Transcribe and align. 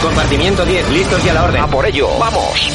Compartimiento 0.00 0.64
10, 0.64 0.90
listos 0.90 1.24
y 1.24 1.28
a 1.28 1.34
la 1.34 1.44
orden. 1.44 1.60
A 1.60 1.66
por 1.66 1.84
ello. 1.84 2.08
Vamos. 2.18 2.70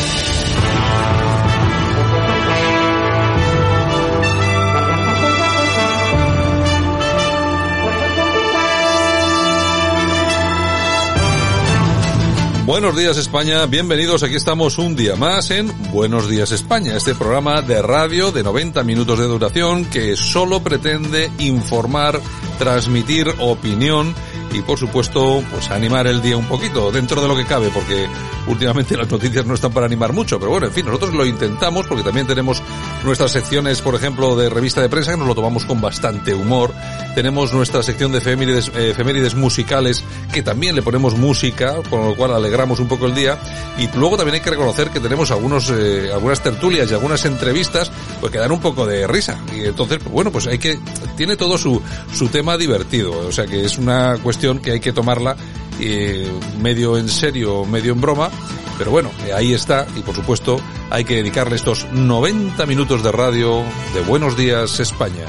Buenos 12.67 12.95
días 12.95 13.17
España, 13.17 13.66
bienvenidos, 13.66 14.22
aquí 14.22 14.36
estamos 14.36 14.78
un 14.78 14.95
día 14.95 15.16
más 15.16 15.50
en 15.50 15.73
Buenos 15.92 16.30
días 16.30 16.52
España, 16.52 16.95
este 16.95 17.16
programa 17.16 17.64
de 17.64 17.81
radio 17.81 18.31
de 18.31 18.44
90 18.44 18.84
minutos 18.84 19.17
de 19.17 19.25
duración 19.25 19.86
que 19.86 20.16
solo 20.16 20.62
pretende 20.62 21.31
informar, 21.40 22.22
transmitir 22.59 23.28
opinión 23.40 24.14
y 24.53 24.61
por 24.61 24.78
supuesto 24.78 25.44
pues 25.52 25.69
animar 25.72 26.08
el 26.08 26.22
día 26.22 26.38
un 26.38 26.45
poquito 26.45 26.92
dentro 26.92 27.22
de 27.22 27.28
lo 27.28 27.36
que 27.36 27.45
cabe 27.45 27.69
porque 27.73 28.08
últimamente 28.47 28.97
las 28.97 29.09
noticias 29.09 29.45
no 29.45 29.53
están 29.53 29.72
para 29.72 29.86
animar 29.86 30.14
mucho 30.14 30.39
pero 30.39 30.52
bueno 30.52 30.67
en 30.67 30.73
fin 30.73 30.86
nosotros 30.86 31.14
lo 31.14 31.25
intentamos 31.25 31.88
porque 31.88 32.03
también 32.03 32.28
tenemos 32.28 32.61
nuestras 33.03 33.31
secciones 33.31 33.81
por 33.81 33.95
ejemplo 33.95 34.36
de 34.36 34.50
revista 34.50 34.81
de 34.81 34.89
prensa 34.89 35.11
que 35.11 35.17
nos 35.17 35.28
lo 35.28 35.36
tomamos 35.36 35.66
con 35.66 35.81
bastante 35.81 36.33
humor. 36.33 36.73
Tenemos 37.16 37.53
nuestra 37.53 37.83
sección 37.83 38.11
de 38.11 38.19
efemérides, 38.19 38.72
efemérides 38.75 39.36
musicales 39.36 40.03
que 40.31 40.41
también 40.41 40.75
le 40.75 40.81
ponemos 40.81 41.16
música 41.17 41.75
con 41.89 42.06
lo 42.06 42.16
cual 42.16 42.34
alegramos 42.34 42.80
un 42.80 42.88
poco 42.88 43.06
el 43.06 43.16
día. 43.16 43.38
Y 43.78 43.88
luego 43.97 44.17
también 44.17 44.36
hay 44.36 44.41
que 44.41 44.50
reconocer 44.50 44.89
que 44.89 45.00
tenemos 45.00 45.31
algunos 45.31 45.69
eh, 45.72 46.09
algunas 46.13 46.41
tertulias 46.41 46.89
y 46.89 46.94
algunas 46.94 47.25
entrevistas 47.25 47.91
pues 48.19 48.31
que 48.31 48.39
dan 48.39 48.52
un 48.52 48.59
poco 48.59 48.86
de 48.86 49.08
risa. 49.08 49.39
Y 49.56 49.66
entonces 49.66 50.00
pues, 50.00 50.11
bueno 50.11 50.31
pues 50.31 50.47
hay 50.47 50.58
que 50.58 50.80
tiene 51.16 51.36
todo 51.36 51.58
su 51.58 51.81
su 52.13 52.28
tema 52.30 52.58
divertido. 52.58 53.11
O 53.28 53.31
sea 53.31 53.45
que 53.45 53.66
es 53.66 53.78
una 53.78 54.17
cuestión 54.22 54.39
que 54.40 54.72
hay 54.72 54.80
que 54.80 54.94
tomarla 54.94 55.36
eh, 55.82 56.32
medio 56.62 56.98
en 56.98 57.09
serio, 57.09 57.66
medio 57.66 57.92
en 57.92 58.00
broma, 58.00 58.30
pero 58.78 58.90
bueno, 58.90 59.12
eh, 59.26 59.34
ahí 59.34 59.54
está 59.54 59.86
y 59.98 60.00
por 60.00 60.16
supuesto 60.16 60.59
hay 60.90 61.04
que 61.04 61.16
dedicarle 61.16 61.58
estos 61.58 61.86
90 61.92 62.66
minutos 62.66 63.03
de 63.03 63.12
radio 63.12 63.62
de 63.94 64.02
Buenos 64.02 64.38
Días 64.38 64.80
España. 64.80 65.25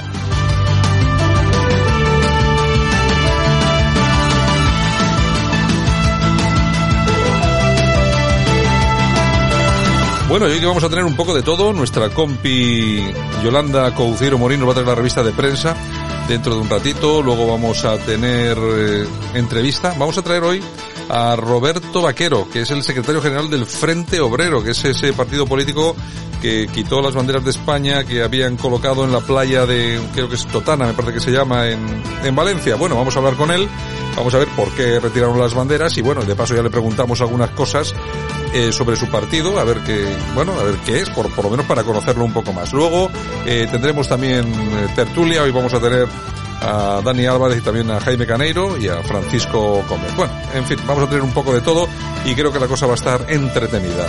Bueno, 10.29 10.49
y 10.49 10.53
hoy 10.53 10.65
vamos 10.65 10.85
a 10.85 10.89
tener 10.89 11.05
un 11.05 11.17
poco 11.17 11.35
de 11.35 11.43
todo, 11.43 11.73
nuestra 11.73 12.11
compi 12.11 13.03
Yolanda 13.43 13.93
Couceiro 13.93 14.39
Morín 14.39 14.61
nos 14.61 14.69
va 14.69 14.73
a 14.73 14.75
traer 14.75 14.89
la 14.89 14.95
revista 14.95 15.25
de 15.25 15.33
prensa 15.33 15.75
dentro 16.29 16.55
de 16.55 16.61
un 16.61 16.69
ratito, 16.69 17.23
luego 17.23 17.47
vamos 17.47 17.85
a 17.85 17.99
tener 17.99 18.57
eh, 18.59 19.07
entrevista. 19.35 19.95
Vamos 19.99 20.17
a 20.19 20.23
traer 20.23 20.43
hoy 20.43 20.63
a 21.09 21.37
Roberto 21.37 22.03
Vaquero, 22.03 22.49
que 22.51 22.63
es 22.63 22.71
el 22.71 22.83
secretario 22.83 23.21
general 23.21 23.51
del 23.51 23.67
Frente 23.67 24.21
Obrero, 24.21 24.63
que 24.63 24.71
es 24.71 24.85
ese 24.85 25.13
partido 25.13 25.47
político 25.47 25.97
que 26.41 26.69
quitó 26.69 27.03
las 27.03 27.15
banderas 27.15 27.45
de 27.45 27.51
España 27.51 28.05
que 28.05 28.23
habían 28.23 28.57
colocado 28.57 29.05
en 29.05 29.13
la 29.13 29.21
playa 29.21 29.67
de, 29.67 30.01
creo 30.15 30.29
que 30.29 30.37
es 30.37 30.47
Totana, 30.47 30.87
me 30.87 30.95
parece 30.95 31.15
que 31.15 31.21
se 31.21 31.31
llama, 31.31 31.69
en, 31.69 32.03
en 32.25 32.35
Valencia. 32.35 32.77
Bueno, 32.77 32.97
vamos 32.97 33.15
a 33.17 33.19
hablar 33.19 33.35
con 33.35 33.51
él, 33.51 33.69
vamos 34.17 34.33
a 34.35 34.39
ver 34.39 34.49
por 34.57 34.71
qué 34.75 35.01
retiraron 35.01 35.39
las 35.39 35.55
banderas 35.55 35.97
y 35.99 36.03
bueno, 36.03 36.23
de 36.23 36.35
paso 36.35 36.55
ya 36.55 36.63
le 36.63 36.71
preguntamos 36.71 37.21
algunas 37.21 37.51
cosas 37.51 37.95
eh, 38.53 38.73
sobre 38.73 38.97
su 38.97 39.09
partido, 39.09 39.59
a 39.59 39.65
ver 39.65 39.79
qué, 39.87 40.05
bueno, 40.35 40.53
a 40.59 40.65
ver 40.65 40.77
qué 40.85 41.01
es, 41.01 41.11
por, 41.11 41.31
por 41.35 41.45
lo 41.45 41.51
menos 41.51 41.67
para 41.67 41.85
conocerlo 41.85 42.25
un 42.25 42.33
poco 42.33 42.53
más. 42.53 42.73
Luego 42.73 43.11
eh, 43.47 43.69
tendremos 43.71 44.09
también 44.09 44.45
eh, 44.45 44.89
tertulia, 44.95 45.43
hoy 45.43 45.51
vamos 45.51 45.73
a 45.73 45.81
tener 45.81 46.09
a 46.61 47.01
Dani 47.03 47.27
Álvarez 47.27 47.59
y 47.59 47.63
también 47.63 47.91
a 47.91 48.01
Jaime 48.01 48.27
Caneiro 48.27 48.77
y 48.77 48.89
a 48.89 49.03
Francisco 49.03 49.85
Gómez. 49.89 50.15
Bueno, 50.17 50.33
en 50.55 50.67
fin, 50.67 50.79
vamos 50.87 51.05
a 51.05 51.09
tener 51.09 51.23
un 51.23 51.33
poco 51.33 51.55
de 51.55 51.61
todo 51.61 51.89
y 52.25 52.35
creo 52.35 52.53
que 52.53 52.59
la 52.59 52.67
cosa 52.67 52.87
va 52.87 52.93
a 52.93 52.97
estar 52.97 53.27
entretenida. 53.29 54.07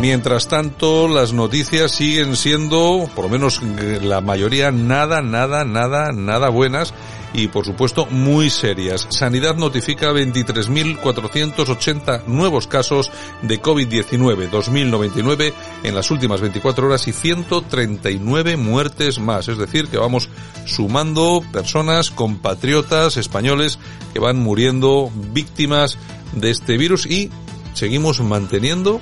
Mientras 0.00 0.48
tanto, 0.48 1.08
las 1.08 1.34
noticias 1.34 1.90
siguen 1.90 2.34
siendo, 2.34 3.06
por 3.14 3.26
lo 3.26 3.30
menos 3.30 3.60
la 3.62 4.22
mayoría, 4.22 4.72
nada, 4.72 5.20
nada, 5.20 5.66
nada, 5.66 6.10
nada 6.10 6.48
buenas 6.48 6.94
y 7.32 7.48
por 7.48 7.64
supuesto 7.64 8.06
muy 8.06 8.50
serias. 8.50 9.06
Sanidad 9.10 9.56
notifica 9.56 10.12
23.480 10.12 12.26
nuevos 12.26 12.66
casos 12.66 13.10
de 13.42 13.60
COVID-19, 13.60 14.50
2.099 14.50 15.52
en 15.84 15.94
las 15.94 16.10
últimas 16.10 16.40
24 16.40 16.86
horas 16.86 17.06
y 17.08 17.12
139 17.12 18.56
muertes 18.56 19.18
más. 19.18 19.48
Es 19.48 19.58
decir, 19.58 19.88
que 19.88 19.98
vamos 19.98 20.30
sumando 20.64 21.42
personas, 21.52 22.10
compatriotas 22.10 23.16
españoles 23.16 23.78
que 24.12 24.20
van 24.20 24.38
muriendo 24.38 25.10
víctimas 25.32 25.98
de 26.32 26.50
este 26.50 26.76
virus 26.76 27.06
y 27.06 27.30
seguimos 27.74 28.20
manteniendo, 28.20 29.00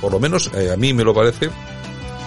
por 0.00 0.12
lo 0.12 0.20
menos 0.20 0.50
eh, 0.54 0.70
a 0.72 0.76
mí 0.76 0.94
me 0.94 1.04
lo 1.04 1.14
parece, 1.14 1.50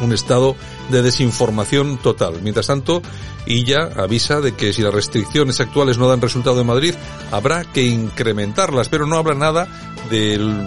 un 0.01 0.13
estado 0.13 0.55
de 0.89 1.01
desinformación 1.01 1.97
total. 1.97 2.41
Mientras 2.41 2.67
tanto, 2.67 3.01
ella 3.45 3.89
avisa 3.95 4.41
de 4.41 4.53
que 4.53 4.73
si 4.73 4.81
las 4.81 4.93
restricciones 4.93 5.59
actuales 5.59 5.97
no 5.97 6.07
dan 6.07 6.21
resultado 6.21 6.61
en 6.61 6.67
Madrid, 6.67 6.93
habrá 7.31 7.63
que 7.63 7.83
incrementarlas, 7.83 8.89
pero 8.89 9.05
no 9.05 9.17
habla 9.17 9.35
nada 9.35 9.67
del 10.09 10.65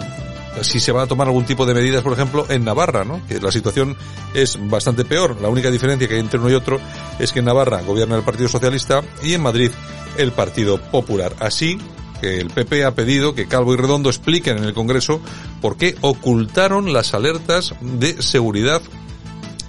si 0.61 0.79
se 0.79 0.91
va 0.91 1.03
a 1.03 1.07
tomar 1.07 1.27
algún 1.27 1.45
tipo 1.45 1.65
de 1.65 1.73
medidas, 1.73 2.01
por 2.01 2.13
ejemplo, 2.13 2.45
en 2.49 2.65
Navarra, 2.65 3.03
¿no? 3.03 3.21
Que 3.27 3.39
la 3.39 3.51
situación 3.51 3.95
es 4.33 4.57
bastante 4.69 5.05
peor. 5.05 5.39
La 5.41 5.49
única 5.49 5.69
diferencia 5.69 6.07
que 6.07 6.15
hay 6.15 6.19
entre 6.19 6.39
uno 6.39 6.49
y 6.49 6.53
otro 6.53 6.79
es 7.19 7.31
que 7.31 7.39
en 7.39 7.45
Navarra 7.45 7.81
gobierna 7.81 8.15
el 8.15 8.23
Partido 8.23 8.49
Socialista 8.49 9.01
y 9.23 9.33
en 9.33 9.41
Madrid 9.41 9.71
el 10.17 10.31
Partido 10.31 10.79
Popular. 10.79 11.35
Así 11.39 11.79
que 12.21 12.39
el 12.39 12.49
PP 12.49 12.83
ha 12.83 12.95
pedido 12.95 13.35
que 13.35 13.47
Calvo 13.47 13.73
y 13.73 13.77
Redondo 13.77 14.09
expliquen 14.09 14.57
en 14.57 14.63
el 14.63 14.73
Congreso 14.73 15.21
por 15.61 15.77
qué 15.77 15.95
ocultaron 16.01 16.91
las 16.91 17.13
alertas 17.13 17.75
de 17.81 18.21
seguridad 18.21 18.81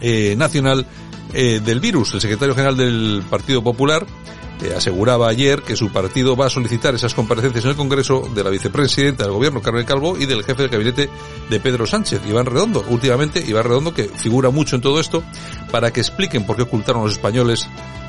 eh, 0.00 0.34
nacional 0.36 0.86
eh, 1.32 1.60
del 1.64 1.80
virus. 1.80 2.14
El 2.14 2.20
secretario 2.20 2.54
general 2.54 2.76
del 2.76 3.22
Partido 3.28 3.62
Popular 3.62 4.06
eh, 4.60 4.74
aseguraba 4.76 5.28
ayer 5.28 5.62
que 5.62 5.76
su 5.76 5.92
partido 5.92 6.34
va 6.36 6.46
a 6.46 6.50
solicitar 6.50 6.94
esas 6.94 7.14
comparecencias 7.14 7.64
en 7.64 7.70
el 7.70 7.76
Congreso 7.76 8.28
de 8.34 8.42
la 8.42 8.50
vicepresidenta 8.50 9.24
del 9.24 9.32
gobierno, 9.32 9.62
Carmen 9.62 9.84
Calvo, 9.84 10.18
y 10.18 10.26
del 10.26 10.42
jefe 10.42 10.62
del 10.62 10.70
gabinete 10.70 11.08
de 11.48 11.60
Pedro 11.60 11.86
Sánchez, 11.86 12.22
Iván 12.28 12.46
Redondo. 12.46 12.84
Últimamente, 12.88 13.44
Iván 13.46 13.64
Redondo, 13.64 13.94
que 13.94 14.04
figura 14.04 14.50
mucho 14.50 14.74
en 14.74 14.82
todo 14.82 14.98
esto, 14.98 15.22
para 15.70 15.92
que 15.92 16.00
expliquen 16.00 16.44
por 16.44 16.56
qué 16.56 16.62
ocultaron 16.62 17.04
los 17.04 17.12
españoles 17.12 17.68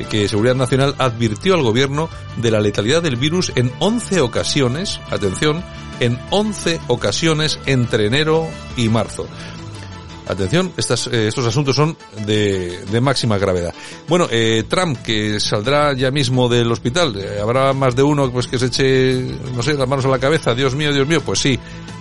que 0.10 0.28
Seguridad 0.28 0.56
Nacional 0.56 0.96
advirtió 0.98 1.54
al 1.54 1.62
gobierno 1.62 2.10
de 2.38 2.52
la 2.52 2.62
letalidad 2.62 3.04
del 3.04 3.18
virus 3.18 3.52
en 3.56 3.72
11 3.80 4.22
ocasiones, 4.22 5.00
atención, 5.12 5.64
en 6.00 6.18
11 6.32 6.80
ocasiones 6.88 7.60
entre 7.66 8.08
enero 8.08 8.48
y 8.76 8.90
marzo. 8.90 9.28
Atención, 10.30 10.72
estas, 10.78 11.08
eh, 11.08 11.28
estos 11.28 11.44
asuntos 11.48 11.76
son 11.76 11.98
de, 12.24 13.02
máxima 13.02 13.40
gravedad. 13.40 13.74
Bueno, 14.08 14.28
eh, 14.30 14.64
Trump, 14.70 15.02
que 15.02 15.40
saldrá 15.40 15.94
ya 15.94 16.12
mismo 16.12 16.48
del 16.48 16.72
hospital, 16.72 17.16
eh, 17.18 17.40
habrá 17.42 17.74
más 17.74 17.96
de 17.96 18.04
uno 18.04 18.32
pues 18.32 18.46
que 18.46 18.60
se 18.60 18.68
eche, 18.68 19.36
no 19.56 19.64
sé, 19.64 19.74
las 19.74 19.88
manos 19.88 20.06
a 20.06 20.10
la 20.10 20.20
cabeza, 20.20 20.54
Dios 20.54 20.76
mío, 20.76 20.94
Dios 20.94 21.08
mío, 21.08 21.22
pues 21.26 21.40
sí, 21.40 21.60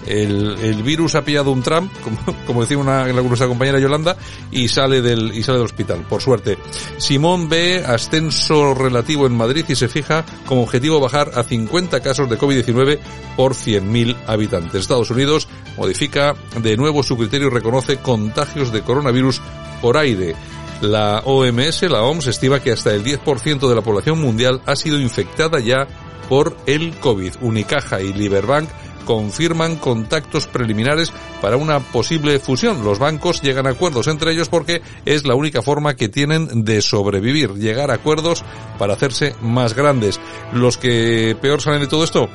el, 0.09 0.83
virus 0.83 1.15
ha 1.15 1.25
pillado 1.25 1.53
un 1.53 1.63
Trump, 1.63 1.91
como, 2.47 2.63
decía 2.63 2.79
una, 2.79 3.07
nuestra 3.13 3.47
compañera 3.47 3.79
Yolanda, 3.79 4.17
y 4.51 4.69
sale 4.69 5.03
del, 5.03 5.33
y 5.35 5.43
sale 5.43 5.59
del 5.59 5.67
hospital, 5.67 6.05
por 6.09 6.23
suerte. 6.23 6.59
Simón 6.99 7.49
ve 7.49 7.85
ascenso 7.87 8.75
relativo 8.75 9.27
en 9.27 9.37
Madrid 9.37 9.65
y 9.69 9.75
se 9.75 9.89
fija 9.89 10.25
como 10.47 10.63
objetivo 10.63 11.01
bajar 11.01 11.33
a 11.35 11.43
50 11.43 12.01
casos 12.01 12.29
de 12.29 12.39
COVID-19 12.39 12.99
por 13.37 13.55
100.000 13.55 14.17
habitantes. 14.27 14.83
Estados 14.83 15.11
Unidos 15.11 15.49
modifica 15.77 16.35
de 16.61 16.77
nuevo 16.77 17.03
su 17.03 17.17
criterio 17.17 17.49
y 17.49 17.51
reconoce 17.51 17.99
contagios 18.19 18.73
de 18.73 18.83
coronavirus 18.83 19.41
por 19.81 19.97
aire. 19.97 20.35
La 20.81 21.21
OMS, 21.25 21.83
la 21.83 22.03
OMS, 22.03 22.27
estima 22.27 22.61
que 22.61 22.73
hasta 22.73 22.93
el 22.93 23.05
10% 23.05 23.69
de 23.69 23.75
la 23.75 23.83
población 23.83 24.21
mundial 24.21 24.61
ha 24.67 24.77
sido 24.77 24.99
infectada 24.99 25.61
ya 25.61 25.87
por 26.29 26.57
el 26.67 26.97
COVID. 26.99 27.35
Unicaja 27.41 28.01
y 28.01 28.13
Liberbank 28.13 28.69
confirman 29.05 29.77
contactos 29.77 30.47
preliminares 30.47 31.13
para 31.41 31.57
una 31.57 31.81
posible 31.81 32.39
fusión. 32.39 32.85
Los 32.85 32.99
bancos 32.99 33.41
llegan 33.41 33.67
a 33.67 33.71
acuerdos 33.71 34.07
entre 34.07 34.33
ellos 34.33 34.49
porque 34.49 34.83
es 35.07 35.27
la 35.27 35.35
única 35.35 35.63
forma 35.63 35.95
que 35.95 36.09
tienen 36.09 36.65
de 36.65 36.83
sobrevivir, 36.83 37.55
llegar 37.55 37.91
a 37.91 37.95
acuerdos 37.95 38.45
para 38.79 38.93
hacerse 38.93 39.35
más 39.41 39.75
grandes. 39.75 40.21
Los 40.53 40.77
que 40.77 41.37
peor 41.41 41.63
salen 41.63 41.81
de 41.81 41.87
todo 41.87 42.05
esto, 42.05 42.29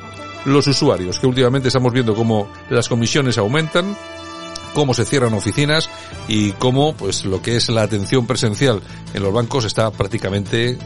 los 0.44 0.66
usuarios, 0.66 1.20
que 1.20 1.26
últimamente 1.26 1.68
estamos 1.68 1.92
viendo 1.92 2.14
cómo 2.14 2.50
las 2.68 2.88
comisiones 2.88 3.38
aumentan, 3.38 3.96
cómo 4.72 4.94
se 4.94 5.04
cierran 5.04 5.34
oficinas 5.34 5.88
y 6.28 6.52
cómo 6.52 6.94
pues 6.94 7.24
lo 7.24 7.42
que 7.42 7.56
es 7.56 7.68
la 7.68 7.82
atención 7.82 8.26
presencial 8.26 8.80
en 9.12 9.22
los 9.22 9.32
bancos 9.32 9.64
está 9.64 9.90
prácticamente 9.90 10.78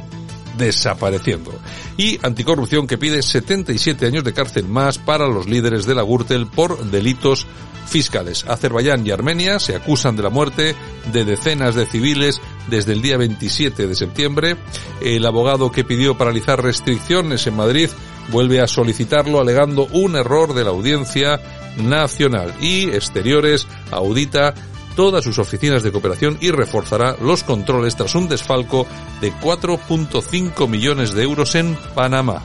desapareciendo. 0.56 1.52
Y 1.96 2.18
anticorrupción 2.22 2.86
que 2.86 2.98
pide 2.98 3.22
77 3.22 4.06
años 4.06 4.24
de 4.24 4.34
cárcel 4.34 4.68
más 4.68 4.98
para 4.98 5.26
los 5.28 5.46
líderes 5.46 5.86
de 5.86 5.94
la 5.94 6.02
Gürtel 6.02 6.46
por 6.46 6.90
delitos 6.90 7.46
fiscales. 7.86 8.44
Azerbaiyán 8.46 9.06
y 9.06 9.10
Armenia 9.10 9.58
se 9.58 9.74
acusan 9.74 10.16
de 10.16 10.22
la 10.22 10.30
muerte 10.30 10.74
de 11.10 11.24
decenas 11.24 11.74
de 11.74 11.86
civiles 11.86 12.40
desde 12.68 12.92
el 12.92 13.00
día 13.00 13.16
27 13.16 13.86
de 13.86 13.94
septiembre. 13.94 14.56
El 15.00 15.24
abogado 15.24 15.72
que 15.72 15.84
pidió 15.84 16.18
paralizar 16.18 16.62
restricciones 16.62 17.46
en 17.46 17.56
Madrid 17.56 17.88
vuelve 18.28 18.60
a 18.60 18.66
solicitarlo 18.66 19.40
alegando 19.40 19.86
un 19.92 20.16
error 20.16 20.54
de 20.54 20.64
la 20.64 20.70
audiencia 20.70 21.40
nacional 21.76 22.54
y 22.60 22.90
Exteriores 22.90 23.66
audita 23.90 24.54
todas 24.96 25.22
sus 25.22 25.38
oficinas 25.38 25.82
de 25.82 25.92
cooperación 25.92 26.38
y 26.40 26.50
reforzará 26.50 27.16
los 27.22 27.44
controles 27.44 27.94
tras 27.94 28.14
un 28.14 28.28
desfalco 28.28 28.86
de 29.20 29.32
4.5 29.32 30.68
millones 30.68 31.14
de 31.14 31.22
euros 31.22 31.54
en 31.54 31.76
Panamá. 31.94 32.42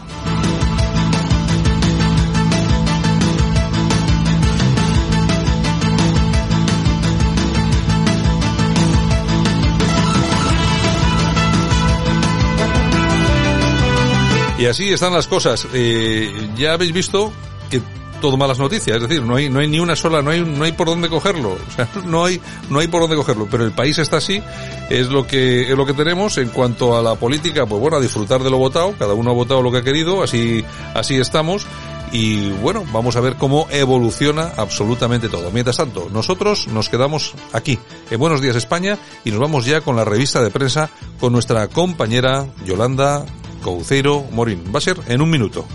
Y 14.57 14.65
así 14.65 14.91
están 14.91 15.13
las 15.13 15.27
cosas. 15.27 15.67
Eh, 15.73 16.49
ya 16.55 16.73
habéis 16.73 16.93
visto 16.93 17.31
que 17.69 17.81
todo 18.21 18.37
malas 18.37 18.57
noticias, 18.57 18.95
es 18.95 19.01
decir, 19.01 19.21
no 19.21 19.35
hay, 19.35 19.49
no 19.49 19.59
hay 19.59 19.67
ni 19.67 19.81
una 19.81 19.97
sola, 19.97 20.21
no 20.21 20.31
hay, 20.31 20.39
no 20.39 20.63
hay 20.63 20.71
por 20.71 20.87
dónde 20.87 21.09
cogerlo, 21.09 21.49
o 21.49 21.75
sea, 21.75 21.89
no 22.05 22.23
hay, 22.23 22.39
no 22.69 22.79
hay 22.79 22.87
por 22.87 23.01
dónde 23.01 23.17
cogerlo, 23.17 23.49
pero 23.51 23.65
el 23.65 23.73
país 23.73 23.97
está 23.97 24.15
así, 24.15 24.41
es 24.89 25.09
lo 25.09 25.27
que, 25.27 25.63
es 25.63 25.75
lo 25.75 25.85
que 25.85 25.91
tenemos 25.91 26.37
en 26.37 26.47
cuanto 26.47 26.97
a 26.97 27.01
la 27.01 27.15
política, 27.15 27.65
pues 27.65 27.81
bueno, 27.81 27.97
a 27.97 27.99
disfrutar 27.99 28.41
de 28.41 28.49
lo 28.49 28.57
votado, 28.57 28.95
cada 28.97 29.13
uno 29.13 29.31
ha 29.31 29.33
votado 29.33 29.61
lo 29.61 29.73
que 29.73 29.79
ha 29.79 29.83
querido, 29.83 30.23
así, 30.23 30.63
así 30.93 31.15
estamos, 31.15 31.67
y 32.13 32.51
bueno, 32.51 32.85
vamos 32.93 33.17
a 33.17 33.19
ver 33.19 33.35
cómo 33.35 33.67
evoluciona 33.71 34.53
absolutamente 34.55 35.27
todo. 35.27 35.51
Mientras 35.51 35.75
tanto, 35.75 36.09
nosotros 36.13 36.67
nos 36.67 36.87
quedamos 36.87 37.33
aquí, 37.51 37.77
en 38.09 38.19
Buenos 38.19 38.39
Días 38.39 38.55
España, 38.55 38.97
y 39.25 39.31
nos 39.31 39.41
vamos 39.41 39.65
ya 39.65 39.81
con 39.81 39.97
la 39.97 40.05
revista 40.05 40.41
de 40.41 40.49
prensa 40.49 40.89
con 41.19 41.33
nuestra 41.33 41.67
compañera 41.67 42.45
Yolanda 42.65 43.25
Couceiro 43.63 44.25
Morín. 44.31 44.63
Va 44.73 44.77
a 44.77 44.81
ser 44.81 44.97
en 45.07 45.21
un 45.21 45.29
minuto. 45.29 45.65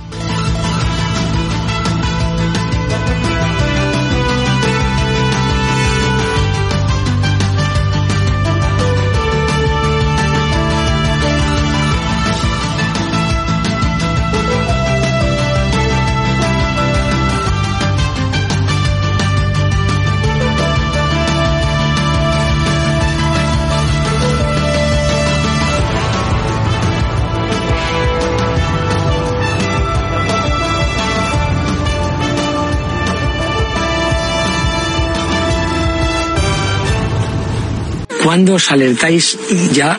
¿Cuándo 38.29 38.57
os 38.57 38.71
alertáis 38.71 39.39
ya? 39.73 39.99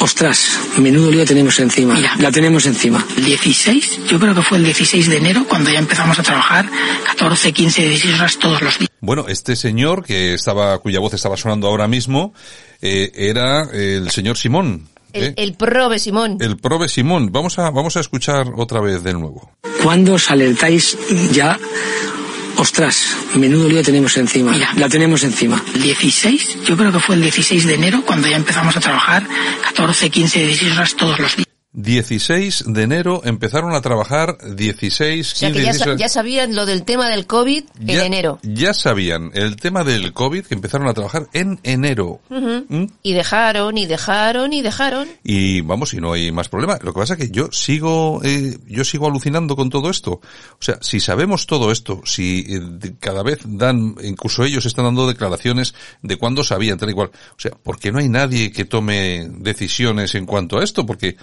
Ostras, 0.00 0.58
menudo 0.78 1.12
lío 1.12 1.24
tenemos 1.24 1.60
encima. 1.60 1.94
Mira. 1.94 2.16
La 2.18 2.32
tenemos 2.32 2.66
encima. 2.66 3.06
16, 3.24 4.06
yo 4.08 4.18
creo 4.18 4.34
que 4.34 4.42
fue 4.42 4.58
el 4.58 4.64
16 4.64 5.08
de 5.08 5.18
enero 5.18 5.46
cuando 5.48 5.70
ya 5.70 5.78
empezamos 5.78 6.18
a 6.18 6.24
trabajar 6.24 6.68
14, 7.04 7.52
15, 7.52 7.82
16 7.86 8.14
horas 8.18 8.36
todos 8.36 8.60
los 8.60 8.76
días. 8.80 8.90
Bueno, 9.00 9.26
este 9.28 9.54
señor 9.54 10.04
que 10.04 10.34
estaba, 10.34 10.76
cuya 10.80 10.98
voz 10.98 11.14
estaba 11.14 11.36
sonando 11.36 11.68
ahora 11.68 11.86
mismo, 11.86 12.34
eh, 12.82 13.12
era 13.14 13.62
el 13.72 14.10
señor 14.10 14.36
Simón. 14.36 14.88
El, 15.12 15.26
¿eh? 15.26 15.34
el 15.36 15.54
prove 15.54 16.00
Simón. 16.00 16.36
El 16.40 16.56
prove 16.56 16.88
Simón. 16.88 17.30
Vamos 17.30 17.60
a, 17.60 17.70
vamos 17.70 17.96
a 17.96 18.00
escuchar 18.00 18.48
otra 18.56 18.80
vez 18.80 19.04
de 19.04 19.12
nuevo. 19.12 19.52
¿Cuándo 19.84 20.14
os 20.14 20.32
alertáis 20.32 20.98
ya? 21.32 21.56
Ostras, 22.60 23.16
menudo 23.36 23.70
lío 23.70 23.82
tenemos 23.82 24.18
encima. 24.18 24.52
Mira. 24.52 24.68
La 24.76 24.86
tenemos 24.86 25.24
encima. 25.24 25.64
16, 25.80 26.58
yo 26.66 26.76
creo 26.76 26.92
que 26.92 27.00
fue 27.00 27.14
el 27.14 27.22
16 27.22 27.64
de 27.64 27.74
enero 27.74 28.02
cuando 28.04 28.28
ya 28.28 28.36
empezamos 28.36 28.76
a 28.76 28.80
trabajar 28.80 29.26
14, 29.62 30.10
15, 30.10 30.44
16 30.44 30.72
horas 30.76 30.94
todos 30.94 31.18
los 31.18 31.36
días. 31.36 31.49
16 31.72 32.64
de 32.66 32.82
enero 32.82 33.22
empezaron 33.24 33.74
a 33.74 33.80
trabar 33.80 34.38
16, 34.56 35.32
O 35.32 35.36
sea 35.36 35.48
15, 35.52 35.60
que 35.60 35.64
ya, 35.66 35.72
sa- 35.72 35.84
16 35.84 36.00
ya 36.00 36.08
sabían 36.08 36.56
lo 36.56 36.66
del 36.66 36.82
tema 36.82 37.08
del 37.08 37.26
COVID 37.26 37.64
en 37.86 38.00
enero. 38.00 38.40
Ya 38.42 38.74
sabían 38.74 39.30
el 39.34 39.54
tema 39.54 39.84
del 39.84 40.12
COVID 40.12 40.46
que 40.46 40.54
empezaron 40.54 40.88
a 40.88 40.94
trabajar 40.94 41.28
en 41.32 41.60
enero. 41.62 42.20
¿Mm? 42.28 42.84
Y 43.04 43.12
dejaron, 43.12 43.78
y 43.78 43.86
dejaron, 43.86 44.52
y 44.52 44.62
dejaron. 44.62 45.08
Y 45.22 45.60
vamos, 45.60 45.94
y 45.94 45.98
no 46.00 46.12
hay 46.12 46.32
más 46.32 46.48
problema. 46.48 46.76
Lo 46.82 46.92
que 46.92 46.98
pasa 47.00 47.14
es 47.14 47.20
que 47.20 47.30
yo 47.30 47.50
sigo, 47.52 48.20
eh, 48.24 48.58
yo 48.66 48.84
sigo 48.84 49.06
alucinando 49.06 49.54
con 49.54 49.70
todo 49.70 49.90
esto. 49.90 50.12
O 50.14 50.58
sea, 50.62 50.78
si 50.80 50.98
sabemos 50.98 51.46
todo 51.46 51.70
esto, 51.70 52.00
si 52.04 52.46
eh, 52.48 52.94
cada 52.98 53.22
vez 53.22 53.38
dan, 53.44 53.94
incluso 54.02 54.44
ellos 54.44 54.66
están 54.66 54.86
dando 54.86 55.06
declaraciones 55.06 55.74
de 56.02 56.16
cuándo 56.16 56.42
sabían, 56.42 56.78
tal 56.78 56.90
y 56.90 56.94
cual. 56.94 57.10
O 57.30 57.38
sea, 57.40 57.52
¿por 57.52 57.78
qué 57.78 57.92
no 57.92 58.00
hay 58.00 58.08
nadie 58.08 58.50
que 58.50 58.64
tome 58.64 59.28
decisiones 59.38 60.16
en 60.16 60.26
cuanto 60.26 60.58
a 60.58 60.64
esto? 60.64 60.84
Porque, 60.84 61.16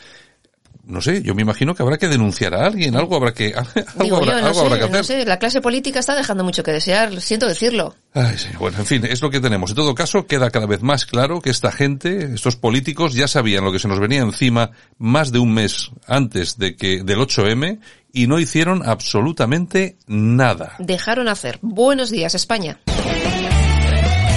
no 0.87 1.01
sé, 1.01 1.21
yo 1.21 1.35
me 1.35 1.41
imagino 1.41 1.75
que 1.75 1.83
habrá 1.83 1.97
que 1.97 2.07
denunciar 2.07 2.53
a 2.53 2.65
alguien, 2.65 2.95
algo 2.95 3.15
habrá 3.15 3.33
que, 3.33 3.53
algo 3.55 3.71
Digo 4.03 4.17
habrá, 4.17 4.35
yo, 4.35 4.41
no 4.41 4.47
algo 4.47 4.59
habrá 4.61 4.75
sé, 4.75 4.79
que 4.79 4.85
hacer. 4.85 4.97
no 4.97 5.03
sé, 5.03 5.25
la 5.25 5.37
clase 5.37 5.61
política 5.61 5.99
está 5.99 6.15
dejando 6.15 6.43
mucho 6.43 6.63
que 6.63 6.71
desear, 6.71 7.19
siento 7.21 7.47
decirlo. 7.47 7.95
Ay, 8.13 8.37
sí, 8.37 8.49
bueno, 8.57 8.79
en 8.79 8.85
fin, 8.85 9.05
es 9.05 9.21
lo 9.21 9.29
que 9.29 9.39
tenemos. 9.39 9.71
En 9.71 9.75
todo 9.75 9.93
caso, 9.93 10.25
queda 10.25 10.49
cada 10.49 10.65
vez 10.65 10.81
más 10.81 11.05
claro 11.05 11.41
que 11.41 11.49
esta 11.49 11.71
gente, 11.71 12.33
estos 12.33 12.55
políticos, 12.55 13.13
ya 13.13 13.27
sabían 13.27 13.63
lo 13.63 13.71
que 13.71 13.79
se 13.79 13.87
nos 13.87 13.99
venía 13.99 14.21
encima 14.21 14.71
más 14.97 15.31
de 15.31 15.39
un 15.39 15.53
mes 15.53 15.91
antes 16.07 16.57
de 16.57 16.75
que, 16.75 17.03
del 17.03 17.19
8M 17.19 17.79
y 18.13 18.27
no 18.27 18.39
hicieron 18.39 18.87
absolutamente 18.87 19.97
nada. 20.07 20.75
Dejaron 20.79 21.27
hacer. 21.27 21.59
Buenos 21.61 22.09
días, 22.09 22.33
España. 22.33 22.79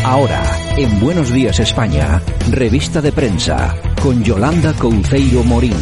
Ahora, 0.04 0.42
en 0.76 0.98
Buenos 0.98 1.30
Días 1.30 1.60
España, 1.60 2.22
revista 2.50 3.02
de 3.02 3.12
prensa, 3.12 3.76
con 4.02 4.24
Yolanda 4.24 4.72
Couceiro 4.72 5.44
Morín. 5.44 5.76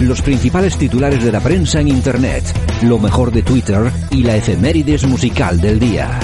Los 0.00 0.20
principales 0.20 0.76
titulares 0.76 1.24
de 1.24 1.32
la 1.32 1.40
prensa 1.40 1.80
en 1.80 1.88
Internet, 1.88 2.44
lo 2.82 2.98
mejor 2.98 3.32
de 3.32 3.42
Twitter 3.42 3.90
y 4.10 4.22
la 4.24 4.36
efemérides 4.36 5.06
musical 5.06 5.58
del 5.58 5.78
día. 5.78 6.20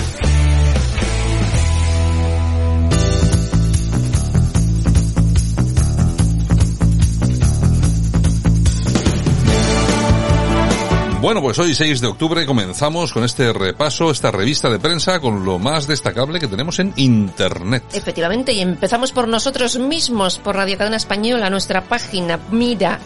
Bueno, 11.22 11.40
pues 11.40 11.56
hoy 11.60 11.72
6 11.72 12.00
de 12.00 12.08
octubre 12.08 12.44
comenzamos 12.44 13.12
con 13.12 13.22
este 13.22 13.52
repaso, 13.52 14.10
esta 14.10 14.32
revista 14.32 14.68
de 14.68 14.80
prensa 14.80 15.20
con 15.20 15.44
lo 15.44 15.60
más 15.60 15.86
destacable 15.86 16.40
que 16.40 16.48
tenemos 16.48 16.80
en 16.80 16.92
Internet. 16.96 17.84
Efectivamente, 17.92 18.52
y 18.52 18.60
empezamos 18.60 19.12
por 19.12 19.28
nosotros 19.28 19.78
mismos, 19.78 20.38
por 20.38 20.56
Radio 20.56 20.76
Cadena 20.76 20.96
Española, 20.96 21.48
nuestra 21.48 21.82
página. 21.84 22.40
Mira, 22.50 22.98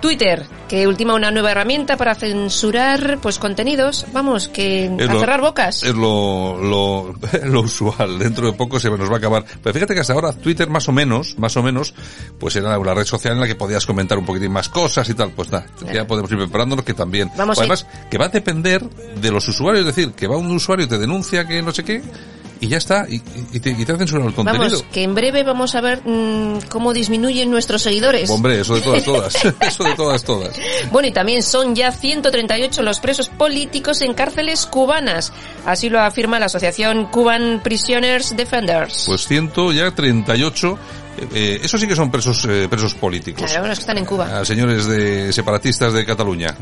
Twitter, 0.00 0.46
que 0.68 0.86
ultima 0.86 1.12
una 1.14 1.30
nueva 1.30 1.50
herramienta 1.50 1.96
para 1.98 2.14
censurar 2.14 3.18
pues 3.20 3.38
contenidos, 3.38 4.06
vamos, 4.12 4.48
que 4.48 4.86
Es 4.86 5.08
a 5.08 5.12
lo- 5.12 5.20
cerrar 5.20 5.40
bocas. 5.42 5.82
Es 5.82 5.94
lo, 5.94 6.56
lo, 6.62 7.14
lo 7.44 7.60
usual. 7.60 8.18
Dentro 8.18 8.46
de 8.46 8.52
poco 8.54 8.80
se 8.80 8.88
nos 8.88 9.10
va 9.10 9.16
a 9.16 9.18
acabar. 9.18 9.44
Pero 9.62 9.74
fíjate 9.74 9.92
que 9.94 10.00
hasta 10.00 10.14
ahora 10.14 10.32
Twitter 10.32 10.70
más 10.70 10.88
o 10.88 10.92
menos, 10.92 11.36
más 11.38 11.54
o 11.58 11.62
menos, 11.62 11.92
pues 12.38 12.56
era 12.56 12.78
la 12.78 12.94
red 12.94 13.04
social 13.04 13.34
en 13.34 13.40
la 13.40 13.46
que 13.46 13.56
podías 13.56 13.84
comentar 13.84 14.16
un 14.16 14.24
poquitín 14.24 14.52
más 14.52 14.70
cosas 14.70 15.06
y 15.10 15.14
tal. 15.14 15.32
Pues 15.32 15.50
nada, 15.50 15.66
ya 15.92 16.06
podemos 16.06 16.30
ir 16.30 16.38
preparándonos 16.38 16.84
que 16.84 16.94
también. 16.94 17.30
Vamos 17.36 17.57
ir- 17.58 17.72
Además, 17.72 17.86
que 18.10 18.18
va 18.18 18.26
a 18.26 18.28
depender 18.30 18.82
de 18.84 19.30
los 19.30 19.46
usuarios. 19.48 19.86
Es 19.86 19.94
decir, 19.94 20.12
que 20.12 20.26
va 20.26 20.36
un 20.36 20.50
usuario 20.50 20.86
y 20.86 20.88
te 20.88 20.98
denuncia 20.98 21.46
que 21.46 21.62
no 21.62 21.72
sé 21.72 21.84
qué 21.84 22.02
y 22.60 22.66
ya 22.68 22.78
está. 22.78 23.06
Y, 23.08 23.22
y 23.52 23.60
te, 23.60 23.70
y 23.70 23.84
te 23.84 23.92
ha 23.92 23.96
censurado 23.96 24.28
el 24.28 24.34
contenido. 24.34 24.64
Vamos, 24.64 24.84
que 24.92 25.02
en 25.04 25.14
breve 25.14 25.44
vamos 25.44 25.74
a 25.74 25.80
ver 25.80 26.02
mm, 26.04 26.62
cómo 26.68 26.92
disminuyen 26.92 27.50
nuestros 27.50 27.82
seguidores. 27.82 28.28
Hombre, 28.30 28.60
eso 28.60 28.74
de 28.74 28.80
todas, 28.80 29.04
todas. 29.04 29.34
eso 29.60 29.84
de 29.84 29.94
todas, 29.94 30.24
todas. 30.24 30.56
Bueno, 30.90 31.08
y 31.08 31.12
también 31.12 31.42
son 31.42 31.74
ya 31.74 31.92
138 31.92 32.82
los 32.82 33.00
presos 33.00 33.28
políticos 33.28 34.02
en 34.02 34.14
cárceles 34.14 34.66
cubanas. 34.66 35.32
Así 35.66 35.88
lo 35.88 36.00
afirma 36.00 36.38
la 36.40 36.46
asociación 36.46 37.06
Cuban 37.06 37.60
Prisoners 37.62 38.36
Defenders. 38.36 39.04
Pues 39.06 39.26
ciento 39.26 39.72
ya 39.72 39.92
38. 39.92 40.78
Eh, 41.34 41.60
eso 41.62 41.78
sí 41.78 41.86
que 41.86 41.94
son 41.96 42.10
presos, 42.10 42.44
eh, 42.46 42.66
presos 42.68 42.94
políticos. 42.94 43.50
Claro, 43.50 43.66
los 43.66 43.78
que 43.78 43.82
están 43.82 43.98
en 43.98 44.04
Cuba. 44.04 44.40
a 44.40 44.44
señores 44.44 44.86
de 44.86 45.32
separatistas 45.32 45.92
de 45.92 46.04
Cataluña. 46.04 46.54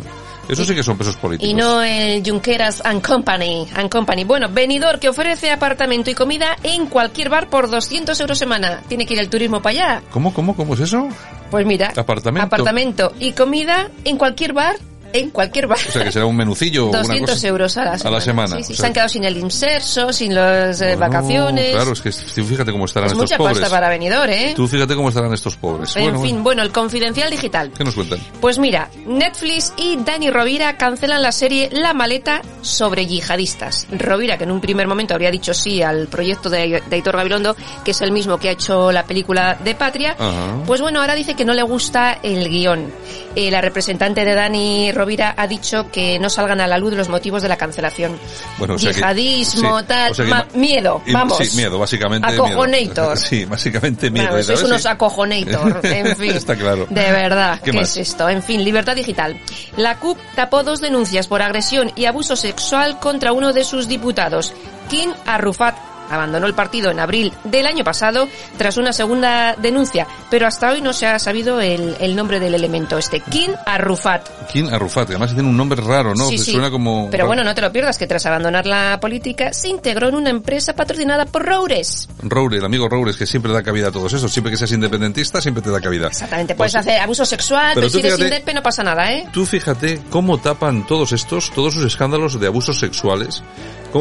Eso 0.49 0.65
sí 0.65 0.75
que 0.75 0.83
son 0.83 0.97
presos 0.97 1.17
políticos. 1.17 1.51
Y 1.51 1.55
no 1.55 1.83
el 1.83 2.23
Junqueras 2.25 2.81
and 2.85 3.05
Company, 3.05 3.67
and 3.75 3.91
Company. 3.91 4.25
Bueno, 4.25 4.49
venidor 4.51 4.99
que 5.01 5.09
ofrece 5.09 5.51
apartamento 5.51 6.11
y 6.11 6.15
comida 6.15 6.57
en 6.63 6.87
cualquier 6.87 7.29
bar 7.31 7.49
por 7.49 7.69
200 7.69 8.19
euros 8.21 8.39
semana. 8.39 8.83
Tiene 8.89 9.07
que 9.07 9.15
ir 9.15 9.21
el 9.21 9.29
turismo 9.29 9.61
para 9.61 9.73
allá. 9.75 10.03
¿Cómo, 10.11 10.33
cómo, 10.33 10.55
cómo 10.55 10.75
es 10.75 10.81
eso? 10.81 11.09
Pues 11.51 11.65
mira, 11.67 11.93
Apartamento. 11.97 12.47
apartamento 12.47 13.13
y 13.21 13.33
comida 13.33 13.89
en 14.05 14.17
cualquier 14.17 14.53
bar, 14.53 14.77
en 15.13 15.31
cualquier 15.31 15.67
bar. 15.67 15.79
O 15.89 15.93
sea, 15.93 16.05
que 16.05 16.13
será 16.13 16.27
un 16.27 16.37
menucillo 16.37 16.87
o 16.87 16.89
una 16.91 16.99
200 17.01 17.35
cosa. 17.35 17.49
euros 17.49 17.77
a 17.77 17.85
la 17.85 17.99
semana. 17.99 18.21
semana. 18.21 18.57
Sí, 18.57 18.65
sí, 18.65 18.73
O 18.73 18.77
sea, 18.77 18.83
Se 18.83 18.87
han 18.87 18.93
quedado 18.93 19.09
sin 19.09 19.25
el 19.25 19.37
inserso, 19.37 20.13
sin 20.13 20.35
las 20.35 20.81
eh, 20.81 20.97
bueno, 20.97 21.01
vacaciones. 21.01 21.71
Claro, 21.75 21.93
es 21.93 22.01
que 22.01 22.11
tú 22.11 22.45
fíjate 22.45 22.73
cómo 22.73 22.85
estarán 22.85 23.07
es 23.07 23.13
estos 23.13 23.25
mucha 23.25 23.37
pobres. 23.39 23.59
pasta 23.59 23.75
para 23.75 23.89
venidor, 23.89 24.29
¿eh? 24.31 24.53
Tú 24.57 24.67
fíjate 24.69 24.95
cómo 24.95 25.09
estarán 25.09 25.33
estos 25.33 25.57
pobres. 25.57 25.97
en 25.97 26.03
bueno, 26.05 26.21
fin, 26.21 26.31
bueno. 26.31 26.43
bueno, 26.45 26.63
el 26.63 26.73
confidencial 26.73 27.31
digital. 27.31 27.71
¿Qué 27.77 27.85
nos 27.85 27.95
cuentan? 27.95 28.19
Pues 28.41 28.59
mira, 28.59 28.89
Netflix 29.07 29.73
y 29.77 29.97
Dani 29.97 30.31
Rovira 30.31 30.77
cancelan 30.77 31.23
la 31.23 31.33
serie 31.33 31.69
La 31.73 31.95
Maleta 31.95 32.43
sobre 32.63 33.07
yihadistas. 33.07 33.87
Rovira, 33.91 34.37
que 34.39 34.45
en 34.45 34.51
un 34.51 34.61
primer 34.61 34.87
momento 34.87 35.15
habría 35.15 35.31
dicho 35.31 35.55
sí 35.55 35.83
al 35.83 36.07
proyecto 36.09 36.51
de, 36.51 36.83
de 36.89 36.97
Aitor 36.97 37.17
Gabilondo, 37.17 37.57
que 37.85 37.91
es 37.93 38.01
el 38.01 38.13
mismo 38.13 38.39
que 38.39 38.49
ha 38.49 38.53
hecho 38.53 38.93
la 38.93 39.05
película 39.05 39.57
de 39.63 39.75
Patria, 39.75 40.17
Ajá. 40.19 40.63
pues 40.67 40.81
bueno, 40.81 41.01
ahora 41.01 41.15
dice 41.15 41.35
que 41.35 41.45
no 41.45 41.55
le 41.55 41.63
gusta 41.63 42.19
el 42.23 42.49
guion. 42.49 42.91
Eh, 43.35 43.51
la 43.51 43.61
representante 43.61 44.25
de 44.25 44.35
Dani 44.35 44.93
Rovira 44.93 45.06
ha 45.37 45.47
dicho 45.47 45.91
que 45.91 46.19
no 46.19 46.29
salgan 46.29 46.61
a 46.61 46.67
la 46.67 46.79
luz 46.79 46.93
los 46.95 47.09
motivos 47.09 47.43
de 47.43 47.49
la 47.49 47.57
cancelación. 47.57 48.19
Bueno, 48.59 48.75
o 48.75 48.79
sea 48.79 48.91
que- 48.91 48.97
Yihadismo, 48.97 49.81
sí, 49.81 49.85
tal, 49.87 50.13
o 50.13 50.15
sea 50.15 50.25
que 50.25 50.31
ma- 50.31 50.39
ma- 50.53 50.59
miedo, 50.59 51.03
y- 51.07 51.13
vamos. 51.13 51.39
Sí, 51.39 51.57
miedo, 51.57 51.79
básicamente. 51.79 52.29
Acojonator. 52.29 53.17
Sí, 53.27 53.45
básicamente 53.45 54.11
miedo. 54.11 54.29
Bueno, 54.29 54.43
sois 54.43 54.63
unos 54.63 54.83
Sí. 54.83 54.89
acojonator, 54.89 55.81
en 55.85 56.17
fin. 56.17 56.33
Está 56.33 56.57
claro. 56.57 56.87
De 56.91 57.11
verdad, 57.13 57.61
¿Qué 57.63 57.71
es 57.71 57.97
esto? 57.97 58.29
En 58.29 58.43
fin, 58.43 58.63
libertad 58.65 58.95
digital. 58.97 59.39
La 59.77 59.97
CUP 59.99 60.19
tapó 60.35 60.63
dos 60.63 60.81
denuncias 60.81 61.27
por 61.27 61.43
agresión 61.43 61.93
y 61.97 62.05
abuso 62.07 62.37
sexual 62.37 62.99
contra 63.01 63.33
uno 63.33 63.53
de 63.53 63.65
sus 63.65 63.89
diputados. 63.89 64.53
Kim 64.89 65.13
Arrufat 65.27 65.75
abandonó 66.11 66.47
el 66.47 66.55
partido 66.55 66.91
en 66.91 67.01
abril 67.01 67.33
del 67.45 67.67
año 67.67 67.85
pasado 67.85 68.29
tras 68.59 68.77
una 68.77 68.93
segunda 68.93 69.55
denuncia, 69.57 70.07
pero 70.31 70.47
hasta 70.47 70.71
hoy 70.73 70.81
no 70.81 70.93
se 70.93 71.07
ha 71.07 71.19
sabido 71.19 71.61
el, 71.61 71.97
el 72.01 72.17
nombre 72.17 72.41
del 72.41 72.55
elemento 72.55 72.99
este. 72.99 73.21
Kim 73.21 73.53
Arrufat. 73.65 74.29
Kim 74.53 74.69
Arrufat, 74.73 75.09
además 75.11 75.33
tiene 75.35 75.49
un 75.49 75.57
nombre 75.57 75.81
raro, 75.83 76.15
¿no? 76.15 76.29
Sí. 76.29 76.39
Suena 76.39 76.71
como... 76.71 77.09
Pero 77.11 77.27
bueno, 77.27 77.45
no 77.45 77.55
te 77.55 77.61
lo 77.61 77.73
pierdas 77.73 77.99
que 77.99 78.07
tras 78.07 78.25
abandonar 78.27 78.67
la 78.67 78.99
política 79.01 79.53
se 79.53 79.69
integró 79.69 80.09
en 80.09 80.15
una 80.15 80.31
empresa 80.31 80.75
patrocinada 80.75 81.27
por 81.27 81.45
Roures. 81.45 82.09
Roure, 82.23 82.59
el 82.59 82.65
amigo 82.65 82.89
Roures, 82.89 83.17
que 83.17 83.27
siempre 83.27 83.53
da 83.53 83.63
cabida 83.63 83.89
a 83.89 83.93
todos 83.93 84.13
esos. 84.13 84.33
Siempre 84.33 84.51
que 84.51 84.57
seas 84.57 84.73
independentista, 84.73 85.41
siempre 85.41 85.63
te 85.63 85.71
da 85.71 85.81
cabida. 85.81 86.09
Exactamente, 86.09 86.55
puedes 86.55 86.73
Pues- 86.73 86.81
hacer 86.87 87.01
abuso 87.01 87.25
sexual, 87.25 87.73
Pero 87.75 87.87
pero, 87.87 87.93
tú 87.93 87.99
si 88.01 88.07
eres 88.07 88.17
fíjate- 88.19 88.55
no 88.55 88.63
pasa 88.63 88.83
nada, 88.83 89.13
¿eh? 89.13 89.27
Tú 89.33 89.45
fíjate 89.47 90.01
cómo 90.11 90.39
tapan 90.39 90.87
todos 90.87 91.13
estos, 91.13 91.51
todos 91.51 91.75
sus 91.75 91.85
escándalos 91.85 92.39
de 92.41 92.47
abusos 92.47 92.79
sexuales, 92.79 93.43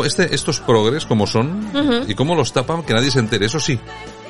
este, 0.04 0.34
estos 0.36 0.60
progres 0.60 1.06
como 1.06 1.28
son, 1.28 1.72
y 2.08 2.16
cómo 2.16 2.36
los 2.36 2.52
tapan 2.52 2.84
que 2.84 2.94
nadie 2.94 3.12
se 3.12 3.20
entere. 3.20 3.46
Eso 3.46 3.60
sí, 3.60 3.80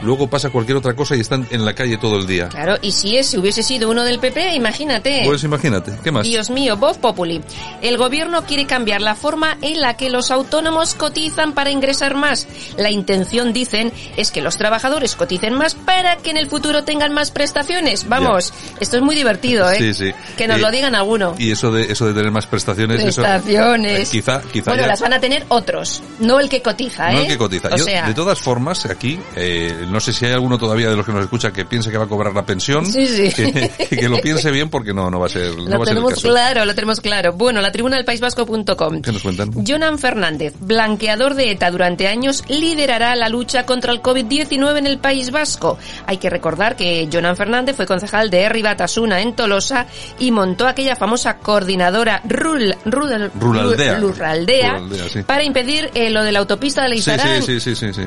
luego 0.02 0.28
pasa 0.30 0.50
cualquier 0.50 0.78
otra 0.78 0.94
cosa 0.96 1.16
y 1.16 1.20
están 1.22 1.48
en 1.52 1.66
la 1.66 1.74
calle 1.74 1.98
todo 1.98 2.18
el 2.18 2.28
día. 2.28 2.50
Claro, 2.50 2.78
y 2.82 2.92
si 2.92 3.18
ese 3.18 3.40
hubiese 3.40 3.64
sido 3.64 3.90
uno 3.90 4.04
del 4.04 4.20
PP, 4.20 4.54
imagínate. 4.56 5.22
Pues 5.26 5.44
imagínate, 5.44 5.94
¿qué 6.04 6.12
más? 6.12 6.24
Dios 6.24 6.50
mío, 6.50 6.78
Voz 6.78 6.98
Populi. 6.98 7.42
El 7.82 7.98
gobierno 7.98 8.44
quiere 8.46 8.66
cambiar 8.66 9.02
la 9.02 9.16
forma 9.16 9.58
en 9.62 9.82
la 9.82 9.96
que 9.98 10.10
los 10.10 10.32
autónomos 10.32 10.94
cotizan 10.96 11.54
para 11.54 11.72
ingresar 11.72 12.16
más. 12.16 12.48
La 12.78 12.92
intención, 12.92 13.54
dicen, 13.54 13.92
es 14.18 14.32
que 14.32 14.42
los 14.42 14.58
trabajadores 14.58 15.16
coticen 15.16 15.54
más 15.54 15.76
para 15.76 16.18
que 16.18 16.32
en 16.32 16.38
el 16.38 16.48
futuro 16.48 16.84
tengan 16.84 17.14
más 17.14 17.32
prestaciones. 17.32 18.08
Vamos, 18.08 18.54
esto 18.80 18.98
es 18.98 19.04
muy 19.04 19.16
divertido, 19.16 19.70
¿eh? 19.72 19.78
Sí, 19.80 19.94
sí. 19.94 20.12
Que 20.38 20.48
nos 20.48 20.58
Eh, 20.58 20.62
lo 20.62 20.72
digan 20.72 20.96
alguno. 20.96 21.36
Y 21.38 21.52
eso 21.52 21.72
de, 21.72 21.92
eso 21.92 22.06
de 22.08 22.14
tener 22.14 22.32
más 22.32 22.48
prestaciones, 22.48 23.02
eso- 23.04 23.22
Prestaciones. 23.22 24.10
eh, 24.10 24.12
quizá, 24.12 24.42
quizá 24.52 24.72
bueno, 24.72 24.84
ya- 24.84 24.88
las 24.88 25.02
van 25.02 25.14
a 25.14 25.20
tener 25.20 25.46
otros, 25.50 26.02
no 26.20 26.40
el 26.40 26.50
que 26.50 26.62
cotiza, 26.62 27.10
¿eh? 27.12 27.14
No 27.14 27.20
el 27.22 27.28
que 27.28 27.38
cotiza. 27.38 27.70
O 27.70 27.76
Yo, 27.78 27.84
sea, 27.86 28.08
de 28.08 28.14
todas 28.14 28.40
formas, 28.40 28.86
aquí, 28.86 29.20
eh, 29.36 29.86
no 29.96 30.00
sé 30.02 30.14
si 30.14 30.26
hay 30.26 30.34
alguno 30.34 30.58
todavía 30.58 30.90
de 30.90 30.96
los 30.96 31.06
que 31.06 31.12
nos 31.12 31.24
escucha 31.24 31.52
que 31.52 31.66
piense 31.66 31.90
que 31.90 31.98
va 31.98 32.04
a 32.04 32.08
cobrar 32.08 32.34
la 32.34 32.46
pensión. 32.46 32.86
Sí, 32.86 33.08
sí. 33.08 33.32
Que, 33.90 33.98
que 33.98 34.10
lo 34.10 34.18
piense 34.22 34.52
bien 34.52 34.70
porque 34.70 34.94
no, 34.94 35.10
no 35.10 35.20
va 35.20 35.26
a 35.26 35.30
ser, 35.30 35.56
no 35.56 35.64
lo 35.64 35.64
va 35.64 35.64
a 35.64 35.70
ser 35.70 35.80
el 35.80 35.86
tenemos 35.88 36.14
caso. 36.16 36.28
claro, 36.30 36.66
lo 36.66 36.76
tenemos 36.76 37.02
claro. 37.02 37.34
Bueno, 37.34 37.62
la 37.62 37.72
tribuna 37.72 37.96
del 37.96 38.06
paisvasco.com. 38.06 39.02
¿Qué 39.02 39.12
nos 39.12 39.22
cuentan? 39.22 39.52
Jonan 39.66 39.98
Fernández, 39.98 40.54
blanqueador 40.60 41.34
de 41.36 41.52
ETA 41.52 41.72
durante 41.72 42.08
años, 42.08 42.44
liderará 42.48 43.16
la 43.16 43.30
lucha 43.30 43.66
contra 43.66 43.92
el 43.94 44.02
COVID-19 44.02 44.78
en 44.78 44.88
el 44.88 44.98
País 45.00 45.32
Vasco. 45.32 45.78
Hay 46.06 46.18
que 46.18 46.30
recordar 46.30 46.76
que 46.76 47.08
Jonan 47.12 47.36
Fernández 47.38 47.76
fue 47.76 47.86
concejal 47.86 48.30
de 48.30 48.42
Herri 48.42 48.62
Batasuna 48.62 49.22
en 49.22 49.36
Tolosa 49.36 49.86
y 50.20 50.32
montó 50.32 50.68
aquella 50.68 50.96
famosa 50.96 51.38
coordinadora 51.38 52.22
Rul, 52.28 52.76
Rudel- 52.86 53.32
Ruraldea. 53.40 54.00
Ru- 54.00 54.12
Ruraldea 54.14 54.72
Ruraldea, 54.78 55.10
sí. 55.10 55.24
para 55.24 55.44
impedir 55.44 55.90
eh, 55.94 56.10
lo 56.10 56.24
de 56.24 56.32
la 56.32 56.40
autopista 56.40 56.84
de 56.84 56.98
sí, 56.98 57.60
sí, 57.60 57.76
sí, 57.76 57.94
sí. 57.94 58.02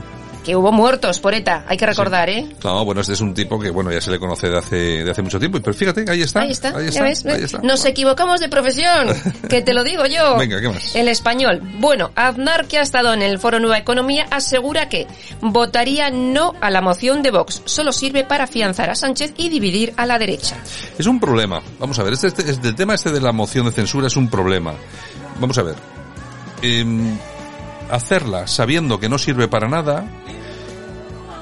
Que 0.45 0.57
hubo 0.57 0.73
muertos 0.73 1.19
por 1.19 1.35
ETA, 1.35 1.65
hay 1.69 1.77
que 1.77 1.87
recordar, 1.87 2.29
¿eh? 2.31 2.47
No, 2.65 2.85
bueno, 2.85 3.01
este 3.03 3.13
es 3.13 3.21
un 3.21 3.35
tipo 3.35 3.59
que, 3.61 3.71
bueno, 3.71 3.93
ya 3.93 4.01
se 4.01 4.11
le 4.11 4.19
conoce 4.19 4.49
de 4.49 4.59
hace, 4.59 4.77
de 5.05 5.11
hace 5.11 5.23
mucho 5.23 5.39
tiempo. 5.39 5.59
Pero 5.61 5.75
fíjate, 5.75 6.05
ahí 6.11 6.23
está. 6.23 6.41
Ahí 6.41 6.51
está, 6.53 6.69
ahí 6.77 6.85
ya 6.85 6.89
está, 6.89 7.03
ves, 7.05 7.27
ahí 7.27 7.33
¿ves? 7.35 7.43
está. 7.45 7.59
Nos 7.63 7.85
equivocamos 7.85 8.41
de 8.41 8.49
profesión, 8.49 9.09
que 9.49 9.61
te 9.63 9.75
lo 9.75 9.85
digo 9.85 10.07
yo. 10.07 10.37
Venga, 10.39 10.61
¿qué 10.61 10.69
más? 10.69 10.95
El 10.97 11.09
español. 11.09 11.61
Bueno, 11.79 12.11
Aznar, 12.15 12.67
que 12.67 12.79
ha 12.79 12.83
estado 12.83 13.13
en 13.13 13.23
el 13.23 13.39
Foro 13.39 13.61
Nueva 13.61 13.79
Economía, 13.79 14.27
asegura 14.31 14.89
que 14.89 15.07
votaría 15.41 16.11
no 16.11 16.55
a 16.61 16.71
la 16.71 16.81
moción 16.81 17.23
de 17.23 17.31
Vox. 17.31 17.63
Solo 17.65 17.93
sirve 17.93 18.25
para 18.25 18.45
afianzar 18.45 18.91
a 18.91 18.95
Sánchez 18.95 19.35
y 19.37 19.49
dividir 19.49 19.93
a 19.97 20.07
la 20.07 20.19
derecha. 20.19 20.57
Es 20.99 21.07
un 21.07 21.21
problema. 21.21 21.61
Vamos 21.79 21.99
a 21.99 22.03
ver, 22.03 22.15
este, 22.15 22.29
este- 22.29 22.51
este- 22.51 22.69
el 22.69 22.75
tema 22.75 22.95
este 22.95 23.11
de 23.11 23.21
la 23.21 23.33
moción 23.33 23.67
de 23.67 23.73
censura 23.73 24.07
es 24.07 24.17
un 24.17 24.29
problema. 24.29 24.75
Vamos 25.41 25.59
a 25.59 25.63
ver. 25.63 25.75
Em, 26.63 27.17
hacerla 27.91 28.47
sabiendo 28.47 28.99
que 29.01 29.09
no 29.09 29.19
sirve 29.19 29.49
para 29.49 29.69
nada 29.69 30.05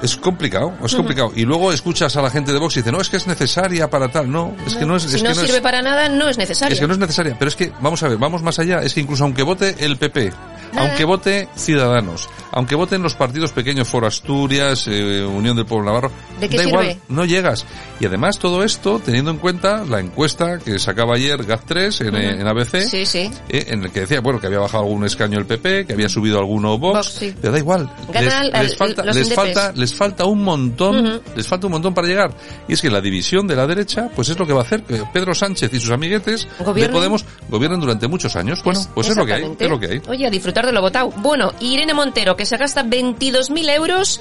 es 0.02 0.16
complicado, 0.16 0.72
es 0.84 0.94
complicado. 0.94 1.32
Y 1.34 1.42
luego 1.44 1.72
escuchas 1.72 2.16
a 2.16 2.22
la 2.22 2.30
gente 2.30 2.52
de 2.52 2.58
Vox 2.58 2.76
y 2.76 2.80
dice, 2.80 2.92
no, 2.92 3.00
es 3.00 3.08
que 3.08 3.16
es 3.16 3.26
necesaria 3.26 3.88
para 3.88 4.08
tal. 4.08 4.30
No, 4.30 4.54
es 4.66 4.74
que 4.76 4.84
no 4.84 4.96
es, 4.96 5.04
si 5.04 5.16
es 5.16 5.22
no 5.22 5.30
que 5.30 5.34
no 5.36 5.40
sirve 5.42 5.56
es, 5.56 5.62
para 5.62 5.82
nada, 5.82 6.08
no 6.08 6.28
es 6.28 6.38
necesario. 6.38 6.74
es 6.74 6.80
que 6.80 6.86
no 6.86 6.92
es 6.92 6.98
necesaria. 6.98 7.36
Pero 7.38 7.48
es 7.48 7.56
que, 7.56 7.72
vamos 7.80 8.02
a 8.02 8.08
ver, 8.08 8.18
vamos 8.18 8.42
más 8.42 8.58
allá. 8.58 8.78
Es 8.82 8.94
que 8.94 9.00
incluso 9.00 9.24
aunque 9.24 9.42
vote 9.42 9.74
el 9.78 9.96
PP, 9.96 10.32
aunque 10.76 11.04
vote 11.04 11.48
Ciudadanos, 11.56 12.28
aunque 12.52 12.74
voten 12.74 13.02
los 13.02 13.14
partidos 13.14 13.52
pequeños, 13.52 13.88
Foro 13.88 14.06
Asturias, 14.06 14.86
eh, 14.88 15.24
Unión 15.24 15.56
del 15.56 15.64
Pueblo 15.66 15.86
Navarro, 15.86 16.10
¿De 16.40 16.48
qué 16.48 16.56
da 16.58 16.64
sirve? 16.64 16.82
igual, 16.84 17.00
no 17.08 17.24
llegas. 17.24 17.64
Y 18.00 18.06
además 18.06 18.38
todo 18.38 18.62
esto 18.64 19.00
teniendo 19.02 19.30
en 19.30 19.38
cuenta 19.38 19.84
la 19.84 20.00
encuesta 20.00 20.58
que 20.58 20.78
sacaba 20.78 21.14
ayer 21.14 21.38
GAT3 21.46 22.08
en, 22.08 22.16
en 22.16 22.46
ABC, 22.46 22.82
Sí, 22.88 23.06
sí. 23.06 23.30
eh, 23.48 23.66
en 23.68 23.84
el 23.84 23.90
que 23.90 24.00
decía, 24.00 24.20
bueno, 24.20 24.40
que 24.40 24.46
había 24.48 24.58
bajado 24.58 24.84
algún 24.84 25.04
escaño 25.06 25.38
el 25.38 25.46
PP, 25.46 25.86
que 25.86 25.92
había 25.94 26.08
subido 26.08 26.38
alguno 26.38 26.76
Vox, 26.78 26.96
Vox, 26.96 27.08
sí. 27.18 27.34
pero 27.40 27.52
da 27.52 27.58
igual. 27.58 27.90
Gana 28.12 28.20
les, 28.44 28.54
al- 28.54 28.62
les 28.62 28.76
falta, 28.76 29.02
les 29.04 29.34
falta, 29.34 29.72
les 29.86 29.94
falta 29.94 30.24
un 30.24 30.42
montón, 30.42 31.22
les 31.36 31.46
falta 31.46 31.68
un 31.68 31.74
montón 31.74 31.94
para 31.94 32.08
llegar. 32.08 32.34
Y 32.66 32.72
es 32.72 32.82
que 32.82 32.90
la 32.90 33.00
división 33.00 33.46
de 33.46 33.54
la 33.54 33.68
derecha, 33.68 34.10
pues 34.16 34.28
es 34.28 34.36
lo 34.36 34.44
que 34.44 34.52
va 34.52 34.62
a 34.62 34.64
hacer 34.64 34.82
que 34.82 35.00
Pedro 35.12 35.32
Sánchez 35.32 35.72
y 35.72 35.78
sus 35.78 35.90
amiguetes 35.90 36.48
de. 36.74 36.88
Podemos 36.88 37.24
gobiernen 37.48 37.78
durante 37.78 38.08
muchos 38.08 38.34
años. 38.34 38.64
Bueno, 38.64 38.80
pues 38.94 39.08
es 39.08 39.16
lo 39.16 39.24
que 39.24 39.34
hay, 39.34 39.56
es 39.56 39.70
lo 39.70 39.78
que 39.78 39.86
hay. 39.86 40.02
Oye, 40.08 40.26
a 40.26 40.30
disfrutar 40.30 40.66
de 40.66 40.72
lo 40.72 40.80
votado. 40.80 41.10
Bueno, 41.18 41.52
Irene 41.60 41.94
Montero, 41.94 42.34
que 42.34 42.46
se 42.46 42.56
gasta 42.56 42.82
22.000 42.82 43.70
euros, 43.76 44.20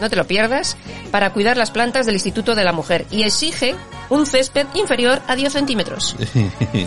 no 0.00 0.08
te 0.10 0.16
lo 0.16 0.26
pierdas, 0.26 0.76
para 1.10 1.30
cuidar 1.32 1.56
las 1.56 1.70
plantas 1.70 2.06
del 2.06 2.14
Instituto 2.16 2.54
de 2.54 2.64
la 2.64 2.72
Mujer. 2.72 3.06
Y 3.10 3.22
exige 3.22 3.74
un 4.10 4.24
césped 4.26 4.66
inferior 4.74 5.20
a 5.28 5.36
10 5.36 5.52
centímetros. 5.52 6.16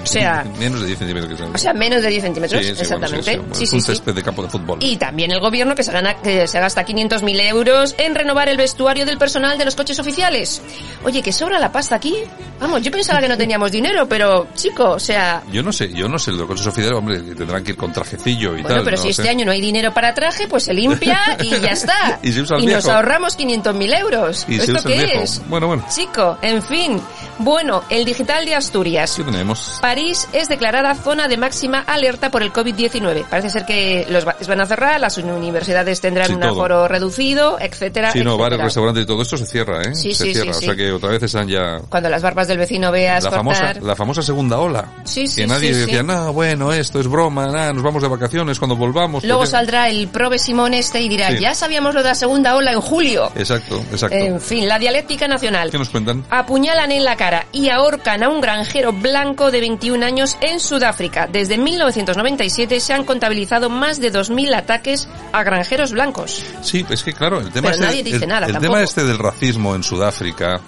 O 0.04 0.06
sea- 0.06 0.44
Menos 0.60 0.82
de 0.82 0.88
10 0.88 1.00
centímetros 1.00 1.38
que. 1.40 1.44
O 1.44 1.58
sea, 1.58 1.74
menos 1.74 2.02
de 2.02 2.10
10 2.10 2.24
centímetros, 2.24 2.62
Sí, 2.62 2.74
sí, 2.76 2.82
exactamente. 2.82 3.38
bueno, 3.38 3.54
sí, 3.56 3.66
bueno, 3.66 3.76
un 3.78 3.82
césped 3.82 4.14
de 4.16 4.24
campo 4.24 4.44
de 4.44 4.50
fútbol. 4.50 4.78
Y 4.82 4.98
también 4.98 5.32
el 5.32 5.40
gobierno 5.40 5.76
que 5.76 5.84
se, 5.84 5.92
gana, 5.92 6.16
que 6.16 6.48
se 6.48 6.60
gasta 6.60 6.86
500.000 6.86 7.42
euros 7.50 7.96
en 7.98 8.16
renovar 8.16 8.50
el 8.50 8.58
vestuario 8.58 9.06
del 9.06 9.18
personal 9.18 9.58
de 9.58 9.66
los 9.66 9.76
coches 9.76 10.00
oficiales. 10.00 10.62
Oye, 11.04 11.22
que 11.22 11.32
sobra 11.32 11.60
la 11.60 11.72
pasta 11.72 11.96
aquí. 11.96 12.16
Vamos, 12.60 12.82
yo 12.84 12.92
pensaba 12.92 13.20
que 13.20 13.28
no 13.28 13.38
teníamos 13.38 13.72
dinero, 13.72 14.08
pero 14.08 14.48
chico, 14.56 14.92
o 14.92 15.00
sea... 15.00 15.42
Yo 15.52 15.64
no 15.64 15.72
sé, 15.74 15.92
yo 15.94 16.08
no 16.08 16.20
sé, 16.20 16.32
los 16.32 16.46
coches 16.48 16.66
oficiales, 16.68 16.98
hombre, 16.98 17.20
tendrán 17.22 17.64
que 17.64 17.72
ir 17.72 17.78
con 17.78 17.92
trajecillo 17.92 18.50
y 18.56 18.62
Bueno, 18.62 18.68
tal. 18.78 18.84
pero 18.84 18.98
no 18.98 19.04
si 19.04 19.10
este 19.10 19.24
sé. 19.24 19.30
año 19.30 19.46
no 19.46 19.52
hay 19.52 19.62
dinero 19.62 19.94
para 19.94 20.14
traje, 20.14 20.48
pues 20.48 20.64
se 20.64 20.74
limpia 20.74 21.20
y 21.42 21.50
ya 21.60 21.72
está. 21.72 22.20
Y 22.22 22.32
se 22.32 22.42
usa 22.42 22.58
el 22.58 22.66
nos. 22.66 22.84
Ahorramos 23.02 23.38
500.000 23.38 24.00
euros. 24.00 24.46
Y 24.48 24.60
¿Esto 24.60 24.82
qué 24.84 24.94
viejo. 24.94 25.22
es? 25.24 25.42
Bueno, 25.48 25.68
bueno. 25.68 25.86
Chico, 25.94 26.38
en 26.42 26.62
fin. 26.62 27.02
Bueno, 27.40 27.84
el 27.90 28.06
digital 28.06 28.46
de 28.46 28.54
Asturias. 28.56 29.16
¿Qué 29.18 29.24
tenemos? 29.24 29.80
París 29.82 30.28
es 30.32 30.48
declarada 30.48 30.94
zona 30.94 31.28
de 31.28 31.38
máxima 31.38 31.80
alerta 31.80 32.30
por 32.30 32.44
el 32.44 32.54
COVID-19. 32.54 33.26
Parece 33.26 33.50
ser 33.50 33.66
que 33.66 34.06
los 34.10 34.26
bares 34.26 34.48
van 34.48 34.62
a 34.62 34.66
cerrar, 34.68 35.00
las 35.00 35.18
universidades 35.18 36.00
tendrán 36.02 36.28
Sí, 36.28 36.34
un 36.34 36.44
aforo 36.44 36.88
reducido, 36.88 37.58
etcétera, 37.60 38.12
Sí, 38.12 38.24
no, 38.24 38.38
bares, 38.38 38.60
restaurantes 38.60 39.04
y 39.04 39.08
todo 39.08 39.22
esto 39.24 39.38
se 39.38 39.46
cierra, 39.48 39.82
¿eh? 39.82 39.96
Sí, 39.96 40.14
se 40.14 40.26
sí, 40.26 40.34
cierra, 40.34 40.54
sí, 40.54 40.60
o 40.60 40.62
sea 40.68 40.76
que 40.76 40.92
otra 40.92 41.10
vez 41.10 41.24
están 41.24 41.48
ya... 41.48 41.80
Cuando 41.90 42.10
las 42.10 42.22
barbas 42.22 42.48
del 42.48 42.60
vecino 42.60 42.92
veas 42.92 43.24
La 43.24 43.32
cortar... 43.32 43.56
famosa, 43.56 43.80
la 43.82 43.96
famosa 43.96 44.22
segunda 44.22 44.60
ola. 44.60 44.86
Sí, 45.04 45.26
sí, 45.26 45.42
que 45.42 45.48
nadie 45.48 45.74
decía, 45.74 46.04
no, 46.04 46.32
bueno, 46.34 46.72
esto 46.72 47.00
es 47.00 47.08
broma, 47.08 47.48
nada, 47.48 47.74
nos 47.74 47.82
vamos 47.82 48.04
de 48.04 48.08
vacaciones 48.10 48.60
cuando 48.60 48.76
volvamos. 48.76 49.24
Luego 49.24 49.40
porque-". 49.40 49.52
saldrá 49.52 49.90
el 49.90 50.08
Probe 50.10 50.38
Simón 50.38 50.76
este 50.76 51.02
y 51.02 51.10
dirá, 51.10 51.32
ya 51.32 51.56
sabíamos 51.56 51.96
lo 51.96 52.04
de 52.04 52.10
la 52.10 52.16
segunda 52.16 52.56
ola 52.56 52.72
en 52.72 52.82
julio. 52.92 53.32
Exacto, 53.36 53.80
exacto. 53.90 54.18
En 54.18 54.42
fin, 54.42 54.68
la 54.68 54.78
dialéctica 54.78 55.26
nacional. 55.28 55.72
¿Qué 55.72 55.78
nos 55.78 55.90
cuentan? 55.90 56.26
Apuñalan 56.30 56.92
en 56.92 57.06
la 57.06 57.16
cara 57.16 57.46
y 57.54 57.70
ahorcan 57.70 58.22
a 58.22 58.28
un 58.30 58.42
granjero 58.42 58.92
blanco 58.92 59.50
de 59.50 59.62
21 59.62 60.06
años 60.06 60.36
en 60.42 60.60
Sudáfrica. 60.60 61.26
Desde 61.32 61.58
1997 61.58 62.80
se 62.82 62.94
han 62.94 63.06
contabilizado 63.06 63.70
más 63.70 64.02
de 64.02 64.12
2.000 64.12 64.54
ataques 64.56 65.08
a 65.32 65.42
granjeros 65.44 65.94
blancos. 65.94 66.44
Sí, 66.62 66.86
es 66.90 67.02
que 67.04 67.14
claro, 67.14 67.40
el 67.40 67.50
tema, 67.52 67.70
Pero 67.70 67.76
este, 67.76 67.86
nadie 67.86 68.04
dice 68.04 68.24
el, 68.26 68.28
nada, 68.28 68.48
el 68.48 68.58
tema 68.60 68.82
este 68.84 69.06
del 69.06 69.18
racismo 69.18 69.74
en 69.74 69.84
Sudáfrica, 69.84 70.60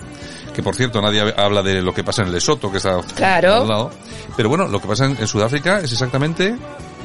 que 0.56 0.64
por 0.64 0.76
cierto 0.76 1.02
nadie 1.02 1.22
habla 1.36 1.62
de 1.62 1.82
lo 1.82 1.94
que 1.94 2.04
pasa 2.06 2.22
en 2.24 2.32
Lesoto, 2.32 2.72
que 2.72 2.78
está 2.78 2.98
Claro. 3.16 3.64
al 3.64 3.68
lado, 3.68 3.92
pero 4.38 4.48
bueno, 4.48 4.68
lo 4.68 4.80
que 4.80 4.88
pasa 4.88 5.06
en, 5.06 5.18
en 5.20 5.28
Sudáfrica 5.28 5.80
es 5.80 5.92
exactamente, 5.92 6.56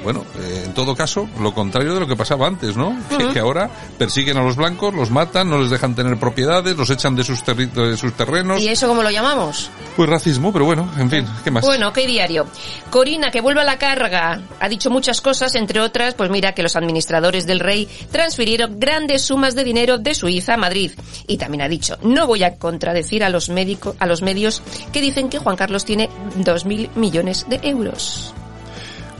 bueno, 0.02 0.24
eh, 0.38 0.62
en 0.66 0.74
todo 0.74 0.94
caso, 0.94 1.28
lo 1.40 1.52
contrario 1.54 1.94
de 1.94 2.00
lo 2.00 2.06
que 2.06 2.16
pasaba 2.16 2.46
antes, 2.46 2.76
¿no? 2.76 2.96
Que, 3.16 3.28
que 3.28 3.38
ahora 3.38 3.70
persiguen 3.98 4.36
a 4.36 4.42
los 4.42 4.56
blancos, 4.56 4.94
los 4.94 5.10
matan, 5.10 5.50
no 5.50 5.58
les 5.60 5.70
dejan 5.70 5.94
tener 5.94 6.18
propiedades, 6.18 6.76
los 6.76 6.90
echan 6.90 7.16
de 7.16 7.24
sus, 7.24 7.44
de 7.44 7.96
sus 7.96 8.12
terrenos. 8.14 8.60
¿Y 8.60 8.68
eso 8.68 8.88
cómo 8.88 9.02
lo 9.02 9.10
llamamos? 9.10 9.70
Pues 9.96 10.08
racismo, 10.08 10.52
pero 10.52 10.64
bueno, 10.64 10.88
en 10.98 11.10
fin, 11.10 11.26
¿qué 11.44 11.50
más? 11.50 11.64
Bueno, 11.64 11.92
¿qué 11.92 12.06
diario? 12.06 12.46
Corina, 12.90 13.30
que 13.30 13.40
vuelve 13.40 13.60
a 13.60 13.64
la 13.64 13.78
carga, 13.78 14.40
ha 14.60 14.68
dicho 14.68 14.90
muchas 14.90 15.20
cosas, 15.20 15.54
entre 15.54 15.80
otras, 15.80 16.14
pues 16.14 16.30
mira 16.30 16.52
que 16.52 16.62
los 16.62 16.76
administradores 16.76 17.46
del 17.46 17.60
rey 17.60 17.88
transfirieron 18.10 18.78
grandes 18.78 19.22
sumas 19.22 19.54
de 19.54 19.64
dinero 19.64 19.98
de 19.98 20.14
Suiza 20.14 20.54
a 20.54 20.56
Madrid. 20.56 20.92
Y 21.26 21.36
también 21.36 21.62
ha 21.62 21.68
dicho, 21.68 21.98
no 22.02 22.26
voy 22.26 22.42
a 22.44 22.56
contradecir 22.56 23.24
a 23.24 23.28
los, 23.28 23.48
médico, 23.48 23.96
a 23.98 24.06
los 24.06 24.22
medios 24.22 24.62
que 24.92 25.00
dicen 25.00 25.28
que 25.28 25.38
Juan 25.38 25.56
Carlos 25.56 25.84
tiene 25.84 26.08
2.000 26.38 26.94
millones 26.94 27.46
de 27.48 27.60
euros. 27.62 28.34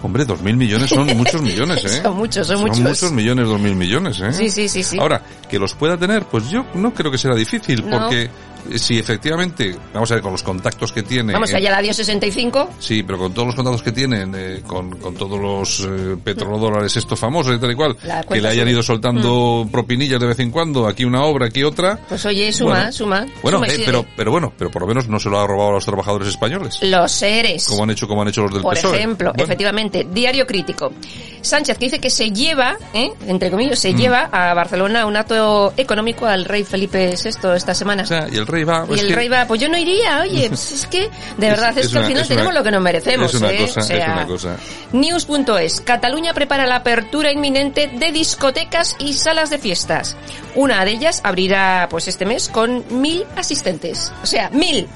Hombre, 0.02 0.24
dos 0.24 0.40
mil 0.42 0.56
millones 0.56 0.90
son 0.90 1.06
muchos 1.16 1.42
millones, 1.42 1.84
¿eh? 1.86 2.02
Son 2.02 2.16
muchos, 2.16 2.46
son 2.46 2.60
muchos. 2.60 2.78
muchos 2.80 3.12
millones, 3.12 3.48
dos 3.48 3.60
mil 3.60 3.74
millones, 3.74 4.20
¿eh? 4.20 4.32
Sí, 4.32 4.48
sí, 4.50 4.68
sí, 4.68 4.82
sí. 4.82 4.98
Ahora, 4.98 5.22
que 5.48 5.58
los 5.58 5.74
pueda 5.74 5.96
tener, 5.96 6.24
pues 6.26 6.48
yo 6.50 6.64
no 6.74 6.94
creo 6.94 7.10
que 7.10 7.18
será 7.18 7.34
difícil, 7.34 7.88
No. 7.88 7.98
porque 7.98 8.30
si 8.76 8.98
efectivamente, 8.98 9.74
vamos 9.92 10.10
a 10.10 10.14
ver, 10.14 10.22
con 10.22 10.32
los 10.32 10.42
contactos 10.42 10.92
que 10.92 11.02
tiene... 11.02 11.32
Vamos, 11.32 11.50
eh, 11.52 11.56
haya 11.56 11.70
la 11.70 11.80
dio 11.80 11.92
65. 11.94 12.70
Sí, 12.78 13.02
pero 13.02 13.18
con 13.18 13.32
todos 13.32 13.46
los 13.46 13.54
contactos 13.54 13.82
que 13.82 13.92
tienen, 13.92 14.32
eh, 14.36 14.62
con, 14.66 14.96
con 14.98 15.14
todos 15.14 15.38
los 15.40 15.80
eh, 15.88 16.16
petrodólares 16.22 16.96
estos 16.96 17.18
famosos 17.18 17.56
y 17.56 17.58
tal 17.60 17.70
y 17.72 17.74
cual, 17.74 17.96
que 18.30 18.40
le 18.40 18.48
hayan 18.48 18.68
ido 18.68 18.82
soltando 18.82 19.66
propinillas 19.70 20.20
de 20.20 20.26
vez 20.26 20.38
en 20.40 20.50
cuando, 20.50 20.86
aquí 20.86 21.04
una 21.04 21.22
obra, 21.24 21.46
aquí 21.46 21.62
otra. 21.64 21.98
Pues 22.08 22.24
oye, 22.26 22.52
suma, 22.52 22.74
Bueno, 22.74 22.92
suma. 22.92 23.26
Bueno, 23.42 23.58
suma 23.58 23.68
eh, 23.68 23.82
pero, 23.84 24.04
pero 24.16 24.30
bueno, 24.30 24.52
pero 24.56 24.70
por 24.70 24.82
lo 24.82 24.88
menos 24.88 25.08
no 25.08 25.18
se 25.18 25.28
lo 25.30 25.38
ha 25.40 25.46
robado 25.46 25.70
a 25.70 25.72
los 25.74 25.84
trabajadores 25.84 26.28
españoles. 26.28 26.78
Los 26.82 27.12
seres. 27.12 27.66
Como 27.68 27.84
han 27.84 27.90
hecho, 27.90 28.06
como 28.08 28.22
han 28.22 28.28
hecho 28.28 28.42
los 28.42 28.52
del 28.52 28.62
Por 28.62 28.74
PSOE. 28.74 28.96
ejemplo, 28.98 29.30
Bueno, 29.30 29.44
efectivamente, 29.44 30.06
diario 30.12 30.46
crítico. 30.46 30.92
Sánchez 31.40 31.78
que 31.78 31.84
dice 31.86 31.98
que 32.00 32.10
se 32.10 32.30
lleva, 32.30 32.76
¿eh? 32.92 33.10
entre 33.26 33.50
comillas, 33.50 33.78
Mm. 33.78 33.82
se 33.82 33.94
lleva 33.94 34.28
a 34.32 34.52
Barcelona 34.54 35.06
un 35.06 35.16
acto 35.16 35.72
económico 35.76 36.26
al 36.26 36.44
rey 36.44 36.64
Felipe 36.64 37.14
VI 37.22 37.54
esta 37.54 37.74
semana. 37.74 38.02
O 38.02 38.06
sea, 38.06 38.26
y 38.30 38.36
el 38.36 38.46
rey 38.48 38.64
va... 38.64 38.84
y 38.90 38.94
es 38.94 39.00
el 39.02 39.08
que- 39.08 39.14
rey 39.14 39.28
va, 39.28 39.46
pues 39.46 39.60
yo 39.60 39.68
no 39.68 39.78
iría, 39.78 40.20
oye, 40.22 40.48
pues 40.48 40.72
es 40.72 40.86
que, 40.86 41.08
de 41.36 41.48
verdad, 41.50 41.76
es, 41.78 41.86
es 41.86 41.92
que 41.92 41.98
al 41.98 42.04
final 42.06 42.22
una- 42.24 42.28
tenemos 42.28 42.54
lo 42.54 42.62
que 42.64 42.70
nos 42.72 42.82
merecemos, 42.82 43.34
es 43.34 43.40
una 43.40 43.52
¿eh? 43.52 43.58
cosa, 43.66 43.80
O 43.80 43.82
sea, 43.84 43.96
es 44.06 44.12
una 44.12 44.26
cosa. 44.26 44.56
News.es, 44.92 45.80
Cataluña 45.82 46.34
prepara 46.34 46.66
la 46.66 46.76
apertura 46.76 47.30
inminente 47.30 47.86
de 47.94 48.10
discotecas 48.12 48.96
y 48.98 49.12
salas 49.14 49.50
de 49.50 49.58
fiestas. 49.58 50.16
Una 50.54 50.84
de 50.84 50.90
ellas 50.92 51.20
abrirá, 51.24 51.86
pues 51.90 52.08
este 52.08 52.24
mes, 52.26 52.48
con 52.48 52.84
mil 52.90 53.24
asistentes. 53.36 54.12
O 54.22 54.26
sea, 54.26 54.50
mil. 54.50 54.88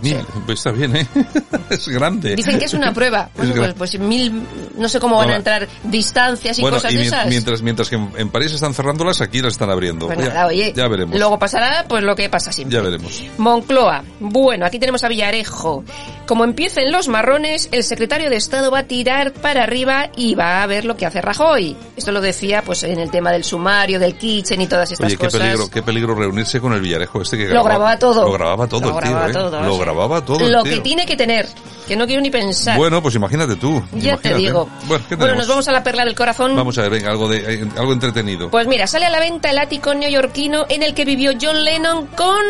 Pues 0.00 0.58
está 0.58 0.70
bien, 0.70 0.96
¿eh? 0.96 1.06
es 1.70 1.88
grande. 1.88 2.36
Dicen 2.36 2.58
que 2.58 2.66
es 2.66 2.74
una 2.74 2.92
prueba. 2.92 3.30
Bueno, 3.36 3.52
Es 3.52 3.58
pues, 3.58 3.74
pues 3.74 3.98
mil, 3.98 4.42
no 4.76 4.88
sé 4.88 5.00
cómo 5.00 5.16
van 5.16 5.30
a 5.30 5.36
entrar 5.36 5.68
distancias 5.84 6.58
y 6.58 6.62
bueno, 6.62 6.76
cosas 6.76 6.92
y 6.92 6.96
de 6.96 7.06
esas. 7.06 7.26
mientras, 7.26 7.62
mientras 7.62 7.88
que 7.88 7.96
en, 7.96 8.30
París 8.30 8.52
están 8.52 8.74
cerrándolas, 8.74 9.20
aquí 9.20 9.40
las 9.40 9.52
están 9.54 9.70
abriendo. 9.70 10.06
Pues 10.06 10.18
ya, 10.18 10.28
nada, 10.28 10.46
oye, 10.46 10.72
ya 10.74 10.88
veremos. 10.88 11.18
Luego 11.18 11.38
pasará 11.38 11.84
pues 11.88 12.02
lo 12.02 12.14
que 12.14 12.28
pasa 12.28 12.52
siempre. 12.52 12.76
Ya 12.76 12.82
veremos. 12.82 13.22
Moncloa. 13.38 14.04
Bueno, 14.20 14.66
aquí 14.66 14.78
tenemos 14.78 15.02
a 15.04 15.08
Villarejo. 15.08 15.84
Como 16.26 16.44
empiecen 16.44 16.92
los 16.92 17.08
marrones, 17.08 17.68
el 17.72 17.84
secretario 17.84 18.28
de 18.30 18.36
Estado 18.36 18.70
va 18.70 18.80
a 18.80 18.84
tirar 18.84 19.32
para 19.32 19.62
arriba 19.62 20.10
y 20.14 20.34
va 20.34 20.62
a 20.62 20.66
ver 20.66 20.84
lo 20.84 20.96
que 20.96 21.06
hace 21.06 21.20
Rajoy. 21.20 21.76
Esto 21.96 22.12
lo 22.12 22.20
decía 22.20 22.62
pues 22.62 22.82
en 22.82 22.98
el 22.98 23.10
tema 23.10 23.32
del 23.32 23.44
sumario, 23.44 23.98
del 23.98 24.14
kitchen 24.16 24.60
y 24.60 24.66
todas 24.66 24.90
estas 24.92 25.06
Oye, 25.06 25.16
qué 25.16 25.24
cosas. 25.24 25.40
peligro, 25.40 25.70
qué 25.70 25.82
peligro 25.82 26.14
reunirse 26.14 26.60
con 26.60 26.72
el 26.74 26.80
Villarejo 26.80 27.22
este 27.22 27.38
que 27.38 27.48
Lo 27.48 27.64
grababa 27.64 27.98
todo. 27.98 28.24
Lo 28.24 28.32
grababa 28.32 28.66
todo 28.66 28.80
Lo 28.80 28.98
el 28.98 29.04
tío, 29.04 29.10
grababa 29.10 29.30
¿eh? 29.30 29.32
todo, 29.32 29.60
grababa 29.88 30.24
todo 30.24 30.44
el 30.44 30.52
Lo 30.52 30.62
que 30.62 30.80
tiene 30.80 31.06
que 31.06 31.16
tener, 31.16 31.48
que 31.86 31.96
no 31.96 32.06
quiero 32.06 32.20
ni 32.20 32.30
pensar. 32.30 32.76
Bueno, 32.76 33.00
pues 33.00 33.14
imagínate 33.14 33.56
tú. 33.56 33.82
ya 33.92 34.16
te 34.18 34.34
digo. 34.34 34.68
Bueno, 34.86 35.34
nos 35.34 35.48
vamos 35.48 35.66
a 35.68 35.72
la 35.72 35.82
perla 35.82 36.04
del 36.04 36.14
corazón. 36.14 36.54
Vamos 36.54 36.76
a 36.78 36.82
ver, 36.82 36.90
venga, 36.90 37.10
algo 37.10 37.28
de 37.28 37.54
eh, 37.54 37.68
algo 37.76 37.92
entretenido. 37.92 38.50
Pues 38.50 38.66
mira, 38.66 38.86
sale 38.86 39.06
a 39.06 39.10
la 39.10 39.20
venta 39.20 39.50
el 39.50 39.58
ático 39.58 39.94
neoyorquino 39.94 40.66
en 40.68 40.82
el 40.82 40.94
que 40.94 41.04
vivió 41.04 41.32
John 41.40 41.64
Lennon 41.64 42.06
con... 42.08 42.44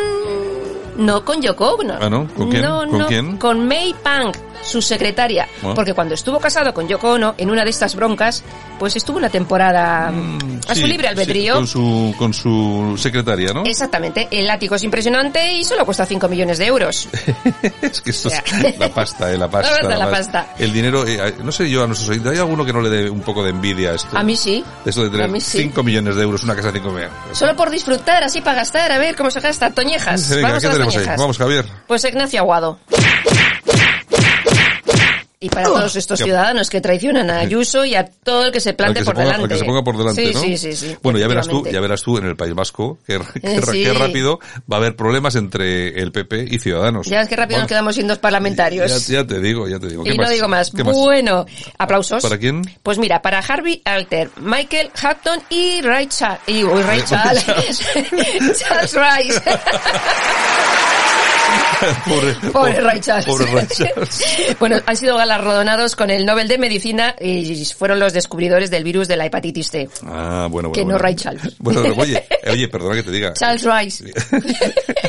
No 0.96 1.24
con 1.24 1.40
Yoko 1.40 1.76
Ono. 1.76 1.94
Ah, 2.00 2.10
¿no? 2.10 2.26
¿Con 2.34 2.50
quién? 2.50 2.62
No, 2.62 2.78
¿Con 2.78 2.98
no, 2.98 3.06
quién? 3.06 3.36
Con 3.36 3.68
May 3.68 3.94
Pang, 4.02 4.32
su 4.62 4.82
secretaria. 4.82 5.48
Ah. 5.62 5.72
Porque 5.74 5.94
cuando 5.94 6.14
estuvo 6.14 6.38
casado 6.38 6.72
con 6.74 6.86
Yoko 6.88 7.12
Ono, 7.12 7.34
en 7.38 7.50
una 7.50 7.64
de 7.64 7.70
estas 7.70 7.94
broncas, 7.94 8.42
pues 8.78 8.96
estuvo 8.96 9.18
una 9.18 9.28
temporada 9.30 10.10
mm, 10.10 10.60
a 10.68 10.74
Sí, 10.74 10.80
su 10.82 10.86
libre 10.86 11.08
sí, 11.08 11.12
albedrío. 11.12 11.54
con 11.54 11.66
su 11.66 12.14
con 12.18 12.34
su 12.34 12.94
secretaria, 12.98 13.52
¿no? 13.52 13.64
Exactamente, 13.64 14.28
el 14.30 14.48
ático 14.50 14.74
es 14.76 14.82
impresionante 14.84 15.52
y 15.54 15.64
solo 15.64 15.84
cuesta 15.84 16.04
5 16.06 16.28
millones 16.28 16.58
de 16.58 16.66
euros. 16.66 17.08
Es 17.82 18.00
que 18.00 18.10
esto 18.10 18.28
O 18.28 18.30
sea. 18.30 18.42
es 18.64 18.78
la 18.78 18.88
pasta, 18.88 19.32
eh, 19.32 19.38
la 19.38 19.48
pasta. 19.50 19.70
La 19.70 19.78
pasta, 19.88 19.98
la 19.98 20.10
pasta. 20.10 20.46
El 20.58 20.72
dinero, 20.72 21.06
eh, 21.06 21.34
no 21.42 21.52
sé 21.52 21.68
yo 21.70 21.82
a 21.84 21.86
nuestros 21.86 22.10
oyentes, 22.10 22.32
¿hay 22.32 22.38
alguno 22.38 22.64
que 22.64 22.72
no 22.72 22.80
le 22.80 22.88
dé 22.90 23.10
un 23.10 23.20
poco 23.20 23.42
de 23.42 23.50
envidia 23.50 23.90
a 23.90 23.94
esto? 23.94 24.16
A 24.16 24.22
mí 24.22 24.36
sí. 24.36 24.64
Eso 24.84 25.02
de 25.04 25.10
tener 25.10 25.28
mí 25.28 25.40
sí. 25.40 25.58
5 25.62 25.82
millones 25.82 26.16
de 26.16 26.22
euros, 26.22 26.42
una 26.44 26.54
casa 26.54 26.68
de 26.72 26.78
5 26.80 26.88
millones. 26.92 27.12
Solo 27.32 27.56
por 27.56 27.70
disfrutar, 27.70 28.22
así 28.24 28.40
para 28.40 28.56
gastar, 28.58 28.92
a 28.92 28.98
ver 28.98 29.16
cómo 29.16 29.30
se 29.30 29.40
gasta. 29.40 29.70
Toñejas. 29.70 30.28
Venga, 30.30 30.48
Vamos 30.48 30.60
¿qué 30.60 30.66
a 30.66 30.68
las 30.70 30.74
tenemos 30.76 30.94
ahí? 30.94 31.00
toñejas. 31.00 31.20
Vamos, 31.20 31.38
Javier. 31.38 31.64
Pues 31.86 32.04
Ignacio 32.04 32.40
Aguado. 32.40 32.78
Y 35.40 35.50
para 35.50 35.66
todos 35.66 35.94
estos 35.94 36.18
ciudadanos 36.18 36.68
que 36.68 36.80
traicionan 36.80 37.30
a 37.30 37.38
Ayuso 37.38 37.84
y 37.84 37.94
a 37.94 38.04
todo 38.04 38.46
el 38.46 38.52
que 38.52 38.58
se 38.58 38.74
plante 38.74 39.00
que, 39.00 39.04
se 39.04 39.06
por 39.06 39.14
ponga, 39.14 39.28
al 39.28 39.36
delante. 39.36 39.54
que 39.54 39.58
se 39.60 39.64
ponga 39.64 39.84
por 39.84 39.96
delante, 39.96 40.26
sí, 40.26 40.34
¿no? 40.34 40.40
Sí, 40.40 40.58
sí, 40.58 40.72
sí. 40.72 40.96
Bueno, 41.00 41.20
ya 41.20 41.28
verás 41.28 41.46
tú, 41.46 41.64
ya 41.64 41.80
verás 41.80 42.02
tú 42.02 42.18
en 42.18 42.26
el 42.26 42.34
País 42.34 42.54
Vasco 42.54 42.98
que, 43.06 43.20
que, 43.40 43.62
sí. 43.62 43.84
que 43.84 43.92
rápido 43.92 44.40
va 44.70 44.76
a 44.76 44.80
haber 44.80 44.96
problemas 44.96 45.36
entre 45.36 46.00
el 46.00 46.10
PP 46.10 46.48
y 46.50 46.58
Ciudadanos. 46.58 47.06
Ya 47.06 47.20
ves 47.20 47.28
que 47.28 47.36
rápido 47.36 47.60
nos 47.60 47.68
quedamos 47.68 47.94
sin 47.94 48.08
dos 48.08 48.18
parlamentarios. 48.18 49.06
Ya, 49.06 49.20
ya 49.20 49.26
te 49.28 49.38
digo, 49.38 49.68
ya 49.68 49.78
te 49.78 49.86
digo. 49.86 50.02
¿Qué 50.02 50.10
y 50.10 50.18
más? 50.18 50.26
no 50.26 50.34
digo 50.34 50.48
más. 50.48 50.70
¿Qué 50.72 50.82
más? 50.82 50.96
Bueno, 50.96 51.46
aplausos. 51.78 52.20
¿Para 52.20 52.36
quién? 52.36 52.62
Pues 52.82 52.98
mira, 52.98 53.22
para 53.22 53.38
Harvey 53.38 53.80
Alter, 53.84 54.30
Michael 54.40 54.90
Hutton 54.92 55.40
y 55.50 55.82
Ray 55.82 56.08
Charles. 56.08 56.40
Y, 56.48 56.64
uy, 56.64 56.82
Ray 56.86 57.02
Charles. 57.02 57.46
Charles 58.58 58.92
Rice. 58.92 59.42
pobre, 62.06 62.34
Pobre 62.52 62.80
Ray 62.80 63.00
Charles. 63.00 63.26
Pobre 63.26 63.46
Ray 63.46 63.66
Charles. 63.66 64.56
bueno, 64.60 64.76
han 64.84 64.96
sido 64.96 65.16
galardonados 65.16 65.96
con 65.96 66.10
el 66.10 66.26
Nobel 66.26 66.48
de 66.48 66.58
Medicina 66.58 67.14
y 67.20 67.64
fueron 67.66 67.98
los 67.98 68.12
descubridores 68.12 68.70
del 68.70 68.84
virus 68.84 69.08
de 69.08 69.16
la 69.16 69.26
hepatitis 69.26 69.70
C. 69.70 69.88
Ah, 70.04 70.48
bueno, 70.50 70.68
bueno. 70.68 70.72
Que 70.72 70.80
no 70.80 70.86
bueno. 70.86 70.98
Ray 70.98 71.14
Charles. 71.14 71.56
Bueno, 71.68 71.82
pero, 71.82 71.94
oye, 71.96 72.24
oye, 72.50 72.68
perdona 72.68 72.94
que 72.96 73.02
te 73.02 73.10
diga. 73.10 73.32
Charles 73.34 73.64
Rice. 73.64 74.04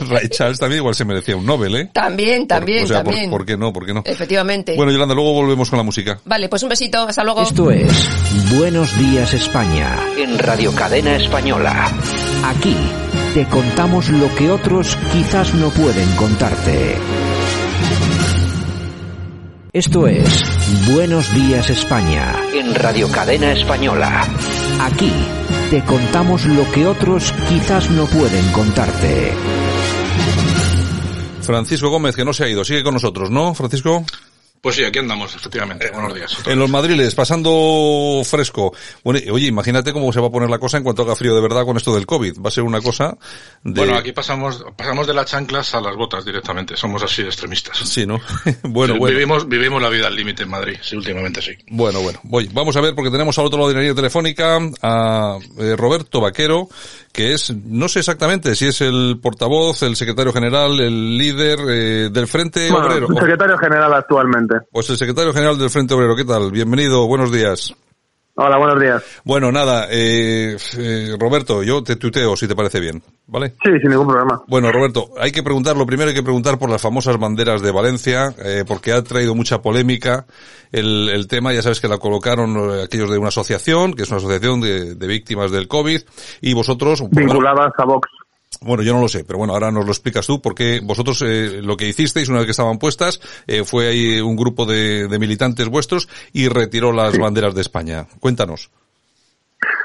Ray 0.10 0.28
Charles 0.30 0.60
también 0.60 0.80
igual 0.80 0.96
se 0.96 1.06
merecía 1.06 1.36
un 1.38 1.46
Nobel, 1.46 1.76
¿eh? 1.76 1.90
También, 1.94 2.48
también, 2.48 2.84
o 2.84 2.88
sea, 2.88 3.04
por- 3.04 3.14
también. 3.14 3.30
¿por, 3.30 3.46
qué 3.46 3.56
no? 3.56 3.72
¿Por 3.72 3.86
qué 3.86 3.94
no? 3.94 4.02
Efectivamente. 4.06 4.76
Bueno, 4.76 4.92
Yolanda, 4.92 5.16
luego 5.16 5.34
volvemos 5.34 5.70
con 5.70 5.78
la 5.78 5.84
música. 5.84 6.20
Vale, 6.26 6.50
pues 6.50 6.64
un 6.64 6.70
besito. 6.70 7.08
Hasta 7.08 7.24
luego. 7.24 7.44
Esto 7.44 7.72
es 7.72 7.88
Buenos 8.58 8.98
Días 8.98 9.34
España. 9.34 9.98
En 10.18 10.38
Radio 10.38 10.74
Cadena 10.74 11.16
Española. 11.16 11.92
Aquí 12.44 12.76
te 13.34 13.46
contamos 13.46 14.10
lo 14.10 14.34
que 14.36 14.50
otros 14.50 14.98
quizás 15.12 15.54
no 15.54 15.70
pueden 15.70 16.10
contarte. 16.16 16.98
Esto 19.72 20.08
es 20.08 20.44
Buenos 20.92 21.34
Días 21.36 21.70
España 21.70 22.36
En 22.54 22.74
Radio 22.74 23.08
Cadena 23.12 23.52
Española. 23.52 24.28
Aquí 24.82 25.12
te 25.70 25.84
contamos 25.84 26.46
lo 26.46 26.70
que 26.72 26.88
otros 26.88 27.32
quizás 27.48 27.92
no 27.92 28.06
pueden 28.06 28.52
contarte. 28.52 29.34
Francisco 31.42 31.90
Gómez, 31.90 32.16
que 32.16 32.26
no 32.26 32.34
se 32.34 32.46
ha 32.46 32.50
ido, 32.50 32.64
sigue 32.64 32.84
con 32.84 32.94
nosotros, 32.96 33.30
¿no, 33.30 33.54
Francisco? 33.54 34.06
Pues 34.62 34.76
sí, 34.76 34.84
aquí 34.84 35.00
andamos, 35.00 35.34
efectivamente. 35.36 35.90
Buenos 35.92 36.14
días. 36.14 36.38
En 36.46 36.60
los 36.60 36.70
madriles, 36.70 37.16
pasando 37.16 38.22
fresco. 38.26 38.74
Bueno, 39.04 39.20
oye, 39.32 39.48
imagínate 39.48 39.94
cómo 39.94 40.12
se 40.12 40.20
va 40.20 40.28
a 40.28 40.32
poner 40.32 40.50
la 40.50 40.60
cosa 40.60 40.78
en 40.78 40.84
cuanto 40.84 41.04
haga 41.04 41.16
frío 41.16 41.34
de 41.34 41.42
verdad 41.42 41.64
con 41.66 41.78
esto 41.78 41.94
del 41.94 42.06
COVID. 42.06 42.42
Va 42.44 42.50
a 42.50 42.52
ser 42.52 42.64
una 42.64 42.82
cosa 42.82 43.18
de... 43.64 43.80
Bueno, 43.80 43.98
aquí 43.98 44.12
pasamos, 44.12 44.66
pasamos 44.76 45.08
de 45.08 45.14
las 45.14 45.26
chanclas 45.28 45.74
a 45.76 45.82
las 45.82 45.96
botas 45.96 46.26
directamente. 46.26 46.76
Somos 46.76 47.02
así 47.04 47.22
de 47.22 47.30
extremistas. 47.30 47.78
Sí, 47.78 48.06
¿no? 48.06 48.20
bueno, 48.64 48.94
Sí, 48.94 49.00
bueno. 49.00 49.16
Vivimos, 49.16 49.48
vivimos 49.48 49.82
la 49.82 49.90
vida 49.90 50.08
al 50.08 50.16
límite 50.16 50.44
en 50.44 50.50
Madrid, 50.50 50.78
sí, 50.82 50.96
últimamente 50.96 51.42
sí. 51.42 51.52
Bueno, 51.70 52.02
bueno, 52.02 52.20
voy. 52.24 52.50
Vamos 52.54 52.76
a 52.76 52.82
ver 52.82 52.96
porque 52.96 53.12
tenemos 53.12 53.38
al 53.40 53.46
otro 53.46 53.60
lado 53.60 53.70
de 53.70 53.76
la 53.76 53.82
línea 53.82 53.96
telefónica 53.96 54.60
a 54.82 55.38
eh, 55.58 55.76
Roberto 55.78 56.22
Vaquero, 56.22 56.68
que 57.12 57.34
es, 57.34 57.54
no 57.66 57.88
sé 57.88 58.00
exactamente 58.00 58.56
si 58.56 58.68
es 58.68 58.82
el 58.82 59.20
portavoz, 59.22 59.84
el 59.84 59.96
secretario 59.96 60.34
general, 60.34 60.80
el 60.80 61.18
líder 61.18 61.60
eh, 61.70 62.10
del 62.12 62.28
Frente 62.28 62.70
Bueno, 62.70 62.88
Obrero. 62.88 63.08
secretario 63.08 63.58
general 63.58 63.94
actualmente. 63.94 64.49
Pues 64.72 64.90
el 64.90 64.98
secretario 64.98 65.34
general 65.34 65.58
del 65.58 65.70
Frente 65.70 65.94
Obrero, 65.94 66.16
¿qué 66.16 66.26
tal? 66.26 66.52
Bienvenido, 66.52 67.08
buenos 67.08 67.32
días. 67.32 67.74
Hola, 68.42 68.58
buenos 68.58 68.80
días. 68.80 69.04
Bueno, 69.26 69.52
nada, 69.52 69.88
eh, 69.92 70.56
eh, 70.78 71.16
Roberto, 71.20 71.62
yo 71.62 71.84
te 71.84 71.98
tuteo 71.98 72.38
si 72.38 72.48
te 72.48 72.56
parece 72.56 72.80
bien, 72.80 73.04
¿vale? 73.28 73.56
Sí, 73.62 73.70
sin 73.82 73.90
ningún 73.90 74.08
problema. 74.08 74.42
Bueno, 74.48 74.72
Roberto, 74.72 75.10
hay 75.20 75.32
que 75.34 75.44
preguntar, 75.44 75.76
lo 75.76 75.86
primero 75.86 76.08
hay 76.08 76.16
que 76.16 76.24
preguntar 76.24 76.58
por 76.58 76.70
las 76.70 76.82
famosas 76.82 77.20
banderas 77.20 77.62
de 77.62 77.72
Valencia, 77.72 78.34
eh, 78.38 78.64
porque 78.66 78.94
ha 78.94 79.04
traído 79.04 79.36
mucha 79.36 79.62
polémica 79.62 80.26
el, 80.72 81.10
el 81.10 81.28
tema, 81.28 81.52
ya 81.52 81.62
sabes 81.62 81.82
que 81.82 81.90
la 81.90 81.98
colocaron 81.98 82.56
eh, 82.56 82.84
aquellos 82.84 83.12
de 83.12 83.18
una 83.18 83.28
asociación, 83.28 83.94
que 83.94 84.04
es 84.04 84.10
una 84.10 84.20
asociación 84.20 84.62
de, 84.62 84.96
de 84.96 85.08
víctimas 85.08 85.52
del 85.52 85.68
COVID, 85.68 86.00
y 86.40 86.54
vosotros... 86.54 87.04
Vinculadas 87.12 87.74
a 87.78 87.84
Vox. 87.84 88.08
Bueno, 88.62 88.84
yo 88.84 88.94
no 88.94 89.02
lo 89.02 89.08
sé, 89.08 89.24
pero 89.24 89.38
bueno, 89.40 89.54
ahora 89.54 89.72
nos 89.72 89.86
lo 89.86 89.92
explicas 89.92 90.26
tú, 90.28 90.42
porque 90.42 90.82
vosotros 90.84 91.22
eh, 91.26 91.62
lo 91.64 91.78
que 91.78 91.88
hicisteis 91.88 92.28
una 92.30 92.40
vez 92.40 92.46
que 92.46 92.52
estaban 92.52 92.78
puestas 92.80 93.22
eh, 93.48 93.64
fue 93.64 93.88
ahí 93.88 94.20
un 94.20 94.36
grupo 94.36 94.66
de, 94.66 95.08
de 95.08 95.20
militantes 95.20 95.68
vuestros 95.70 96.10
y 96.34 96.50
retiró 96.50 96.92
las 96.92 97.18
banderas 97.18 97.56
de 97.56 97.62
España. 97.62 98.06
Cuéntanos. 98.20 98.70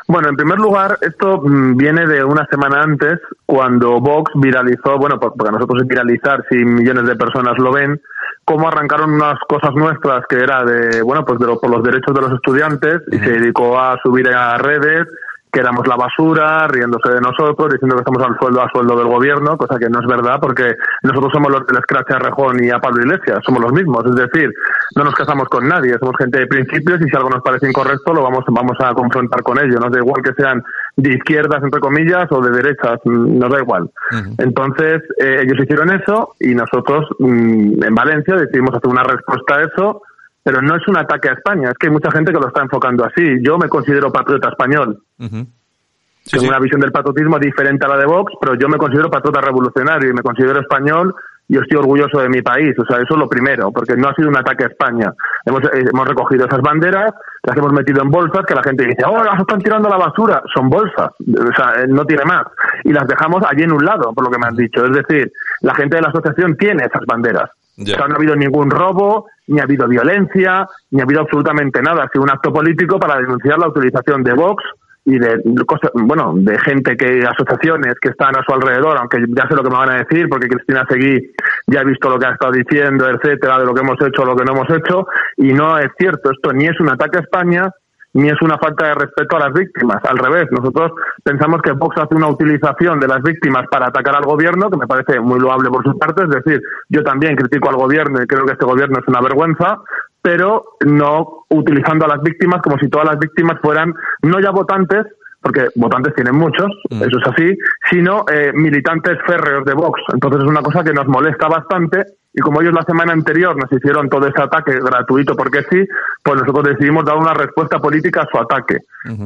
Bueno, 0.07 0.29
en 0.29 0.37
primer 0.37 0.59
lugar, 0.59 0.99
esto 1.01 1.41
mm, 1.43 1.77
viene 1.77 2.07
de 2.07 2.23
una 2.25 2.47
semana 2.51 2.83
antes, 2.83 3.19
cuando 3.47 4.01
Vox 4.01 4.33
viralizó, 4.35 4.99
bueno, 4.99 5.19
por- 5.19 5.35
porque 5.35 5.53
nosotros 5.53 5.83
es 5.83 5.89
viralizar 5.89 6.45
si 6.51 6.57
millones 6.57 7.07
de 7.07 7.17
personas 7.17 7.55
lo 7.59 7.73
ven, 7.73 8.01
cómo 8.45 8.69
arrancaron 8.69 9.13
unas 9.15 9.39
cosas 9.49 9.71
nuestras 9.75 10.25
que 10.29 10.37
era 10.37 10.63
de, 10.65 11.01
bueno, 11.03 11.25
pues 11.25 11.39
de 11.39 11.47
lo- 11.47 11.59
por 11.61 11.71
los 11.71 11.83
derechos 11.83 12.15
de 12.15 12.21
los 12.21 12.33
estudiantes 12.33 13.01
y 13.11 13.19
se 13.19 13.31
dedicó 13.31 13.79
a 13.79 13.97
subir 14.03 14.29
a 14.29 14.59
redes 14.59 15.07
que 15.55 15.61
éramos 15.61 15.87
la 15.87 15.95
basura, 15.95 16.67
riéndose 16.67 17.11
de 17.11 17.21
nosotros, 17.21 17.73
diciendo 17.73 17.95
que 17.95 18.01
estamos 18.01 18.23
al 18.23 18.37
sueldo 18.39 18.61
a 18.61 18.69
sueldo 18.71 18.97
del 18.97 19.07
gobierno, 19.07 19.57
cosa 19.57 19.79
que 19.79 19.89
no 19.89 20.01
es 20.01 20.07
verdad 20.07 20.39
porque 20.41 20.75
nosotros 21.05 21.33
somos 21.33 21.53
los 21.53 21.65
del 21.67 21.81
Scratch 21.83 22.11
a 22.11 22.19
Rejón 22.19 22.63
y 22.63 22.71
a 22.71 22.81
Pablo 22.81 23.03
Iglesias, 23.03 23.39
somos 23.47 23.63
los 23.63 23.73
mismos, 23.73 24.05
es 24.05 24.17
decir, 24.17 24.51
no 24.97 25.05
nos 25.05 25.15
casamos 25.15 25.49
con 25.49 25.69
nadie, 25.69 25.97
somos 26.01 26.17
gente 26.19 26.41
de 26.41 26.47
principios 26.49 27.01
y 27.01 27.09
si 27.09 27.17
algo 27.17 27.31
nos 27.31 27.43
parece 27.43 27.69
incorrecto 27.69 28.13
lo 28.13 28.23
vamos, 28.23 28.45
vamos 28.49 28.77
a 28.81 28.93
confrontar 28.95 29.43
con 29.43 29.59
ello, 29.59 29.79
nos 29.79 29.93
da 29.93 29.99
igual 29.99 30.23
que 30.23 30.35
sean 30.35 30.61
de 30.97 31.15
izquierdas, 31.15 31.63
entre 31.63 31.81
comillas, 31.81 32.27
o 32.31 32.41
de 32.41 32.51
derechas, 32.51 32.99
nos 33.05 33.51
da 33.51 33.61
igual. 33.61 33.91
Entonces, 34.39 35.03
eh, 35.19 35.43
ellos 35.43 35.59
hicieron 35.63 35.91
eso 35.91 36.35
y 36.41 36.55
nosotros 36.55 37.09
mm, 37.21 37.83
en 37.83 37.95
Valencia 37.95 38.35
decidimos 38.35 38.75
hacer 38.75 38.91
una 38.91 39.05
respuesta 39.05 39.57
a 39.57 39.63
eso, 39.63 40.03
pero 40.45 40.61
no 40.61 40.77
es 40.77 40.87
un 40.87 40.99
ataque 40.99 41.31
a 41.31 41.33
España, 41.33 41.71
es 41.71 41.79
que 41.79 41.87
hay 41.87 41.93
mucha 41.93 42.11
gente 42.11 42.31
que 42.31 42.39
lo 42.39 42.49
está 42.49 42.61
enfocando 42.61 43.05
así. 43.05 43.39
Yo 43.43 43.57
me 43.57 43.69
considero 43.69 44.13
patriota 44.13 44.51
español. 44.51 45.03
Tengo 45.19 46.49
una 46.49 46.59
visión 46.59 46.81
del 46.81 46.93
patriotismo 46.93 47.39
diferente 47.39 47.85
a 47.87 47.89
la 47.89 47.97
de 47.97 48.07
Vox, 48.07 48.33
pero 48.41 48.55
yo 48.55 48.69
me 48.69 48.77
considero 48.77 49.11
patriota 49.11 49.41
revolucionario 49.41 50.11
y 50.11 50.13
me 50.13 50.23
considero 50.23 50.61
español 50.61 51.15
y 51.49 51.59
estoy 51.59 51.79
orgulloso 51.79 52.21
de 52.21 52.29
mi 52.29 52.43
país. 52.43 52.75
O 52.79 52.85
sea, 52.85 52.97
eso 52.97 53.15
es 53.15 53.19
lo 53.19 53.29
primero, 53.29 53.71
porque 53.73 53.97
no 53.97 54.09
ha 54.09 54.15
sido 54.15 54.29
un 54.29 54.37
ataque 54.37 54.65
a 54.65 54.69
España. 54.69 55.13
Hemos, 55.45 55.63
eh, 55.65 55.85
hemos 55.93 56.09
recogido 56.09 56.47
esas 56.47 56.61
banderas, 56.61 57.13
las 57.43 57.57
hemos 57.57 57.73
metido 57.73 58.03
en 58.03 58.11
bolsas, 58.11 58.45
que 58.47 58.55
la 58.55 58.63
gente 58.63 58.85
dice, 58.85 59.03
oh, 59.07 59.23
las 59.23 59.41
están 59.41 59.61
tirando 59.61 59.89
a 59.89 59.93
la 59.93 60.07
basura. 60.07 60.43
Son 60.55 60.69
bolsas, 60.71 61.11
o 61.21 61.55
sea, 61.55 61.83
eh, 61.83 61.87
no 61.89 62.05
tiene 62.05 62.25
más. 62.25 62.45
Y 62.85 62.93
las 62.93 63.07
dejamos 63.07 63.43
allí 63.47 63.63
en 63.63 63.73
un 63.73 63.85
lado, 63.85 64.13
por 64.15 64.25
lo 64.25 64.31
que 64.31 64.39
me 64.39 64.47
han 64.47 64.57
dicho. 64.57 64.85
Es 64.85 64.93
decir, 64.93 65.31
la 65.61 65.75
gente 65.75 65.97
de 65.97 66.03
la 66.03 66.09
asociación 66.09 66.57
tiene 66.57 66.85
esas 66.85 67.05
banderas. 67.07 67.51
Ya. 67.77 67.95
O 67.95 67.99
sea, 67.99 68.09
no 68.09 68.15
ha 68.15 68.17
habido 68.17 68.37
ningún 68.37 68.71
robo, 68.71 69.27
ni 69.47 69.61
ha 69.61 69.65
habido 69.65 69.87
violencia, 69.89 70.67
ni 70.91 71.01
ha 71.01 71.05
habido 71.05 71.23
absolutamente 71.23 71.83
nada. 71.83 72.05
Ha 72.05 72.09
sido 72.09 72.25
un 72.25 72.31
acto 72.31 72.53
político 72.53 72.99
para 72.99 73.21
denunciar 73.21 73.59
la 73.59 73.69
utilización 73.69 74.23
de 74.23 74.35
Vox 74.35 74.65
y 75.07 75.19
de 75.19 75.43
cosas, 75.67 75.91
bueno, 75.95 76.33
de 76.37 76.59
gente 76.61 76.97
que, 76.97 77.23
asociaciones 77.27 77.95
que 78.01 78.09
están 78.09 78.37
a 78.37 78.43
su 78.43 78.55
alrededor, 78.55 78.97
aunque 78.97 79.23
ya 79.29 79.47
sé 79.47 79.55
lo 79.55 79.63
que 79.63 79.71
me 79.71 79.77
van 79.77 79.91
a 79.91 79.99
decir, 79.99 80.29
porque 80.31 80.49
Cristina 80.49 80.87
Seguí 80.89 81.31
ya 81.67 81.81
ha 81.81 81.85
visto 81.85 82.09
lo 82.09 82.19
que 82.19 82.27
ha 82.27 82.33
estado 82.33 82.53
diciendo, 82.53 83.09
etcétera, 83.09 83.59
de 83.59 83.67
lo 83.67 83.75
que 83.75 83.83
hemos 83.83 84.01
hecho 84.01 84.25
lo 84.25 84.35
que 84.35 84.45
no 84.45 84.53
hemos 84.53 84.71
hecho, 84.71 85.07
y 85.37 85.53
no 85.53 85.79
es 85.79 85.91
cierto, 85.99 86.31
esto 86.31 86.53
ni 86.53 86.67
es 86.67 86.81
un 86.81 86.89
ataque 86.89 87.19
a 87.19 87.21
España, 87.21 87.71
ni 88.15 88.29
es 88.29 88.41
una 88.43 88.57
falta 88.59 88.87
de 88.87 88.95
respeto 88.95 89.37
a 89.37 89.41
las 89.41 89.53
víctimas. 89.53 89.99
Al 90.09 90.19
revés, 90.19 90.47
nosotros 90.51 90.93
pensamos 91.23 91.61
que 91.63 91.73
Vox 91.73 91.97
hace 91.99 92.15
una 92.15 92.29
utilización 92.29 93.01
de 93.01 93.09
las 93.09 93.23
víctimas 93.23 93.67
para 93.71 93.89
atacar 93.89 94.17
al 94.17 94.25
gobierno, 94.25 94.71
que 94.71 94.79
me 94.79 94.87
parece 94.87 95.21
muy 95.21 95.41
loable 95.41 95.69
por 95.69 95.83
su 95.83 95.99
parte. 95.99 96.23
Es 96.23 96.31
decir, 96.31 96.63
yo 96.89 97.03
también 97.03 97.35
critico 97.35 97.69
al 97.69 97.77
gobierno 97.77 98.23
y 98.23 98.27
creo 98.27 98.47
que 98.47 98.53
este 98.53 98.65
gobierno 98.65 99.01
es 99.01 99.09
una 99.09 99.21
vergüenza, 99.21 99.79
pero 100.23 100.65
no 100.87 101.45
utilizando 101.51 102.05
a 102.05 102.09
las 102.09 102.23
víctimas 102.23 102.63
como 102.63 102.79
si 102.79 102.89
todas 102.89 103.09
las 103.09 103.19
víctimas 103.19 103.59
fueran 103.61 103.93
no 104.23 104.41
ya 104.41 104.51
votantes, 104.51 105.05
porque 105.45 105.69
votantes 105.77 106.15
tienen 106.15 106.35
muchos, 106.37 106.67
eso 106.91 107.19
es 107.19 107.29
así, 107.29 107.57
sino 107.91 108.25
eh, 108.33 108.51
militantes 108.55 109.19
férreos 109.27 109.65
de 109.65 109.75
Vox. 109.75 110.01
Entonces 110.13 110.41
es 110.43 110.49
una 110.49 110.63
cosa 110.63 110.83
que 110.83 110.93
nos 110.95 111.07
molesta 111.07 111.47
bastante 111.49 112.05
y 112.37 112.41
como 112.41 112.61
ellos 112.61 112.75
la 112.75 112.83
semana 112.83 113.13
anterior 113.13 113.55
nos 113.57 113.71
hicieron 113.71 114.09
todo 114.09 114.27
ese 114.27 114.43
ataque 114.43 114.81
gratuito 114.81 115.37
porque 115.37 115.63
sí, 115.71 115.87
pues 116.23 116.41
nosotros 116.41 116.65
decidimos 116.65 117.05
dar 117.05 117.17
una 117.17 117.33
respuesta 117.35 117.79
política 117.79 118.23
a 118.23 118.27
su 118.27 118.39
ataque. 118.39 118.79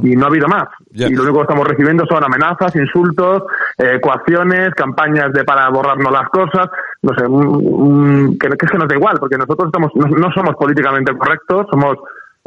Y 0.02 0.14
no 0.16 0.26
ha 0.26 0.28
habido 0.28 0.46
más. 0.48 0.64
Y 1.08 1.14
lo 1.14 1.22
único 1.22 1.38
que 1.38 1.42
estamos 1.44 1.66
recibiendo 1.68 2.04
son 2.06 2.22
amenazas, 2.22 2.74
insultos, 2.76 3.44
eh, 3.78 3.98
coacciones, 4.02 4.74
campañas 4.74 5.32
de 5.32 5.44
para 5.44 5.68
borrarnos 5.70 6.12
las 6.12 6.28
cosas, 6.28 6.68
no 7.02 7.14
sé, 7.16 7.24
un- 7.26 7.46
un- 7.62 8.38
que, 8.38 8.48
que 8.48 8.66
es 8.66 8.70
que 8.72 8.78
nos 8.78 8.88
da 8.88 8.96
igual, 8.96 9.16
porque 9.20 9.38
nosotros 9.38 9.68
estamos, 9.68 9.90
no, 9.94 10.06
no 10.18 10.30
somos 10.32 10.54
políticamente 10.56 11.16
correctos, 11.16 11.66
somos 11.70 11.96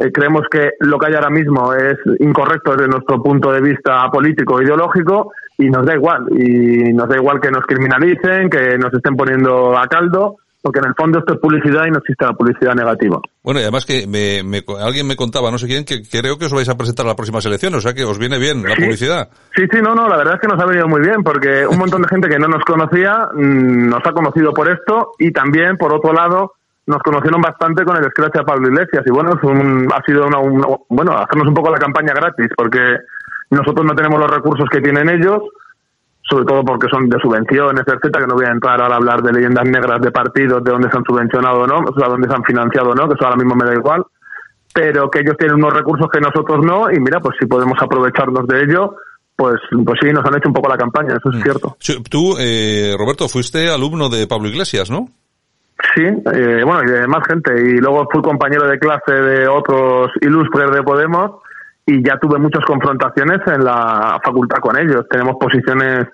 eh, 0.04 0.12
creemos 0.12 0.44
que 0.50 0.72
lo 0.80 0.98
que 0.98 1.08
hay 1.08 1.14
ahora 1.16 1.30
mismo 1.30 1.74
es 1.74 1.98
incorrecto 2.20 2.72
desde 2.76 2.88
nuestro 2.90 3.22
punto 3.22 3.52
de 3.52 3.62
vista 3.62 4.10
político 4.12 4.60
e 4.60 4.64
ideológico 4.66 5.34
y 5.58 5.70
nos 5.70 5.86
da 5.86 5.94
igual. 5.96 6.26
Y 6.32 6.94
nos 6.94 7.08
da 7.08 7.18
igual 7.18 7.40
que 7.40 7.52
nos 7.52 7.66
criminalicen, 7.66 8.50
que 8.50 8.78
nos 8.78 8.94
estén 8.94 9.16
poniendo 9.16 9.78
a 9.78 9.88
caldo, 9.88 10.38
porque 10.64 10.80
en 10.80 10.86
el 10.90 10.96
fondo 10.96 11.20
esto 11.20 11.34
es 11.34 11.40
publicidad 11.40 11.86
y 11.88 11.92
no 11.92 11.98
existe 12.00 12.24
la 12.26 12.34
publicidad 12.34 12.76
negativa. 12.76 13.20
Bueno, 13.44 13.60
y 13.60 13.64
además 13.64 13.86
que 13.86 14.06
me, 14.08 14.44
me- 14.44 14.64
alguien 14.84 15.08
me 15.08 15.16
contaba, 15.16 15.50
no 15.50 15.58
sé 15.58 15.66
quién, 15.68 15.86
que 15.86 16.04
creo 16.04 16.38
que 16.38 16.46
os 16.46 16.54
vais 16.54 16.70
a 16.70 16.78
presentar 16.78 17.06
a 17.06 17.10
las 17.10 17.16
próximas 17.16 17.44
elecciones, 17.48 17.80
o 17.80 17.82
sea 17.82 17.94
que 17.96 18.04
os 18.04 18.20
viene 18.20 18.38
bien 18.38 18.62
la 18.64 18.76
Sí. 18.76 18.84
publicidad. 18.84 19.30
Sí, 19.56 19.64
sí, 19.72 19.80
no, 19.82 19.96
no, 19.96 20.08
la 20.08 20.18
verdad 20.18 20.36
es 20.36 20.40
que 20.42 20.48
nos 20.48 20.62
ha 20.62 20.68
venido 20.68 20.88
muy 20.88 21.02
bien 21.02 21.24
porque 21.24 21.66
un 21.66 21.80
montón 21.80 22.04
de 22.04 22.08
gente 22.10 22.30
que 22.30 22.38
no 22.38 22.48
nos 22.48 22.64
conocía 22.64 23.28
mm, 23.34 23.90
nos 23.90 24.02
ha 24.06 24.12
conocido 24.12 24.54
por 24.54 24.70
esto 24.70 25.14
y 25.18 25.32
también, 25.32 25.78
por 25.78 25.94
otro 25.94 26.14
lado, 26.14 26.54
nos 26.88 27.00
conocieron 27.04 27.42
bastante 27.42 27.84
con 27.86 27.96
el 27.98 28.04
Scratch 28.10 28.38
a 28.38 28.44
Pablo 28.44 28.68
Iglesias 28.70 29.04
y 29.06 29.12
bueno, 29.12 29.32
es 29.36 29.44
un- 29.44 29.88
ha 29.94 30.02
sido 30.04 30.26
una, 30.28 30.40
una- 30.40 30.68
bueno, 30.90 31.12
hacernos 31.18 31.48
un 31.48 31.54
poco 31.54 31.70
la 31.70 31.78
campaña 31.78 32.14
gratis 32.14 32.48
porque 32.56 32.80
nosotros 33.52 33.86
no 33.86 33.94
tenemos 33.96 34.20
los 34.20 34.30
recursos 34.32 34.68
que 34.72 34.82
tienen 34.82 35.10
ellos, 35.10 35.40
sobre 36.30 36.46
todo 36.46 36.64
porque 36.64 36.88
son 36.90 37.10
de 37.10 37.20
subvenciones, 37.20 37.84
etcétera, 37.86 38.22
que 38.22 38.28
no 38.28 38.36
voy 38.36 38.46
a 38.46 38.52
entrar 38.52 38.82
ahora 38.82 38.96
a 38.96 38.98
hablar 38.98 39.22
de 39.22 39.34
leyendas 39.34 39.66
negras 39.66 40.00
de 40.02 40.12
partidos, 40.12 40.64
de 40.64 40.72
dónde 40.72 40.90
se 40.90 40.98
han 40.98 41.04
subvencionado 41.04 41.62
o 41.62 41.68
no, 41.68 41.78
o 41.80 41.94
sea, 42.00 42.08
dónde 42.08 42.28
se 42.30 42.34
han 42.36 42.44
financiado 42.44 42.92
o 42.92 42.96
no, 42.96 43.08
que 43.08 43.16
eso 43.16 43.26
ahora 43.26 43.36
mismo 43.38 43.56
me 43.56 43.66
da 43.66 43.74
igual, 43.74 44.04
pero 44.74 45.10
que 45.10 45.20
ellos 45.20 45.36
tienen 45.38 45.58
unos 45.58 45.74
recursos 45.74 46.08
que 46.12 46.22
nosotros 46.22 46.66
no, 46.66 46.90
y 46.92 47.00
mira, 47.00 47.20
pues 47.20 47.36
si 47.40 47.46
podemos 47.46 47.78
aprovecharnos 47.82 48.48
de 48.48 48.62
ello, 48.64 48.96
pues, 49.36 49.56
pues 49.86 50.00
sí, 50.02 50.12
nos 50.14 50.24
han 50.26 50.36
hecho 50.38 50.48
un 50.48 50.54
poco 50.54 50.70
la 50.70 50.78
campaña, 50.78 51.16
eso 51.18 51.30
es 51.36 51.44
cierto. 51.44 51.76
Sí, 51.80 52.02
Tú, 52.10 52.38
eh, 52.40 52.96
Roberto, 52.98 53.28
fuiste 53.28 53.70
alumno 53.70 54.08
de 54.08 54.26
Pablo 54.28 54.48
Iglesias, 54.48 54.90
¿no? 54.90 55.08
Sí, 55.96 56.04
eh, 56.04 56.64
bueno, 56.64 56.84
y 56.84 56.92
de 56.92 57.08
más 57.08 57.26
gente. 57.28 57.54
Y 57.60 57.78
luego 57.78 58.08
fui 58.12 58.22
compañero 58.22 58.68
de 58.68 58.80
clase 58.80 59.14
de 59.14 59.48
otros 59.48 60.12
ilustres 60.22 60.72
de 60.72 60.84
Podemos 60.84 61.42
y 61.86 62.04
ya 62.04 62.18
tuve 62.20 62.40
muchas 62.40 62.64
confrontaciones 62.66 63.40
en 63.48 63.66
la 63.66 64.20
facultad 64.24 64.60
con 64.60 64.78
ellos. 64.78 65.06
Tenemos 65.10 65.36
posiciones 65.40 66.08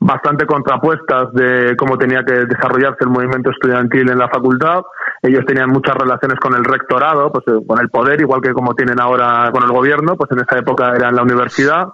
bastante 0.00 0.46
contrapuestas 0.46 1.32
de 1.32 1.74
cómo 1.76 1.98
tenía 1.98 2.24
que 2.24 2.46
desarrollarse 2.46 2.98
el 3.00 3.10
movimiento 3.10 3.50
estudiantil 3.50 4.10
en 4.10 4.18
la 4.18 4.28
facultad. 4.28 4.82
Ellos 5.22 5.44
tenían 5.44 5.70
muchas 5.70 5.96
relaciones 5.96 6.38
con 6.38 6.54
el 6.54 6.64
rectorado, 6.64 7.32
pues 7.32 7.44
eh, 7.48 7.60
con 7.66 7.80
el 7.80 7.90
poder, 7.90 8.20
igual 8.20 8.40
que 8.40 8.52
como 8.52 8.74
tienen 8.74 9.00
ahora 9.00 9.50
con 9.52 9.64
el 9.64 9.72
gobierno, 9.72 10.16
pues 10.16 10.30
en 10.30 10.38
esa 10.38 10.58
época 10.58 10.94
era 10.94 11.08
en 11.08 11.16
la 11.16 11.22
universidad 11.22 11.88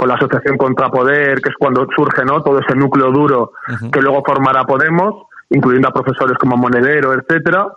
con 0.00 0.08
la 0.08 0.14
Asociación 0.14 0.56
contra 0.56 0.88
Poder, 0.88 1.42
que 1.42 1.50
es 1.50 1.56
cuando 1.58 1.86
surge 1.94 2.24
¿no? 2.24 2.42
todo 2.42 2.58
ese 2.58 2.74
núcleo 2.74 3.10
duro 3.12 3.52
que 3.92 4.00
luego 4.00 4.22
formará 4.24 4.64
Podemos, 4.64 5.26
incluyendo 5.50 5.88
a 5.88 5.92
profesores 5.92 6.38
como 6.38 6.56
Monedero, 6.56 7.12
etcétera. 7.12 7.68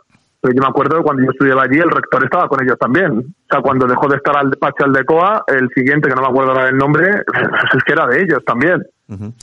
Pero 0.42 0.56
yo 0.56 0.62
me 0.62 0.68
acuerdo 0.68 0.98
que 0.98 1.04
cuando 1.04 1.24
yo 1.24 1.32
estudiaba 1.32 1.64
allí, 1.64 1.80
el 1.80 1.90
rector 1.90 2.24
estaba 2.24 2.50
con 2.50 2.62
ellos 2.62 2.78
también. 2.78 3.20
O 3.20 3.48
sea, 3.50 3.62
cuando 3.62 3.88
dejó 3.88 4.08
de 4.10 4.18
estar 4.18 4.36
al 4.36 4.50
despacho 4.50 4.84
Aldecoa, 4.84 5.44
el 5.48 5.70
siguiente, 5.70 6.10
que 6.10 6.16
no 6.16 6.22
me 6.22 6.28
acuerdo 6.28 6.52
ahora 6.52 6.66
del 6.66 6.78
nombre, 6.78 7.06
es 7.74 7.84
que 7.84 7.94
era 7.94 8.08
de 8.08 8.22
ellos 8.22 8.44
también. 8.46 8.84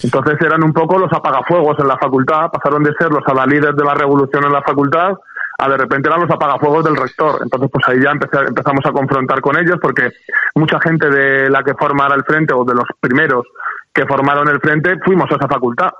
Entonces 0.03 0.37
eran 0.41 0.65
un 0.65 0.73
poco 0.73 0.99
los 0.99 1.13
apagafuegos 1.13 1.79
en 1.79 1.87
la 1.87 1.97
facultad, 1.97 2.51
pasaron 2.51 2.83
de 2.83 2.93
ser 2.99 3.11
los 3.11 3.23
líderes 3.47 3.77
de 3.77 3.85
la 3.85 3.95
revolución 3.95 4.45
en 4.45 4.53
la 4.53 4.63
facultad 4.63 5.13
a 5.61 5.69
de 5.69 5.77
repente 5.77 6.09
eran 6.09 6.21
los 6.21 6.31
apagafuegos 6.31 6.85
del 6.85 6.97
rector. 6.97 7.39
Entonces, 7.43 7.69
pues 7.71 7.85
ahí 7.89 8.03
ya 8.03 8.13
empezamos 8.13 8.85
a 8.85 8.93
confrontar 8.93 9.41
con 9.41 9.57
ellos 9.59 9.79
porque 9.81 10.11
mucha 10.55 10.81
gente 10.81 11.09
de 11.11 11.51
la 11.51 11.63
que 11.63 11.75
formara 11.75 12.15
el 12.15 12.25
frente 12.25 12.55
o 12.55 12.65
de 12.65 12.75
los 12.75 12.87
primeros 12.99 13.47
que 13.93 14.07
formaron 14.07 14.49
el 14.49 14.61
frente 14.61 14.97
fuimos 15.05 15.31
a 15.31 15.35
esa 15.35 15.49
facultad. 15.49 15.91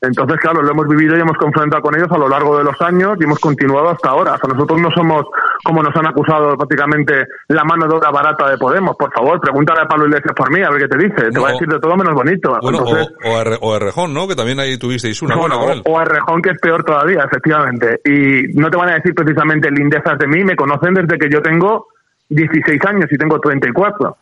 Entonces, 0.00 0.38
claro, 0.40 0.62
lo 0.62 0.70
hemos 0.70 0.86
vivido 0.86 1.16
y 1.16 1.20
hemos 1.20 1.36
confrontado 1.36 1.82
con 1.82 1.94
ellos 1.96 2.10
a 2.10 2.18
lo 2.18 2.28
largo 2.28 2.56
de 2.56 2.64
los 2.64 2.80
años 2.80 3.16
y 3.20 3.24
hemos 3.24 3.38
continuado 3.40 3.90
hasta 3.90 4.10
ahora. 4.10 4.34
O 4.34 4.38
sea, 4.38 4.48
nosotros 4.52 4.80
no 4.80 4.90
somos, 4.94 5.24
como 5.64 5.82
nos 5.82 5.94
han 5.96 6.06
acusado 6.06 6.56
prácticamente, 6.56 7.26
la 7.48 7.64
mano 7.64 7.88
de 7.88 7.96
obra 7.96 8.10
barata 8.10 8.48
de 8.48 8.58
Podemos. 8.58 8.96
Por 8.96 9.12
favor, 9.12 9.40
pregúntale 9.40 9.80
a 9.82 9.88
Pablo 9.88 10.06
Iglesias 10.06 10.34
por 10.36 10.52
mí, 10.52 10.62
a 10.62 10.70
ver 10.70 10.82
qué 10.82 10.88
te 10.88 10.98
dice. 10.98 11.30
te 11.32 11.40
va 11.40 11.48
a 11.48 11.52
decir 11.52 11.68
de 11.68 11.80
todo 11.80 11.96
menos 11.96 12.14
bonito. 12.14 12.56
Bueno, 12.62 12.84
o, 12.84 13.74
a, 13.74 13.78
Rejón, 13.78 14.14
¿no? 14.14 14.28
Que 14.28 14.36
también 14.36 14.60
ahí 14.60 14.78
tuvisteis 14.78 15.20
una 15.22 15.36
buena 15.36 15.56
con 15.56 15.70
él. 15.70 15.82
O 15.84 15.98
a 15.98 16.04
Rejón, 16.04 16.40
que 16.42 16.50
es 16.50 16.60
peor 16.60 16.84
todavía, 16.84 17.24
efectivamente. 17.24 18.00
Y 18.04 18.54
no 18.58 18.70
te 18.70 18.76
van 18.76 18.90
a 18.90 18.94
decir 18.94 19.14
precisamente 19.14 19.70
lindezas 19.70 20.18
de 20.18 20.28
mí, 20.28 20.44
me 20.44 20.54
conocen 20.54 20.94
desde 20.94 21.18
que 21.18 21.28
yo 21.28 21.42
tengo 21.42 21.88
16 22.28 22.80
años 22.86 23.06
y 23.10 23.18
tengo 23.18 23.40
34. 23.40 24.16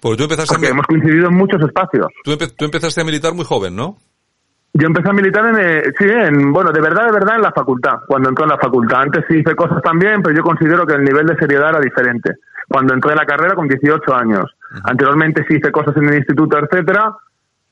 Porque 0.00 0.16
tú 0.16 0.22
empezaste 0.24 0.54
Porque 0.54 0.68
hemos 0.68 0.86
coincidido 0.86 1.28
en 1.28 1.34
muchos 1.34 1.60
espacios. 1.60 2.06
Tú, 2.22 2.36
tú 2.36 2.64
empezaste 2.64 3.00
a 3.00 3.04
militar 3.04 3.34
muy 3.34 3.44
joven, 3.44 3.74
¿no? 3.74 3.96
Yo 4.74 4.86
empecé 4.86 5.08
a 5.08 5.12
militar 5.12 5.46
en, 5.46 5.56
eh, 5.58 5.82
sí, 5.98 6.04
en, 6.04 6.52
bueno, 6.52 6.70
de 6.70 6.80
verdad, 6.80 7.06
de 7.06 7.12
verdad 7.12 7.36
en 7.36 7.42
la 7.42 7.52
facultad, 7.52 8.00
cuando 8.06 8.28
entré 8.28 8.44
en 8.44 8.50
la 8.50 8.58
facultad. 8.58 9.02
Antes 9.02 9.24
sí 9.28 9.38
hice 9.38 9.54
cosas 9.54 9.82
también, 9.82 10.22
pero 10.22 10.36
yo 10.36 10.42
considero 10.42 10.86
que 10.86 10.94
el 10.94 11.04
nivel 11.04 11.26
de 11.26 11.36
seriedad 11.36 11.70
era 11.70 11.80
diferente. 11.80 12.34
Cuando 12.68 12.94
entré 12.94 13.12
en 13.12 13.16
la 13.16 13.24
carrera 13.24 13.54
con 13.54 13.66
18 13.66 14.14
años. 14.14 14.44
Anteriormente 14.84 15.44
sí 15.48 15.56
hice 15.56 15.72
cosas 15.72 15.96
en 15.96 16.08
el 16.08 16.16
instituto, 16.16 16.58
etcétera, 16.58 17.14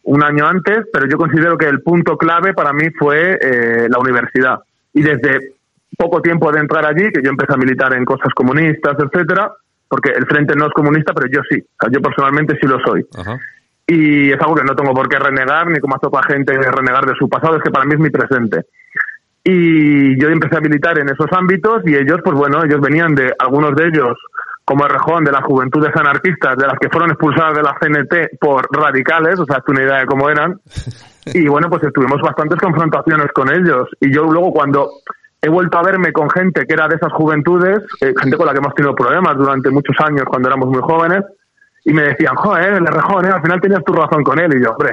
un 0.05 0.23
año 0.23 0.47
antes, 0.47 0.87
pero 0.93 1.07
yo 1.07 1.19
considero 1.19 1.59
que 1.59 1.67
el 1.67 1.83
punto 1.83 2.17
clave 2.17 2.55
para 2.55 2.73
mí 2.73 2.89
fue 2.99 3.39
eh, 3.41 3.89
la 3.91 3.99
universidad. 3.99 4.61
Y 4.95 5.03
desde 5.03 5.57
poco 5.99 6.23
tiempo 6.23 6.51
de 6.51 6.61
entrar 6.61 6.87
allí, 6.87 7.13
que 7.13 7.23
yo 7.23 7.31
empecé 7.31 7.53
a 7.53 7.59
militar 7.59 7.95
en 7.95 8.05
cosas 8.07 8.33
comunistas, 8.35 8.97
etcétera, 8.99 9.53
porque 9.89 10.11
el 10.11 10.27
frente 10.27 10.57
no 10.57 10.67
es 10.67 10.73
comunista, 10.73 11.13
pero 11.13 11.29
yo 11.31 11.43
sí. 11.49 11.61
O 11.61 11.77
sea, 11.79 11.91
yo 11.93 12.01
personalmente 12.01 12.57
sí 12.61 12.67
lo 12.67 12.79
soy. 12.81 13.05
Ajá 13.19 13.39
y 13.87 14.33
es 14.33 14.41
algo 14.41 14.57
que 14.57 14.65
no 14.65 14.75
tengo 14.75 14.93
por 14.93 15.09
qué 15.09 15.19
renegar, 15.19 15.69
ni 15.69 15.79
como 15.79 15.97
hace 15.97 16.07
otra 16.07 16.23
gente 16.25 16.53
renegar 16.53 17.07
de 17.07 17.15
su 17.19 17.29
pasado, 17.29 17.57
es 17.57 17.63
que 17.63 17.71
para 17.71 17.85
mí 17.85 17.95
es 17.95 18.01
mi 18.01 18.11
presente. 18.11 18.65
Y 19.45 20.21
yo 20.21 20.29
empecé 20.29 20.57
a 20.57 20.61
militar 20.61 20.99
en 20.99 21.09
esos 21.09 21.29
ámbitos 21.31 21.83
y 21.87 21.95
ellos, 21.95 22.19
pues 22.25 22.37
bueno, 22.37 22.65
ellos 22.65 22.81
venían 22.81 23.15
de, 23.15 23.33
algunos 23.39 23.77
de 23.77 23.87
ellos, 23.87 24.19
como 24.65 24.85
el 24.85 24.91
rejón 24.91 25.23
de 25.23 25.31
las 25.31 25.45
juventudes 25.45 25.95
anarquistas, 25.95 26.57
de 26.57 26.67
las 26.67 26.77
que 26.81 26.89
fueron 26.91 27.11
expulsadas 27.11 27.55
de 27.55 27.63
la 27.63 27.77
CNT 27.81 28.41
por 28.41 28.67
radicales, 28.73 29.39
o 29.39 29.45
sea, 29.45 29.59
es 29.59 29.65
una 29.69 29.83
idea 29.83 30.01
de 30.01 30.07
cómo 30.07 30.29
eran. 30.29 30.61
Y 31.35 31.49
bueno, 31.49 31.69
pues 31.69 31.83
estuvimos 31.83 32.21
bastantes 32.23 32.57
confrontaciones 32.61 33.33
con 33.35 33.53
ellos. 33.53 33.89
Y 34.01 34.15
yo 34.15 34.23
luego 34.27 34.53
cuando 34.53 34.89
he 35.43 35.49
vuelto 35.49 35.77
a 35.77 35.83
verme 35.83 36.13
con 36.13 36.31
gente 36.31 36.65
que 36.67 36.75
era 36.75 36.87
de 36.87 36.95
esas 36.95 37.13
juventudes, 37.13 37.81
eh, 38.01 38.15
gente 38.17 38.37
con 38.37 38.47
la 38.47 38.53
que 38.53 38.59
hemos 38.59 38.75
tenido 38.75 38.95
problemas 38.95 39.37
durante 39.37 39.71
muchos 39.71 39.97
años 39.99 40.23
cuando 40.29 40.49
éramos 40.49 40.69
muy 40.69 40.81
jóvenes, 40.83 41.25
y 41.87 41.93
me 41.93 42.03
decían, 42.03 42.35
joder, 42.35 42.75
el 42.75 42.87
rejón, 42.87 43.25
¿eh? 43.27 43.31
al 43.33 43.41
final 43.41 43.61
tenías 43.61 43.85
tu 43.85 43.93
razón 43.93 44.25
con 44.25 44.41
él. 44.41 44.53
Y 44.57 44.63
yo, 44.63 44.73
hombre, 44.73 44.93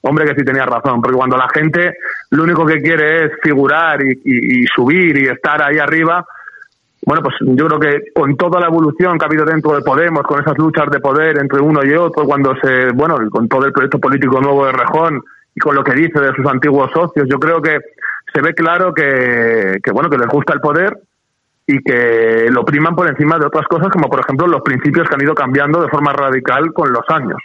hombre 0.00 0.24
que 0.24 0.34
sí 0.34 0.44
tenías 0.44 0.66
razón, 0.66 1.02
porque 1.02 1.16
cuando 1.16 1.36
la 1.36 1.48
gente 1.50 1.94
lo 2.30 2.44
único 2.44 2.64
que 2.64 2.80
quiere 2.80 3.26
es 3.26 3.32
figurar 3.42 4.02
y, 4.02 4.64
subir 4.74 5.18
y 5.18 5.28
estar 5.28 5.62
ahí 5.62 5.78
arriba, 5.78 6.24
bueno, 7.04 7.22
pues 7.22 7.36
yo 7.40 7.66
creo 7.66 7.78
que 7.78 8.12
con 8.14 8.34
toda 8.38 8.60
la 8.60 8.68
evolución 8.68 9.18
que 9.18 9.26
ha 9.26 9.28
habido 9.28 9.44
dentro 9.44 9.74
de 9.74 9.82
Podemos, 9.82 10.22
con 10.22 10.40
esas 10.40 10.56
luchas 10.56 10.90
de 10.90 11.00
poder 11.00 11.36
entre 11.36 11.60
uno 11.60 11.84
y 11.84 11.92
otro, 11.92 12.24
cuando 12.24 12.54
se, 12.62 12.92
bueno, 12.92 13.18
con 13.30 13.46
todo 13.46 13.66
el 13.66 13.72
proyecto 13.72 13.98
político 13.98 14.40
nuevo 14.40 14.64
de 14.64 14.72
Rejón 14.72 15.22
y 15.54 15.60
con 15.60 15.74
lo 15.74 15.84
que 15.84 15.92
dice 15.92 16.18
de 16.18 16.32
sus 16.34 16.46
antiguos 16.46 16.90
socios, 16.92 17.28
yo 17.28 17.38
creo 17.38 17.60
que 17.60 17.78
se 18.32 18.40
ve 18.40 18.54
claro 18.54 18.94
que, 18.94 19.80
que 19.82 19.90
bueno, 19.90 20.08
que 20.08 20.16
les 20.16 20.28
gusta 20.28 20.54
el 20.54 20.60
poder 20.60 20.96
y 21.66 21.78
que 21.82 22.48
lo 22.50 22.64
priman 22.64 22.94
por 22.94 23.08
encima 23.08 23.38
de 23.38 23.46
otras 23.46 23.66
cosas, 23.68 23.88
como 23.92 24.08
por 24.08 24.20
ejemplo 24.20 24.46
los 24.46 24.62
principios 24.62 25.08
que 25.08 25.14
han 25.14 25.22
ido 25.22 25.34
cambiando 25.34 25.80
de 25.80 25.88
forma 25.88 26.12
radical 26.12 26.72
con 26.72 26.92
los 26.92 27.04
años. 27.08 27.38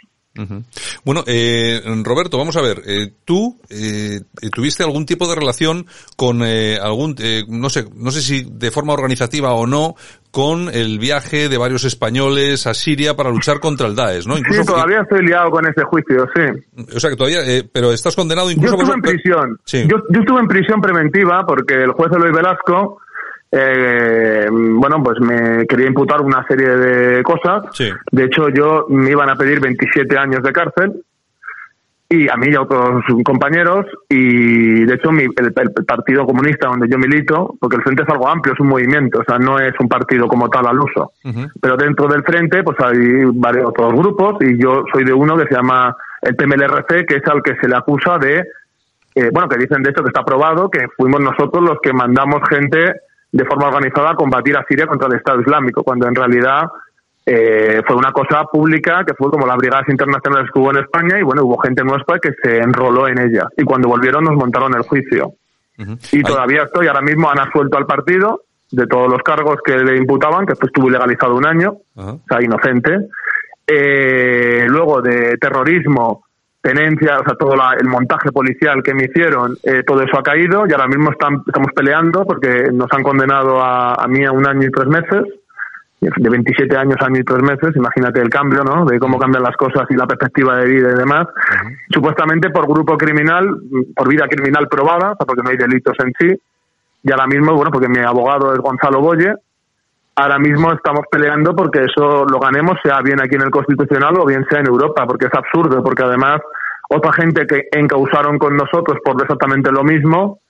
Bueno, 1.04 1.24
eh, 1.26 1.80
Roberto, 2.04 2.38
vamos 2.38 2.56
a 2.56 2.62
ver. 2.62 2.82
Eh, 2.86 3.12
tú 3.24 3.60
eh, 3.70 4.20
tuviste 4.54 4.84
algún 4.84 5.04
tipo 5.04 5.26
de 5.26 5.34
relación 5.34 5.86
con 6.16 6.42
eh, 6.44 6.78
algún, 6.80 7.16
eh, 7.18 7.42
no 7.48 7.68
sé, 7.70 7.86
no 7.94 8.10
sé 8.10 8.20
si 8.20 8.46
de 8.48 8.70
forma 8.70 8.92
organizativa 8.92 9.52
o 9.52 9.66
no, 9.66 9.94
con 10.30 10.68
el 10.72 10.98
viaje 10.98 11.48
de 11.48 11.58
varios 11.58 11.84
españoles 11.84 12.66
a 12.66 12.74
Siria 12.74 13.16
para 13.16 13.30
luchar 13.30 13.58
contra 13.58 13.88
el 13.88 13.96
Daesh, 13.96 14.26
¿no? 14.26 14.36
sí, 14.36 14.42
todavía 14.64 15.00
estoy 15.00 15.26
liado 15.26 15.50
con 15.50 15.66
ese 15.66 15.82
juicio, 15.84 16.28
sí. 16.34 16.42
O 16.94 17.00
sea 17.00 17.10
que 17.10 17.16
todavía, 17.16 17.40
pero 17.72 17.92
estás 17.92 18.14
condenado 18.14 18.50
incluso. 18.50 18.76
Yo 18.76 18.82
estuve 18.82 18.94
en 18.94 19.02
prisión. 19.02 19.58
Yo, 19.88 19.96
yo 20.10 20.20
estuve 20.20 20.40
en 20.40 20.48
prisión 20.48 20.80
preventiva 20.80 21.44
porque 21.46 21.74
el 21.74 21.90
juez 21.92 22.12
Eloy 22.12 22.30
Velasco 22.30 23.00
eh, 23.50 24.46
bueno, 24.50 25.02
pues 25.02 25.20
me 25.20 25.66
quería 25.66 25.86
imputar 25.86 26.20
una 26.20 26.46
serie 26.46 26.68
de 26.68 27.22
cosas. 27.22 27.62
De 28.10 28.24
hecho, 28.24 28.48
yo 28.50 28.86
me 28.88 29.10
iban 29.10 29.30
a 29.30 29.36
pedir 29.36 29.60
27 29.60 30.18
años 30.18 30.42
de 30.42 30.52
cárcel 30.52 31.02
y 32.10 32.28
a 32.28 32.36
mí 32.36 32.48
y 32.50 32.54
a 32.54 32.62
otros 32.62 33.04
compañeros. 33.24 33.86
Y 34.08 34.84
de 34.84 34.94
hecho 34.94 35.10
el, 35.10 35.52
Partido 35.86 36.26
Comunista 36.26 36.68
donde 36.68 36.88
yo 36.88 36.98
milito, 36.98 37.54
porque 37.60 37.76
el 37.76 37.82
Frente 37.82 38.02
es 38.02 38.08
algo 38.08 38.28
amplio, 38.28 38.54
es 38.54 38.60
un 38.60 38.68
movimiento, 38.68 39.20
o 39.20 39.24
sea, 39.24 39.38
no 39.38 39.58
es 39.58 39.72
un 39.78 39.88
partido 39.88 40.26
como 40.28 40.48
tal 40.48 40.66
al 40.66 40.78
uso, 40.78 41.12
pero 41.60 41.76
dentro 41.76 42.08
del 42.08 42.22
Frente 42.22 42.62
pues 42.62 42.76
hay 42.80 43.24
varios 43.34 43.66
otros 43.66 43.92
grupos 43.94 44.36
y 44.40 44.60
yo 44.60 44.84
soy 44.92 45.04
de 45.04 45.12
uno 45.12 45.36
que 45.36 45.46
se 45.46 45.54
llama 45.54 45.96
el 46.22 46.34
PMLRC, 46.34 47.06
que 47.06 47.16
es 47.16 47.26
al 47.26 47.42
que 47.42 47.56
se 47.56 47.68
le 47.68 47.76
acusa 47.76 48.18
de, 48.18 48.44
eh, 49.14 49.30
bueno, 49.32 49.48
que 49.48 49.58
dicen 49.58 49.82
de 49.82 49.90
hecho 49.90 50.02
que 50.02 50.08
está 50.08 50.24
probado, 50.24 50.70
que 50.70 50.86
fuimos 50.96 51.20
nosotros 51.20 51.62
los 51.62 51.78
que 51.82 51.92
mandamos 51.92 52.40
gente 52.48 52.94
de 53.30 53.44
forma 53.44 53.68
organizada 53.68 54.10
a 54.10 54.14
combatir 54.14 54.56
a 54.56 54.64
Siria 54.64 54.86
contra 54.86 55.08
el 55.08 55.14
Estado 55.14 55.40
Islámico, 55.40 55.82
cuando 55.82 56.06
en 56.06 56.14
realidad 56.14 56.62
eh, 57.26 57.82
fue 57.86 57.96
una 57.96 58.10
cosa 58.10 58.44
pública 58.44 59.04
que 59.06 59.14
fue 59.14 59.30
como 59.30 59.46
las 59.46 59.58
brigadas 59.58 59.88
internacionales 59.88 60.50
que 60.52 60.58
hubo 60.58 60.70
en 60.70 60.78
España 60.78 61.18
y 61.18 61.22
bueno, 61.22 61.44
hubo 61.44 61.58
gente 61.58 61.84
nuestra 61.84 62.18
que 62.18 62.30
se 62.42 62.58
enroló 62.58 63.06
en 63.06 63.18
ella 63.18 63.48
y 63.56 63.64
cuando 63.64 63.88
volvieron 63.88 64.24
nos 64.24 64.34
montaron 64.34 64.74
el 64.74 64.82
juicio. 64.82 65.34
Y 66.10 66.22
todavía 66.22 66.64
estoy, 66.64 66.88
ahora 66.88 67.02
mismo 67.02 67.30
han 67.30 67.38
asuelto 67.38 67.78
al 67.78 67.86
partido 67.86 68.42
de 68.70 68.86
todos 68.86 69.08
los 69.10 69.22
cargos 69.22 69.58
que 69.64 69.78
le 69.78 69.96
imputaban, 69.96 70.44
que 70.44 70.54
estuvo 70.54 70.88
ilegalizado 70.88 71.36
un 71.36 71.46
año, 71.46 71.76
o 71.94 72.20
sea, 72.28 72.42
inocente. 72.42 72.96
Eh, 73.66 74.64
luego 74.66 75.02
de 75.02 75.36
terrorismo, 75.36 76.24
tenencia, 76.60 77.18
o 77.20 77.24
sea, 77.24 77.34
todo 77.38 77.54
el 77.78 77.88
montaje 77.88 78.32
policial 78.32 78.82
que 78.82 78.94
me 78.94 79.04
hicieron, 79.04 79.56
eh, 79.62 79.82
todo 79.86 80.02
eso 80.02 80.18
ha 80.18 80.22
caído 80.22 80.66
y 80.66 80.72
ahora 80.72 80.88
mismo 80.88 81.10
estamos 81.12 81.72
peleando 81.74 82.24
porque 82.24 82.70
nos 82.72 82.88
han 82.92 83.02
condenado 83.02 83.62
a, 83.62 83.94
a, 83.94 84.08
mí 84.08 84.24
a 84.24 84.32
un 84.32 84.46
año 84.46 84.66
y 84.66 84.70
tres 84.70 84.88
meses, 84.88 85.24
de 86.00 86.30
27 86.30 86.76
años, 86.76 86.96
año 87.00 87.20
y 87.20 87.24
tres 87.24 87.42
meses, 87.42 87.74
imagínate 87.74 88.20
el 88.20 88.30
cambio, 88.30 88.62
¿no? 88.62 88.84
De 88.84 88.98
cómo 89.00 89.18
cambian 89.18 89.42
las 89.42 89.56
cosas 89.56 89.84
y 89.90 89.94
la 89.94 90.06
perspectiva 90.06 90.56
de 90.58 90.66
vida 90.66 90.90
y 90.92 90.98
demás. 90.98 91.26
Supuestamente 91.92 92.50
por 92.50 92.68
grupo 92.68 92.96
criminal, 92.96 93.48
por 93.96 94.08
vida 94.08 94.26
criminal 94.28 94.68
probada, 94.68 95.16
porque 95.16 95.42
no 95.42 95.50
hay 95.50 95.56
delitos 95.56 95.96
en 95.98 96.12
sí. 96.18 96.40
Y 97.02 97.10
ahora 97.10 97.26
mismo, 97.26 97.54
bueno, 97.54 97.70
porque 97.72 97.88
mi 97.88 97.98
abogado 97.98 98.52
es 98.52 98.60
Gonzalo 98.60 99.00
Boye, 99.00 99.34
ahora 100.18 100.38
mismo 100.38 100.72
estamos 100.72 101.04
peleando 101.10 101.54
porque 101.54 101.84
eso 101.84 102.24
lo 102.24 102.40
ganemos, 102.40 102.76
sea 102.82 103.00
bien 103.02 103.20
aquí 103.22 103.36
en 103.36 103.42
el 103.42 103.50
Constitucional 103.50 104.18
o 104.18 104.26
bien 104.26 104.44
sea 104.50 104.58
en 104.60 104.66
Europa, 104.66 105.06
porque 105.06 105.26
es 105.26 105.34
absurdo, 105.34 105.82
porque 105.82 106.02
además 106.02 106.40
otra 106.88 107.12
gente 107.12 107.46
que 107.46 107.68
encausaron 107.70 108.36
con 108.38 108.56
nosotros 108.56 108.98
por 109.04 109.20
exactamente 109.22 109.70
lo 109.70 109.84
mismo 109.84 110.40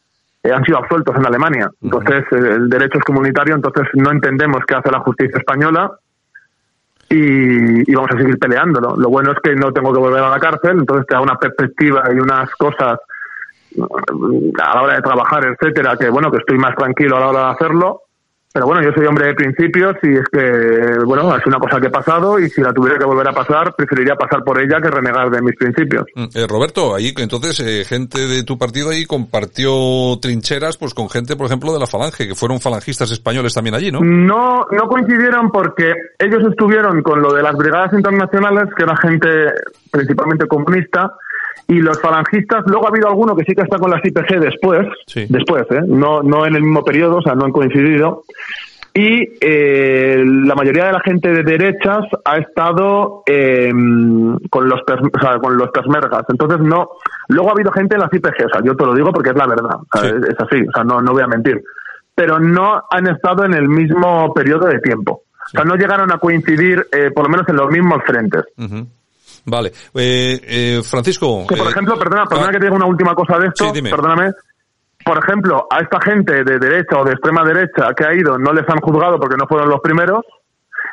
eh, 0.43 0.53
han 0.53 0.65
sido 0.65 0.79
absueltos 0.79 1.15
en 1.17 1.27
Alemania. 1.27 1.71
Entonces, 1.83 2.25
el 2.33 2.71
derecho 2.71 2.99
es 2.99 3.05
comunitario, 3.05 3.57
entonces 3.57 3.89
no 3.95 4.11
entendemos 4.11 4.63
qué 4.67 4.75
hace 4.75 4.91
la 4.91 5.01
justicia 5.01 5.37
española 5.37 5.93
y, 7.11 7.95
vamos 7.95 8.11
a 8.13 8.19
seguir 8.19 8.39
peleándolo. 8.39 8.97
Lo 8.97 9.11
bueno 9.11 9.33
es 9.33 9.39
que 9.43 9.55
no 9.55 9.73
tengo 9.73 9.93
que 9.93 10.01
volver 10.01 10.23
a 10.23 10.31
la 10.31 10.41
cárcel, 10.41 10.79
entonces 10.79 11.07
te 11.07 11.15
da 11.15 11.21
una 11.21 11.37
perspectiva 11.37 12.05
y 12.15 12.19
unas 12.19 12.51
cosas 12.55 13.01
mm, 13.77 14.61
a 14.63 14.75
la 14.77 14.83
hora 14.83 14.95
de 14.95 15.03
trabajar, 15.03 15.45
etcétera, 15.45 15.97
que 15.99 16.09
bueno, 16.09 16.31
que 16.31 16.39
estoy 16.39 16.57
más 16.57 16.75
tranquilo 16.75 17.17
a 17.17 17.21
la 17.21 17.29
hora 17.29 17.41
de 17.41 17.51
hacerlo 17.53 18.03
Pero 18.59 18.67
bueno, 18.67 18.83
yo 18.83 18.91
soy 18.93 19.07
hombre 19.07 19.29
de 19.29 19.35
principios 19.35 19.95
y 20.03 20.15
es 20.15 20.25
que, 20.33 21.05
bueno, 21.05 21.33
es 21.37 21.47
una 21.47 21.61
cosa 21.61 21.81
que 21.81 21.87
he 21.87 21.91
pasado 21.91 22.41
y 22.41 22.51
si 22.51 22.61
la 22.61 22.73
tuviera 22.73 22.99
que 22.99 23.05
volver 23.05 23.29
a 23.29 23.33
pasar, 23.33 23.73
preferiría 23.77 24.17
pasar 24.17 24.43
por 24.43 24.61
ella 24.61 24.81
que 24.83 24.91
renegar 24.91 25.31
de 25.31 25.41
mis 25.43 25.55
principios. 25.55 26.07
Mm, 26.17 26.25
eh, 26.35 26.45
Roberto, 26.49 26.93
ahí 26.93 27.15
entonces 27.19 27.61
eh, 27.61 27.85
gente 27.85 28.27
de 28.27 28.43
tu 28.43 28.59
partido 28.59 28.91
ahí 28.91 29.05
compartió 29.05 30.19
trincheras 30.21 30.77
pues 30.77 30.93
con 30.93 31.09
gente, 31.09 31.37
por 31.37 31.47
ejemplo, 31.47 31.73
de 31.73 31.79
la 31.79 31.87
Falange, 31.87 32.27
que 32.27 32.35
fueron 32.35 32.59
falangistas 32.59 33.13
españoles 33.13 33.55
también 33.55 33.77
allí, 33.77 33.93
¿no? 33.93 34.01
No, 34.01 34.67
no 34.73 34.89
coincidieron 34.89 35.53
porque 35.53 35.95
ellos 36.19 36.43
estuvieron 36.51 37.01
con 37.03 37.23
lo 37.23 37.33
de 37.33 37.45
las 37.45 37.57
brigadas 37.57 37.93
internacionales, 37.93 38.75
que 38.77 38.83
era 38.83 38.97
gente 38.97 39.29
principalmente 39.93 40.49
comunista, 40.49 41.13
y 41.69 41.81
los 41.81 42.01
falangistas, 42.01 42.65
luego 42.67 42.87
ha 42.87 42.89
habido 42.89 43.09
alguno 43.09 43.37
que 43.37 43.45
sí 43.45 43.55
que 43.55 43.63
está 43.63 43.79
con 43.79 43.91
las 43.91 44.03
IPG 44.03 44.41
después, 44.41 44.89
después, 45.29 45.65
¿eh? 45.71 45.83
no, 45.87 46.23
no 46.23 46.47
en 46.47 46.57
el 46.57 46.63
mismo 46.63 46.83
periodo, 46.83 47.19
o 47.19 47.23
sea, 47.23 47.35
no 47.35 47.45
han 47.45 47.53
coincidido. 47.53 48.25
Y 48.95 49.37
eh, 49.41 50.25
la 50.25 50.55
mayoría 50.55 50.87
de 50.87 50.93
la 50.93 51.01
gente 51.01 51.31
de 51.31 51.43
derechas 51.43 52.07
ha 52.25 52.39
estado 52.39 53.23
eh, 53.27 53.71
con 54.51 54.69
los 54.69 54.81
o 54.81 55.21
sea, 55.21 55.39
con 55.39 55.59
los 55.59 55.69
persmergas. 55.69 56.25
Entonces 56.31 56.59
no. 56.61 56.89
Luego 57.29 57.51
ha 57.51 57.53
habido 57.53 57.71
gente 57.71 57.97
en 57.97 58.01
las 58.01 58.13
IPG, 58.13 58.47
o 58.47 58.49
sea, 58.49 58.63
yo 58.65 58.75
te 58.75 58.87
lo 58.87 58.95
digo 58.95 59.13
porque 59.13 59.31
es 59.31 59.37
la 59.37 59.47
verdad, 59.47 59.77
o 59.77 59.99
sea, 59.99 60.09
es, 60.09 60.25
es 60.25 60.41
así, 60.41 60.63
o 60.67 60.73
sea, 60.73 60.85
no, 60.85 61.03
no 61.03 61.13
voy 61.13 61.23
a 61.23 61.29
mentir. 61.29 61.63
Pero 62.15 62.41
no 62.41 62.83
han 62.91 63.07
estado 63.09 63.45
en 63.45 63.53
el 63.53 63.69
mismo 63.69 64.33
periodo 64.33 64.67
de 64.67 64.81
tiempo. 64.81 65.23
O 65.33 65.51
sea, 65.51 65.65
no 65.65 65.77
llegaron 65.77 66.11
a 66.13 66.19
coincidir, 66.19 66.87
eh, 66.93 67.11
por 67.15 67.25
lo 67.25 67.31
menos 67.31 67.49
en 67.49 67.57
los 67.57 67.71
mismos 67.71 68.03
frentes. 68.07 68.43
Vale. 69.51 69.69
Eh, 69.95 70.41
eh, 70.43 70.81
Francisco. 70.83 71.47
Que, 71.49 71.57
por 71.57 71.67
eh, 71.67 71.71
ejemplo, 71.71 71.99
perdona, 71.99 72.25
perdona 72.27 72.49
ah, 72.49 72.53
que 72.53 72.59
te 72.59 72.65
diga 72.67 72.77
una 72.77 72.87
última 72.87 73.15
cosa 73.15 73.39
de 73.39 73.47
esto, 73.49 73.65
Sí, 73.67 73.71
dime. 73.75 73.91
perdóname. 73.91 74.33
Por 75.05 75.19
ejemplo, 75.19 75.67
a 75.71 75.81
esta 75.81 75.99
gente 76.01 76.45
de 76.45 76.59
derecha 76.59 76.99
o 77.01 77.05
de 77.05 77.13
extrema 77.13 77.43
derecha 77.45 77.95
que 77.97 78.05
ha 78.05 78.13
ido 78.15 78.37
no 78.39 78.53
les 78.53 78.69
han 78.69 78.79
juzgado 78.81 79.19
porque 79.19 79.37
no 79.37 79.47
fueron 79.49 79.69
los 79.71 79.81
primeros 79.81 80.21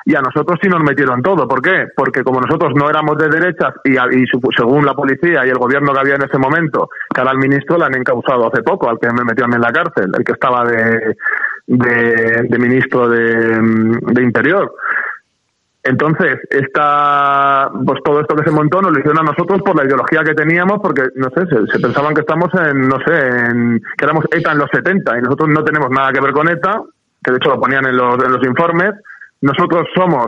y 0.05 0.15
a 0.15 0.21
nosotros 0.21 0.57
sí 0.61 0.69
nos 0.69 0.81
metieron 0.83 1.21
todo. 1.21 1.47
¿Por 1.47 1.61
qué? 1.61 1.87
Porque 1.95 2.23
como 2.23 2.39
nosotros 2.39 2.71
no 2.75 2.89
éramos 2.89 3.17
de 3.17 3.27
derechas 3.27 3.73
y, 3.83 3.97
a- 3.97 4.05
y 4.11 4.23
su- 4.27 4.39
según 4.55 4.85
la 4.85 4.93
policía 4.93 5.45
y 5.45 5.49
el 5.49 5.57
gobierno 5.57 5.91
que 5.93 5.99
había 5.99 6.15
en 6.15 6.21
ese 6.23 6.37
momento, 6.37 6.87
que 7.13 7.19
ahora 7.21 7.31
al 7.31 7.39
ministro 7.39 7.77
le 7.77 7.85
han 7.85 7.95
encausado 7.95 8.47
hace 8.47 8.61
poco, 8.61 8.87
al 8.89 8.99
que 8.99 9.07
me 9.11 9.23
metieron 9.25 9.53
en 9.55 9.61
la 9.61 9.71
cárcel, 9.71 10.11
el 10.17 10.23
que 10.23 10.31
estaba 10.33 10.63
de, 10.63 11.15
de, 11.67 12.45
de 12.47 12.57
ministro 12.59 13.09
de, 13.09 13.59
de 14.01 14.23
Interior. 14.23 14.71
Entonces, 15.85 16.39
esta, 16.49 17.69
pues 17.85 17.99
todo 18.03 18.19
esto 18.19 18.35
que 18.35 18.43
se 18.43 18.49
montó 18.49 18.81
nos 18.81 18.91
lo 18.91 18.97
hicieron 18.97 19.19
a 19.19 19.31
nosotros 19.31 19.61
por 19.61 19.75
la 19.77 19.85
ideología 19.85 20.23
que 20.23 20.33
teníamos, 20.33 20.79
porque, 20.81 21.03
no 21.13 21.29
sé, 21.29 21.45
se, 21.45 21.71
se 21.71 21.79
pensaban 21.79 22.15
que 22.15 22.21
estamos 22.21 22.49
en, 22.55 22.87
no 22.87 22.97
sé, 23.05 23.13
en, 23.15 23.79
que 23.95 24.05
éramos 24.05 24.25
ETA 24.31 24.53
en 24.53 24.57
los 24.57 24.69
70 24.73 25.19
y 25.19 25.21
nosotros 25.21 25.49
no 25.49 25.63
tenemos 25.63 25.91
nada 25.91 26.11
que 26.11 26.21
ver 26.21 26.31
con 26.31 26.49
ETA, 26.49 26.81
que 27.23 27.31
de 27.31 27.37
hecho 27.37 27.49
lo 27.49 27.61
ponían 27.61 27.85
en 27.85 27.95
los, 27.97 28.15
en 28.15 28.31
los 28.31 28.43
informes. 28.47 28.93
Nosotros 29.41 29.87
somos, 29.93 30.25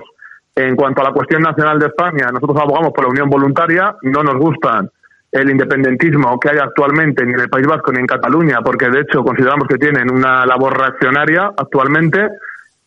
en 0.54 0.76
cuanto 0.76 1.02
a 1.02 1.06
la 1.06 1.12
cuestión 1.12 1.42
nacional 1.42 1.80
de 1.80 1.88
España, 1.88 2.28
nosotros 2.32 2.62
abogamos 2.62 2.92
por 2.94 3.06
la 3.06 3.10
unión 3.10 3.28
voluntaria, 3.28 3.96
no 4.04 4.22
nos 4.22 4.36
gustan 4.36 4.92
el 5.32 5.50
independentismo 5.50 6.40
que 6.40 6.52
hay 6.52 6.60
actualmente 6.60 7.26
ni 7.26 7.34
en 7.34 7.40
el 7.40 7.50
País 7.50 7.66
Vasco 7.66 7.92
ni 7.92 8.00
en 8.00 8.06
Cataluña, 8.06 8.60
porque 8.64 8.90
de 8.90 9.02
hecho 9.02 9.24
consideramos 9.24 9.68
que 9.68 9.80
tienen 9.80 10.12
una 10.12 10.46
labor 10.46 10.78
reaccionaria 10.78 11.52
actualmente 11.58 12.30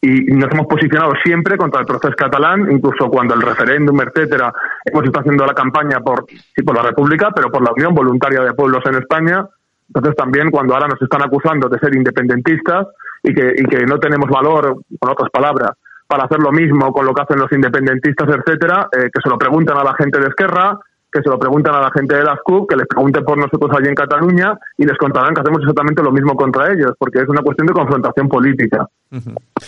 y 0.03 0.33
nos 0.33 0.51
hemos 0.53 0.67
posicionado 0.67 1.13
siempre 1.23 1.59
contra 1.59 1.81
el 1.81 1.87
proceso 1.87 2.15
catalán, 2.17 2.71
incluso 2.71 3.09
cuando 3.11 3.35
el 3.35 3.43
referéndum, 3.43 4.01
etcétera, 4.01 4.51
hemos 4.85 5.05
estado 5.05 5.21
haciendo 5.21 5.45
la 5.45 5.53
campaña 5.53 6.01
por, 6.01 6.25
sí, 6.29 6.63
por 6.63 6.75
la 6.75 6.83
República, 6.83 7.31
pero 7.35 7.51
por 7.51 7.63
la 7.63 7.73
Unión 7.73 7.95
Voluntaria 7.95 8.41
de 8.41 8.55
Pueblos 8.55 8.83
en 8.87 8.95
España. 8.95 9.47
Entonces 9.89 10.17
también 10.17 10.51
cuando 10.51 10.75
ahora 10.75 10.89
nos 10.89 11.03
están 11.03 11.23
acusando 11.23 11.69
de 11.69 11.79
ser 11.79 11.95
independentistas 11.95 12.87
y 13.23 13.35
que, 13.35 13.55
y 13.57 13.65
que 13.65 13.85
no 13.85 13.99
tenemos 13.99 14.31
valor, 14.31 14.77
con 14.99 15.11
otras 15.11 15.31
palabras, 15.31 15.73
para 16.07 16.25
hacer 16.25 16.39
lo 16.41 16.51
mismo 16.51 16.93
con 16.93 17.05
lo 17.05 17.13
que 17.13 17.23
hacen 17.23 17.39
los 17.39 17.53
independentistas, 17.53 18.29
etcétera, 18.29 18.89
eh, 18.93 19.11
que 19.13 19.21
se 19.23 19.29
lo 19.29 19.37
pregunten 19.37 19.77
a 19.77 19.85
la 19.85 19.95
gente 19.95 20.19
de 20.19 20.29
Esquerra, 20.29 20.79
que 21.13 21.21
se 21.23 21.29
lo 21.29 21.39
pregunten 21.39 21.75
a 21.75 21.81
la 21.81 21.91
gente 21.91 22.17
de 22.17 22.25
las 22.25 22.39
CUP, 22.45 22.69
que 22.71 22.77
les 22.77 22.87
pregunten 22.87 23.25
por 23.25 23.37
nosotros 23.39 23.71
allí 23.77 23.89
en 23.89 23.95
Cataluña 23.95 24.59
y 24.79 24.85
les 24.87 24.97
contarán 24.99 25.35
que 25.35 25.41
hacemos 25.41 25.61
exactamente 25.61 26.03
lo 26.03 26.13
mismo 26.13 26.35
contra 26.35 26.73
ellos, 26.73 26.93
porque 26.99 27.21
es 27.21 27.29
una 27.29 27.43
cuestión 27.43 27.67
de 27.67 27.73
confrontación 27.73 28.29
política. 28.29 28.87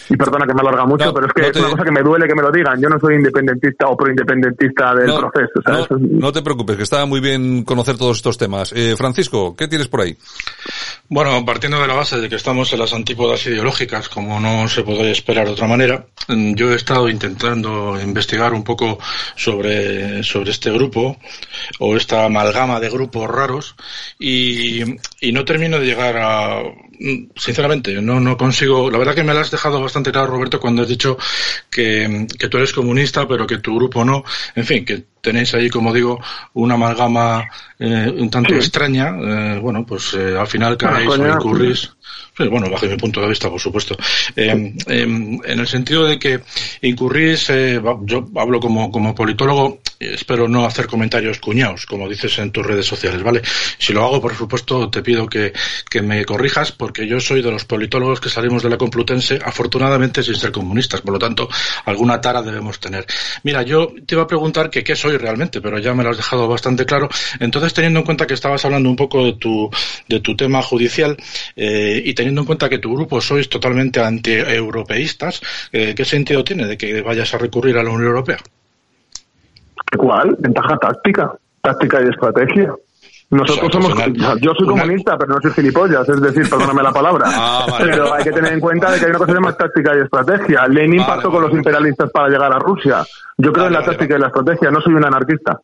Y 0.09 0.17
perdona 0.17 0.47
que 0.47 0.55
me 0.55 0.61
alarga 0.61 0.85
mucho, 0.87 1.07
No, 1.07 1.15
pero 1.15 1.27
es 1.27 1.33
que 1.33 1.43
no 1.43 1.49
es 1.49 1.57
una 1.57 1.71
cosa 1.71 1.85
que 1.85 1.91
me 1.91 2.03
duele 2.03 2.29
que 2.29 2.35
me 2.37 2.43
lo 2.43 2.53
digan. 2.53 2.81
Yo 2.81 2.89
no 2.89 2.99
soy 3.01 3.17
independentista 3.17 3.89
o 3.89 3.97
proindependentista 3.97 4.95
del 4.95 5.09
No, 5.09 5.19
proceso. 5.19 5.51
o 5.59 5.63
sea, 5.63 5.73
no, 5.75 5.79
eso 5.85 5.97
es- 5.97 6.03
no 6.03 6.33
te 6.33 6.43
preocupes, 6.43 6.77
que 6.77 6.85
está 6.85 7.05
muy 7.07 7.21
bien 7.21 7.65
conocer 7.65 7.97
todos 7.99 8.19
estos 8.19 8.39
temas. 8.39 8.73
Eh, 8.77 8.95
Francisco, 8.97 9.57
¿qué 9.57 9.67
tienes 9.67 9.89
por 9.89 10.03
ahí? 10.03 10.17
Bueno, 11.09 11.45
partiendo 11.45 11.81
de 11.81 11.89
la 11.89 11.95
base 11.95 12.21
de 12.21 12.29
que 12.29 12.37
estamos 12.37 12.73
en 12.73 12.79
las 12.79 12.93
antípodas 12.95 13.45
ideológicas, 13.47 14.09
como 14.09 14.39
no 14.39 14.69
se 14.69 14.83
podría 14.85 15.11
esperar 15.11 15.47
de 15.47 15.53
otra 15.55 15.67
manera, 15.67 16.05
mm, 16.29 16.55
yo 16.55 16.73
he 16.73 16.77
estado 16.77 17.09
intentando 17.09 18.01
investigar 18.01 18.53
un 18.55 18.63
poco 18.63 18.99
sobre, 19.35 20.23
sobre 20.23 20.51
este 20.53 20.71
grupo 20.71 21.17
o 21.79 21.97
esta 21.97 22.25
amalgama 22.25 22.81
de 22.81 22.91
grupos 22.91 23.29
raros 23.29 23.75
y, 24.19 24.83
y 25.21 25.33
no 25.33 25.45
termino 25.45 25.79
de 25.79 25.87
llegar 25.87 26.17
a, 26.17 26.63
sinceramente, 27.37 28.01
no, 28.01 28.21
no 28.21 28.37
consigo, 28.37 28.91
la 28.91 28.99
verdad 28.99 29.15
que 29.15 29.25
me 29.25 29.35
lo 29.35 29.41
has 29.41 29.51
dejado 29.51 29.81
bastante 29.81 30.13
claro, 30.13 30.29
Roberto, 30.29 30.61
cuando 30.61 30.83
has 30.83 30.89
dicho 30.89 31.17
que, 31.71 32.27
que 32.39 32.49
tú 32.49 32.59
eres 32.59 32.73
comunista, 32.73 33.27
pero 33.27 33.47
que 33.47 33.59
tu 33.59 33.77
grupo 33.77 34.05
no, 34.05 34.25
en 34.55 34.65
fin, 34.65 34.85
que 34.85 35.12
tenéis 35.23 35.55
ahí, 35.55 35.71
como 35.71 35.93
digo, 35.95 36.21
una 36.55 36.75
amalgama 36.75 37.49
eh, 37.79 38.13
un 38.19 38.29
tanto 38.29 38.55
extraña, 38.55 39.15
eh, 39.23 39.59
bueno, 39.61 39.87
pues 39.87 40.15
eh, 40.15 40.37
al 40.37 40.47
final 40.49 40.77
caéis 40.77 41.11
o 41.11 41.29
incurrís, 41.29 41.91
sí, 42.37 42.49
bueno, 42.49 42.69
bajo 42.69 42.87
mi 42.87 42.97
punto 42.97 43.21
de 43.21 43.29
vista, 43.29 43.49
por 43.49 43.61
supuesto, 43.61 43.97
eh, 44.35 44.75
em, 44.87 45.39
en 45.45 45.61
el 45.61 45.67
sentido 45.67 46.05
de 46.05 46.19
que 46.19 46.41
incurrís, 46.83 47.51
eh, 47.51 47.81
yo 48.03 48.29
hablo 48.37 48.59
como, 48.59 48.91
como 48.91 49.15
politólogo, 49.15 49.81
espero 49.99 50.49
no 50.49 50.65
hacer 50.65 50.87
comentarios 50.89 51.39
cuñados, 51.39 51.87
como 51.87 52.09
dices 52.09 52.37
en 52.39 52.51
tus 52.51 52.67
redes 52.67 52.87
sociales, 52.87 53.23
¿vale? 53.23 53.43
Si 53.79 53.93
lo 53.93 54.05
hago, 54.05 54.21
por 54.21 54.35
supuesto, 54.35 54.91
te 54.91 55.03
pido 55.03 55.29
que, 55.29 55.53
que 55.89 56.03
me 56.03 56.25
corrijas, 56.25 56.73
porque 56.73 57.07
yo 57.07 57.21
soy 57.21 57.43
de 57.43 57.51
los 57.51 57.65
politólogos 57.65 58.21
que 58.21 58.29
salimos 58.29 58.63
de 58.63 58.71
la 58.71 58.79
Complutense, 58.79 59.39
afortunadamente 59.45 60.23
sin 60.23 60.35
ser 60.35 60.51
comunistas, 60.51 61.01
por 61.01 61.13
lo 61.13 61.19
tanto, 61.19 61.49
alguna 61.85 62.21
tara 62.21 62.43
debemos 62.43 62.81
tener. 62.81 63.07
Mira, 63.45 63.63
yo 63.63 63.93
te 64.07 64.15
iba 64.17 64.25
a 64.25 64.27
preguntar 64.27 64.71
que 64.71 64.83
qué 64.83 64.97
soy 64.97 65.12
realmente, 65.19 65.61
pero 65.61 65.79
ya 65.79 65.95
me 65.95 66.03
lo 66.03 66.11
has 66.11 66.17
dejado 66.17 66.49
bastante 66.49 66.85
claro. 66.85 67.09
Entonces, 67.41 67.75
teniendo 67.75 68.01
en 68.01 68.07
cuenta 68.07 68.27
que 68.27 68.35
estabas 68.35 68.65
hablando 68.65 68.89
un 68.89 68.97
poco 68.97 69.25
de 69.25 69.35
tu, 69.35 69.71
de 70.09 70.21
tu 70.21 70.37
tema 70.37 70.63
judicial 70.63 71.17
eh, 71.57 72.03
y 72.05 72.15
teniendo 72.15 72.43
en 72.43 72.47
cuenta 72.47 72.69
que 72.69 72.79
tu 72.79 72.95
grupo 72.95 73.21
sois 73.21 73.49
totalmente 73.49 74.01
anti-europeístas, 74.01 75.41
eh, 75.73 75.95
¿qué 75.95 76.05
sentido 76.05 76.45
tiene 76.45 76.67
de 76.67 76.77
que 76.77 77.03
vayas 77.03 77.33
a 77.35 77.39
recurrir 77.39 77.77
a 77.79 77.83
la 77.83 77.91
Unión 77.91 78.09
Europea? 78.09 78.39
¿Cuál? 79.97 80.37
Ventaja 80.39 80.77
táctica, 80.79 81.33
táctica 81.61 82.03
y 82.03 82.09
estrategia. 82.09 82.75
Nosotros 83.33 83.69
O 83.69 83.73
sea, 83.73 83.81
somos, 83.81 83.95
una- 83.95 84.37
yo 84.41 84.53
soy 84.55 84.69
una- 84.69 84.83
comunista, 84.83 85.17
pero 85.19 85.35
no 85.35 85.41
soy 85.41 85.51
gilipollas, 85.53 86.09
es 86.09 86.21
decir, 86.21 86.49
perdóname 86.49 86.83
la 86.83 86.93
palabra. 86.93 87.25
Ah, 87.35 87.67
vale. 87.71 87.91
Pero 87.93 88.13
hay 88.15 88.23
que 88.25 88.31
tener 88.33 88.53
en 88.53 88.61
cuenta 88.61 88.91
de 88.93 88.99
que 88.99 89.05
hay 89.07 89.11
una 89.11 89.19
cosa 89.19 89.27
que 89.27 89.33
se 89.33 89.41
llama 89.43 89.57
táctica 89.57 89.97
y 89.97 90.01
estrategia. 90.03 90.69
Lenin 90.69 91.03
Vale, 91.07 91.23
con 91.23 91.43
los 91.43 91.53
imperialistas 91.53 92.11
para 92.11 92.29
llegar 92.29 92.53
a 92.53 92.59
Rusia. 92.59 93.05
Yo 93.39 93.53
creo 93.53 93.67
en 93.67 93.73
la 93.73 93.83
táctica 93.83 94.17
y 94.17 94.21
la 94.21 94.27
estrategia, 94.29 94.71
no 94.71 94.81
soy 94.81 94.95
un 94.95 95.05
anarquista. 95.05 95.59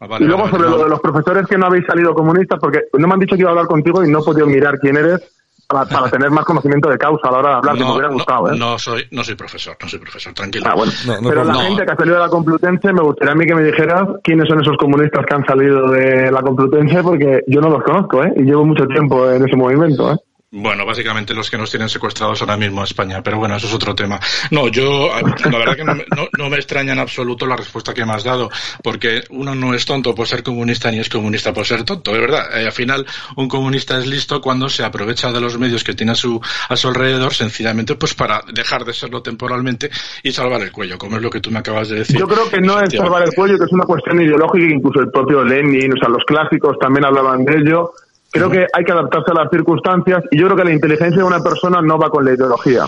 Ah, 0.00 0.06
y 0.20 0.24
luego 0.24 0.48
sobre 0.48 0.68
lo 0.68 0.78
de 0.84 0.88
los 0.88 1.00
profesores 1.00 1.46
que 1.46 1.56
no 1.58 1.66
habéis 1.66 1.86
salido 1.86 2.12
comunistas, 2.14 2.58
porque 2.60 2.82
no 2.98 3.08
me 3.08 3.14
han 3.14 3.20
dicho 3.20 3.34
que 3.34 3.40
iba 3.40 3.50
a 3.50 3.52
hablar 3.52 3.66
contigo 3.66 4.04
y 4.04 4.10
no 4.10 4.20
he 4.20 4.24
podido 4.24 4.46
mirar 4.46 4.78
quién 4.78 4.96
eres 4.96 5.20
para, 5.68 5.84
para 5.84 6.10
tener 6.10 6.30
más 6.30 6.44
conocimiento 6.44 6.88
de 6.88 6.98
causa 6.98 7.28
a 7.28 7.32
la 7.32 7.38
hora 7.38 7.48
de 7.50 7.54
hablar, 7.56 7.76
que 7.76 7.84
me 7.84 7.92
hubiera 7.92 8.08
gustado, 8.08 8.48
no, 8.48 8.54
¿eh? 8.54 8.58
no 8.58 8.78
soy, 8.78 9.06
no 9.10 9.22
soy 9.22 9.34
profesor, 9.34 9.76
no 9.80 9.88
soy 9.88 9.98
profesor, 9.98 10.32
tranquilo. 10.32 10.66
Ah, 10.68 10.74
bueno. 10.74 10.92
No, 11.06 11.20
no, 11.20 11.28
Pero 11.28 11.44
la 11.44 11.52
no. 11.52 11.60
gente 11.60 11.84
que 11.84 11.92
ha 11.92 11.96
salido 11.96 12.16
de 12.16 12.22
la 12.22 12.28
Complutense, 12.28 12.92
me 12.92 13.02
gustaría 13.02 13.32
a 13.32 13.36
mí 13.36 13.46
que 13.46 13.54
me 13.54 13.62
dijeras 13.62 14.08
quiénes 14.24 14.48
son 14.48 14.60
esos 14.60 14.76
comunistas 14.78 15.24
que 15.26 15.34
han 15.34 15.44
salido 15.44 15.90
de 15.90 16.32
la 16.32 16.40
Complutense, 16.42 17.02
porque 17.02 17.42
yo 17.46 17.60
no 17.60 17.68
los 17.68 17.82
conozco, 17.82 18.24
¿eh? 18.24 18.32
Y 18.36 18.42
llevo 18.42 18.64
mucho 18.64 18.86
tiempo 18.86 19.30
en 19.30 19.46
ese 19.46 19.56
movimiento, 19.56 20.12
¿eh? 20.12 20.16
Bueno, 20.50 20.86
básicamente 20.86 21.34
los 21.34 21.50
que 21.50 21.58
nos 21.58 21.70
tienen 21.70 21.90
secuestrados 21.90 22.40
ahora 22.40 22.56
mismo 22.56 22.80
en 22.80 22.84
España, 22.84 23.22
pero 23.22 23.36
bueno, 23.36 23.54
eso 23.56 23.66
es 23.66 23.74
otro 23.74 23.94
tema. 23.94 24.18
No, 24.50 24.68
yo, 24.68 25.10
la 25.44 25.58
verdad 25.58 25.76
que 25.76 25.84
no, 25.84 25.94
me- 25.94 26.06
no, 26.16 26.26
no 26.38 26.48
me 26.48 26.56
extraña 26.56 26.94
en 26.94 26.98
absoluto 27.00 27.46
la 27.46 27.54
respuesta 27.54 27.92
que 27.92 28.06
me 28.06 28.14
has 28.14 28.24
dado, 28.24 28.48
porque 28.82 29.24
uno 29.28 29.54
no 29.54 29.74
es 29.74 29.84
tonto 29.84 30.14
por 30.14 30.26
ser 30.26 30.42
comunista 30.42 30.90
ni 30.90 31.00
es 31.00 31.10
comunista 31.10 31.52
por 31.52 31.66
ser 31.66 31.82
tonto, 31.84 32.12
de 32.14 32.20
verdad. 32.20 32.58
Eh, 32.58 32.64
al 32.64 32.72
final, 32.72 33.04
un 33.36 33.46
comunista 33.46 33.98
es 33.98 34.06
listo 34.06 34.40
cuando 34.40 34.70
se 34.70 34.82
aprovecha 34.84 35.30
de 35.32 35.40
los 35.42 35.58
medios 35.58 35.84
que 35.84 35.92
tiene 35.92 36.12
a 36.12 36.14
su, 36.14 36.40
a 36.70 36.76
su 36.76 36.88
alrededor, 36.88 37.34
sencillamente 37.34 37.94
pues 37.96 38.14
para 38.14 38.40
dejar 38.50 38.86
de 38.86 38.94
serlo 38.94 39.20
temporalmente 39.20 39.90
y 40.22 40.32
salvar 40.32 40.62
el 40.62 40.72
cuello, 40.72 40.96
como 40.96 41.16
es 41.16 41.22
lo 41.22 41.28
que 41.28 41.40
tú 41.40 41.50
me 41.50 41.58
acabas 41.58 41.90
de 41.90 41.96
decir. 41.96 42.18
Yo 42.18 42.26
creo 42.26 42.48
que 42.48 42.62
no 42.62 42.80
es 42.80 42.94
salvar 42.94 43.22
el 43.22 43.34
cuello, 43.34 43.58
que 43.58 43.64
es 43.66 43.72
una 43.72 43.84
cuestión 43.84 44.18
ideológica, 44.22 44.64
incluso 44.64 45.00
el 45.00 45.10
propio 45.10 45.44
Lenin, 45.44 45.92
o 45.92 45.96
sea, 45.98 46.08
los 46.08 46.24
clásicos 46.26 46.78
también 46.80 47.04
hablaban 47.04 47.44
de 47.44 47.54
ello. 47.54 47.92
Creo 48.30 48.50
que 48.50 48.66
hay 48.72 48.84
que 48.84 48.92
adaptarse 48.92 49.30
a 49.30 49.42
las 49.42 49.50
circunstancias 49.50 50.22
y 50.30 50.38
yo 50.38 50.46
creo 50.46 50.56
que 50.58 50.64
la 50.64 50.72
inteligencia 50.72 51.18
de 51.18 51.26
una 51.26 51.40
persona 51.40 51.80
no 51.80 51.98
va 51.98 52.10
con 52.10 52.24
la 52.24 52.34
ideología, 52.34 52.84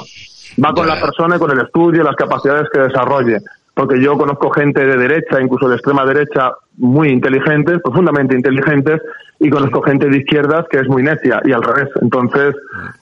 va 0.62 0.72
con 0.74 0.87
la 0.87 1.00
persona 1.00 1.37
y 1.37 1.38
con 1.38 1.50
el 1.50 1.64
estudio, 1.64 2.03
las 2.03 2.16
capacidades 2.16 2.68
que 2.72 2.81
desarrolle. 2.81 3.38
Porque 3.72 4.03
yo 4.03 4.18
conozco 4.18 4.50
gente 4.50 4.85
de 4.85 4.96
derecha, 4.96 5.40
incluso 5.40 5.68
de 5.68 5.76
extrema 5.76 6.05
derecha, 6.05 6.53
muy 6.76 7.09
inteligentes, 7.09 7.81
profundamente 7.83 8.35
inteligentes, 8.35 9.00
y 9.38 9.48
conozco 9.48 9.81
gente 9.81 10.09
de 10.09 10.18
izquierdas 10.18 10.66
que 10.70 10.79
es 10.79 10.88
muy 10.88 11.03
necia 11.03 11.40
y 11.44 11.53
al 11.53 11.62
revés. 11.62 11.88
Entonces, 12.03 12.55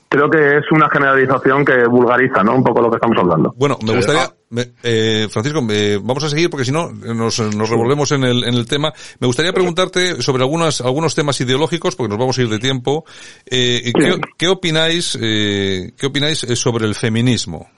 creo 0.08 0.30
que 0.30 0.58
es 0.58 0.64
una 0.72 0.88
generalización 0.90 1.64
que 1.64 1.86
vulgariza, 1.86 2.42
¿no? 2.42 2.54
Un 2.56 2.64
poco 2.64 2.80
lo 2.80 2.90
que 2.90 2.96
estamos 2.96 3.18
hablando. 3.18 3.54
Bueno, 3.56 3.78
me 3.84 3.94
gustaría, 3.94 4.28
eh, 4.82 5.28
Francisco, 5.30 5.60
vamos 6.02 6.24
a 6.24 6.28
seguir 6.28 6.50
porque 6.50 6.64
si 6.64 6.72
no 6.72 6.90
nos, 6.90 7.38
nos 7.54 7.70
revolvemos 7.70 8.12
en 8.12 8.24
el, 8.24 8.44
en 8.44 8.54
el 8.54 8.66
tema. 8.66 8.92
Me 9.20 9.26
gustaría 9.26 9.52
preguntarte 9.52 10.22
sobre 10.22 10.42
algunas, 10.42 10.80
algunos 10.80 11.14
temas 11.14 11.40
ideológicos 11.40 11.96
porque 11.96 12.10
nos 12.10 12.18
vamos 12.18 12.38
a 12.38 12.42
ir 12.42 12.48
de 12.48 12.58
tiempo. 12.58 13.04
Eh, 13.46 13.92
¿qué, 13.94 14.20
¿qué, 14.36 14.48
opináis, 14.48 15.18
eh, 15.20 15.92
qué 15.98 16.06
opináis 16.06 16.38
sobre 16.38 16.86
el 16.86 16.94
feminismo? 16.94 17.68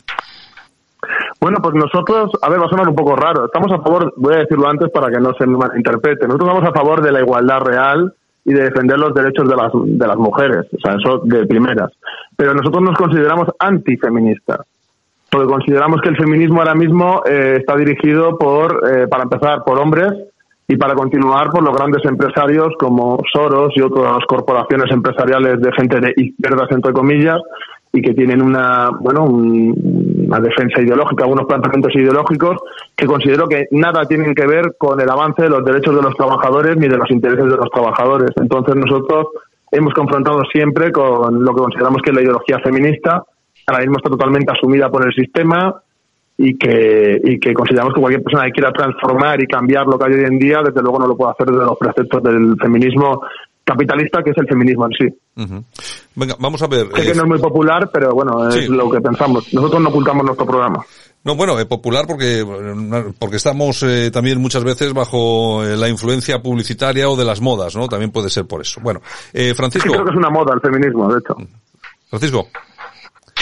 Bueno, 1.40 1.57
pues 1.62 1.74
nosotros, 1.74 2.32
a 2.42 2.50
ver, 2.50 2.61
va 2.61 2.66
a 2.66 2.68
sonar 2.68 2.88
un 2.88 2.94
poco 2.94 3.16
raro. 3.16 3.46
Estamos 3.46 3.72
a 3.72 3.82
favor, 3.82 4.12
voy 4.16 4.34
a 4.34 4.40
decirlo 4.40 4.68
antes 4.68 4.90
para 4.92 5.11
que 5.11 5.18
no 5.18 5.32
se 5.32 5.46
malinterprete. 5.46 6.26
Nosotros 6.26 6.50
estamos 6.50 6.68
a 6.68 6.78
favor 6.78 7.02
de 7.02 7.12
la 7.12 7.20
igualdad 7.20 7.61
real 7.61 8.14
y 8.45 8.53
de 8.53 8.64
defender 8.64 8.99
los 8.99 9.14
derechos 9.14 9.49
de 9.49 9.57
las, 9.57 9.70
de 9.74 10.07
las 10.07 10.16
mujeres, 10.16 10.66
o 10.72 10.80
sea, 10.80 10.97
eso 10.97 11.18
de 11.24 11.47
primeras. 11.47 11.93
Pero 12.36 12.55
nosotros 12.55 12.82
nos 12.82 12.97
consideramos 12.97 13.49
antifeministas, 13.59 14.61
porque 15.30 15.47
consideramos 15.47 16.01
que 16.01 16.09
el 16.09 16.16
feminismo 16.16 16.61
ahora 16.61 16.74
mismo 16.74 17.22
eh, 17.28 17.59
está 17.61 17.76
dirigido 17.76 18.38
por, 18.38 18.82
eh, 18.91 19.07
para 19.09 19.24
empezar, 19.24 19.62
por 19.64 19.78
hombres 19.78 20.12
y 20.66 20.76
para 20.76 20.95
continuar 20.95 21.51
por 21.51 21.62
los 21.62 21.76
grandes 21.76 22.05
empresarios 22.05 22.72
como 22.78 23.18
Soros 23.32 23.72
y 23.76 23.80
otras 23.80 24.24
corporaciones 24.26 24.91
empresariales 24.91 25.61
de 25.61 25.72
gente 25.72 26.01
de 26.01 26.14
izquierdas, 26.16 26.70
entre 26.70 26.93
comillas, 26.93 27.38
y 27.93 28.03
que 28.03 28.14
tienen 28.14 28.41
una, 28.41 28.91
bueno, 29.01 29.26
una 30.30 30.38
defensa 30.38 30.80
ideológica, 30.80 31.24
algunos 31.24 31.46
planteamientos 31.46 31.92
ideológicos 31.96 32.56
que 32.96 33.06
considero 33.06 33.48
que 33.48 33.66
nada 33.72 34.06
tienen 34.06 34.32
que 34.32 34.46
ver 34.46 34.76
con 34.78 35.00
el 35.00 35.10
avance 35.10 35.42
de 35.42 35.50
los 35.50 35.64
derechos 35.64 35.96
de 35.96 36.02
los 36.02 36.14
trabajadores 36.14 36.76
ni 36.76 36.86
de 36.86 36.96
los 36.96 37.10
intereses 37.10 37.44
de 37.44 37.56
los 37.56 37.68
trabajadores. 37.70 38.30
Entonces 38.36 38.76
nosotros 38.76 39.26
hemos 39.72 39.92
confrontado 39.92 40.42
siempre 40.52 40.92
con 40.92 41.44
lo 41.44 41.52
que 41.52 41.62
consideramos 41.62 42.00
que 42.02 42.10
es 42.10 42.16
la 42.16 42.22
ideología 42.22 42.60
feminista, 42.60 43.24
ahora 43.66 43.80
mismo 43.80 43.96
está 43.96 44.08
totalmente 44.08 44.52
asumida 44.52 44.88
por 44.88 45.04
el 45.04 45.12
sistema 45.12 45.82
y 46.38 46.56
que, 46.56 47.20
y 47.24 47.40
que 47.40 47.52
consideramos 47.52 47.92
que 47.92 48.00
cualquier 48.00 48.22
persona 48.22 48.46
que 48.46 48.52
quiera 48.52 48.72
transformar 48.72 49.42
y 49.42 49.48
cambiar 49.48 49.86
lo 49.86 49.98
que 49.98 50.06
hay 50.06 50.14
hoy 50.14 50.24
en 50.26 50.38
día, 50.38 50.62
desde 50.62 50.80
luego 50.80 51.00
no 51.00 51.08
lo 51.08 51.16
puede 51.16 51.32
hacer 51.32 51.48
desde 51.48 51.64
los 51.64 51.76
preceptos 51.76 52.22
del 52.22 52.56
feminismo 52.60 53.20
capitalista 53.70 54.22
que 54.22 54.30
es 54.30 54.38
el 54.38 54.46
feminismo 54.46 54.86
en 54.86 54.92
sí. 54.92 55.64
Venga, 56.14 56.36
vamos 56.38 56.62
a 56.62 56.66
ver. 56.66 56.88
Sé 56.94 57.02
que 57.06 57.14
no 57.14 57.22
es 57.22 57.28
muy 57.28 57.38
popular, 57.38 57.88
pero 57.92 58.12
bueno, 58.12 58.48
es 58.48 58.68
lo 58.68 58.90
que 58.90 59.00
pensamos. 59.00 59.52
Nosotros 59.54 59.80
no 59.80 59.88
ocultamos 59.88 60.24
nuestro 60.24 60.46
programa. 60.46 60.84
No, 61.22 61.36
bueno, 61.36 61.58
es 61.58 61.66
popular 61.66 62.06
porque, 62.06 62.44
porque 63.18 63.36
estamos 63.36 63.82
eh, 63.82 64.10
también 64.10 64.40
muchas 64.40 64.64
veces 64.64 64.94
bajo 64.94 65.62
eh, 65.62 65.76
la 65.76 65.88
influencia 65.88 66.40
publicitaria 66.40 67.08
o 67.10 67.16
de 67.16 67.26
las 67.26 67.42
modas, 67.42 67.76
¿no? 67.76 67.88
También 67.88 68.10
puede 68.10 68.30
ser 68.30 68.46
por 68.46 68.62
eso. 68.62 68.80
Bueno, 68.80 69.00
eh, 69.34 69.52
Francisco. 69.54 69.88
Sí, 69.88 69.92
creo 69.92 70.04
que 70.04 70.12
es 70.12 70.16
una 70.16 70.30
moda 70.30 70.54
el 70.54 70.60
feminismo, 70.60 71.12
de 71.12 71.18
hecho. 71.18 71.36
Francisco. 72.08 72.48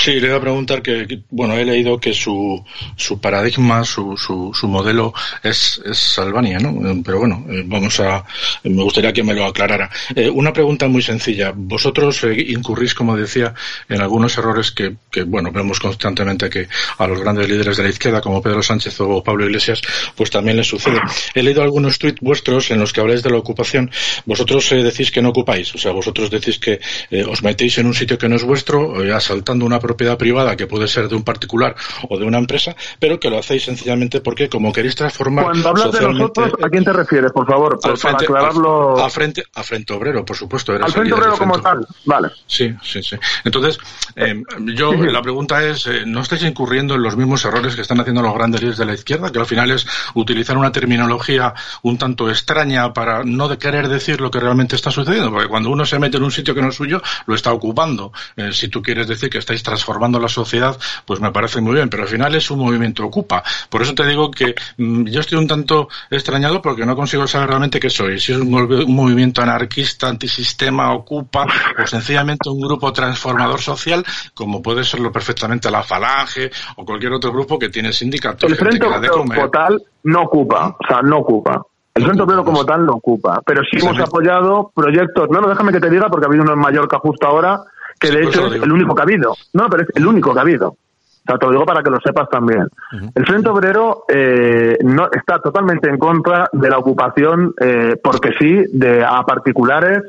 Sí, 0.01 0.21
le 0.21 0.29
voy 0.29 0.37
a 0.37 0.41
preguntar 0.41 0.81
que, 0.81 1.23
bueno, 1.31 1.55
he 1.55 1.65
leído 1.65 1.99
que 1.99 2.15
su, 2.15 2.65
su 2.97 3.21
paradigma, 3.21 3.85
su, 3.85 4.17
su, 4.17 4.53
su 4.55 4.69
modelo 4.69 5.13
es, 5.43 5.83
es 5.85 6.19
Albania, 6.21 6.59
¿no? 6.61 7.03
Pero 7.05 7.19
bueno, 7.19 7.45
eh, 7.51 7.65
vamos 7.67 7.99
a, 7.99 8.25
me 8.63 8.83
gustaría 8.85 9.13
que 9.13 9.25
me 9.25 9.35
lo 9.35 9.45
aclarara. 9.45 9.91
Eh, 10.15 10.31
una 10.31 10.53
pregunta 10.53 10.87
muy 10.87 11.03
sencilla. 11.03 11.53
Vosotros 11.55 12.23
eh, 12.25 12.47
incurrís, 12.49 12.95
como 12.95 13.17
decía, 13.17 13.53
en 13.89 14.01
algunos 14.01 14.39
errores 14.39 14.71
que, 14.71 14.95
que, 15.11 15.25
bueno, 15.25 15.51
vemos 15.51 15.81
constantemente 15.81 16.49
que 16.49 16.69
a 16.97 17.07
los 17.09 17.21
grandes 17.21 17.49
líderes 17.49 17.77
de 17.77 17.83
la 17.83 17.89
izquierda, 17.89 18.21
como 18.21 18.41
Pedro 18.41 18.63
Sánchez 18.63 19.01
o 19.01 19.23
Pablo 19.25 19.47
Iglesias, 19.47 19.83
pues 20.15 20.31
también 20.31 20.57
les 20.57 20.69
sucede. 20.69 21.01
He 21.35 21.43
leído 21.43 21.63
algunos 21.63 21.99
tuits 21.99 22.21
vuestros 22.21 22.71
en 22.71 22.79
los 22.79 22.93
que 22.93 23.01
habláis 23.01 23.25
de 23.25 23.31
la 23.31 23.39
ocupación. 23.39 23.91
Vosotros 24.27 24.71
decís 24.71 25.11
que 25.11 25.23
no 25.23 25.31
ocupáis, 25.31 25.75
o 25.75 25.79
sea, 25.79 25.91
vosotros 25.91 26.31
decís 26.31 26.59
que 26.61 26.81
os 27.29 27.43
metéis 27.43 27.79
en 27.79 27.87
un 27.87 27.95
sitio 27.95 28.17
que 28.17 28.29
no 28.29 28.37
es 28.37 28.45
vuestro, 28.45 28.95
asaltando 29.15 29.67
una 29.67 29.81
propiedad 29.89 30.19
privada 30.19 30.55
que 30.55 30.67
puede 30.67 30.87
ser 30.87 31.09
de 31.09 31.17
un 31.17 31.23
particular 31.23 31.75
o 32.11 32.19
de 32.19 32.27
una 32.27 32.37
empresa, 32.37 32.77
pero 33.01 33.19
que 33.19 33.31
lo 33.31 33.39
hacéis 33.39 33.65
sencillamente 33.65 34.21
porque 34.21 34.51
como 34.51 34.71
queréis 34.71 34.95
transformar 34.95 35.47
Cuando 35.47 35.69
hablas 35.71 35.93
de 35.93 36.01
nosotros, 36.03 36.53
¿a 36.63 36.69
quién 36.69 36.85
te 36.85 36.93
refieres, 36.93 37.33
por 37.33 37.47
favor? 37.47 37.79
Al 37.83 37.97
frente, 37.97 38.27
para 38.27 38.39
aclararlo... 38.41 39.03
Al, 39.03 39.11
frente, 39.11 39.43
a 39.55 39.63
frente 39.63 39.95
obrero, 39.95 40.27
por 40.27 40.37
supuesto. 40.37 40.73
Al 40.73 40.93
frente 40.93 41.15
obrero 41.15 41.39
como 41.39 41.59
tal, 41.61 41.87
vale. 42.05 42.29
Sí, 42.47 42.75
sí, 42.83 43.03
sí. 43.03 43.17
Entonces, 43.45 43.79
eh, 44.15 44.43
yo, 44.75 44.93
la 44.93 45.23
pregunta 45.23 45.65
es, 45.65 45.87
eh, 45.87 46.03
¿no 46.05 46.21
estáis 46.21 46.43
incurriendo 46.43 46.95
en 46.95 47.03
los 47.03 47.17
mismos 47.17 47.43
errores 47.47 47.75
que 47.75 47.81
están 47.81 47.99
haciendo 48.01 48.21
los 48.21 48.35
grandes 48.35 48.61
líderes 48.61 48.79
de 48.79 48.85
la 48.85 48.95
izquierda? 48.95 49.33
Que 49.33 49.39
al 49.39 49.47
final 49.47 49.71
es 49.71 49.87
utilizar 50.15 50.59
una 50.59 50.71
terminología 50.71 51.55
un 51.83 51.97
tanto 51.97 52.29
extraña 52.29 52.93
para 52.93 53.25
no 53.25 53.49
de 53.49 53.57
querer 53.57 53.89
decir 53.89 54.21
lo 54.21 54.31
que 54.31 54.41
realmente 54.41 54.77
está 54.77 54.91
sucediendo, 54.91 55.31
porque 55.31 55.49
cuando 55.49 55.71
uno 55.71 55.87
se 55.87 55.99
mete 55.99 56.19
en 56.19 56.25
un 56.25 56.33
sitio 56.33 56.55
que 56.55 56.61
no 56.61 56.69
es 56.69 56.75
suyo, 56.75 57.01
lo 57.27 57.35
está 57.35 57.53
ocupando. 57.53 58.13
Eh, 58.37 58.53
si 58.53 58.69
tú 58.69 58.83
quieres 58.83 59.07
decir 59.07 59.31
que 59.31 59.39
estáis 59.39 59.63
transformando 59.79 60.19
la 60.19 60.29
sociedad, 60.29 60.77
pues 61.07 61.21
me 61.21 61.31
parece 61.31 61.61
muy 61.61 61.75
bien, 61.75 61.89
pero 61.89 62.03
al 62.03 62.09
final 62.09 62.35
es 62.35 62.51
un 62.51 62.59
movimiento 62.59 63.07
ocupa. 63.07 63.45
Por 63.71 63.83
eso 63.83 63.95
te 63.95 64.05
digo 64.07 64.31
que 64.31 64.55
mm, 64.77 65.05
yo 65.05 65.21
estoy 65.21 65.39
un 65.39 65.47
tanto 65.47 65.89
extrañado 66.11 66.61
porque 66.61 66.85
no 66.85 66.97
consigo 66.97 67.27
saber 67.27 67.49
realmente 67.49 67.79
qué 67.79 67.89
soy. 67.89 68.19
Si 68.19 68.33
es 68.33 68.39
un, 68.39 68.53
un 68.53 68.95
movimiento 68.95 69.41
anarquista, 69.41 70.09
antisistema, 70.09 70.93
ocupa, 70.93 71.47
o 71.81 71.87
sencillamente 71.87 72.51
un 72.51 72.61
grupo 72.61 72.93
transformador 72.93 73.61
social, 73.61 74.05
como 74.35 74.61
puede 74.61 74.83
serlo 74.83 75.13
perfectamente 75.13 75.71
la 75.71 75.85
Falange 75.85 76.51
o 76.77 76.85
cualquier 76.85 77.13
otro 77.13 77.31
grupo 77.31 77.59
que 77.59 77.69
tiene 77.69 77.93
sindicatos. 77.93 78.51
El 78.51 78.57
Frente 78.57 78.85
Obrero 78.85 79.19
como 79.19 79.51
tal 79.51 79.81
no 80.05 80.23
ocupa, 80.23 80.77
o 80.79 80.87
sea, 80.89 81.03
no 81.03 81.19
ocupa. 81.19 81.63
El 81.95 82.05
Frente 82.05 82.23
Obrero 82.23 82.45
como 82.45 82.65
tal 82.65 82.85
no 82.85 82.95
ocupa, 82.95 83.41
pero 83.45 83.63
sí 83.63 83.79
hemos 83.81 83.99
apoyado 84.01 84.71
proyectos, 84.75 85.29
no, 85.31 85.41
no, 85.41 85.49
déjame 85.49 85.73
que 85.73 85.81
te 85.81 85.91
diga 85.91 86.09
porque 86.09 86.27
ha 86.27 86.29
habido 86.29 86.45
uno 86.45 86.53
en 86.53 86.61
Mallorca 86.61 86.99
justo 86.99 87.27
ahora, 87.27 87.61
que 87.99 88.11
de 88.11 88.25
hecho 88.25 88.47
es 88.47 88.63
el 88.63 88.73
único 88.73 88.95
que 88.95 89.03
ha 89.03 89.05
habido. 89.05 89.35
No, 89.55 89.69
pero 89.69 89.83
es 89.83 89.89
el 89.95 90.07
único 90.07 90.33
que 90.33 90.39
ha 90.39 90.43
habido. 90.43 90.69
O 90.69 91.31
sea, 91.31 91.39
te 91.39 91.47
lo 91.47 91.53
digo 91.53 91.67
para 91.67 91.83
que 91.83 91.91
lo 91.91 91.99
sepas 92.01 92.29
también. 92.31 92.67
El 93.15 93.27
Frente 93.27 93.51
Obrero 93.51 94.05
eh, 94.09 94.79
no 94.83 95.09
está 95.13 95.39
totalmente 95.41 95.91
en 95.91 95.99
contra 95.99 96.49
de 96.53 96.71
la 96.71 96.79
ocupación, 96.79 97.53
eh, 97.61 97.97
porque 98.03 98.31
sí, 98.39 98.65
de 98.73 99.05
a 99.05 99.23
particulares 99.25 100.03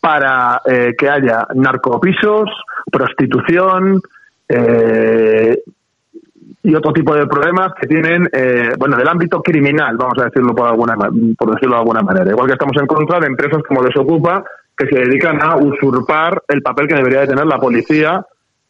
para 0.00 0.60
eh, 0.64 0.94
que 0.96 1.08
haya 1.08 1.46
narcopisos, 1.54 2.48
prostitución 2.90 4.00
eh, 4.48 5.62
y 6.62 6.74
otro 6.74 6.92
tipo 6.92 7.14
de 7.14 7.26
problemas 7.26 7.72
que 7.80 7.86
tienen, 7.86 8.28
eh, 8.32 8.72
bueno, 8.78 8.96
del 8.96 9.08
ámbito 9.08 9.42
criminal, 9.42 9.96
vamos 9.96 10.18
a 10.18 10.24
decirlo 10.24 10.54
por 10.54 10.68
alguna, 10.68 10.96
por 10.96 11.54
decirlo 11.54 11.74
de 11.74 11.80
alguna 11.80 12.02
manera. 12.02 12.30
Igual 12.30 12.46
que 12.46 12.52
estamos 12.52 12.76
en 12.76 12.86
contra 12.86 13.18
de 13.18 13.26
empresas 13.26 13.62
como 13.66 13.82
Desocupa, 13.82 14.44
que 14.86 14.94
se 14.96 15.00
dedican 15.02 15.40
a 15.42 15.56
usurpar 15.56 16.42
el 16.48 16.62
papel 16.62 16.88
que 16.88 16.94
debería 16.94 17.20
de 17.20 17.26
tener 17.28 17.46
la 17.46 17.58
policía 17.58 18.24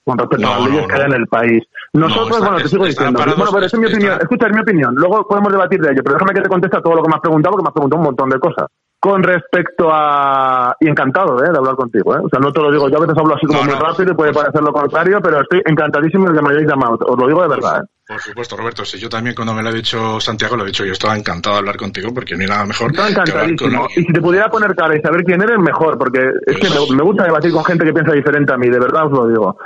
con 0.04 0.18
respecto 0.18 0.46
No, 0.46 0.52
a 0.54 0.58
las 0.58 0.68
leyes 0.68 0.82
no, 0.82 0.88
que 0.88 0.94
hay 0.94 1.02
en 1.06 1.12
el 1.12 1.26
país. 1.28 1.62
Nosotros, 1.92 2.38
está- 2.38 2.48
bueno, 2.50 2.56
te 2.62 2.68
sigo 2.68 2.84
diciendo. 2.86 3.18
parados- 3.18 3.36
Bueno, 3.38 3.52
pero 3.52 3.66
esa 3.66 3.76
es 3.76 3.80
mi 3.80 3.86
opinión. 3.88 4.18
Escucha, 4.20 4.46
es 4.48 4.52
mi 4.54 4.60
opinión. 4.60 4.94
Luego 4.96 5.28
podemos 5.28 5.52
debatir 5.52 5.80
de 5.80 5.92
ello, 5.92 6.02
pero 6.02 6.14
déjame 6.14 6.34
que 6.34 6.40
te 6.42 6.48
conteste 6.48 6.76
a 6.76 6.80
todo 6.82 6.96
lo 6.96 7.02
que 7.02 7.08
me 7.08 7.14
has 7.14 7.20
preguntado, 7.20 7.52
porque 7.52 7.62
me 7.64 7.68
has 7.68 7.74
preguntado 7.74 7.98
un 8.00 8.04
montón 8.06 8.30
de 8.30 8.38
cosas. 8.40 8.66
Con 9.04 9.20
respecto 9.20 9.88
a... 9.90 10.76
Y 10.78 10.86
encantado, 10.88 11.42
¿eh? 11.44 11.50
De 11.50 11.58
hablar 11.58 11.74
contigo, 11.74 12.14
¿eh? 12.14 12.20
O 12.22 12.28
sea, 12.28 12.38
no 12.38 12.52
te 12.52 12.60
lo 12.60 12.70
digo, 12.70 12.88
yo 12.88 12.98
a 12.98 13.00
veces 13.00 13.16
hablo 13.18 13.34
así 13.34 13.46
como 13.46 13.58
No, 13.58 13.64
muy 13.64 13.74
no. 13.74 13.80
rápido 13.80 14.12
y 14.12 14.14
puede 14.14 14.32
parecer 14.32 14.62
lo 14.62 14.72
contrario, 14.72 15.18
pero 15.20 15.40
estoy 15.40 15.60
encantadísimo 15.64 16.28
de 16.30 16.36
que 16.36 16.42
me 16.42 16.50
hayáis 16.50 16.68
llamado. 16.68 16.96
Os 17.04 17.18
lo 17.18 17.26
digo 17.26 17.42
de 17.42 17.48
verdad, 17.48 17.82
¿eh? 17.82 17.86
Por 18.06 18.20
supuesto, 18.20 18.56
Roberto. 18.56 18.84
Si 18.84 18.98
yo 18.98 19.08
también 19.08 19.34
cuando 19.34 19.54
me 19.54 19.62
lo 19.62 19.70
ha 19.70 19.72
dicho 19.72 20.20
Santiago 20.20 20.56
lo 20.56 20.62
he 20.64 20.66
dicho, 20.66 20.84
yo 20.84 20.92
estaba 20.92 21.16
encantado 21.16 21.54
de 21.56 21.60
hablar 21.60 21.76
contigo 21.76 22.12
porque 22.14 22.34
no 22.36 22.42
hay 22.42 22.48
nada 22.48 22.64
mejor 22.66 22.90
Estaba 22.90 23.08
que 23.08 23.12
encantadísimo. 23.14 23.82
alguien. 23.84 24.02
Y 24.04 24.06
si 24.06 24.12
te 24.12 24.20
pudiera 24.20 24.48
poner 24.50 24.74
cara 24.76 24.96
y 24.96 25.00
saber 25.00 25.22
quién 25.24 25.42
eres, 25.42 25.58
mejor, 25.58 25.98
porque 25.98 26.20
es 26.46 26.56
que 26.58 26.68
me, 26.68 26.96
me 26.96 27.02
gusta 27.02 27.24
debatir 27.24 27.52
con 27.52 27.64
gente 27.64 27.84
que 27.84 27.92
piensa 27.92 28.12
diferente 28.12 28.52
a 28.52 28.56
mí, 28.56 28.68
de 28.68 28.78
verdad 28.78 29.06
os 29.06 29.12
lo 29.12 29.26
digo. 29.28 29.56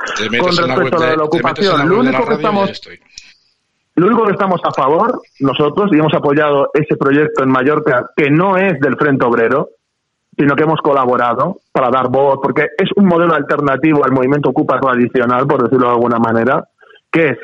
Con 0.40 0.56
respecto 0.56 0.96
a 0.96 1.00
lo 1.00 1.04
de- 1.04 1.10
de 1.10 1.16
la 1.16 1.24
ocupación, 1.24 1.88
lo 1.88 2.00
único 2.00 2.24
que 2.26 2.34
estamos. 2.34 2.80
Lo 3.96 4.06
único 4.06 4.24
que 4.24 4.32
estamos 4.32 4.60
a 4.62 4.72
favor, 4.72 5.22
nosotros, 5.40 5.90
y 5.92 5.98
hemos 5.98 6.12
apoyado 6.12 6.68
ese 6.74 6.96
proyecto 6.96 7.42
en 7.42 7.50
Mallorca, 7.50 8.10
que 8.14 8.30
no 8.30 8.58
es 8.58 8.78
del 8.78 8.96
Frente 8.96 9.24
Obrero, 9.24 9.70
sino 10.36 10.54
que 10.54 10.64
hemos 10.64 10.80
colaborado 10.82 11.60
para 11.72 11.88
dar 11.88 12.10
voz, 12.10 12.38
porque 12.42 12.66
es 12.76 12.90
un 12.96 13.06
modelo 13.06 13.34
alternativo 13.34 14.04
al 14.04 14.12
movimiento 14.12 14.50
Ocupa 14.50 14.78
tradicional, 14.78 15.46
por 15.46 15.62
decirlo 15.62 15.86
de 15.86 15.94
alguna 15.94 16.18
manera, 16.18 16.62
que 17.10 17.28
es 17.28 17.38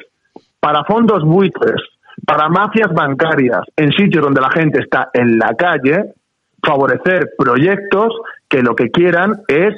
para 0.60 0.84
fondos 0.84 1.24
buitres, 1.24 1.80
para 2.26 2.50
mafias 2.50 2.92
bancarias, 2.92 3.62
en 3.74 3.90
sitios 3.92 4.22
donde 4.22 4.42
la 4.42 4.50
gente 4.50 4.80
está 4.80 5.08
en 5.14 5.38
la 5.38 5.54
calle, 5.56 6.12
favorecer 6.62 7.30
proyectos 7.38 8.12
que 8.46 8.62
lo 8.62 8.76
que 8.76 8.90
quieran 8.90 9.40
es 9.48 9.74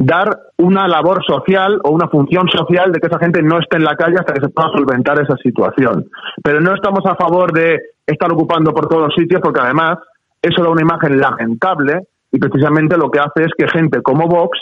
dar 0.00 0.30
una 0.56 0.88
labor 0.88 1.22
social 1.22 1.78
o 1.84 1.90
una 1.90 2.08
función 2.08 2.48
social 2.48 2.90
de 2.90 3.00
que 3.00 3.06
esa 3.06 3.18
gente 3.18 3.42
no 3.42 3.58
esté 3.58 3.76
en 3.76 3.84
la 3.84 3.96
calle 3.96 4.16
hasta 4.18 4.32
que 4.32 4.40
se 4.40 4.48
pueda 4.48 4.70
solventar 4.70 5.20
esa 5.20 5.36
situación. 5.36 6.08
Pero 6.42 6.58
no 6.60 6.74
estamos 6.74 7.04
a 7.04 7.16
favor 7.16 7.52
de 7.52 7.78
estar 8.06 8.32
ocupando 8.32 8.72
por 8.72 8.88
todos 8.88 9.14
sitios 9.14 9.42
porque 9.42 9.60
además 9.60 9.98
eso 10.40 10.62
da 10.62 10.70
una 10.70 10.80
imagen 10.80 11.20
lamentable 11.20 12.00
y 12.32 12.38
precisamente 12.38 12.96
lo 12.96 13.10
que 13.10 13.18
hace 13.18 13.44
es 13.44 13.52
que 13.58 13.68
gente 13.68 14.00
como 14.00 14.26
Vox 14.26 14.58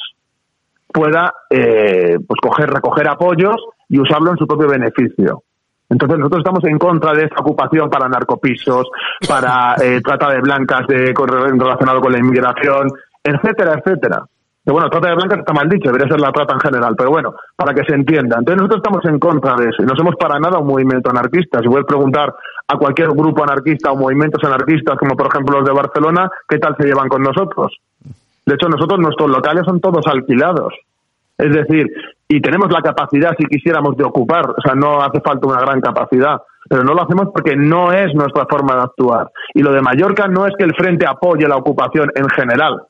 pueda 0.92 1.32
eh, 1.48 2.18
pues 2.26 2.40
coger, 2.42 2.68
recoger 2.70 3.08
apoyos 3.08 3.56
y 3.88 4.00
usarlo 4.00 4.32
en 4.32 4.38
su 4.38 4.46
propio 4.46 4.68
beneficio. 4.68 5.44
Entonces 5.88 6.18
nosotros 6.18 6.40
estamos 6.40 6.64
en 6.64 6.78
contra 6.78 7.12
de 7.12 7.26
esta 7.26 7.40
ocupación 7.40 7.88
para 7.88 8.08
narcopisos, 8.08 8.88
para 9.28 9.76
eh, 9.80 10.00
trata 10.04 10.30
de 10.30 10.40
blancas 10.40 10.80
de, 10.88 11.14
relacionado 11.14 12.00
con 12.00 12.10
la 12.10 12.18
inmigración, 12.18 12.90
etcétera, 13.22 13.74
etcétera. 13.78 14.24
Bueno, 14.72 14.90
trata 14.90 15.08
de 15.08 15.14
blancas 15.14 15.38
está 15.38 15.52
mal 15.54 15.68
dicho, 15.68 15.90
debería 15.90 16.08
ser 16.08 16.20
la 16.20 16.30
trata 16.30 16.54
en 16.54 16.60
general, 16.60 16.94
pero 16.96 17.10
bueno, 17.10 17.34
para 17.56 17.72
que 17.72 17.84
se 17.84 17.94
entienda. 17.94 18.36
Entonces 18.38 18.62
nosotros 18.62 18.82
estamos 18.84 19.04
en 19.06 19.18
contra 19.18 19.56
de 19.56 19.70
eso 19.70 19.82
y 19.82 19.86
no 19.86 19.96
somos 19.96 20.14
para 20.16 20.38
nada 20.38 20.58
un 20.58 20.66
movimiento 20.66 21.10
anarquista. 21.10 21.60
Si 21.60 21.68
puedes 21.68 21.86
preguntar 21.86 22.34
a 22.66 22.76
cualquier 22.76 23.08
grupo 23.08 23.42
anarquista 23.42 23.92
o 23.92 23.96
movimientos 23.96 24.44
anarquistas, 24.44 24.98
como 24.98 25.16
por 25.16 25.28
ejemplo 25.28 25.58
los 25.58 25.66
de 25.66 25.74
Barcelona, 25.74 26.30
¿qué 26.46 26.58
tal 26.58 26.76
se 26.76 26.86
llevan 26.86 27.08
con 27.08 27.22
nosotros? 27.22 27.78
De 28.44 28.54
hecho, 28.54 28.68
nosotros, 28.68 28.98
nuestros 28.98 29.30
locales 29.30 29.64
son 29.64 29.80
todos 29.80 30.06
alquilados. 30.06 30.74
Es 31.38 31.54
decir, 31.54 31.86
y 32.28 32.40
tenemos 32.40 32.70
la 32.70 32.82
capacidad, 32.82 33.34
si 33.38 33.46
quisiéramos, 33.46 33.96
de 33.96 34.04
ocupar, 34.04 34.50
o 34.50 34.60
sea, 34.62 34.74
no 34.74 35.00
hace 35.00 35.20
falta 35.20 35.46
una 35.46 35.60
gran 35.60 35.80
capacidad, 35.80 36.42
pero 36.68 36.82
no 36.82 36.92
lo 36.92 37.02
hacemos 37.02 37.28
porque 37.32 37.56
no 37.56 37.92
es 37.92 38.14
nuestra 38.14 38.44
forma 38.46 38.74
de 38.74 38.82
actuar. 38.82 39.30
Y 39.54 39.62
lo 39.62 39.72
de 39.72 39.80
Mallorca 39.80 40.28
no 40.28 40.46
es 40.46 40.52
que 40.58 40.64
el 40.64 40.74
Frente 40.74 41.06
apoye 41.06 41.48
la 41.48 41.56
ocupación 41.56 42.10
en 42.14 42.28
general, 42.30 42.82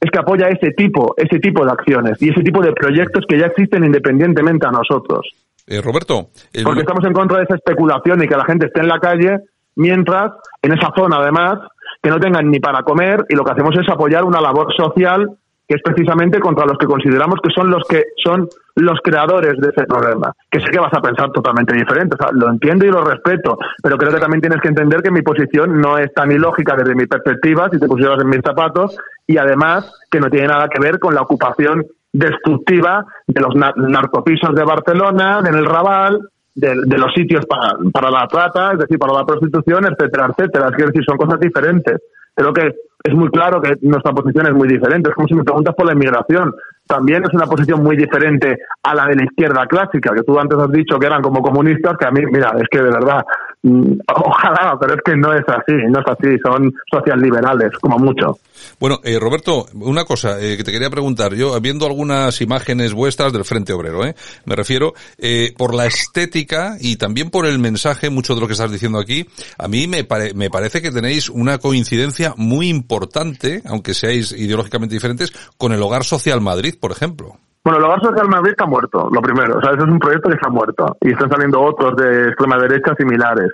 es 0.00 0.10
que 0.10 0.18
apoya 0.18 0.48
ese 0.48 0.72
tipo, 0.72 1.14
ese 1.16 1.38
tipo 1.38 1.64
de 1.64 1.72
acciones 1.72 2.20
y 2.20 2.30
ese 2.30 2.42
tipo 2.42 2.62
de 2.62 2.72
proyectos 2.72 3.24
que 3.28 3.38
ya 3.38 3.46
existen 3.46 3.84
independientemente 3.84 4.66
a 4.66 4.70
nosotros. 4.70 5.26
Eh, 5.66 5.80
Roberto. 5.80 6.28
Porque 6.62 6.80
estamos 6.80 7.04
en 7.04 7.12
contra 7.12 7.38
de 7.38 7.44
esa 7.44 7.56
especulación 7.56 8.22
y 8.22 8.28
que 8.28 8.36
la 8.36 8.44
gente 8.44 8.66
esté 8.66 8.80
en 8.80 8.88
la 8.88 9.00
calle, 9.00 9.38
mientras 9.74 10.32
en 10.62 10.72
esa 10.72 10.92
zona, 10.96 11.16
además, 11.16 11.58
que 12.02 12.10
no 12.10 12.20
tengan 12.20 12.50
ni 12.50 12.60
para 12.60 12.82
comer 12.82 13.24
y 13.28 13.34
lo 13.34 13.44
que 13.44 13.52
hacemos 13.52 13.74
es 13.76 13.88
apoyar 13.88 14.24
una 14.24 14.40
labor 14.40 14.72
social 14.76 15.28
que 15.68 15.74
es 15.74 15.82
precisamente 15.82 16.38
contra 16.38 16.64
los 16.64 16.78
que 16.78 16.86
consideramos 16.86 17.40
que 17.42 17.50
son 17.52 17.70
los 17.70 17.82
que 17.88 18.04
son 18.22 18.48
los 18.76 19.00
creadores 19.02 19.58
de 19.58 19.70
ese 19.70 19.84
problema. 19.86 20.32
Que 20.50 20.60
sé 20.60 20.66
que 20.66 20.78
vas 20.78 20.92
a 20.92 21.00
pensar 21.00 21.30
totalmente 21.32 21.74
diferente, 21.74 22.14
o 22.14 22.18
sea, 22.18 22.30
lo 22.32 22.50
entiendo 22.50 22.84
y 22.84 22.90
lo 22.90 23.02
respeto, 23.02 23.58
pero 23.82 23.96
creo 23.96 24.12
que 24.12 24.20
también 24.20 24.40
tienes 24.40 24.60
que 24.60 24.68
entender 24.68 25.02
que 25.02 25.10
mi 25.10 25.22
posición 25.22 25.80
no 25.80 25.98
es 25.98 26.12
tan 26.14 26.30
ilógica 26.30 26.76
desde 26.76 26.94
mi 26.94 27.06
perspectiva, 27.06 27.68
si 27.70 27.80
te 27.80 27.86
pusieras 27.86 28.20
en 28.20 28.28
mis 28.28 28.42
zapatos, 28.42 28.96
y 29.26 29.38
además 29.38 29.92
que 30.10 30.20
no 30.20 30.30
tiene 30.30 30.48
nada 30.48 30.68
que 30.68 30.80
ver 30.80 30.98
con 30.98 31.14
la 31.14 31.22
ocupación 31.22 31.84
destructiva 32.12 33.04
de 33.26 33.40
los 33.40 33.54
narcopisos 33.54 34.54
de 34.54 34.64
Barcelona, 34.64 35.40
en 35.44 35.54
el 35.54 35.66
Raval, 35.66 36.20
de, 36.54 36.98
los 36.98 37.12
sitios 37.12 37.44
para, 37.44 37.76
para 37.92 38.10
la 38.10 38.26
trata, 38.26 38.72
es 38.72 38.78
decir, 38.78 38.98
para 38.98 39.12
la 39.12 39.26
prostitución, 39.26 39.84
etcétera, 39.84 40.28
etcétera. 40.30 40.68
Es 40.68 40.86
decir, 40.86 41.04
son 41.04 41.18
cosas 41.18 41.38
diferentes. 41.38 42.00
Creo 42.36 42.52
que 42.52 42.76
es 43.02 43.14
muy 43.14 43.30
claro 43.30 43.60
que 43.62 43.76
nuestra 43.80 44.12
posición 44.12 44.46
es 44.46 44.52
muy 44.52 44.68
diferente. 44.68 45.08
Es 45.08 45.16
como 45.16 45.26
si 45.26 45.34
me 45.34 45.42
preguntas 45.42 45.74
por 45.74 45.86
la 45.86 45.94
inmigración. 45.94 46.54
También 46.86 47.22
es 47.24 47.34
una 47.34 47.46
posición 47.46 47.82
muy 47.82 47.96
diferente 47.96 48.58
a 48.82 48.94
la 48.94 49.06
de 49.06 49.16
la 49.16 49.24
izquierda 49.24 49.66
clásica, 49.66 50.14
que 50.14 50.22
tú 50.22 50.38
antes 50.38 50.58
has 50.58 50.70
dicho 50.70 50.98
que 50.98 51.06
eran 51.06 51.22
como 51.22 51.42
comunistas, 51.42 51.96
que 51.98 52.06
a 52.06 52.10
mí, 52.10 52.20
mira, 52.30 52.54
es 52.60 52.68
que 52.70 52.78
de 52.78 52.90
verdad, 52.90 53.24
mm, 53.62 53.98
ojalá, 54.24 54.76
pero 54.80 54.94
es 54.94 55.00
que 55.04 55.16
no 55.16 55.32
es 55.32 55.44
así, 55.48 55.74
no 55.88 56.00
es 56.00 56.06
así, 56.06 56.38
son 56.44 56.72
social 56.90 57.20
liberales, 57.20 57.70
como 57.80 57.98
mucho. 57.98 58.38
Bueno, 58.78 59.00
eh, 59.02 59.18
Roberto, 59.18 59.66
una 59.74 60.04
cosa 60.04 60.40
eh, 60.40 60.56
que 60.56 60.64
te 60.64 60.72
quería 60.72 60.90
preguntar. 60.90 61.34
Yo, 61.34 61.60
viendo 61.60 61.86
algunas 61.86 62.40
imágenes 62.40 62.92
vuestras 62.92 63.32
del 63.32 63.44
Frente 63.44 63.72
Obrero, 63.72 64.04
¿eh? 64.04 64.14
me 64.44 64.54
refiero, 64.54 64.94
eh, 65.18 65.52
por 65.56 65.74
la 65.74 65.86
estética 65.86 66.76
y 66.80 66.96
también 66.96 67.30
por 67.30 67.46
el 67.46 67.58
mensaje, 67.58 68.10
mucho 68.10 68.34
de 68.34 68.40
lo 68.40 68.46
que 68.46 68.52
estás 68.52 68.70
diciendo 68.70 68.98
aquí, 68.98 69.26
a 69.58 69.66
mí 69.68 69.86
me, 69.86 70.06
me 70.34 70.50
parece 70.50 70.80
que 70.80 70.90
tenéis 70.90 71.28
una 71.28 71.58
coincidencia 71.58 72.34
muy 72.36 72.68
importante, 72.68 73.62
aunque 73.66 73.94
seáis 73.94 74.32
ideológicamente 74.32 74.94
diferentes, 74.94 75.32
con 75.56 75.72
el 75.72 75.82
Hogar 75.82 76.04
Social 76.04 76.40
Madrid, 76.40 76.75
por 76.80 76.92
ejemplo. 76.92 77.36
Bueno, 77.64 77.78
el 77.78 77.84
Hogar 77.84 78.00
Social 78.00 78.28
Madrid 78.28 78.50
está 78.50 78.66
muerto, 78.66 79.08
lo 79.10 79.20
primero. 79.20 79.58
O 79.58 79.60
sea, 79.60 79.72
eso 79.72 79.84
es 79.84 79.90
un 79.90 79.98
proyecto 79.98 80.28
que 80.28 80.36
está 80.36 80.48
muerto. 80.48 80.96
Y 81.00 81.10
están 81.10 81.30
saliendo 81.30 81.60
otros 81.60 81.96
de 81.96 82.28
extrema 82.28 82.58
derecha 82.58 82.94
similares 82.96 83.50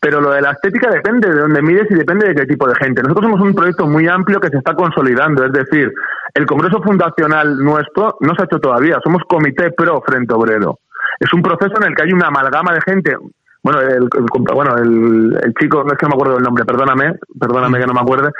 pero 0.00 0.20
lo 0.20 0.30
de 0.30 0.40
la 0.40 0.52
estética 0.52 0.90
depende 0.90 1.28
de 1.28 1.40
dónde 1.40 1.62
mires 1.62 1.90
y 1.90 1.94
depende 1.94 2.28
de 2.28 2.34
qué 2.34 2.46
tipo 2.46 2.68
de 2.68 2.74
gente. 2.76 3.02
Nosotros 3.02 3.24
somos 3.24 3.40
un 3.40 3.54
proyecto 3.54 3.86
muy 3.86 4.06
amplio 4.06 4.40
que 4.40 4.50
se 4.50 4.58
está 4.58 4.74
consolidando, 4.74 5.44
es 5.44 5.52
decir, 5.52 5.92
el 6.34 6.46
Congreso 6.46 6.82
Fundacional 6.82 7.56
nuestro 7.58 8.16
no 8.20 8.34
se 8.34 8.42
ha 8.42 8.44
hecho 8.44 8.58
todavía, 8.58 8.98
somos 9.02 9.22
Comité 9.28 9.70
Pro 9.72 10.02
Frente 10.06 10.34
Obrero. 10.34 10.78
Es 11.18 11.32
un 11.32 11.42
proceso 11.42 11.72
en 11.80 11.88
el 11.88 11.94
que 11.94 12.02
hay 12.02 12.12
una 12.12 12.28
amalgama 12.28 12.74
de 12.74 12.80
gente. 12.82 13.16
Bueno, 13.62 13.80
el, 13.80 14.08
bueno, 14.54 14.76
el, 14.76 15.54
chico, 15.58 15.82
no 15.82 15.92
es 15.92 15.98
que 15.98 16.06
no 16.06 16.10
me 16.10 16.14
acuerdo 16.14 16.34
del 16.34 16.44
nombre, 16.44 16.64
perdóname, 16.64 17.14
perdóname 17.40 17.80
que 17.80 17.86
no 17.86 17.94
me 17.94 18.00
acuerde, 18.00 18.30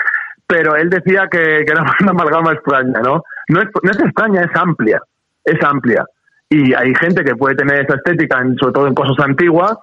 pero 0.45 0.75
él 0.75 0.89
decía 0.89 1.27
que, 1.29 1.65
que 1.65 1.71
era 1.71 1.83
una 2.01 2.11
amalgama 2.11 2.53
extraña, 2.53 3.01
¿no? 3.03 3.23
No 3.49 3.61
es, 3.61 3.67
no 3.81 3.91
es 3.91 3.99
extraña, 3.99 4.41
es 4.41 4.55
amplia, 4.55 5.01
es 5.43 5.63
amplia. 5.63 6.05
Y 6.49 6.73
hay 6.73 6.93
gente 6.95 7.23
que 7.23 7.35
puede 7.35 7.55
tener 7.55 7.85
esa 7.85 7.95
estética, 7.95 8.41
sobre 8.59 8.73
todo 8.73 8.87
en 8.87 8.95
cosas 8.95 9.17
antiguas, 9.25 9.73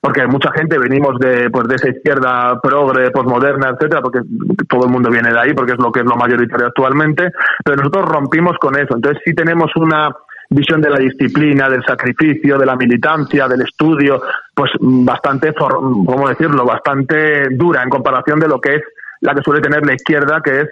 porque 0.00 0.26
mucha 0.26 0.52
gente 0.52 0.78
venimos 0.78 1.18
de 1.18 1.50
pues 1.50 1.66
de 1.68 1.74
esa 1.74 1.88
izquierda 1.88 2.60
progre, 2.62 3.10
posmoderna, 3.10 3.70
etcétera, 3.70 4.00
porque 4.00 4.20
todo 4.68 4.86
el 4.86 4.92
mundo 4.92 5.10
viene 5.10 5.30
de 5.30 5.40
ahí, 5.40 5.54
porque 5.54 5.72
es 5.72 5.78
lo 5.78 5.90
que 5.90 6.00
es 6.00 6.06
lo 6.06 6.16
mayoritario 6.16 6.66
actualmente, 6.66 7.32
pero 7.64 7.76
nosotros 7.76 8.06
rompimos 8.06 8.56
con 8.58 8.76
eso. 8.76 8.94
Entonces 8.94 9.20
sí 9.24 9.34
tenemos 9.34 9.70
una 9.76 10.14
visión 10.50 10.80
de 10.80 10.90
la 10.90 10.98
disciplina, 10.98 11.68
del 11.68 11.84
sacrificio, 11.84 12.56
de 12.56 12.66
la 12.66 12.76
militancia, 12.76 13.48
del 13.48 13.62
estudio, 13.62 14.22
pues 14.54 14.70
bastante, 14.80 15.52
¿cómo 15.54 16.28
decirlo?, 16.28 16.64
bastante 16.64 17.48
dura 17.50 17.82
en 17.82 17.90
comparación 17.90 18.40
de 18.40 18.48
lo 18.48 18.60
que 18.60 18.76
es 18.76 18.82
la 19.20 19.34
que 19.34 19.42
suele 19.42 19.60
tener 19.60 19.84
la 19.84 19.94
izquierda, 19.94 20.40
que 20.42 20.60
es 20.60 20.68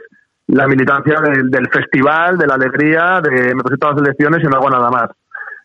la 0.49 0.67
militancia 0.67 1.21
del, 1.21 1.51
del 1.51 1.69
festival, 1.69 2.39
de 2.39 2.47
la 2.47 2.55
alegría, 2.55 3.21
de 3.21 3.55
me 3.55 3.63
presento 3.63 3.93
las 3.93 4.03
elecciones 4.03 4.43
y 4.43 4.47
no 4.47 4.57
hago 4.57 4.71
nada 4.71 4.91
más. 4.91 5.11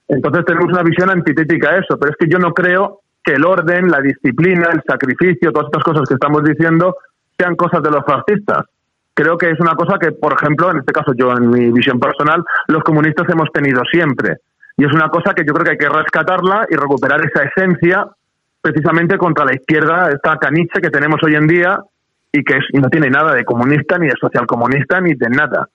Entonces 0.07 0.43
tenemos 0.45 0.71
una 0.71 0.83
visión 0.83 1.09
antitética 1.09 1.69
a 1.69 1.77
eso, 1.77 1.97
pero 1.99 2.11
es 2.11 2.17
que 2.17 2.27
yo 2.27 2.37
no 2.39 2.53
creo 2.53 3.01
que 3.23 3.33
el 3.33 3.45
orden, 3.45 3.89
la 3.89 4.01
disciplina, 4.01 4.69
el 4.73 4.81
sacrificio, 4.85 5.51
todas 5.51 5.67
estas 5.67 5.83
cosas 5.83 6.07
que 6.07 6.15
estamos 6.15 6.43
diciendo 6.43 6.95
sean 7.37 7.55
cosas 7.55 7.81
de 7.83 7.91
los 7.91 8.03
fascistas. 8.05 8.65
Creo 9.13 9.37
que 9.37 9.49
es 9.49 9.59
una 9.59 9.75
cosa 9.75 9.97
que, 9.99 10.11
por 10.11 10.33
ejemplo, 10.33 10.71
en 10.71 10.79
este 10.79 10.93
caso 10.93 11.13
yo, 11.15 11.31
en 11.31 11.49
mi 11.49 11.71
visión 11.71 11.99
personal, 11.99 12.43
los 12.67 12.83
comunistas 12.83 13.29
hemos 13.29 13.51
tenido 13.51 13.83
siempre. 13.91 14.37
Y 14.77 14.85
es 14.85 14.93
una 14.93 15.09
cosa 15.09 15.33
que 15.33 15.43
yo 15.45 15.53
creo 15.53 15.65
que 15.65 15.71
hay 15.71 15.77
que 15.77 15.89
rescatarla 15.89 16.65
y 16.69 16.75
recuperar 16.75 17.21
esa 17.25 17.43
esencia 17.43 18.07
precisamente 18.61 19.17
contra 19.17 19.45
la 19.45 19.53
izquierda, 19.53 20.09
esta 20.11 20.37
caniche 20.37 20.81
que 20.81 20.89
tenemos 20.89 21.21
hoy 21.23 21.35
en 21.35 21.47
día 21.47 21.79
y 22.31 22.43
que 22.43 22.59
no 22.73 22.89
tiene 22.89 23.09
nada 23.09 23.33
de 23.33 23.45
comunista, 23.45 23.97
ni 23.97 24.07
de 24.07 24.15
socialcomunista, 24.19 25.01
ni 25.01 25.13
de 25.15 25.29
nada. 25.29 25.67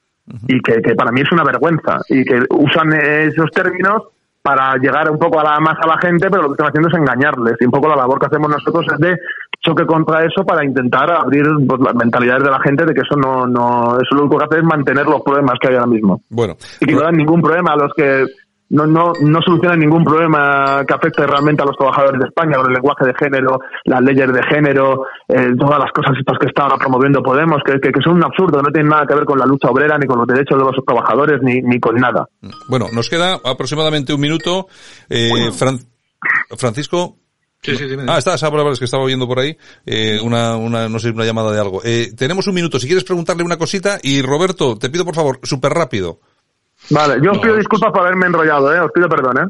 Y 0.49 0.61
que, 0.61 0.81
que 0.83 0.95
para 0.95 1.13
mí 1.13 1.21
es 1.21 1.31
una 1.31 1.45
vergüenza. 1.45 2.01
Y 2.09 2.25
que 2.25 2.41
usan 2.51 2.93
esos 2.93 3.51
términos 3.53 4.03
para 4.43 4.77
llegar 4.77 5.11
un 5.11 5.19
poco 5.19 5.41
a 5.41 5.45
la 5.45 5.61
más 5.61 5.77
a 5.81 5.87
la 5.87 5.99
gente, 5.99 6.31
pero 6.31 6.43
lo 6.43 6.49
que 6.49 6.53
están 6.55 6.69
haciendo 6.69 6.89
es 6.89 6.95
engañarles. 6.95 7.57
Y 7.61 7.65
un 7.65 7.71
poco 7.73 7.89
la 7.89 7.97
labor 7.97 8.21
que 8.21 8.27
hacemos 8.27 8.49
nosotros 8.49 8.87
es 8.93 8.99
de 8.99 9.19
choque 9.61 9.85
contra 9.85 10.25
eso 10.25 10.45
para 10.45 10.65
intentar 10.65 11.11
abrir 11.11 11.45
pues, 11.67 11.81
las 11.81 11.95
mentalidades 11.95 12.45
de 12.45 12.51
la 12.51 12.61
gente 12.61 12.85
de 12.85 12.95
que 12.95 13.01
eso 13.01 13.17
no, 13.17 13.47
no, 13.47 13.99
eso 14.01 14.15
lo 14.15 14.23
único 14.23 14.39
que 14.39 14.45
hace 14.45 14.59
es 14.59 14.65
mantener 14.65 15.05
los 15.07 15.23
problemas 15.23 15.55
que 15.61 15.69
hay 15.69 15.75
ahora 15.75 15.89
mismo. 15.89 16.23
Bueno. 16.31 16.57
Y 16.81 16.87
que 16.87 16.93
no 16.93 17.01
dan 17.01 17.17
ningún 17.17 17.43
problema 17.43 17.73
a 17.73 17.77
los 17.77 17.93
que 17.95 18.25
no, 18.71 18.87
no, 18.87 19.13
no 19.21 19.41
soluciona 19.43 19.77
ningún 19.77 20.05
problema 20.05 20.85
que 20.87 20.95
afecte 20.95 21.27
realmente 21.27 21.63
a 21.63 21.67
los 21.67 21.77
trabajadores 21.77 22.21
de 22.21 22.27
España, 22.27 22.57
con 22.57 22.67
el 22.67 22.75
lenguaje 22.75 23.07
de 23.07 23.15
género, 23.15 23.61
las 23.85 24.01
leyes 24.01 24.33
de 24.33 24.43
género, 24.43 25.07
eh, 25.29 25.53
todas 25.59 25.79
las 25.79 25.93
cosas 25.93 26.17
estas 26.19 26.39
que 26.39 26.47
están 26.47 26.71
promoviendo 26.79 27.23
Podemos, 27.23 27.63
que, 27.65 27.79
que, 27.81 28.01
son 28.03 28.17
un 28.17 28.25
absurdo, 28.25 28.63
no 28.63 28.71
tienen 28.71 28.91
nada 28.91 29.07
que 29.07 29.15
ver 29.15 29.25
con 29.25 29.39
la 29.39 29.47
lucha 29.47 29.69
obrera, 29.69 29.99
ni 29.99 30.07
con 30.07 30.19
los 30.19 30.27
derechos 30.27 30.59
de 30.59 30.65
los 30.65 30.85
trabajadores, 30.85 31.41
ni, 31.43 31.61
ni 31.63 31.79
con 31.81 31.95
nada. 31.97 32.29
Bueno, 32.69 32.87
nos 32.93 33.09
queda 33.09 33.39
aproximadamente 33.45 34.13
un 34.15 34.21
minuto. 34.21 34.67
Eh, 35.09 35.51
Francisco. 36.57 37.17
Sí, 37.63 37.75
sí, 37.77 37.85
Ah, 38.07 38.19
está, 38.19 38.35
es 38.35 38.79
que 38.79 38.85
estaba 38.85 39.03
oyendo 39.03 39.27
por 39.27 39.41
ahí, 39.41 39.57
eh, 39.85 40.21
una, 40.23 40.57
una, 40.57 40.89
no 40.89 40.99
sé, 40.99 41.11
una 41.11 41.25
llamada 41.25 41.53
de 41.53 41.61
algo. 41.61 41.81
Eh, 41.85 42.13
tenemos 42.17 42.47
un 42.47 42.55
minuto, 42.55 42.79
si 42.79 42.87
quieres 42.87 43.03
preguntarle 43.03 43.43
una 43.43 43.57
cosita, 43.57 43.99
y 44.03 44.23
Roberto, 44.23 44.77
te 44.77 44.89
pido 44.89 45.05
por 45.05 45.15
favor, 45.15 45.41
súper 45.43 45.73
rápido. 45.73 46.21
Vale, 46.91 47.19
yo 47.23 47.33
os 47.33 47.39
pido 47.39 47.57
disculpas 47.57 47.91
por 47.91 48.03
haberme 48.03 48.27
enrollado, 48.27 48.75
¿eh? 48.75 48.81
Os 48.81 48.93
pido 48.93 49.09
perdón, 49.09 49.39
¿eh? 49.39 49.47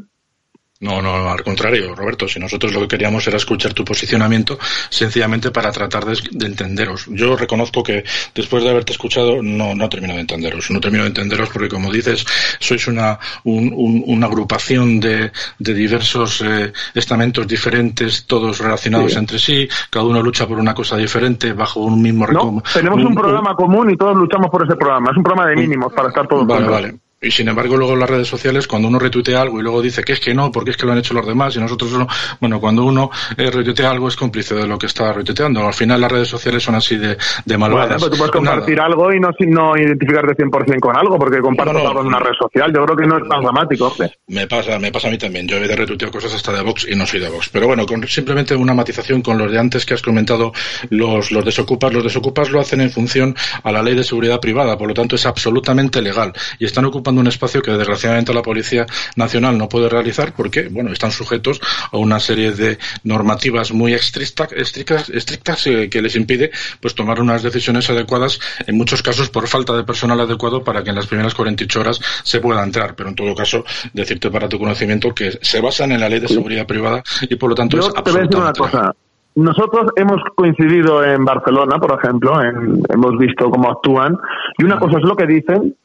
No, 0.79 1.01
no, 1.01 1.29
al 1.29 1.43
contrario, 1.43 1.95
Roberto, 1.95 2.27
si 2.27 2.39
nosotros 2.39 2.71
lo 2.71 2.81
que 2.81 2.89
queríamos 2.89 3.27
era 3.27 3.37
escuchar 3.37 3.73
tu 3.73 3.83
posicionamiento 3.83 4.59
sencillamente 4.89 5.49
para 5.49 5.71
tratar 5.71 6.05
de, 6.05 6.45
entenderos. 6.45 7.07
Yo 7.09 7.35
reconozco 7.35 7.81
que 7.81 8.03
después 8.35 8.63
de 8.63 8.69
haberte 8.69 8.91
escuchado 8.91 9.41
no, 9.41 9.73
no 9.73 9.89
termino 9.89 10.13
de 10.13 10.21
entenderos, 10.21 10.69
no 10.69 10.79
termino 10.79 11.03
de 11.03 11.09
entenderos 11.09 11.49
porque 11.49 11.67
como 11.67 11.91
dices, 11.91 12.23
sois 12.59 12.87
una, 12.87 13.17
una 13.43 14.27
agrupación 14.27 14.99
de, 14.99 15.31
de 15.57 15.73
diversos 15.73 16.41
eh, 16.41 16.71
estamentos 16.93 17.47
diferentes, 17.47 18.25
todos 18.27 18.59
relacionados 18.59 19.15
entre 19.15 19.39
sí, 19.39 19.67
cada 19.89 20.05
uno 20.05 20.21
lucha 20.21 20.47
por 20.47 20.59
una 20.59 20.75
cosa 20.75 20.95
diferente 20.95 21.53
bajo 21.53 21.79
un 21.79 22.01
mismo 22.01 22.27
no, 22.27 22.61
Tenemos 22.71 23.03
un, 23.03 23.15
programa 23.15 23.55
común 23.55 23.89
y 23.89 23.97
todos 23.97 24.15
luchamos 24.15 24.51
por 24.51 24.63
ese 24.63 24.75
programa, 24.75 25.09
es 25.09 25.17
un 25.17 25.23
programa 25.23 25.49
de 25.49 25.55
mínimos 25.55 25.91
para 25.91 26.09
estar 26.09 26.27
todos 26.27 26.45
Vale, 26.45 26.67
vale. 26.67 27.06
Y 27.19 27.31
sin 27.31 27.47
embargo, 27.47 27.75
luego 27.77 27.93
en 27.93 27.99
las 27.99 28.09
redes 28.09 28.27
sociales, 28.27 28.67
cuando 28.67 28.87
uno 28.87 28.99
retuitea 28.99 29.41
algo 29.41 29.59
y 29.59 29.63
luego 29.63 29.81
dice 29.81 30.03
que 30.03 30.13
es 30.13 30.19
que 30.19 30.35
no, 30.35 30.51
porque 30.51 30.71
es 30.71 30.77
que 30.77 30.85
lo 30.85 30.91
han 30.91 30.99
hecho 30.99 31.15
los 31.15 31.25
demás 31.25 31.55
y 31.55 31.59
nosotros 31.59 31.91
no. 31.93 32.07
Bueno, 32.39 32.59
cuando 32.59 32.83
uno 32.85 33.09
eh, 33.35 33.49
retuitea 33.49 33.89
algo 33.89 34.07
es 34.07 34.15
cómplice 34.15 34.53
de 34.53 34.67
lo 34.67 34.77
que 34.77 34.85
está 34.85 35.11
retuiteando. 35.13 35.65
Al 35.65 35.73
final 35.73 35.99
las 35.99 36.11
redes 36.11 36.27
sociales 36.27 36.61
son 36.61 36.75
así 36.75 36.95
de, 36.95 37.17
de 37.43 37.57
malvadas. 37.57 37.99
Bueno, 37.99 38.11
tú 38.11 38.17
puedes 38.17 38.31
compartir 38.31 38.79
algo 38.79 39.11
y 39.11 39.19
no, 39.19 39.29
no 39.47 39.75
identificarte 39.75 40.43
100% 40.43 40.79
con 40.79 40.95
algo, 40.95 41.17
porque 41.17 41.39
comparto 41.39 41.87
algo 41.87 42.01
en 42.01 42.07
una 42.07 42.19
red 42.19 42.33
social. 42.39 42.71
Yo 42.71 42.85
creo 42.85 42.97
que 42.97 43.07
no 43.07 43.17
es 43.17 43.27
tan 43.27 43.41
dramático. 43.41 43.95
Me 44.27 44.45
pasa, 44.45 44.77
me 44.77 44.91
pasa 44.91 45.07
a 45.07 45.11
mí 45.11 45.17
también. 45.17 45.47
Yo 45.47 45.57
he 45.57 45.67
de 45.67 45.75
retuitear 45.75 46.11
cosas 46.11 46.35
hasta 46.35 46.51
de 46.53 46.61
Vox 46.61 46.87
y 46.87 46.95
no 46.95 47.07
soy 47.07 47.19
de 47.19 47.29
Vox. 47.29 47.49
Pero 47.49 47.65
bueno, 47.65 47.87
con 47.87 48.07
simplemente 48.07 48.55
una 48.55 48.75
matización 48.75 49.23
con 49.23 49.39
los 49.39 49.51
de 49.51 49.57
antes 49.57 49.87
que 49.87 49.95
has 49.95 50.03
comentado, 50.03 50.53
los, 50.91 51.31
los 51.31 51.43
desocupas. 51.43 51.91
Los 51.91 52.03
desocupas 52.03 52.51
lo 52.51 52.59
hacen 52.59 52.81
en 52.81 52.91
función 52.91 53.35
a 53.63 53.71
la 53.71 53.81
ley 53.81 53.95
de 53.95 54.03
seguridad 54.03 54.39
privada, 54.39 54.77
por 54.77 54.87
lo 54.87 54.93
tanto 54.93 55.15
es 55.15 55.25
absolutamente 55.25 55.99
legal. 56.01 56.31
Y 56.59 56.65
están 56.65 56.85
ocupando 57.07 57.21
un 57.21 57.27
espacio 57.27 57.61
que 57.61 57.71
desgraciadamente 57.71 58.33
la 58.33 58.41
Policía 58.41 58.85
Nacional 59.15 59.57
no 59.57 59.69
puede 59.69 59.87
realizar 59.87 60.33
porque, 60.35 60.67
bueno, 60.69 60.91
están 60.91 61.11
sujetos 61.11 61.61
a 61.91 61.97
una 61.97 62.19
serie 62.19 62.51
de 62.51 62.77
normativas 63.05 63.71
muy 63.71 63.93
estrictas, 63.93 64.51
estrictas, 64.51 65.09
estrictas 65.09 65.65
eh, 65.67 65.89
que 65.89 66.01
les 66.01 66.17
impide 66.17 66.51
pues 66.81 66.95
tomar 66.95 67.21
unas 67.21 67.43
decisiones 67.43 67.89
adecuadas, 67.89 68.39
en 68.67 68.75
muchos 68.77 69.01
casos 69.01 69.29
por 69.29 69.47
falta 69.47 69.73
de 69.77 69.85
personal 69.85 70.19
adecuado 70.19 70.61
para 70.65 70.83
que 70.83 70.89
en 70.89 70.97
las 70.97 71.07
primeras 71.07 71.33
48 71.33 71.79
horas 71.79 72.01
se 72.23 72.41
pueda 72.41 72.61
entrar. 72.61 72.93
Pero 72.95 73.07
en 73.09 73.15
todo 73.15 73.33
caso, 73.33 73.63
decirte 73.93 74.29
para 74.29 74.49
tu 74.49 74.59
conocimiento 74.59 75.13
que 75.15 75.31
se 75.41 75.61
basan 75.61 75.93
en 75.93 76.01
la 76.01 76.09
ley 76.09 76.19
de 76.19 76.27
seguridad 76.27 76.67
privada 76.67 77.01
y 77.21 77.35
por 77.37 77.49
lo 77.51 77.55
tanto 77.55 77.77
Yo 77.77 77.87
es 77.87 77.93
te 78.03 78.11
voy 78.11 78.19
a 78.19 78.23
decir 78.23 78.37
una 78.37 78.51
cosa. 78.53 78.93
Nosotros 79.35 79.91
hemos 79.95 80.19
coincidido 80.35 81.03
en 81.05 81.23
Barcelona, 81.23 81.77
por 81.77 81.97
ejemplo, 82.03 82.41
en- 82.41 82.81
hemos 82.89 83.17
visto 83.19 83.49
cómo 83.51 83.69
actúan, 83.71 84.17
y 84.57 84.63
una 84.65 84.77
cosa 84.79 84.97
es 84.97 85.03
lo 85.03 85.15
que 85.15 85.27
dicen 85.27 85.75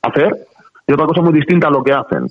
hacer, 0.00 0.32
y 0.86 0.92
otra 0.92 1.06
cosa 1.06 1.22
muy 1.22 1.32
distinta 1.32 1.68
a 1.68 1.70
lo 1.70 1.82
que 1.82 1.92
hacen. 1.92 2.26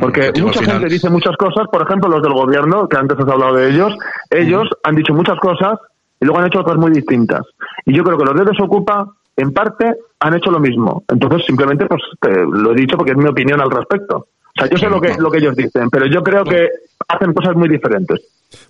Porque 0.00 0.32
mucha 0.40 0.60
final. 0.60 0.80
gente 0.80 0.94
dice 0.94 1.10
muchas 1.10 1.36
cosas, 1.36 1.66
por 1.70 1.82
ejemplo, 1.82 2.08
los 2.08 2.22
del 2.22 2.32
gobierno, 2.32 2.88
que 2.88 2.96
antes 2.96 3.18
has 3.18 3.28
hablado 3.28 3.56
de 3.56 3.70
ellos, 3.70 3.94
ellos 4.30 4.68
han 4.82 4.94
dicho 4.94 5.12
muchas 5.12 5.38
cosas 5.38 5.78
y 6.20 6.24
luego 6.24 6.40
han 6.40 6.46
hecho 6.46 6.60
otras 6.60 6.76
muy 6.76 6.90
distintas. 6.90 7.42
Y 7.84 7.94
yo 7.94 8.02
creo 8.02 8.16
que 8.16 8.24
los 8.24 8.34
de 8.34 8.44
Desocupa, 8.44 9.06
en 9.36 9.52
parte, 9.52 9.94
han 10.20 10.34
hecho 10.34 10.50
lo 10.50 10.58
mismo. 10.58 11.04
Entonces, 11.08 11.44
simplemente, 11.46 11.86
pues, 11.86 12.02
te 12.20 12.30
lo 12.30 12.72
he 12.72 12.76
dicho 12.76 12.96
porque 12.96 13.12
es 13.12 13.18
mi 13.18 13.26
opinión 13.26 13.60
al 13.60 13.70
respecto. 13.70 14.16
O 14.16 14.60
sea, 14.60 14.68
yo 14.68 14.78
sé 14.78 14.88
lo 14.88 15.00
que, 15.00 15.14
lo 15.18 15.30
que 15.30 15.38
ellos 15.38 15.56
dicen, 15.56 15.90
pero 15.90 16.06
yo 16.06 16.22
creo 16.22 16.44
que 16.44 16.68
hacen 17.08 17.32
cosas 17.32 17.54
muy 17.56 17.68
diferentes. 17.68 18.20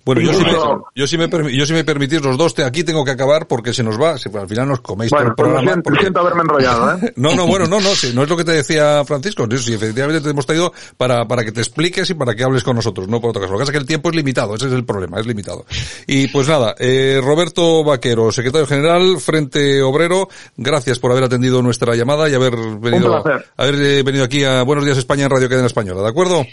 Bueno, 0.03 0.19
yo 0.21 0.33
si, 0.33 0.43
me, 0.43 0.49
Incluso- 0.49 0.85
yo, 0.95 1.05
si 1.05 1.15
me, 1.17 1.29
yo 1.55 1.65
si 1.67 1.73
me 1.73 1.83
permitís 1.83 2.19
los 2.19 2.37
dos, 2.39 2.55
te- 2.55 2.63
aquí 2.63 2.83
tengo 2.83 3.05
que 3.05 3.11
acabar 3.11 3.45
porque 3.47 3.71
se 3.71 3.83
nos 3.83 4.01
va, 4.01 4.17
si 4.17 4.29
al 4.35 4.47
final 4.47 4.67
nos 4.67 4.81
coméis 4.81 5.11
Bueno, 5.11 5.25
todo 5.25 5.29
el 5.29 5.35
pues 5.35 5.45
programa. 5.45 5.67
siento, 5.71 5.83
porque- 5.83 6.01
siento 6.01 6.19
haberme 6.21 6.41
enrollado, 6.41 6.93
¿eh? 6.97 7.13
No, 7.17 7.35
no, 7.35 7.45
bueno, 7.45 7.67
no, 7.67 7.79
no, 7.79 7.89
sí, 7.89 8.11
no 8.15 8.23
es 8.23 8.29
lo 8.29 8.35
que 8.35 8.43
te 8.43 8.53
decía 8.53 9.03
Francisco, 9.05 9.45
sí, 9.57 9.73
efectivamente 9.75 10.21
te 10.21 10.29
hemos 10.31 10.47
traído 10.47 10.73
para, 10.97 11.27
para 11.27 11.43
que 11.43 11.51
te 11.51 11.61
expliques 11.61 12.09
y 12.09 12.15
para 12.15 12.33
que 12.33 12.43
hables 12.43 12.63
con 12.63 12.75
nosotros, 12.75 13.07
no 13.07 13.21
por 13.21 13.29
otra 13.29 13.41
cosa. 13.41 13.51
Lo 13.51 13.57
que 13.59 13.61
pasa 13.61 13.71
es 13.73 13.75
que 13.77 13.81
el 13.81 13.85
tiempo 13.87 14.09
es 14.09 14.15
limitado, 14.15 14.55
ese 14.55 14.65
es 14.67 14.73
el 14.73 14.85
problema, 14.85 15.19
es 15.19 15.27
limitado. 15.27 15.65
Y 16.07 16.29
pues 16.29 16.47
nada, 16.47 16.73
eh, 16.79 17.21
Roberto 17.23 17.83
Vaquero, 17.83 18.31
secretario 18.31 18.65
general, 18.65 19.19
Frente 19.19 19.83
Obrero, 19.83 20.29
gracias 20.57 20.97
por 20.97 21.11
haber 21.11 21.25
atendido 21.25 21.61
nuestra 21.61 21.93
llamada 21.95 22.27
y 22.27 22.33
haber 22.33 22.55
venido, 22.79 23.23
haber 23.55 23.75
eh, 23.75 24.01
venido 24.03 24.23
aquí 24.25 24.43
a 24.45 24.63
Buenos 24.63 24.83
Días 24.83 24.97
España 24.97 25.25
en 25.25 25.29
Radio 25.29 25.47
Cadena 25.47 25.67
Española, 25.67 26.01
¿de 26.01 26.09
acuerdo? 26.09 26.43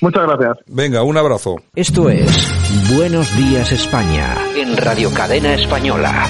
Muchas 0.00 0.22
gracias. 0.26 0.58
Venga, 0.66 1.02
un 1.02 1.16
abrazo. 1.16 1.56
Esto 1.74 2.08
es 2.08 2.30
Buenos 2.96 3.36
Días 3.36 3.72
España. 3.72 4.36
En 4.56 4.76
Radio 4.76 5.12
Cadena 5.12 5.54
Española. 5.54 6.28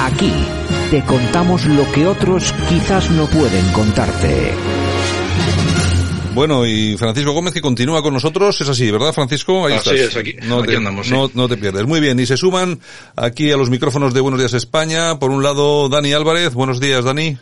Aquí 0.00 0.32
te 0.90 1.02
contamos 1.04 1.64
lo 1.66 1.90
que 1.92 2.06
otros 2.06 2.52
quizás 2.68 3.10
no 3.10 3.26
pueden 3.26 3.66
contarte. 3.72 4.52
Bueno, 6.34 6.66
y 6.66 6.98
Francisco 6.98 7.32
Gómez 7.32 7.54
que 7.54 7.62
continúa 7.62 8.02
con 8.02 8.12
nosotros, 8.12 8.60
es 8.60 8.68
así, 8.68 8.90
¿verdad 8.90 9.14
Francisco? 9.14 9.66
Ahí 9.66 9.72
Así 9.72 9.88
estás. 9.94 10.10
es, 10.10 10.16
aquí- 10.18 10.34
no 10.46 10.58
aquí 10.58 10.68
te, 10.68 10.76
andamos, 10.76 11.06
sí. 11.06 11.12
no, 11.14 11.30
no 11.32 11.48
te 11.48 11.56
pierdes. 11.56 11.86
Muy 11.86 11.98
bien, 11.98 12.20
y 12.20 12.26
se 12.26 12.36
suman 12.36 12.78
aquí 13.16 13.50
a 13.52 13.56
los 13.56 13.70
micrófonos 13.70 14.12
de 14.12 14.20
Buenos 14.20 14.38
Días 14.40 14.52
España, 14.52 15.18
por 15.18 15.30
un 15.30 15.42
lado 15.42 15.88
Dani 15.88 16.12
Álvarez, 16.12 16.52
buenos 16.52 16.78
días 16.78 17.04
Dani. 17.04 17.38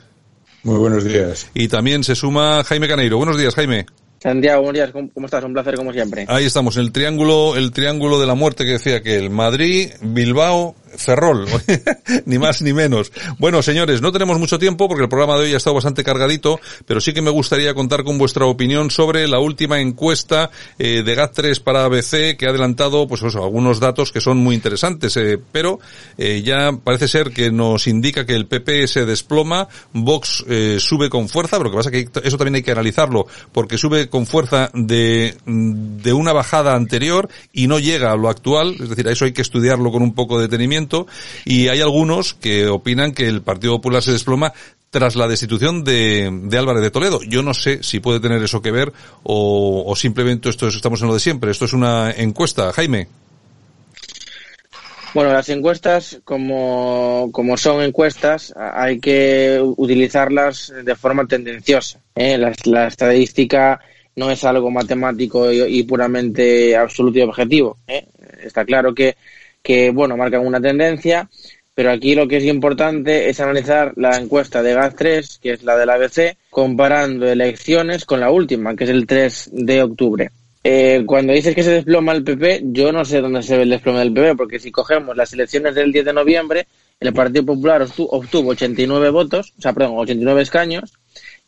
Muy 0.63 0.77
buenos 0.79 1.03
días. 1.03 1.49
Y 1.55 1.67
también 1.67 2.05
se 2.05 2.15
suma 2.15 2.63
Jaime 2.63 2.87
Caneiro, 2.87 3.17
buenos 3.17 3.37
días 3.37 3.57
Jaime. 3.57 3.85
Santiago, 4.25 4.63
buenos 4.63 4.75
días, 4.77 4.91
¿cómo, 4.91 5.27
estás? 5.27 5.45
Un 5.45 5.53
placer 5.53 5.75
como 5.75 5.93
siempre. 5.93 6.25
Ahí 6.29 6.47
estamos, 6.47 6.79
el 6.79 6.93
triángulo, 6.93 7.57
el 7.57 7.73
triángulo 7.73 8.19
de 8.19 8.27
la 8.27 8.35
muerte 8.35 8.65
que 8.65 8.71
decía 8.71 9.03
que 9.03 9.19
el 9.19 9.29
Madrid, 9.29 9.91
Bilbao, 10.01 10.75
Ferrol, 10.97 11.47
ni 12.27 12.39
más 12.39 12.63
ni 12.63 12.73
menos. 12.73 13.13
Bueno, 13.39 13.63
señores, 13.63 14.01
no 14.01 14.13
tenemos 14.13 14.39
mucho 14.39 14.59
tiempo 14.59 14.89
porque 14.89 15.03
el 15.03 15.09
programa 15.09 15.37
de 15.37 15.45
hoy 15.45 15.55
ha 15.55 15.57
estado 15.57 15.75
bastante 15.75 16.05
cargadito, 16.05 16.61
pero 16.87 17.01
sí 17.01 17.13
que 17.13 17.23
me 17.23 17.31
gustaría 17.31 17.75
contar 17.75 18.05
con 18.05 18.19
vuestra 18.19 18.47
opinión 18.47 18.91
sobre 18.91 19.27
la 19.29 19.39
última 19.39 19.81
encuesta 19.81 20.51
eh, 20.79 21.03
de 21.03 21.17
GAT3 21.17 21.63
para 21.63 21.85
ABC 21.85 22.37
que 22.37 22.47
ha 22.47 22.51
adelantado, 22.51 23.07
pues 23.07 23.23
algunos 23.23 23.81
datos 23.81 24.13
que 24.13 24.21
son 24.21 24.39
muy 24.39 24.55
interesantes, 24.55 25.17
eh, 25.17 25.39
pero 25.53 25.81
eh, 26.19 26.43
ya 26.45 26.73
parece 26.73 27.09
ser 27.09 27.31
que 27.31 27.51
nos 27.51 27.87
indica 27.87 28.27
que 28.27 28.35
el 28.35 28.47
PP 28.47 28.87
se 28.87 29.05
desploma, 29.05 29.69
Vox 29.93 30.45
sube 30.79 31.11
con 31.11 31.29
fuerza, 31.29 31.59
pero 31.59 31.65
lo 31.65 31.71
que 31.71 31.77
pasa 31.77 31.91
es 31.91 32.11
que 32.11 32.29
eso 32.29 32.37
también 32.37 32.57
hay 32.57 32.63
que 32.63 32.73
analizarlo, 32.73 33.27
porque 33.53 33.79
sube 33.79 34.09
con 34.09 34.27
fuerza 34.27 34.71
de, 34.75 35.37
de 35.47 36.13
una 36.13 36.33
bajada 36.33 36.75
anterior 36.75 37.29
y 37.53 37.67
no 37.67 37.79
llega 37.79 38.13
a 38.13 38.17
lo 38.17 38.29
actual, 38.29 38.77
es 38.81 38.89
decir, 38.89 39.09
a 39.09 39.13
eso 39.13 39.25
hay 39.25 39.33
que 39.33 39.43
estudiarlo 39.43 39.91
con 39.91 40.03
un 40.03 40.15
poco 40.15 40.39
de 40.39 40.45
detenimiento, 40.45 40.84
y 41.45 41.69
hay 41.69 41.81
algunos 41.81 42.35
que 42.35 42.67
opinan 42.69 43.13
que 43.13 43.27
el 43.29 43.43
Partido 43.43 43.75
Popular 43.75 44.03
se 44.03 44.13
desploma 44.13 44.53
tras 44.91 45.17
la 45.17 45.27
destitución 45.27 45.83
de, 45.83 46.31
de 46.45 46.59
Álvarez 46.59 46.83
de 46.83 46.91
Toledo. 46.93 47.21
Yo 47.29 47.43
no 47.43 47.53
sé 47.53 47.83
si 47.83 47.99
puede 48.01 48.21
tener 48.21 48.41
eso 48.43 48.63
que 48.63 48.71
ver 48.71 48.93
o, 49.25 49.93
simplemente 49.97 50.49
esto 50.49 50.69
es- 50.69 50.77
estamos 50.77 51.01
en 51.03 51.09
lo 51.09 51.15
de 51.15 51.21
siempre. 51.21 51.51
Esto 51.51 51.65
es 51.65 51.73
una 51.73 52.13
encuesta. 52.13 52.73
Jaime. 52.73 53.09
Bueno, 55.15 55.33
las 55.33 55.49
encuestas, 55.49 56.19
como, 56.25 57.29
como 57.33 57.57
son 57.57 57.83
encuestas, 57.83 58.53
hay 58.57 58.99
que 58.99 59.61
utilizarlas 59.77 60.73
de 60.85 60.97
forma 60.97 61.25
tendenciosa. 61.27 62.01
¿eh? 62.17 62.37
La, 62.37 62.53
la 62.65 62.89
estadística 62.89 63.81
no 64.17 64.31
es 64.31 64.43
algo 64.45 64.71
matemático 64.73 65.53
y, 65.53 65.61
y 65.63 65.83
puramente 65.85 66.77
absoluto 66.77 67.19
y 67.19 67.23
objetivo. 67.23 67.79
¿eh? 67.87 68.07
Está 68.43 68.65
claro 68.65 68.93
que, 68.93 69.17
que, 69.65 69.91
bueno, 69.91 70.17
marcan 70.17 70.47
una 70.47 70.61
tendencia, 70.61 71.29
pero 71.75 71.91
aquí 71.91 72.15
lo 72.15 72.29
que 72.29 72.37
es 72.37 72.45
importante 72.45 73.29
es 73.29 73.41
analizar 73.41 73.95
la 73.97 74.17
encuesta 74.17 74.63
de 74.63 74.77
GAS3, 74.77 75.41
que 75.41 75.53
es 75.55 75.65
la 75.65 75.77
del 75.77 75.91
ABC, 75.91 76.37
comparando 76.51 77.27
elecciones 77.27 78.05
con 78.05 78.21
la 78.21 78.31
última, 78.31 78.77
que 78.77 78.85
es 78.85 78.91
el 78.91 79.07
3 79.07 79.51
de 79.53 79.83
octubre. 79.83 80.31
Eh, 80.63 81.03
cuando 81.05 81.33
dices 81.33 81.55
que 81.55 81.63
se 81.63 81.73
desploma 81.73 82.13
el 82.13 82.23
PP, 82.25 82.63
yo 82.67 82.93
no 82.93 83.05
sé 83.05 83.21
dónde 83.21 83.43
se 83.43 83.57
ve 83.57 83.65
el 83.65 83.71
desplome 83.71 83.99
del 83.99 84.13
PP, 84.15 84.37
porque 84.37 84.59
si 84.61 84.71
cogemos 84.71 85.17
las 85.17 85.33
elecciones 85.33 85.75
del 85.75 85.91
10 85.93 86.05
de 86.05 86.13
noviembre, 86.13 86.67
el 87.01 87.13
Partido 87.13 87.45
Popular 87.45 87.83
obtu- 87.83 88.07
obtuvo 88.11 88.51
89 88.51 89.11
votos, 89.11 89.53
o 89.59 89.63
sea, 89.63 89.73
perdón, 89.73 89.95
89 89.97 90.43
escaños, 90.43 90.93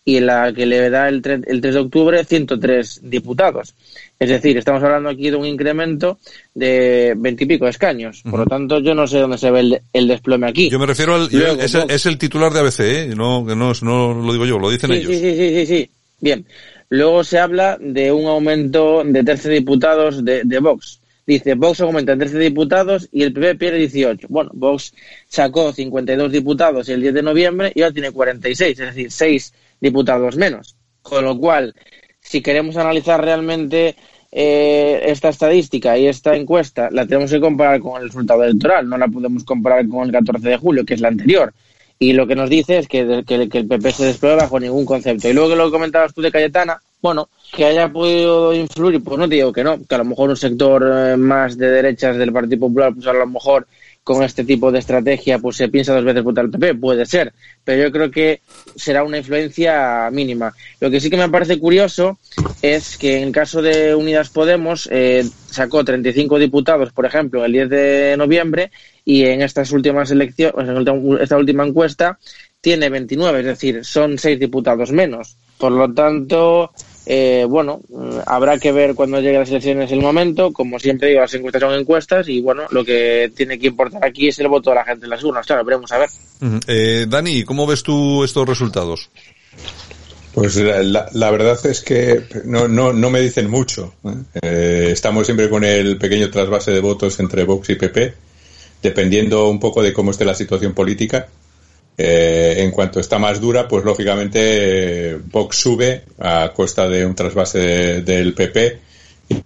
y 0.05 0.21
la 0.21 0.53
que 0.53 0.67
le 0.67 0.89
da 0.91 1.09
el 1.09 1.23
3, 1.23 1.41
el 1.47 1.61
3 1.61 1.75
de 1.75 1.81
octubre 1.81 2.25
103 2.25 3.01
diputados. 3.05 3.75
Es 4.19 4.31
decir, 4.31 4.57
estamos 4.57 4.83
hablando 4.83 5.11
aquí 5.11 5.29
de 5.31 5.37
un 5.37 5.45
incremento 5.45 6.19
de 6.55 7.15
20 7.17 7.45
y 7.45 7.47
pico 7.47 7.69
escaños. 7.69 8.23
Por 8.23 8.41
lo 8.41 8.47
tanto, 8.47 8.79
yo 8.81 8.95
no 8.95 9.07
sé 9.07 9.19
dónde 9.19 9.37
se 9.37 9.51
ve 9.51 9.61
el, 9.61 9.81
el 9.93 10.09
desplome 10.09 10.49
aquí. 10.49 10.71
Yo 10.71 10.79
me 10.79 10.87
refiero 10.87 11.15
al, 11.17 11.29
yo- 11.29 11.39
Luego, 11.39 11.61
es, 11.61 11.75
el, 11.75 11.81
Vox. 11.83 11.93
es 11.95 12.07
el 12.07 12.17
titular 12.19 12.53
de 12.53 12.61
ABC, 12.61 12.81
¿eh? 12.81 13.13
no, 13.15 13.43
no, 13.45 13.73
no 13.83 14.15
lo 14.15 14.33
digo 14.33 14.47
yo, 14.47 14.59
lo 14.59 14.71
dicen 14.71 14.91
Sí, 14.91 14.97
ellos. 14.97 15.11
sí, 15.13 15.19
sí, 15.21 15.37
sí, 15.37 15.55
sí, 15.55 15.67
sí. 15.67 15.91
Bien. 16.21 16.47
Luego 16.89 17.25
se 17.25 17.39
habla 17.39 17.77
de 17.81 18.11
un 18.13 18.27
aumento 18.27 19.03
de 19.05 19.23
13 19.23 19.51
diputados 19.51 20.25
de, 20.25 20.43
de 20.45 20.59
Vox. 20.61 21.01
Dice, 21.27 21.55
Vox 21.55 21.81
aumenta 21.81 22.13
en 22.13 22.21
13 22.21 22.39
diputados 22.39 23.09
y 23.13 23.23
el 23.23 23.33
PP 23.33 23.57
pierde 23.57 23.79
18. 23.81 24.29
Bueno, 24.31 24.51
Vox 24.55 24.95
sacó 25.29 25.73
52 25.73 26.31
diputados 26.33 26.89
el 26.89 27.03
10 27.03 27.15
de 27.15 27.23
noviembre 27.23 27.73
y 27.75 27.83
ahora 27.83 27.93
tiene 27.93 28.13
46, 28.13 28.79
es 28.81 28.87
decir, 28.95 29.11
6 29.11 29.53
diputados 29.81 30.37
menos. 30.37 30.77
Con 31.03 31.25
lo 31.25 31.37
cual, 31.37 31.75
si 32.29 32.43
queremos 32.43 32.77
analizar 32.77 33.23
realmente 33.23 33.97
eh, 34.33 35.03
esta 35.07 35.29
estadística 35.29 35.97
y 35.97 36.07
esta 36.07 36.37
encuesta, 36.37 36.89
la 36.91 37.07
tenemos 37.07 37.31
que 37.31 37.41
comparar 37.41 37.81
con 37.81 38.01
el 38.01 38.09
resultado 38.09 38.43
electoral, 38.43 38.89
no 38.89 38.99
la 38.99 39.09
podemos 39.09 39.45
comparar 39.45 39.89
con 39.89 40.05
el 40.05 40.13
14 40.13 40.49
de 40.49 40.57
julio, 40.57 40.85
que 40.85 40.95
es 40.95 41.01
la 41.01 41.09
anterior. 41.09 41.55
Y 41.99 42.13
lo 42.13 42.27
que 42.27 42.35
nos 42.35 42.51
dice 42.51 42.79
es 42.79 42.89
que, 42.89 43.25
que, 43.27 43.35
el 43.35 43.67
PP 43.67 43.91
se 43.91 44.05
desplome 44.05 44.37
bajo 44.37 44.61
ningún 44.61 44.85
concepto. 44.85 45.29
Y 45.29 45.33
luego 45.33 45.51
que 45.51 45.57
lo 45.57 45.71
comentabas 45.71 46.13
tú 46.13 46.21
de 46.21 46.31
Cayetana, 46.31 46.83
bueno, 47.01 47.31
que 47.55 47.65
haya 47.65 47.91
podido 47.91 48.53
influir, 48.53 49.03
pues 49.03 49.19
no 49.19 49.29
te 49.29 49.37
digo 49.37 49.53
que 49.53 49.65
no, 49.65 49.79
que 49.83 49.95
a 49.95 49.99
lo 49.99 50.05
mejor 50.05 50.29
un 50.29 50.37
sector 50.37 50.85
eh, 50.85 51.17
más 51.17 51.57
de 51.57 51.71
derechas 51.71 52.19
del 52.19 52.33
Partido 52.33 52.61
Popular, 52.61 52.93
pues 52.93 53.07
a 53.07 53.15
lo 53.15 53.27
mejor 53.27 53.67
con 54.07 54.23
este 54.23 54.45
tipo 54.45 54.71
de 54.71 54.79
estrategia, 54.79 55.41
pues 55.41 55.57
se 55.57 55.69
piensa 55.69 55.93
dos 55.93 56.05
veces 56.05 56.23
votar 56.23 56.45
al 56.45 56.51
PP, 56.53 56.77
puede 56.77 57.05
ser, 57.07 57.33
pero 57.65 57.83
yo 57.83 57.91
creo 57.91 58.09
que 58.09 58.41
será 58.77 59.03
una 59.03 59.19
influencia 59.19 60.09
mínima. 60.13 60.55
Lo 60.79 60.93
que 60.93 61.01
sí 61.01 61.11
que 61.11 61.17
me 61.17 61.29
parece 61.29 61.59
curioso 61.59 62.17
es 62.63 62.97
que 62.99 63.17
en 63.19 63.25
el 63.25 63.33
caso 63.33 63.61
de 63.63 63.97
Unidas 63.97 64.29
Podemos 64.29 64.89
eh, 64.93 65.29
sacó 65.51 65.85
35 65.85 66.39
diputados, 66.39 66.93
por 66.93 67.05
ejemplo, 67.05 67.45
el 67.45 67.51
10 67.51 67.69
de 67.69 68.15
noviembre 68.17 68.71
y 69.05 69.25
en 69.25 69.43
estas 69.43 69.73
últimas 69.73 70.09
elecciones, 70.13 70.69
en 70.69 71.19
esta 71.21 71.37
última 71.37 71.67
encuesta, 71.67 72.17
tiene 72.61 72.89
29, 72.89 73.41
es 73.41 73.47
decir, 73.47 73.85
son 73.85 74.19
seis 74.19 74.39
diputados 74.39 74.93
menos. 74.93 75.37
Por 75.59 75.73
lo 75.73 75.93
tanto, 75.93 76.71
eh, 77.07 77.47
bueno, 77.49 77.81
mm, 77.89 78.19
habrá 78.27 78.59
que 78.59 78.73
ver 78.73 78.97
cuando 78.97 79.21
llegue 79.21 79.39
las 79.39 79.49
elecciones 79.49 79.93
el 79.93 80.01
momento. 80.01 80.53
Como 80.53 80.79
siempre 80.81 81.09
digo, 81.09 81.21
las 81.21 81.33
encuestas 81.35 81.63
son 81.63 81.75
encuestas 81.75 82.29
y 82.29 82.41
bueno, 82.41 82.65
lo 82.71 82.85
que 82.85 83.31
tiene 83.35 83.59
que 83.59 83.69
importar 83.69 84.05
aquí 84.05 84.29
es 84.29 84.39
el 84.41 84.49
voto 84.49 84.71
de 84.71 84.77
la 84.77 84.85
gente 84.85 85.07
en 85.07 85.11
las 85.11 85.23
urnas. 85.23 85.47
Claro, 85.47 85.65
veremos 85.65 85.93
a 85.93 85.99
ver. 85.99 86.11
Eh, 86.67 87.07
Dani, 87.09 87.45
¿cómo 87.45 87.67
ves 87.67 87.85
tú 87.85 88.25
estos 88.25 88.49
resultados? 88.49 89.09
Pues 90.35 90.57
la, 90.57 91.09
la, 91.13 91.31
verdad 91.31 91.59
es 91.65 91.81
que 91.81 92.25
no, 92.45 92.69
no, 92.69 92.93
no 92.93 93.09
me 93.09 93.21
dicen 93.21 93.49
mucho. 93.49 93.95
¿eh? 94.43 94.91
estamos 94.93 95.27
siempre 95.27 95.49
con 95.49 95.65
el 95.65 95.97
pequeño 95.97 96.29
trasvase 96.29 96.73
de 96.73 96.81
votos 96.81 97.19
entre 97.21 97.45
Vox 97.45 97.71
y 97.71 97.77
PP, 97.77 98.15
dependiendo 98.83 99.49
un 99.49 99.61
poco 99.61 99.83
de 99.83 99.95
cómo 99.95 100.11
esté 100.11 100.25
la 100.27 100.35
situación 100.35 100.75
política. 100.75 101.29
Eh, 101.99 102.57
en 102.59 102.71
cuanto 102.71 103.01
está 103.01 103.19
más 103.19 103.41
dura, 103.41 103.67
pues 103.67 103.85
lógicamente 103.85 105.19
Vox 105.31 105.57
sube 105.57 106.03
a 106.19 106.53
costa 106.55 106.89
de 106.89 107.07
un 107.07 107.15
trasvase 107.15 107.59
de, 107.59 108.03
del 108.03 108.35
PP 108.35 108.79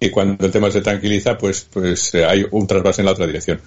y 0.00 0.10
cuando 0.10 0.46
el 0.46 0.52
tema 0.52 0.70
se 0.70 0.80
tranquiliza, 0.80 1.38
pues, 1.38 1.66
pues 1.72 2.12
hay 2.14 2.44
un 2.50 2.66
trasvase 2.66 3.02
en 3.02 3.06
la 3.06 3.12
otra 3.12 3.26
dirección. 3.26 3.60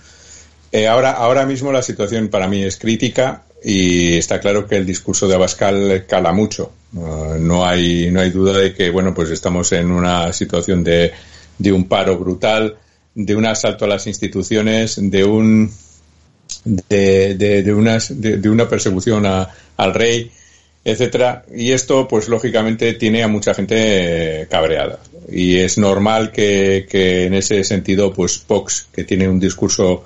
Eh, 0.71 0.87
ahora, 0.87 1.11
ahora 1.11 1.45
mismo 1.45 1.71
la 1.71 1.81
situación 1.81 2.27
para 2.27 2.47
mí 2.47 2.61
es 2.63 2.77
crítica 2.77 3.43
y 3.63 4.17
está 4.17 4.39
claro 4.39 4.67
que 4.67 4.75
el 4.75 4.85
discurso 4.85 5.27
de 5.27 5.35
Abascal 5.35 6.05
cala 6.07 6.33
mucho. 6.33 6.71
No 6.91 7.65
hay 7.65 8.11
no 8.11 8.19
hay 8.19 8.29
duda 8.29 8.57
de 8.57 8.73
que 8.73 8.91
bueno 8.91 9.15
pues 9.15 9.31
estamos 9.31 9.71
en 9.71 9.89
una 9.89 10.31
situación 10.31 10.83
de, 10.83 11.11
de 11.57 11.71
un 11.71 11.87
paro 11.87 12.17
brutal, 12.17 12.75
de 13.15 13.35
un 13.35 13.45
asalto 13.45 13.85
a 13.85 13.87
las 13.87 14.05
instituciones, 14.07 14.97
de 14.99 15.23
un 15.23 15.71
de, 16.63 17.35
de, 17.35 17.63
de, 17.63 17.73
unas, 17.73 18.21
de, 18.21 18.37
de 18.37 18.49
una 18.49 18.67
persecución 18.67 19.25
a, 19.25 19.49
al 19.77 19.93
rey, 19.93 20.31
etcétera. 20.83 21.45
Y 21.53 21.71
esto, 21.71 22.07
pues 22.07 22.27
lógicamente, 22.27 22.93
tiene 22.93 23.23
a 23.23 23.27
mucha 23.27 23.53
gente 23.53 24.47
cabreada. 24.49 24.99
Y 25.31 25.57
es 25.57 25.77
normal 25.77 26.31
que, 26.31 26.85
que 26.89 27.25
en 27.25 27.33
ese 27.33 27.63
sentido, 27.63 28.13
pues 28.13 28.43
Vox, 28.47 28.87
que 28.93 29.03
tiene 29.03 29.27
un 29.27 29.39
discurso 29.39 30.03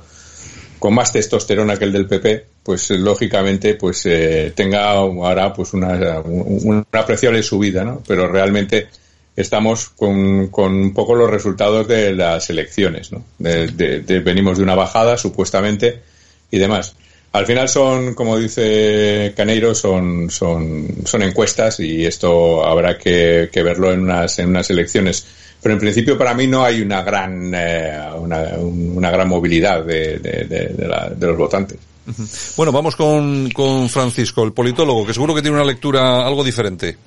con 0.79 0.93
más 0.93 1.11
testosterona 1.11 1.77
que 1.77 1.85
el 1.85 1.91
del 1.91 2.07
PP, 2.07 2.45
pues 2.63 2.89
lógicamente, 2.91 3.75
pues 3.75 4.05
eh, 4.05 4.51
tenga 4.55 4.91
ahora 4.91 5.53
pues 5.53 5.73
una, 5.73 6.19
una 6.21 6.85
apreciable 6.91 7.41
subida, 7.41 7.83
¿no? 7.83 8.03
Pero 8.07 8.27
realmente 8.27 8.87
estamos 9.35 9.89
con, 9.89 10.47
con 10.47 10.73
un 10.73 10.93
poco 10.93 11.15
los 11.15 11.29
resultados 11.29 11.87
de 11.87 12.13
las 12.13 12.49
elecciones, 12.49 13.11
¿no? 13.11 13.23
De, 13.39 13.67
de, 13.67 14.01
de, 14.01 14.19
venimos 14.19 14.57
de 14.57 14.63
una 14.63 14.75
bajada, 14.75 15.17
supuestamente, 15.17 16.01
y 16.51 16.57
demás. 16.57 16.95
Al 17.33 17.45
final 17.45 17.69
son, 17.69 18.13
como 18.13 18.37
dice 18.37 19.33
Caneiro, 19.35 19.75
son, 19.75 20.29
son, 20.29 20.87
son 21.05 21.21
encuestas 21.21 21.79
y 21.79 22.05
esto 22.05 22.65
habrá 22.65 22.97
que, 22.97 23.49
verlo 23.53 23.91
en 23.91 24.01
unas, 24.01 24.39
en 24.39 24.49
unas 24.49 24.69
elecciones. 24.69 25.25
Pero 25.61 25.73
en 25.73 25.79
principio 25.79 26.17
para 26.17 26.33
mí 26.33 26.47
no 26.47 26.63
hay 26.63 26.81
una 26.81 27.01
gran, 27.01 27.51
eh, 27.53 27.99
una, 28.15 28.43
una, 28.59 29.11
gran 29.11 29.27
movilidad 29.27 29.83
de, 29.83 30.19
de 30.19 31.27
los 31.27 31.37
votantes. 31.37 31.77
Bueno, 32.55 32.71
vamos 32.71 32.95
con, 32.95 33.49
con 33.51 33.89
Francisco, 33.89 34.43
el 34.43 34.53
politólogo, 34.53 35.05
que 35.05 35.13
seguro 35.13 35.35
que 35.35 35.41
tiene 35.41 35.57
una 35.57 35.65
lectura 35.65 36.25
algo 36.25 36.43
diferente. 36.43 36.97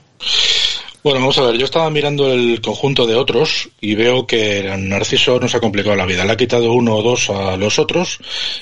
Bueno, 1.02 1.20
vamos 1.20 1.38
a 1.38 1.44
ver, 1.44 1.56
yo 1.56 1.64
estaba 1.64 1.88
mirando 1.88 2.30
el 2.30 2.60
conjunto 2.60 3.06
de 3.06 3.14
otros 3.14 3.70
y 3.80 3.94
veo 3.94 4.26
que 4.26 4.70
Narciso 4.76 5.40
nos 5.40 5.54
ha 5.54 5.60
complicado 5.60 5.96
la 5.96 6.04
vida. 6.04 6.26
Le 6.26 6.32
ha 6.32 6.36
quitado 6.36 6.74
uno 6.74 6.96
o 6.96 7.02
dos 7.02 7.30
a 7.30 7.56
los 7.56 7.78
otros 7.78 8.18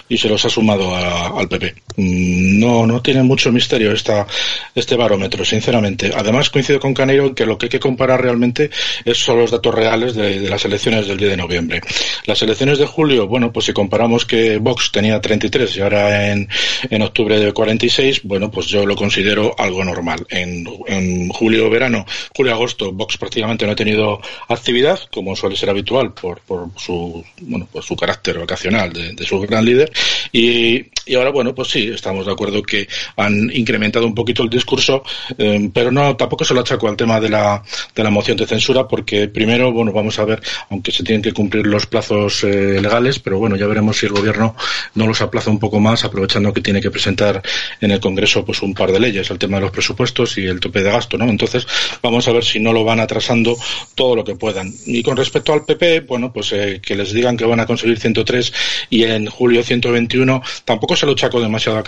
y 0.09 0.18
se 0.18 0.28
los 0.28 0.45
ha 0.45 0.49
sumado 0.49 0.95
a, 0.95 1.36
al 1.36 1.49
PP. 1.49 1.74
Mm, 1.97 2.61
no, 2.61 2.86
no 2.86 3.03
tiene 3.03 3.24
mucho 3.24 3.51
misterio 3.51 3.91
esta, 3.91 4.24
este 4.72 4.95
barómetro, 4.95 5.45
sinceramente. 5.45 6.12
Además, 6.14 6.49
coincido 6.49 6.78
con 6.78 6.95
Caneiro 6.95 7.26
en 7.26 7.34
que 7.34 7.45
lo 7.45 7.59
que 7.59 7.66
hay 7.66 7.70
que 7.70 7.80
comparar 7.80 8.22
realmente 8.22 8.70
es, 9.05 9.18
son 9.18 9.41
los 9.41 9.51
datos 9.51 9.74
reales 9.74 10.14
de, 10.14 10.49
las 10.49 10.64
elecciones 10.64 11.09
del 11.09 11.16
10 11.16 11.30
de 11.32 11.36
noviembre. 11.36 11.80
Las 12.24 12.41
elecciones 12.43 12.78
de 12.78 12.86
julio, 12.86 13.26
bueno, 13.26 13.53
pues 13.53 13.66
si 13.66 13.72
comparamos 13.72 14.24
que 14.24 14.59
Vox 14.59 14.93
tenía 14.93 15.20
33 15.20 15.76
y 15.76 15.80
ahora 15.80 16.30
en, 16.30 16.49
en 16.89 17.03
octubre 17.03 17.41
de 17.41 17.53
46, 17.53 18.20
bueno, 18.22 18.49
pues 18.49 18.68
yo 18.68 18.86
lo 18.86 18.95
considero 18.95 19.57
algo 19.59 19.84
normal. 19.84 20.24
En, 20.30 20.64
en 20.86 21.30
julio-verano 21.30 22.07
julio-agosto 22.37 22.93
Vox 22.93 23.16
prácticamente 23.16 23.66
no 23.66 23.72
ha 23.72 23.76
tenido 23.76 24.20
actividad, 24.49 24.99
como 25.12 25.37
suele 25.37 25.57
ser 25.57 25.70
habitual 25.70 26.12
por, 26.12 26.41
por 26.41 26.68
su 26.76 27.24
bueno 27.41 27.68
por 27.70 27.83
su 27.83 27.97
carácter 27.97 28.39
vacacional 28.39 28.93
de, 28.93 29.26
su 29.26 29.39
gran 29.41 29.64
líder. 29.64 29.93
Y, 30.33 30.87
y, 31.07 31.14
ahora, 31.14 31.31
bueno, 31.31 31.55
pues 31.55 31.68
sí, 31.68 31.91
estamos 31.93 32.26
de 32.26 32.33
acuerdo 32.33 32.62
que 32.62 32.89
han 33.16 33.51
incrementado 33.55 34.07
un 34.07 34.14
poquito 34.14 34.43
el 34.43 34.51
discurso, 34.51 35.03
eh, 35.37 35.70
pero 35.72 35.91
no 35.91 36.16
tampoco 36.16 36.45
se 36.45 36.55
lo 36.55 36.61
achaco 36.61 36.89
al 36.89 36.97
tema 36.97 37.20
de 37.20 37.29
la, 37.29 37.62
de 37.95 38.03
la 38.03 38.11
moción 38.11 38.37
de 38.37 38.47
censura, 38.47 38.87
porque 38.87 39.29
primero, 39.29 39.72
bueno, 39.72 39.93
vamos 39.93 40.18
a 40.18 40.24
ver, 40.24 40.41
aunque 40.70 40.93
se 40.93 41.03
tienen 41.03 41.22
que 41.22 41.33
cumplir 41.33 41.66
los 41.66 41.87
plazos 41.87 42.45
eh, 42.45 42.81
legales, 42.81 43.18
pero 43.18 43.39
bueno, 43.39 43.57
ya 43.57 43.66
veremos 43.66 43.99
si 43.99 44.07
el 44.07 44.12
gobierno 44.12 44.55
no 44.95 45.07
los 45.07 45.20
aplaza 45.20 45.51
un 45.51 45.59
poco 45.59 45.81
más, 45.81 46.05
aprovechando 46.05 46.53
que 46.53 46.61
tiene 46.61 46.81
que 46.81 46.91
presentar 46.91 47.43
en 47.81 47.91
el 47.91 48.01
Congreso 48.01 48.45
pues 48.45 48.62
un 48.62 48.74
par 48.74 48.93
de 48.93 49.01
leyes, 49.01 49.31
el 49.31 49.39
tema 49.39 49.57
de 49.57 49.62
los 49.62 49.70
presupuestos 49.70 50.39
y 50.39 50.47
el 50.47 50.61
tope 50.61 50.83
de 50.83 50.91
gasto, 50.91 51.16
¿no? 51.18 51.24
Entonces, 51.24 51.66
vamos 52.03 52.18
a 52.27 52.33
ver 52.33 52.45
si 52.45 52.59
no 52.59 52.73
lo 52.73 52.83
van 52.85 53.01
atrasando 53.01 53.57
todo 53.95 54.16
lo 54.16 54.25
que 54.25 54.35
puedan. 54.35 54.73
Y 54.87 55.03
con 55.03 55.16
respecto 55.16 55.53
al 55.53 55.64
PP, 55.64 56.01
bueno, 56.01 56.33
pues 56.33 56.53
eh, 56.53 56.81
que 56.83 56.97
les 56.97 57.12
digan 57.12 57.37
que 57.37 57.45
van 57.45 57.61
a 57.61 57.66
conseguir 57.66 57.99
103 57.99 58.53
y 58.91 59.05
en 59.05 59.27
julio 59.27 59.62
121, 59.62 60.43
tampoco 60.64 60.97
se 60.97 61.07
lo 61.07 61.14
chaco 61.14 61.41
demasiado 61.41 61.79
a 61.79 61.83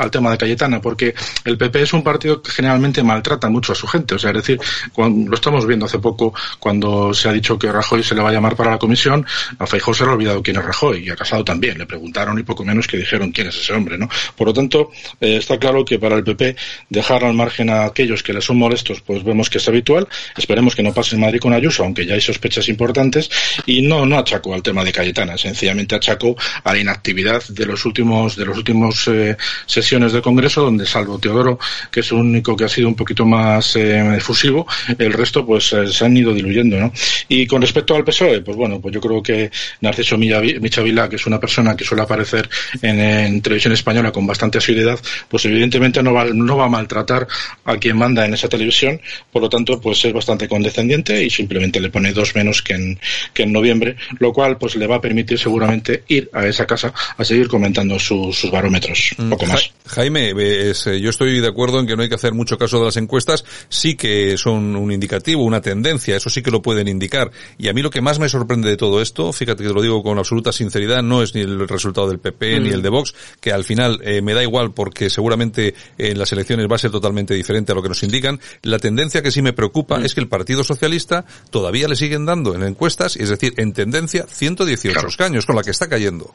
al, 0.00 0.10
tema 0.10 0.30
de 0.30 0.38
Cayetana, 0.38 0.80
porque 0.80 1.14
el 1.44 1.56
PP 1.56 1.82
es 1.82 1.92
un 1.92 2.02
partido 2.02 2.42
que 2.42 2.50
generalmente 2.50 3.02
maltrata 3.02 3.48
mucho 3.48 3.72
a 3.72 3.74
su 3.74 3.86
gente. 3.86 4.14
O 4.14 4.18
sea, 4.18 4.30
es 4.30 4.36
decir, 4.36 4.60
cuando, 4.92 5.30
lo 5.30 5.34
estamos 5.34 5.66
viendo 5.66 5.86
hace 5.86 5.98
poco 5.98 6.34
cuando 6.58 7.14
se 7.14 7.28
ha 7.28 7.32
dicho 7.32 7.58
que 7.58 7.70
Rajoy 7.70 8.02
se 8.02 8.14
le 8.14 8.22
va 8.22 8.30
a 8.30 8.32
llamar 8.32 8.56
para 8.56 8.70
la 8.70 8.78
comisión, 8.78 9.24
a 9.58 9.66
Feijóo 9.66 9.94
se 9.94 10.04
le 10.04 10.10
ha 10.10 10.14
olvidado 10.14 10.42
quién 10.42 10.56
es 10.56 10.64
Rajoy 10.64 11.06
y 11.06 11.10
a 11.10 11.16
Casado 11.16 11.44
también. 11.44 11.78
Le 11.78 11.86
preguntaron 11.86 12.38
y 12.38 12.42
poco 12.42 12.64
menos 12.64 12.86
que 12.86 12.96
dijeron 12.96 13.30
quién 13.32 13.48
es 13.48 13.56
ese 13.56 13.72
hombre, 13.72 13.98
¿no? 13.98 14.08
Por 14.36 14.48
lo 14.48 14.52
tanto, 14.52 14.90
eh, 15.20 15.36
está 15.36 15.58
claro 15.58 15.84
que 15.84 15.98
para 15.98 16.16
el 16.16 16.24
PP 16.24 16.56
dejar 16.88 17.24
al 17.24 17.34
margen 17.34 17.70
a 17.70 17.84
aquellos 17.84 18.22
que 18.22 18.32
le 18.32 18.40
son 18.40 18.58
molestos, 18.58 19.00
pues 19.00 19.22
vemos 19.24 19.37
que 19.46 19.58
es 19.58 19.68
habitual. 19.68 20.08
Esperemos 20.36 20.74
que 20.74 20.82
no 20.82 20.92
pase 20.92 21.14
en 21.14 21.20
Madrid 21.20 21.38
con 21.38 21.52
Ayuso, 21.52 21.84
aunque 21.84 22.04
ya 22.04 22.14
hay 22.14 22.20
sospechas 22.20 22.68
importantes. 22.68 23.30
Y 23.66 23.82
no, 23.82 24.04
no 24.04 24.18
achaco 24.18 24.54
al 24.54 24.62
tema 24.62 24.82
de 24.82 24.92
Cayetana, 24.92 25.38
sencillamente 25.38 25.94
achaco 25.94 26.36
a 26.64 26.72
la 26.72 26.78
inactividad 26.78 27.42
de 27.48 27.66
los 27.66 27.84
últimos, 27.84 28.36
de 28.36 28.44
los 28.44 28.56
últimos 28.56 29.06
eh, 29.08 29.36
sesiones 29.66 30.12
del 30.12 30.22
Congreso, 30.22 30.62
donde 30.62 30.86
salvo 30.86 31.18
Teodoro, 31.18 31.58
que 31.90 32.00
es 32.00 32.10
el 32.10 32.18
único 32.18 32.56
que 32.56 32.64
ha 32.64 32.68
sido 32.68 32.88
un 32.88 32.94
poquito 32.94 33.24
más 33.24 33.76
eh, 33.76 34.16
efusivo, 34.16 34.66
el 34.98 35.12
resto 35.12 35.46
pues 35.46 35.72
eh, 35.72 35.86
se 35.86 36.04
han 36.04 36.16
ido 36.16 36.32
diluyendo, 36.34 36.78
¿no? 36.78 36.92
Y 37.28 37.46
con 37.46 37.62
respecto 37.62 37.94
al 37.94 38.04
PSOE, 38.04 38.40
pues 38.40 38.56
bueno, 38.56 38.80
pues 38.80 38.94
yo 38.94 39.00
creo 39.00 39.22
que 39.22 39.50
Narciso 39.80 40.16
Michavila, 40.16 41.08
que 41.08 41.16
es 41.16 41.26
una 41.26 41.38
persona 41.38 41.76
que 41.76 41.84
suele 41.84 42.02
aparecer 42.02 42.48
en, 42.82 42.98
en 43.00 43.42
televisión 43.42 43.72
española 43.72 44.12
con 44.12 44.26
bastante 44.26 44.58
asiduidad, 44.58 44.98
pues 45.28 45.44
evidentemente 45.44 46.02
no 46.02 46.12
va, 46.12 46.24
no 46.24 46.56
va 46.56 46.66
a 46.66 46.68
maltratar 46.68 47.26
a 47.64 47.76
quien 47.76 47.96
manda 47.96 48.24
en 48.24 48.34
esa 48.34 48.48
televisión, 48.48 49.00
por 49.32 49.42
lo 49.42 49.48
tanto, 49.48 49.80
pues 49.80 50.04
es 50.04 50.12
bastante 50.12 50.48
condescendiente 50.48 51.22
y 51.22 51.30
simplemente 51.30 51.80
le 51.80 51.90
pone 51.90 52.12
dos 52.12 52.34
menos 52.34 52.62
que 52.62 52.74
en, 52.74 52.98
que 53.32 53.42
en 53.44 53.52
noviembre, 53.52 53.96
lo 54.18 54.32
cual 54.32 54.58
pues 54.58 54.76
le 54.76 54.86
va 54.86 54.96
a 54.96 55.00
permitir 55.00 55.38
seguramente 55.38 56.04
ir 56.08 56.30
a 56.32 56.46
esa 56.46 56.66
casa 56.66 56.92
a 57.16 57.24
seguir 57.24 57.48
comentando 57.48 57.98
su, 57.98 58.32
sus 58.32 58.50
barómetros, 58.50 59.14
un 59.18 59.30
poco 59.30 59.46
más. 59.46 59.70
Jaime, 59.86 60.32
es, 60.70 60.84
yo 60.84 61.10
estoy 61.10 61.40
de 61.40 61.48
acuerdo 61.48 61.80
en 61.80 61.86
que 61.86 61.96
no 61.96 62.02
hay 62.02 62.08
que 62.08 62.14
hacer 62.14 62.32
mucho 62.32 62.58
caso 62.58 62.78
de 62.78 62.86
las 62.86 62.96
encuestas, 62.96 63.44
sí 63.68 63.96
que 63.96 64.36
son 64.36 64.76
un 64.76 64.92
indicativo, 64.92 65.44
una 65.44 65.60
tendencia, 65.60 66.16
eso 66.16 66.30
sí 66.30 66.42
que 66.42 66.50
lo 66.50 66.62
pueden 66.62 66.88
indicar. 66.88 67.30
Y 67.58 67.68
a 67.68 67.72
mí 67.72 67.82
lo 67.82 67.90
que 67.90 68.00
más 68.00 68.18
me 68.18 68.28
sorprende 68.28 68.68
de 68.68 68.76
todo 68.76 69.00
esto, 69.00 69.32
fíjate 69.32 69.62
que 69.62 69.68
te 69.68 69.74
lo 69.74 69.82
digo 69.82 70.02
con 70.02 70.18
absoluta 70.18 70.52
sinceridad, 70.52 71.02
no 71.02 71.22
es 71.22 71.34
ni 71.34 71.42
el 71.42 71.68
resultado 71.68 72.08
del 72.08 72.18
PP 72.18 72.60
mm. 72.60 72.62
ni 72.62 72.70
el 72.70 72.82
de 72.82 72.88
Vox, 72.88 73.14
que 73.40 73.52
al 73.52 73.64
final 73.64 74.00
eh, 74.02 74.22
me 74.22 74.34
da 74.34 74.42
igual 74.42 74.72
porque 74.72 75.10
seguramente 75.10 75.74
en 75.96 76.18
las 76.18 76.32
elecciones 76.32 76.66
va 76.70 76.76
a 76.76 76.78
ser 76.78 76.90
totalmente 76.90 77.34
diferente 77.34 77.72
a 77.72 77.74
lo 77.74 77.82
que 77.82 77.88
nos 77.88 78.02
indican. 78.02 78.40
La 78.62 78.78
tendencia 78.78 79.17
que 79.22 79.30
sí 79.30 79.42
me 79.42 79.52
preocupa 79.52 79.98
mm. 79.98 80.04
es 80.04 80.14
que 80.14 80.20
el 80.20 80.28
Partido 80.28 80.64
Socialista 80.64 81.24
todavía 81.50 81.88
le 81.88 81.96
siguen 81.96 82.26
dando 82.26 82.54
en 82.54 82.62
encuestas, 82.62 83.16
es 83.16 83.28
decir, 83.28 83.54
en 83.56 83.72
tendencia 83.72 84.26
118 84.28 84.92
claro. 84.92 85.08
escaños, 85.08 85.46
con 85.46 85.56
la 85.56 85.62
que 85.62 85.70
está 85.70 85.88
cayendo. 85.88 86.32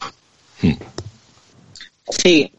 Sí, 2.10 2.52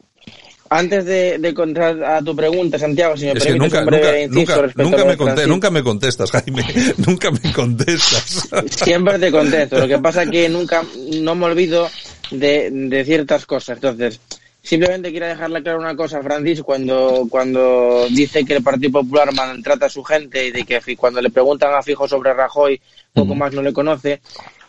antes 0.70 1.04
de, 1.04 1.38
de 1.38 1.54
contar 1.54 2.02
a 2.02 2.22
tu 2.22 2.34
pregunta, 2.34 2.78
Santiago, 2.78 3.16
si 3.16 3.26
me 3.26 3.32
es 3.32 3.44
permites 3.44 3.52
que 3.52 3.58
nunca, 3.58 3.80
un 3.80 3.86
breve 3.86 4.28
nunca, 4.28 4.40
inciso 4.40 4.62
nunca, 4.62 4.82
nunca, 4.82 5.04
me 5.04 5.16
conté, 5.16 5.46
nunca 5.46 5.70
me 5.70 5.82
contestas, 5.82 6.30
Jaime. 6.30 6.64
nunca 7.06 7.30
me 7.30 7.52
contestas. 7.52 8.48
Siempre 8.70 9.18
te 9.18 9.30
contesto. 9.30 9.78
Lo 9.78 9.86
que 9.86 9.98
pasa 9.98 10.24
es 10.24 10.30
que 10.30 10.48
nunca, 10.48 10.82
no 11.22 11.34
me 11.34 11.46
olvido 11.46 11.88
de, 12.30 12.70
de 12.72 13.04
ciertas 13.04 13.46
cosas. 13.46 13.76
Entonces, 13.76 14.20
simplemente 14.64 15.10
quiero 15.10 15.26
dejarle 15.26 15.62
claro 15.62 15.78
una 15.78 15.94
cosa, 15.94 16.22
Francis, 16.22 16.62
cuando, 16.62 17.26
cuando 17.30 18.06
dice 18.08 18.44
que 18.44 18.54
el 18.54 18.62
Partido 18.62 19.00
Popular 19.00 19.32
maltrata 19.32 19.86
a 19.86 19.90
su 19.90 20.02
gente 20.02 20.46
y 20.46 20.50
de 20.50 20.64
que 20.64 20.80
cuando 20.96 21.20
le 21.20 21.30
preguntan 21.30 21.74
a 21.74 21.82
Fijo 21.82 22.08
sobre 22.08 22.32
Rajoy, 22.32 22.80
poco 23.12 23.34
más 23.34 23.52
no 23.52 23.62
le 23.62 23.72
conoce, 23.72 24.20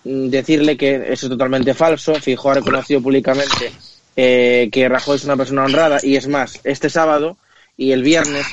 decirle 0.03 0.77
que 0.77 0.95
eso 0.95 1.25
es 1.25 1.29
totalmente 1.29 1.73
falso. 1.73 2.13
Fijo 2.15 2.51
ha 2.51 2.55
reconocido 2.55 3.01
públicamente 3.01 3.71
eh, 4.15 4.69
que 4.71 4.87
Rajoy 4.87 5.15
es 5.15 5.23
una 5.23 5.37
persona 5.37 5.63
honrada 5.63 5.99
y 6.03 6.17
es 6.17 6.27
más, 6.27 6.59
este 6.65 6.89
sábado 6.89 7.37
y 7.77 7.91
el 7.91 8.03
viernes 8.03 8.45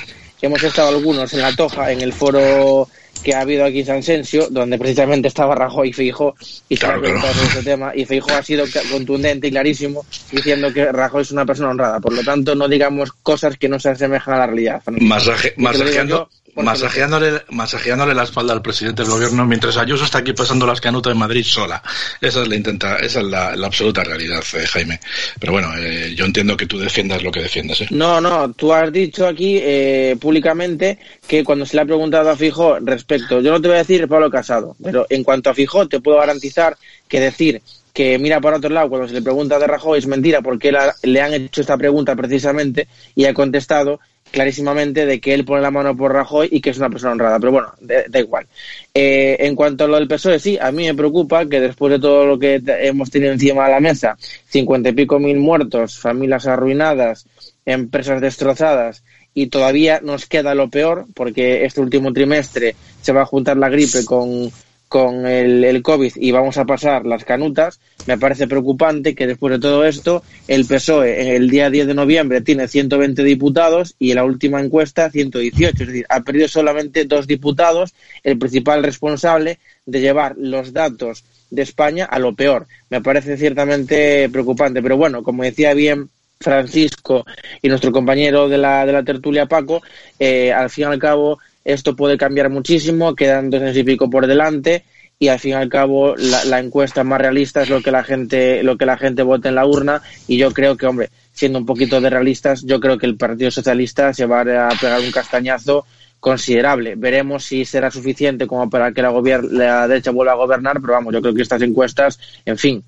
hemos 0.43 0.61
estado 0.61 0.89
algunos 0.89 1.33
en 1.33 1.41
la 1.41 1.55
Toja, 1.55 1.91
en 1.91 2.01
el 2.01 2.11
foro 2.11 2.89
que 3.23 3.33
ha 3.33 3.41
habido 3.41 3.65
aquí 3.65 3.79
en 3.79 3.85
San 3.85 4.03
Sensio, 4.03 4.47
donde 4.49 4.77
precisamente 4.77 5.27
estaba 5.27 5.55
Rajoy 5.55 5.89
y 5.89 5.93
Fijo 5.93 6.35
y 6.69 6.77
se 6.77 6.85
ha 6.85 6.95
este 6.95 7.63
tema, 7.63 7.91
y 7.95 8.05
Fijo 8.05 8.31
ha 8.31 8.43
sido 8.43 8.65
contundente 8.91 9.47
y 9.47 9.51
clarísimo 9.51 10.05
diciendo 10.31 10.71
que 10.73 10.91
Rajoy 10.91 11.21
es 11.21 11.31
una 11.31 11.45
persona 11.45 11.69
honrada. 11.69 11.99
Por 11.99 12.13
lo 12.13 12.23
tanto, 12.23 12.55
no 12.55 12.67
digamos 12.67 13.11
cosas 13.11 13.57
que 13.57 13.69
no 13.69 13.79
se 13.79 13.89
asemejan 13.89 14.35
a 14.35 14.39
la 14.39 14.47
realidad. 14.47 14.81
Masaje, 14.87 15.53
masajeando, 15.57 16.29
masajeándole, 16.55 17.41
masajeándole 17.49 18.13
la 18.13 18.23
espalda 18.23 18.53
al 18.53 18.61
presidente 18.61 19.01
del 19.03 19.11
gobierno 19.11 19.45
mientras 19.45 19.77
Ayuso 19.77 20.05
está 20.05 20.19
aquí 20.19 20.33
pasando 20.33 20.65
las 20.67 20.79
canutas 20.81 21.11
en 21.13 21.17
Madrid 21.19 21.43
sola. 21.43 21.81
Esa 22.21 22.41
es 22.43 22.47
la 22.47 22.55
intenta, 22.55 22.97
esa 22.97 23.19
es 23.21 23.25
la, 23.25 23.55
la 23.55 23.67
absoluta 23.67 24.03
realidad, 24.03 24.43
eh, 24.53 24.65
Jaime. 24.67 24.99
Pero 25.39 25.53
bueno, 25.53 25.69
eh, 25.77 26.13
yo 26.15 26.25
entiendo 26.25 26.55
que 26.55 26.65
tú 26.65 26.77
defiendas 26.77 27.23
lo 27.23 27.31
que 27.31 27.41
defiendes. 27.41 27.81
¿eh? 27.81 27.87
No, 27.91 28.21
no, 28.21 28.51
tú 28.53 28.71
has 28.73 28.91
dicho 28.91 29.25
aquí 29.27 29.59
eh, 29.61 30.15
públicamente 30.19 30.99
que 31.27 31.43
cuando 31.43 31.65
se 31.65 31.75
le 31.75 31.81
ha 31.81 31.85
preguntado 31.85 32.29
a 32.29 32.35
Fijo 32.35 32.77
respecto, 32.81 33.41
yo 33.41 33.51
no 33.51 33.61
te 33.61 33.67
voy 33.69 33.75
a 33.75 33.79
decir 33.79 34.07
Pablo 34.07 34.29
Casado, 34.29 34.75
pero 34.83 35.05
en 35.09 35.23
cuanto 35.23 35.49
a 35.49 35.53
Fijo 35.53 35.87
te 35.87 35.99
puedo 36.01 36.17
garantizar 36.19 36.77
que 37.07 37.19
decir 37.19 37.61
que 37.93 38.17
mira 38.17 38.41
para 38.41 38.57
otro 38.57 38.71
lado 38.71 38.89
cuando 38.89 39.07
se 39.07 39.13
le 39.13 39.21
pregunta 39.21 39.59
de 39.59 39.67
Rajoy 39.67 39.99
es 39.99 40.07
mentira 40.07 40.41
porque 40.41 40.69
él 40.69 40.77
ha- 40.77 40.95
le 41.03 41.21
han 41.21 41.31
hecho 41.33 41.61
esta 41.61 41.77
pregunta 41.77 42.15
precisamente 42.15 42.87
y 43.13 43.25
ha 43.25 43.35
contestado 43.35 43.99
clarísimamente 44.33 45.05
de 45.05 45.21
que 45.21 45.35
él 45.35 45.45
pone 45.45 45.61
la 45.61 45.69
mano 45.69 45.95
por 45.95 46.11
Rajoy 46.11 46.49
y 46.51 46.59
que 46.59 46.71
es 46.71 46.77
una 46.79 46.89
persona 46.89 47.11
honrada. 47.11 47.39
Pero 47.39 47.51
bueno, 47.51 47.67
da, 47.79 48.19
igual. 48.19 48.47
Eh, 48.91 49.37
en 49.39 49.55
cuanto 49.55 49.83
a 49.83 49.87
lo 49.87 49.95
del 49.95 50.07
PSOE, 50.07 50.39
sí, 50.39 50.57
a 50.59 50.71
mí 50.71 50.85
me 50.85 50.95
preocupa 50.95 51.45
que 51.45 51.61
después 51.61 51.91
de 51.91 51.99
todo 51.99 52.25
lo 52.25 52.39
que 52.39 52.59
hemos 52.65 53.11
tenido 53.11 53.31
encima 53.31 53.65
de 53.65 53.71
la 53.73 53.79
mesa, 53.79 54.17
cincuenta 54.47 54.89
y 54.89 54.93
pico 54.93 55.19
mil 55.19 55.37
muertos, 55.37 55.99
familias 55.99 56.47
arruinadas, 56.47 57.27
empresas 57.63 58.21
destrozadas, 58.21 59.03
y 59.35 59.47
todavía 59.47 59.99
nos 60.01 60.25
queda 60.25 60.55
lo 60.55 60.67
peor, 60.67 61.05
porque 61.13 61.63
este 61.65 61.81
último 61.81 62.11
trimestre 62.11 62.75
se 63.01 63.13
va 63.13 63.21
a 63.21 63.27
juntar 63.27 63.57
la 63.57 63.69
gripe 63.69 64.03
con, 64.03 64.51
con 64.93 65.25
el, 65.25 65.63
el 65.63 65.81
COVID 65.81 66.11
y 66.17 66.29
vamos 66.29 66.57
a 66.57 66.65
pasar 66.65 67.03
las 67.07 67.25
canutas, 67.25 67.79
me 68.05 68.19
parece 68.19 68.47
preocupante 68.47 69.15
que 69.15 69.25
después 69.25 69.51
de 69.51 69.59
todo 69.59 69.85
esto 69.85 70.21
el 70.47 70.65
PSOE 70.65 71.35
el 71.35 71.49
día 71.49 71.71
10 71.71 71.87
de 71.87 71.95
noviembre 71.95 72.41
tiene 72.41 72.67
120 72.67 73.23
diputados 73.23 73.95
y 73.97 74.11
en 74.11 74.17
la 74.17 74.23
última 74.23 74.61
encuesta 74.61 75.09
118, 75.09 75.81
es 75.81 75.87
decir, 75.87 76.05
ha 76.09 76.19
perdido 76.19 76.47
solamente 76.47 77.05
dos 77.05 77.25
diputados, 77.25 77.95
el 78.21 78.37
principal 78.37 78.83
responsable 78.83 79.57
de 79.87 79.99
llevar 79.99 80.35
los 80.37 80.73
datos 80.73 81.23
de 81.49 81.63
España 81.63 82.05
a 82.05 82.19
lo 82.19 82.35
peor. 82.35 82.67
Me 82.91 83.01
parece 83.01 83.35
ciertamente 83.35 84.29
preocupante, 84.29 84.83
pero 84.83 84.95
bueno, 84.95 85.23
como 85.23 85.41
decía 85.41 85.73
bien 85.73 86.11
Francisco 86.39 87.25
y 87.63 87.67
nuestro 87.67 87.91
compañero 87.91 88.47
de 88.47 88.59
la, 88.59 88.85
de 88.85 88.93
la 88.93 89.03
tertulia 89.03 89.47
Paco, 89.47 89.81
eh, 90.19 90.53
al 90.53 90.69
fin 90.69 90.83
y 90.83 90.85
al 90.85 90.99
cabo 90.99 91.39
esto 91.65 91.95
puede 91.95 92.17
cambiar 92.17 92.49
muchísimo, 92.49 93.15
quedan 93.15 93.49
dos 93.49 93.75
y 93.75 93.83
pico 93.83 94.09
por 94.09 94.27
delante 94.27 94.83
y 95.19 95.27
al 95.29 95.39
fin 95.39 95.51
y 95.51 95.53
al 95.53 95.69
cabo 95.69 96.15
la, 96.17 96.43
la 96.45 96.59
encuesta 96.59 97.03
más 97.03 97.21
realista 97.21 97.61
es 97.61 97.69
lo 97.69 97.81
que 97.81 97.91
la 97.91 98.03
gente 98.03 98.63
lo 98.63 98.77
que 98.77 98.85
la 98.85 98.97
gente 98.97 99.23
vota 99.23 99.47
en 99.47 99.55
la 99.55 99.65
urna 99.65 100.01
y 100.27 100.37
yo 100.37 100.51
creo 100.51 100.75
que 100.75 100.87
hombre 100.87 101.09
siendo 101.31 101.59
un 101.59 101.65
poquito 101.65 102.01
de 102.01 102.09
realistas 102.09 102.63
yo 102.63 102.79
creo 102.79 102.97
que 102.97 103.05
el 103.05 103.15
Partido 103.15 103.51
Socialista 103.51 104.13
se 104.13 104.25
va 104.25 104.41
a 104.41 104.75
pegar 104.79 104.99
un 104.99 105.11
castañazo 105.11 105.85
considerable. 106.19 106.95
Veremos 106.95 107.43
si 107.43 107.65
será 107.65 107.91
suficiente 107.91 108.47
como 108.47 108.69
para 108.69 108.93
que 108.93 109.01
la, 109.01 109.11
la 109.51 109.87
derecha 109.87 110.11
vuelva 110.11 110.33
a 110.33 110.37
gobernar 110.37 110.79
pero 110.81 110.93
vamos 110.93 111.13
yo 111.13 111.21
creo 111.21 111.33
que 111.33 111.41
estas 111.41 111.61
encuestas 111.61 112.19
en 112.45 112.57
fin 112.57 112.83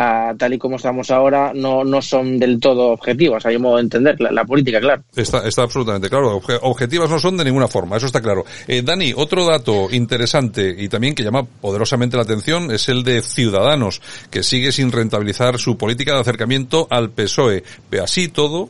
a- 0.00 0.34
tal 0.38 0.54
y 0.54 0.58
como 0.58 0.76
estamos 0.76 1.10
ahora 1.10 1.52
no, 1.54 1.82
no 1.84 2.00
son 2.00 2.38
del 2.38 2.60
todo 2.60 2.88
objetivas 2.92 3.44
hay 3.46 3.56
un 3.56 3.62
modo 3.62 3.76
de 3.76 3.82
entender 3.82 4.20
la, 4.20 4.44
política 4.44 4.78
claro 4.80 5.02
Está, 5.16 5.46
está 5.46 5.62
absolutamente 5.62 6.08
claro. 6.08 6.40
Obje- 6.40 6.58
Objetivas 6.62 7.10
no 7.10 7.18
son 7.18 7.36
de 7.36 7.44
ninguna 7.44 7.66
forma, 7.68 7.96
eso 7.96 8.06
está 8.06 8.20
claro. 8.20 8.44
Eh, 8.66 8.82
Dani, 8.82 9.12
otro 9.16 9.44
dato 9.44 9.88
interesante 9.90 10.74
y 10.78 10.88
también 10.88 11.14
que 11.14 11.22
llama 11.24 11.42
poderosamente 11.44 12.16
la 12.16 12.22
atención 12.22 12.70
es 12.70 12.88
el 12.88 13.02
de 13.02 13.22
Ciudadanos, 13.22 14.00
que 14.30 14.42
sigue 14.42 14.70
sin 14.72 14.92
rentabilizar 14.92 15.58
su 15.58 15.76
política 15.76 16.14
de 16.14 16.20
acercamiento 16.20 16.86
al 16.90 17.10
PSOE. 17.10 17.64
Así 18.02 18.28
todo, 18.28 18.68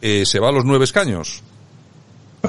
eh, 0.00 0.24
se 0.26 0.38
va 0.38 0.48
a 0.50 0.52
los 0.52 0.64
nueve 0.64 0.84
escaños. 0.84 1.42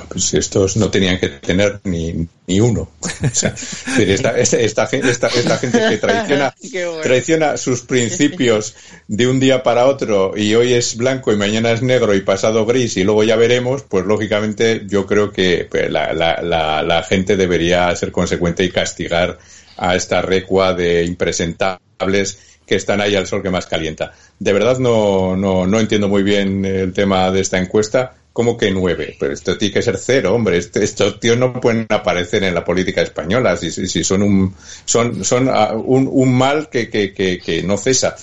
Pues 0.10 0.34
estos 0.34 0.76
no 0.78 0.90
tenían 0.90 1.20
que 1.20 1.30
tener 1.30 1.80
ni, 1.84 2.28
ni 2.48 2.60
uno. 2.60 2.90
O 3.24 3.30
sea, 3.36 3.54
pero 3.96 4.12
esta, 4.12 4.38
esta, 4.38 4.58
esta, 4.58 4.88
gen- 4.88 5.08
esta- 5.08 5.28
esta 5.28 5.58
gente 5.58 5.80
que 5.90 5.98
traiciona, 5.98 6.54
bueno. 6.88 7.02
traiciona 7.02 7.58
sus 7.58 7.82
principios 7.82 8.76
de 9.08 9.28
un 9.28 9.40
día 9.40 9.64
para 9.64 9.86
otro 9.86 10.34
y 10.36 10.54
hoy 10.56 10.74
es 10.74 10.98
blanco 10.98 11.32
y 11.32 11.38
mañana 11.38 11.72
es 11.72 11.82
negro 11.84 12.14
y 12.16 12.22
pasado 12.22 12.66
gris 12.66 12.98
y 12.98 13.04
luego 13.04 13.24
ya 13.24 13.36
veremos, 13.36 13.84
pues 13.84 14.06
lógicamente 14.06 14.82
yo 14.88 15.06
creo 15.06 15.32
que 15.32 15.68
pues, 15.70 15.90
la, 15.92 16.12
la, 16.14 16.42
la, 16.42 16.82
la 16.84 17.04
gente 17.04 17.38
debería 17.38 17.96
ser 17.96 18.12
consecuente 18.12 18.64
y 18.64 18.72
castigar 18.72 19.38
a 19.78 19.96
esta 19.96 20.22
recua 20.22 20.74
de 20.74 21.04
impresentables 21.06 22.40
que 22.66 22.76
están 22.76 23.02
ahí 23.02 23.16
al 23.16 23.28
sol 23.28 23.42
que 23.44 23.50
más 23.50 23.66
calienta. 23.66 24.14
De 24.40 24.54
verdad 24.54 24.78
no, 24.80 25.36
no, 25.36 25.68
no 25.68 25.80
entiendo 25.80 26.08
muy 26.08 26.24
bien 26.24 26.66
el 26.66 26.94
tema 26.94 27.30
de 27.32 27.42
esta 27.42 27.58
encuesta. 27.60 28.16
¿Cómo 28.34 28.58
que 28.58 28.72
nueve? 28.72 29.16
Pero 29.20 29.32
esto 29.32 29.56
tiene 29.58 29.76
que 29.76 29.82
ser 29.84 29.98
cero, 29.98 30.34
hombre. 30.34 30.58
Este- 30.58 30.84
estos 30.84 31.20
tíos 31.20 31.38
no 31.38 31.54
pueden 31.62 31.86
aparecer 31.90 32.44
en 32.44 32.56
la 32.56 32.66
política 32.66 33.02
española 33.04 33.56
si, 33.56 33.70
si, 33.70 33.88
si 33.88 34.04
son 34.04 34.24
un 34.24 34.56
son 34.86 35.24
son 35.24 35.50
ah, 35.50 35.74
un, 35.74 36.10
un 36.12 36.36
mal 36.36 36.68
que, 36.70 36.90
que, 36.90 37.14
que, 37.14 37.38
que 37.40 37.62
no 37.62 37.78
cesa. 37.78 38.16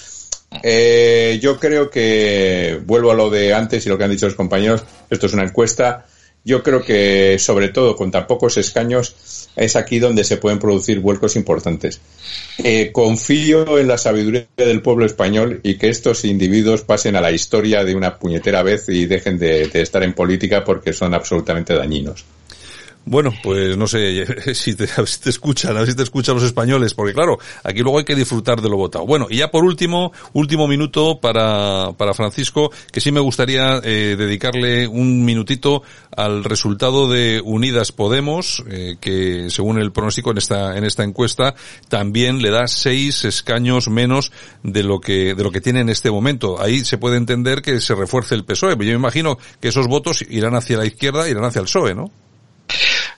Eh, 0.64 1.38
yo 1.40 1.60
creo 1.60 1.88
que 1.90 2.80
vuelvo 2.84 3.12
a 3.12 3.14
lo 3.14 3.30
de 3.30 3.54
antes 3.54 3.86
y 3.86 3.88
lo 3.88 3.96
que 3.96 4.02
han 4.04 4.10
dicho 4.10 4.26
los 4.26 4.34
compañeros. 4.34 4.82
Esto 5.08 5.26
es 5.26 5.32
una 5.32 5.44
encuesta. 5.44 6.06
Yo 6.44 6.62
creo 6.62 6.82
que 6.82 7.38
sobre 7.38 7.68
todo 7.68 7.96
con 7.96 8.10
tan 8.10 8.26
pocos 8.26 8.56
escaños 8.56 9.48
es 9.56 9.76
aquí 9.76 9.98
donde 9.98 10.24
se 10.24 10.38
pueden 10.38 10.58
producir 10.58 11.00
vuelcos 11.00 11.36
importantes. 11.36 12.00
Eh, 12.58 12.90
confío 12.92 13.78
en 13.78 13.88
la 13.88 13.98
sabiduría 13.98 14.46
del 14.56 14.80
pueblo 14.80 15.04
español 15.04 15.60
y 15.62 15.76
que 15.76 15.90
estos 15.90 16.24
individuos 16.24 16.82
pasen 16.82 17.16
a 17.16 17.20
la 17.20 17.30
historia 17.30 17.84
de 17.84 17.94
una 17.94 18.18
puñetera 18.18 18.62
vez 18.62 18.88
y 18.88 19.04
dejen 19.06 19.38
de, 19.38 19.68
de 19.68 19.82
estar 19.82 20.02
en 20.02 20.14
política 20.14 20.64
porque 20.64 20.92
son 20.94 21.12
absolutamente 21.12 21.74
dañinos. 21.74 22.24
Bueno, 23.06 23.32
pues 23.42 23.76
no 23.76 23.86
sé 23.86 24.54
si 24.54 24.74
te, 24.74 24.84
a 24.84 24.98
ver 24.98 25.08
si 25.08 25.20
te 25.20 25.30
escuchan, 25.30 25.76
a 25.76 25.80
ver 25.80 25.88
si 25.88 25.96
te 25.96 26.02
escuchan 26.02 26.34
los 26.34 26.44
españoles, 26.44 26.94
porque 26.94 27.14
claro, 27.14 27.38
aquí 27.64 27.80
luego 27.80 27.98
hay 27.98 28.04
que 28.04 28.14
disfrutar 28.14 28.60
de 28.60 28.68
lo 28.68 28.76
votado. 28.76 29.06
Bueno, 29.06 29.26
y 29.30 29.38
ya 29.38 29.50
por 29.50 29.64
último, 29.64 30.12
último 30.34 30.68
minuto 30.68 31.18
para, 31.18 31.92
para 31.96 32.14
Francisco, 32.14 32.70
que 32.92 33.00
sí 33.00 33.10
me 33.10 33.20
gustaría 33.20 33.80
eh, 33.82 34.16
dedicarle 34.18 34.86
un 34.86 35.24
minutito 35.24 35.82
al 36.14 36.44
resultado 36.44 37.08
de 37.08 37.40
Unidas 37.42 37.90
Podemos, 37.92 38.62
eh, 38.68 38.96
que 39.00 39.48
según 39.50 39.78
el 39.78 39.92
pronóstico 39.92 40.30
en 40.30 40.38
esta, 40.38 40.76
en 40.76 40.84
esta 40.84 41.02
encuesta, 41.02 41.54
también 41.88 42.42
le 42.42 42.50
da 42.50 42.68
seis 42.68 43.24
escaños 43.24 43.88
menos 43.88 44.30
de 44.62 44.82
lo 44.82 45.00
que, 45.00 45.34
de 45.34 45.42
lo 45.42 45.50
que 45.50 45.62
tiene 45.62 45.80
en 45.80 45.88
este 45.88 46.10
momento. 46.10 46.60
Ahí 46.60 46.84
se 46.84 46.98
puede 46.98 47.16
entender 47.16 47.62
que 47.62 47.80
se 47.80 47.94
refuerce 47.94 48.34
el 48.34 48.44
PSOE. 48.44 48.72
Yo 48.72 48.76
me 48.76 48.92
imagino 48.92 49.38
que 49.60 49.68
esos 49.68 49.86
votos 49.86 50.22
irán 50.28 50.54
hacia 50.54 50.76
la 50.76 50.86
izquierda, 50.86 51.28
irán 51.28 51.44
hacia 51.44 51.60
el 51.60 51.64
PSOE, 51.64 51.94
¿no? 51.94 52.10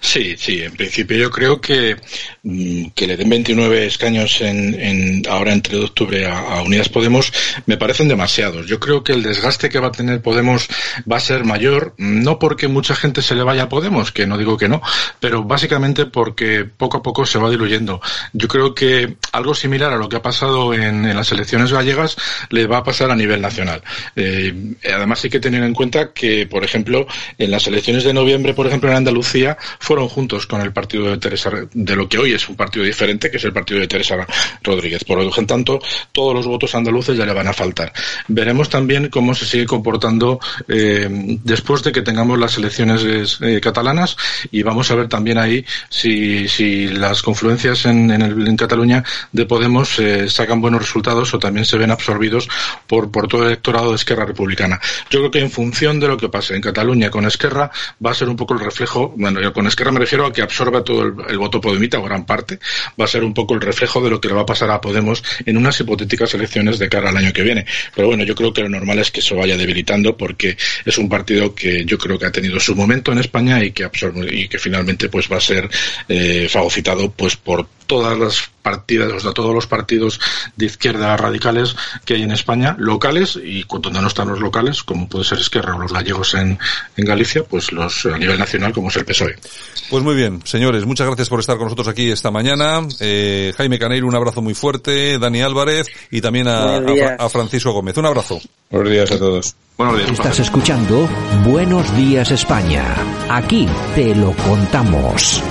Sí, 0.02 0.34
sí, 0.36 0.60
en 0.60 0.72
principio 0.72 1.16
yo 1.16 1.30
creo 1.30 1.60
que, 1.60 1.96
mm, 2.42 2.86
que 2.88 3.06
le 3.06 3.16
den 3.16 3.30
29 3.30 3.86
escaños 3.86 4.40
en, 4.40 4.74
en 4.74 5.22
ahora 5.30 5.52
entre 5.52 5.78
octubre 5.78 6.26
a, 6.26 6.60
Unidas 6.62 6.88
Podemos 6.88 7.32
me 7.66 7.76
parecen 7.76 8.08
demasiados. 8.08 8.66
Yo 8.66 8.80
creo 8.80 9.04
que 9.04 9.12
el 9.12 9.22
desgaste 9.22 9.68
que 9.68 9.78
va 9.78 9.88
a 9.88 9.92
tener 9.92 10.20
Podemos 10.20 10.66
va 11.10 11.18
a 11.18 11.20
ser 11.20 11.44
mayor, 11.44 11.94
no 11.98 12.40
porque 12.40 12.66
mucha 12.66 12.96
gente 12.96 13.22
se 13.22 13.36
le 13.36 13.44
vaya 13.44 13.62
a 13.62 13.68
Podemos, 13.68 14.10
que 14.10 14.26
no 14.26 14.36
digo 14.36 14.58
que 14.58 14.68
no, 14.68 14.82
pero 15.20 15.44
básicamente 15.44 16.04
porque 16.04 16.64
poco 16.64 16.98
a 16.98 17.02
poco 17.02 17.24
se 17.24 17.38
va 17.38 17.48
diluyendo. 17.48 18.00
Yo 18.32 18.48
creo 18.48 18.74
que 18.74 19.16
algo 19.30 19.54
similar 19.54 19.92
a 19.92 19.96
lo 19.96 20.08
que 20.08 20.16
ha 20.16 20.22
pasado 20.22 20.74
en, 20.74 21.04
en 21.04 21.16
las 21.16 21.30
elecciones 21.30 21.72
gallegas 21.72 22.16
le 22.50 22.66
va 22.66 22.78
a 22.78 22.84
pasar 22.84 23.12
a 23.12 23.16
nivel 23.16 23.40
nacional. 23.40 23.82
Eh, 24.16 24.74
además 24.92 25.22
hay 25.22 25.30
que 25.30 25.40
tener 25.40 25.62
en 25.62 25.74
cuenta 25.74 26.12
que, 26.12 26.46
por 26.46 26.64
ejemplo, 26.64 27.06
en 27.38 27.52
las 27.52 27.68
elecciones 27.68 28.02
de 28.02 28.12
noviembre, 28.12 28.52
por 28.52 28.66
ejemplo, 28.66 28.90
en 28.90 28.96
Andalucía, 28.96 29.56
fueron 29.92 30.08
juntos 30.08 30.46
con 30.46 30.62
el 30.62 30.72
partido 30.72 31.10
de 31.10 31.18
Teresa, 31.18 31.50
de 31.70 31.96
lo 31.96 32.08
que 32.08 32.16
hoy 32.16 32.32
es 32.32 32.48
un 32.48 32.56
partido 32.56 32.82
diferente, 32.82 33.30
que 33.30 33.36
es 33.36 33.44
el 33.44 33.52
partido 33.52 33.78
de 33.78 33.86
Teresa 33.86 34.26
Rodríguez. 34.62 35.04
Por 35.04 35.22
lo 35.22 35.30
tanto, 35.44 35.80
todos 36.12 36.34
los 36.34 36.46
votos 36.46 36.74
andaluces 36.74 37.14
ya 37.14 37.26
le 37.26 37.34
van 37.34 37.46
a 37.46 37.52
faltar. 37.52 37.92
Veremos 38.26 38.70
también 38.70 39.10
cómo 39.10 39.34
se 39.34 39.44
sigue 39.44 39.66
comportando 39.66 40.40
eh, 40.66 41.10
después 41.44 41.82
de 41.82 41.92
que 41.92 42.00
tengamos 42.00 42.38
las 42.38 42.56
elecciones 42.56 43.36
eh, 43.42 43.60
catalanas 43.60 44.16
y 44.50 44.62
vamos 44.62 44.90
a 44.90 44.94
ver 44.94 45.08
también 45.08 45.36
ahí 45.36 45.62
si, 45.90 46.48
si 46.48 46.88
las 46.88 47.20
confluencias 47.20 47.84
en, 47.84 48.10
en, 48.12 48.22
el, 48.22 48.48
en 48.48 48.56
Cataluña 48.56 49.04
de 49.30 49.44
Podemos 49.44 49.98
eh, 49.98 50.30
sacan 50.30 50.62
buenos 50.62 50.80
resultados 50.80 51.34
o 51.34 51.38
también 51.38 51.66
se 51.66 51.76
ven 51.76 51.90
absorbidos 51.90 52.48
por, 52.86 53.10
por 53.10 53.28
todo 53.28 53.42
el 53.42 53.48
electorado 53.48 53.90
de 53.90 53.96
Esquerra 53.96 54.24
Republicana. 54.24 54.80
Yo 55.10 55.18
creo 55.18 55.30
que 55.30 55.40
en 55.40 55.50
función 55.50 56.00
de 56.00 56.08
lo 56.08 56.16
que 56.16 56.30
pase 56.30 56.56
en 56.56 56.62
Cataluña 56.62 57.10
con 57.10 57.26
Esquerra 57.26 57.70
va 58.02 58.12
a 58.12 58.14
ser 58.14 58.30
un 58.30 58.36
poco 58.36 58.54
el 58.54 58.60
reflejo, 58.60 59.12
bueno, 59.18 59.42
con 59.52 59.66
Esquerra 59.66 59.81
Esquerra 59.82 59.94
me 59.94 59.98
refiero 59.98 60.26
a 60.26 60.32
que 60.32 60.42
absorba 60.42 60.84
todo 60.84 61.02
el, 61.02 61.14
el 61.28 61.38
voto 61.38 61.60
podemita 61.60 61.98
o 61.98 62.04
gran 62.04 62.24
parte, 62.24 62.60
va 63.00 63.04
a 63.04 63.08
ser 63.08 63.24
un 63.24 63.34
poco 63.34 63.54
el 63.54 63.60
reflejo 63.60 64.00
de 64.00 64.10
lo 64.10 64.20
que 64.20 64.28
le 64.28 64.34
va 64.34 64.42
a 64.42 64.46
pasar 64.46 64.70
a 64.70 64.80
Podemos 64.80 65.24
en 65.44 65.56
unas 65.56 65.80
hipotéticas 65.80 66.32
elecciones 66.34 66.78
de 66.78 66.88
cara 66.88 67.10
al 67.10 67.16
año 67.16 67.32
que 67.32 67.42
viene. 67.42 67.66
Pero 67.92 68.06
bueno, 68.06 68.22
yo 68.22 68.36
creo 68.36 68.52
que 68.52 68.62
lo 68.62 68.68
normal 68.68 69.00
es 69.00 69.10
que 69.10 69.20
se 69.20 69.34
vaya 69.34 69.56
debilitando 69.56 70.16
porque 70.16 70.56
es 70.84 70.98
un 70.98 71.08
partido 71.08 71.52
que 71.52 71.84
yo 71.84 71.98
creo 71.98 72.16
que 72.16 72.26
ha 72.26 72.30
tenido 72.30 72.60
su 72.60 72.76
momento 72.76 73.10
en 73.10 73.18
España 73.18 73.60
y 73.64 73.72
que 73.72 73.82
absorbe, 73.82 74.32
y 74.32 74.46
que 74.46 74.60
finalmente 74.60 75.08
pues 75.08 75.26
va 75.30 75.38
a 75.38 75.40
ser 75.40 75.68
eh, 76.08 76.46
fagocitado 76.48 77.10
pues 77.10 77.34
por 77.34 77.66
todas 77.92 78.18
las 78.18 78.50
partidas, 78.62 79.12
o 79.12 79.20
sea, 79.20 79.32
todos 79.32 79.54
los 79.54 79.66
partidos 79.66 80.18
de 80.56 80.64
izquierda 80.64 81.14
radicales 81.14 81.76
que 82.06 82.14
hay 82.14 82.22
en 82.22 82.30
España, 82.30 82.74
locales, 82.78 83.36
y 83.36 83.66
donde 83.68 84.00
no 84.00 84.06
están 84.06 84.28
los 84.28 84.40
locales, 84.40 84.82
como 84.82 85.06
puede 85.10 85.26
ser 85.26 85.38
Esquerra 85.38 85.74
o 85.74 85.78
los 85.78 85.92
gallegos 85.92 86.32
en, 86.32 86.58
en 86.96 87.04
Galicia, 87.04 87.44
pues 87.44 87.70
los 87.70 88.06
a 88.06 88.16
nivel 88.16 88.38
nacional, 88.38 88.72
como 88.72 88.88
es 88.88 88.96
el 88.96 89.04
PSOE. 89.04 89.36
Pues 89.90 90.02
muy 90.02 90.14
bien, 90.14 90.40
señores, 90.44 90.86
muchas 90.86 91.06
gracias 91.06 91.28
por 91.28 91.40
estar 91.40 91.58
con 91.58 91.66
nosotros 91.66 91.86
aquí 91.86 92.10
esta 92.10 92.30
mañana. 92.30 92.80
Eh, 92.98 93.52
Jaime 93.58 93.78
Caneiro, 93.78 94.06
un 94.06 94.14
abrazo 94.14 94.40
muy 94.40 94.54
fuerte, 94.54 95.18
Dani 95.18 95.42
Álvarez 95.42 95.88
y 96.10 96.22
también 96.22 96.48
a, 96.48 96.78
a 97.18 97.28
Francisco 97.28 97.72
Gómez. 97.72 97.98
Un 97.98 98.06
abrazo. 98.06 98.40
Buenos 98.70 98.90
días 98.90 99.10
a 99.10 99.18
todos. 99.18 99.54
Buenos 99.76 99.98
días. 99.98 100.12
Estás 100.12 100.40
escuchando 100.40 101.06
Buenos 101.44 101.94
Días 101.94 102.30
España. 102.30 102.86
Aquí 103.28 103.68
te 103.94 104.14
lo 104.14 104.32
contamos. 104.32 105.42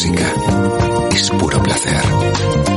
Música 0.00 0.34
es 1.12 1.30
puro 1.30 1.62
placer. 1.62 2.69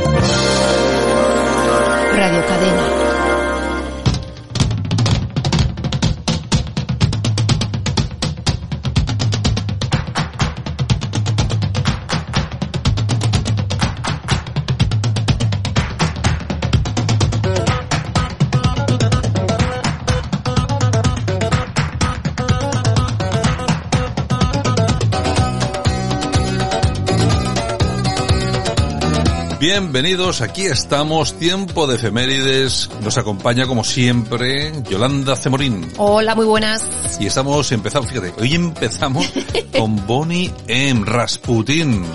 Bienvenidos, 29.73 30.41
aquí 30.41 30.65
estamos, 30.65 31.33
tiempo 31.39 31.87
de 31.87 31.95
efemérides. 31.95 32.91
Nos 33.01 33.17
acompaña 33.17 33.65
como 33.65 33.83
siempre 33.83 34.71
Yolanda 34.87 35.35
Cemorín. 35.35 35.91
Hola, 35.97 36.35
muy 36.35 36.45
buenas. 36.45 36.87
Y 37.19 37.25
estamos 37.25 37.71
empezando, 37.71 38.07
fíjate, 38.07 38.35
hoy 38.39 38.53
empezamos 38.53 39.25
con 39.75 40.05
Bonnie 40.05 40.53
M. 40.67 41.01
Rasputin. 41.03 42.05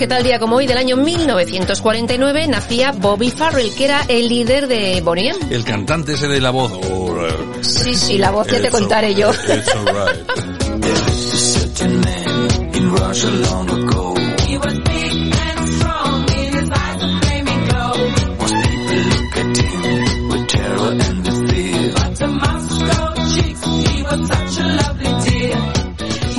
Que 0.00 0.06
tal 0.06 0.22
día 0.22 0.38
como 0.38 0.56
hoy 0.56 0.66
del 0.66 0.78
año 0.78 0.96
1949 0.96 2.48
nacía 2.48 2.90
Bobby 2.90 3.30
Farrell, 3.30 3.74
que 3.74 3.84
era 3.84 4.00
el 4.08 4.30
líder 4.30 4.66
de 4.66 5.02
Bonnie 5.02 5.28
M. 5.28 5.38
El 5.54 5.62
cantante 5.62 6.14
ese 6.14 6.26
de 6.26 6.40
la 6.40 6.48
voz. 6.48 6.72
All 6.72 7.18
right. 7.18 7.62
Sí, 7.62 7.94
sí, 7.94 8.16
la 8.16 8.30
voz 8.30 8.46
ya 8.46 8.62
te 8.62 8.70
contaré 8.70 9.14
yo. 9.14 9.30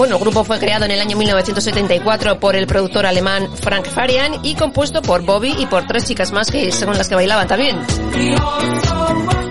Bueno, 0.02 0.16
el 0.16 0.22
grupo 0.24 0.44
fue 0.44 0.58
creado 0.58 0.86
en 0.86 0.90
el 0.90 1.00
año 1.00 1.16
1974 1.16 2.40
por 2.40 2.56
el 2.56 2.66
productor 2.66 3.06
alemán 3.06 3.48
Frank 3.62 3.86
Farian 3.86 4.44
y 4.44 4.56
compuesto 4.56 5.04
por 5.04 5.22
Bobby 5.22 5.54
y 5.60 5.68
por 5.68 5.86
tres 5.86 6.06
chicas 6.06 6.32
más 6.32 6.50
que 6.50 6.72
son 6.72 6.98
las 6.98 7.08
que 7.08 7.14
bailaban 7.14 7.48
también. 7.48 7.78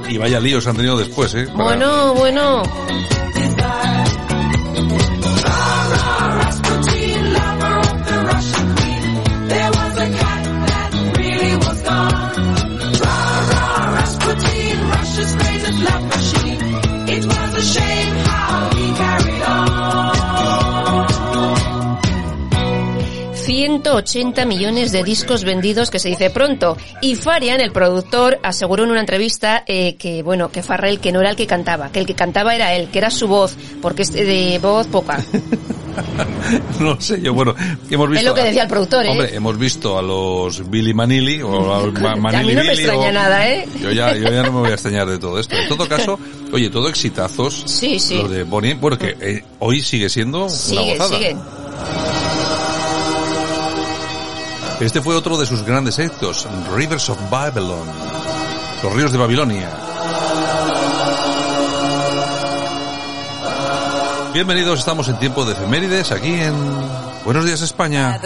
Y 0.08 0.18
vaya 0.18 0.40
líos 0.40 0.66
han 0.66 0.74
tenido 0.74 0.98
después, 0.98 1.32
¿eh? 1.36 1.46
Para- 1.46 1.62
Bueno, 1.62 2.14
bueno. 2.14 2.62
180 23.90 24.44
millones 24.44 24.92
de 24.92 25.02
discos 25.02 25.44
vendidos, 25.44 25.90
que 25.90 25.98
se 25.98 26.08
dice 26.08 26.30
pronto. 26.30 26.76
Y 27.00 27.16
Farian, 27.16 27.60
el 27.60 27.72
productor, 27.72 28.38
aseguró 28.42 28.84
en 28.84 28.90
una 28.90 29.00
entrevista 29.00 29.64
eh, 29.66 29.96
que, 29.96 30.22
bueno, 30.22 30.50
que 30.50 30.62
Farrell 30.62 31.00
que 31.00 31.12
no 31.12 31.20
era 31.20 31.30
el 31.30 31.36
que 31.36 31.46
cantaba, 31.46 31.90
que 31.90 32.00
el 32.00 32.06
que 32.06 32.14
cantaba 32.14 32.54
era 32.54 32.74
él, 32.74 32.88
que 32.90 32.98
era 32.98 33.10
su 33.10 33.26
voz, 33.28 33.56
porque 33.82 34.02
es 34.02 34.12
de 34.12 34.58
voz 34.62 34.86
poca. 34.86 35.22
no 36.80 37.00
sé 37.00 37.20
yo, 37.20 37.34
bueno, 37.34 37.54
hemos 37.90 38.08
visto... 38.08 38.20
Es 38.20 38.26
lo 38.26 38.34
que 38.34 38.42
decía 38.44 38.62
el 38.62 38.68
productor, 38.68 39.04
¿eh? 39.06 39.10
Hombre, 39.10 39.34
hemos 39.34 39.58
visto 39.58 39.98
a 39.98 40.02
los 40.02 40.68
Billy 40.70 40.94
Manili, 40.94 41.42
o 41.42 41.74
a 41.74 41.82
los 41.86 41.94
Ma- 42.00 42.12
a 42.12 42.16
mí 42.16 42.20
Manili 42.20 42.54
no 42.54 42.62
me 42.62 42.70
Billy, 42.70 42.82
extraña 42.84 43.08
o- 43.08 43.12
nada, 43.12 43.48
¿eh? 43.48 43.68
Yo 43.80 43.90
ya, 43.92 44.14
yo 44.16 44.30
ya 44.30 44.42
no 44.42 44.52
me 44.52 44.60
voy 44.60 44.70
a 44.70 44.74
extrañar 44.74 45.08
de 45.08 45.18
todo 45.18 45.38
esto. 45.38 45.56
En 45.56 45.68
todo 45.68 45.88
caso, 45.88 46.18
oye, 46.52 46.70
todo 46.70 46.88
exitazos. 46.88 47.64
Sí, 47.66 47.98
sí. 47.98 48.16
Lo 48.16 48.28
de 48.28 48.44
Bonnie, 48.44 48.74
bueno, 48.74 48.96
que 48.98 49.16
eh, 49.20 49.44
hoy 49.58 49.82
sigue 49.82 50.08
siendo 50.08 50.46
una 50.46 50.80
gozada. 50.82 51.08
sigue. 51.08 51.36
Este 54.80 55.02
fue 55.02 55.14
otro 55.14 55.36
de 55.36 55.44
sus 55.44 55.62
grandes 55.62 55.98
éxitos, 55.98 56.48
Rivers 56.74 57.10
of 57.10 57.18
Babylon, 57.30 57.86
los 58.82 58.92
ríos 58.94 59.12
de 59.12 59.18
Babilonia. 59.18 59.68
Bienvenidos, 64.32 64.78
estamos 64.78 65.08
en 65.08 65.18
tiempo 65.18 65.44
de 65.44 65.52
efemérides 65.52 66.12
aquí 66.12 66.32
en 66.32 66.54
Buenos 67.26 67.44
Días 67.44 67.60
España. 67.60 68.18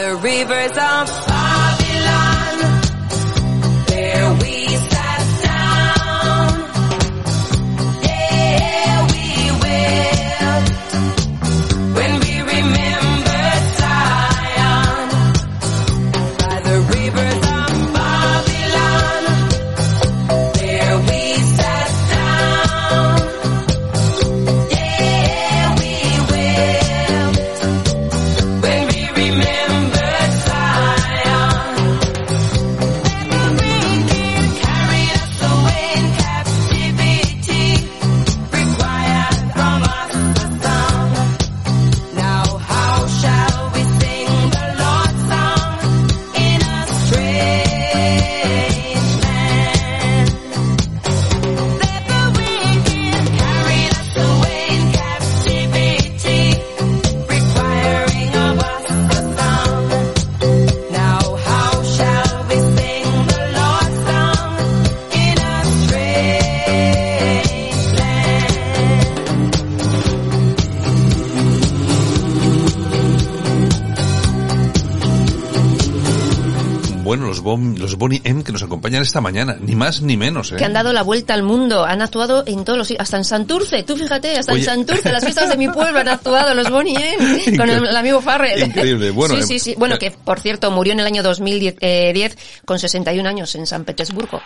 Bon- 77.44 77.78
los 77.78 77.94
Bonnie 77.96 78.20
M 78.24 78.42
que 78.42 78.50
nos 78.50 78.62
acompañan 78.64 79.02
esta 79.02 79.20
mañana, 79.20 79.56
ni 79.60 79.76
más 79.76 80.00
ni 80.02 80.16
menos, 80.16 80.50
¿eh? 80.50 80.56
que 80.56 80.64
han 80.64 80.72
dado 80.72 80.92
la 80.92 81.02
vuelta 81.02 81.34
al 81.34 81.44
mundo, 81.44 81.84
han 81.84 82.02
actuado 82.02 82.42
en 82.46 82.64
todos 82.64 82.76
los 82.76 82.88
sitios, 82.88 83.02
hasta 83.02 83.18
en 83.18 83.24
Santurce, 83.24 83.82
tú 83.84 83.96
fíjate, 83.96 84.36
hasta 84.36 84.52
Oye. 84.52 84.62
en 84.62 84.66
Santurce, 84.66 85.12
las 85.12 85.22
fiestas 85.22 85.48
de 85.50 85.56
mi 85.56 85.68
pueblo 85.68 86.00
han 86.00 86.08
actuado 86.08 86.54
los 86.54 86.68
Bonnie 86.70 86.96
M, 86.96 87.56
con 87.56 87.70
el, 87.70 87.86
el 87.86 87.96
amigo 87.96 88.20
Farrell. 88.20 88.60
Increíble. 88.64 89.10
Bueno, 89.10 89.36
sí, 89.36 89.40
eh, 89.42 89.46
sí, 89.46 89.58
sí. 89.58 89.74
Bueno, 89.78 89.98
que 89.98 90.10
por 90.10 90.40
cierto 90.40 90.70
murió 90.70 90.92
en 90.94 91.00
el 91.00 91.06
año 91.06 91.22
2010 91.22 91.76
eh, 91.80 92.12
10 92.12 92.38
con 92.64 92.78
61 92.78 93.28
años 93.28 93.54
en 93.54 93.66
San 93.66 93.84
Petersburgo. 93.84 94.40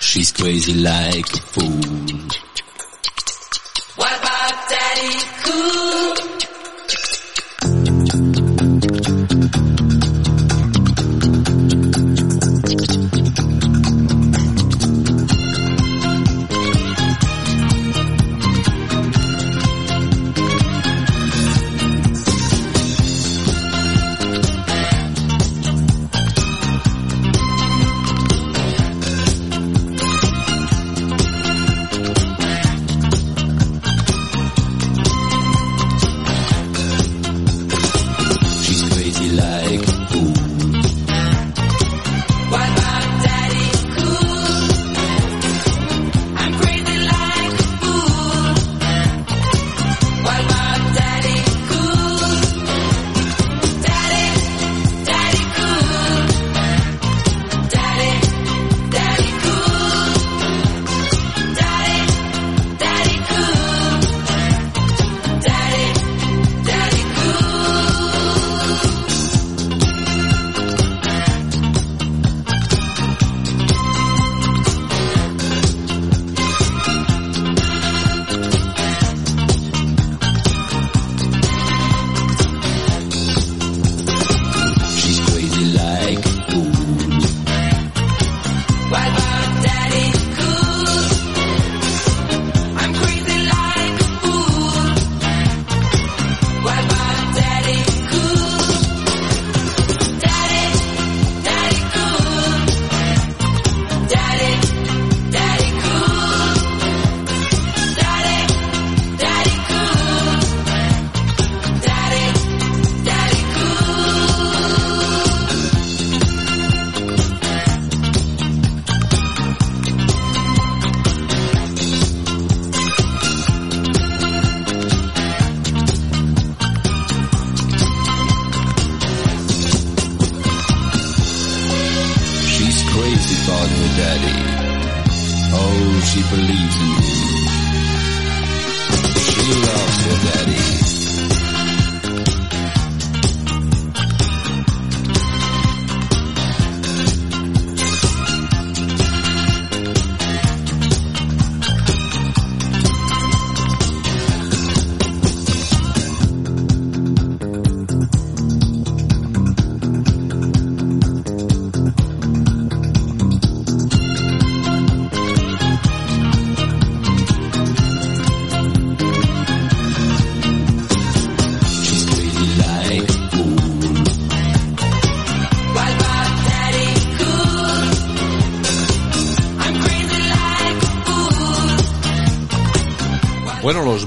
She's 0.00 0.32
crazy 0.32 0.74
like 0.74 1.28
a 1.34 1.42
fool. 1.42 2.45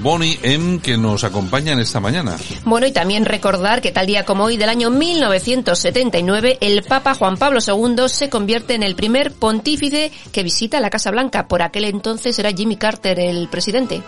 Bonnie 0.01 0.39
M 0.43 0.79
que 0.79 0.97
nos 0.97 1.23
acompañan 1.23 1.79
esta 1.79 1.99
mañana. 1.99 2.37
Bueno, 2.65 2.87
y 2.87 2.91
también 2.91 3.25
recordar 3.25 3.81
que 3.81 3.91
tal 3.91 4.07
día 4.07 4.25
como 4.25 4.45
hoy 4.45 4.57
del 4.57 4.69
año 4.69 4.89
1979, 4.89 6.57
el 6.61 6.83
Papa 6.83 7.13
Juan 7.13 7.37
Pablo 7.37 7.59
II 7.65 8.07
se 8.07 8.29
convierte 8.29 8.75
en 8.75 8.83
el 8.83 8.95
primer 8.95 9.31
pontífice 9.33 10.11
que 10.31 10.43
visita 10.43 10.79
la 10.79 10.89
Casa 10.89 11.11
Blanca. 11.11 11.47
Por 11.47 11.61
aquel 11.61 11.85
entonces 11.85 12.37
era 12.39 12.51
Jimmy 12.51 12.77
Carter 12.77 13.19
el 13.19 13.47
presidente. 13.49 14.01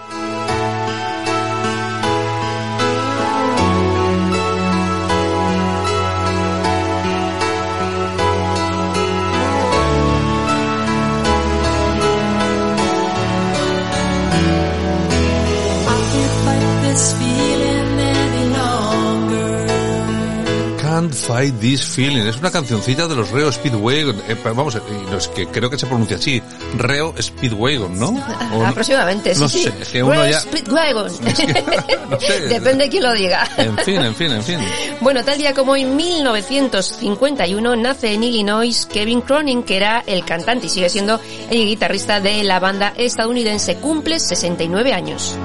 Fight 21.41 21.59
This 21.59 21.83
Feeling. 21.83 22.27
Es 22.27 22.37
una 22.37 22.51
cancioncita 22.51 23.07
de 23.07 23.15
los 23.15 23.31
Reo 23.31 23.51
Speedwagon. 23.51 24.21
Eh, 24.27 24.35
vamos, 24.43 24.75
eh, 24.75 24.79
no, 25.09 25.17
es 25.17 25.27
que 25.27 25.47
creo 25.47 25.71
que 25.71 25.79
se 25.79 25.87
pronuncia 25.87 26.17
así. 26.17 26.39
Reo 26.77 27.15
Speedwagon, 27.19 27.97
¿no? 27.97 28.09
¿O? 28.53 28.63
Aproximadamente, 28.63 29.33
sí, 29.33 29.41
No 29.41 29.49
sí. 29.49 29.63
sé, 29.63 29.73
es 29.81 29.89
que 29.89 30.03
uno 30.03 30.21
Red 30.21 30.29
ya... 30.29 30.39
Speedwagon. 30.41 31.11
no 32.11 32.19
sé. 32.19 32.41
Depende 32.41 32.83
de 32.83 32.89
quién 32.91 33.01
lo 33.01 33.13
diga. 33.13 33.49
En 33.57 33.75
fin, 33.79 34.03
en 34.03 34.13
fin, 34.13 34.31
en 34.33 34.43
fin. 34.43 34.59
Bueno, 35.01 35.25
tal 35.25 35.39
día 35.39 35.55
como 35.55 35.71
hoy, 35.71 35.83
1951, 35.83 37.75
nace 37.75 38.13
en 38.13 38.23
Illinois 38.23 38.85
Kevin 38.85 39.21
Cronin, 39.21 39.63
que 39.63 39.77
era 39.77 40.03
el 40.05 40.23
cantante 40.23 40.67
y 40.67 40.69
sigue 40.69 40.89
siendo 40.89 41.19
el 41.49 41.65
guitarrista 41.65 42.19
de 42.19 42.43
la 42.43 42.59
banda 42.59 42.93
estadounidense. 42.95 43.77
Cumple 43.77 44.19
69 44.19 44.93
años. 44.93 45.35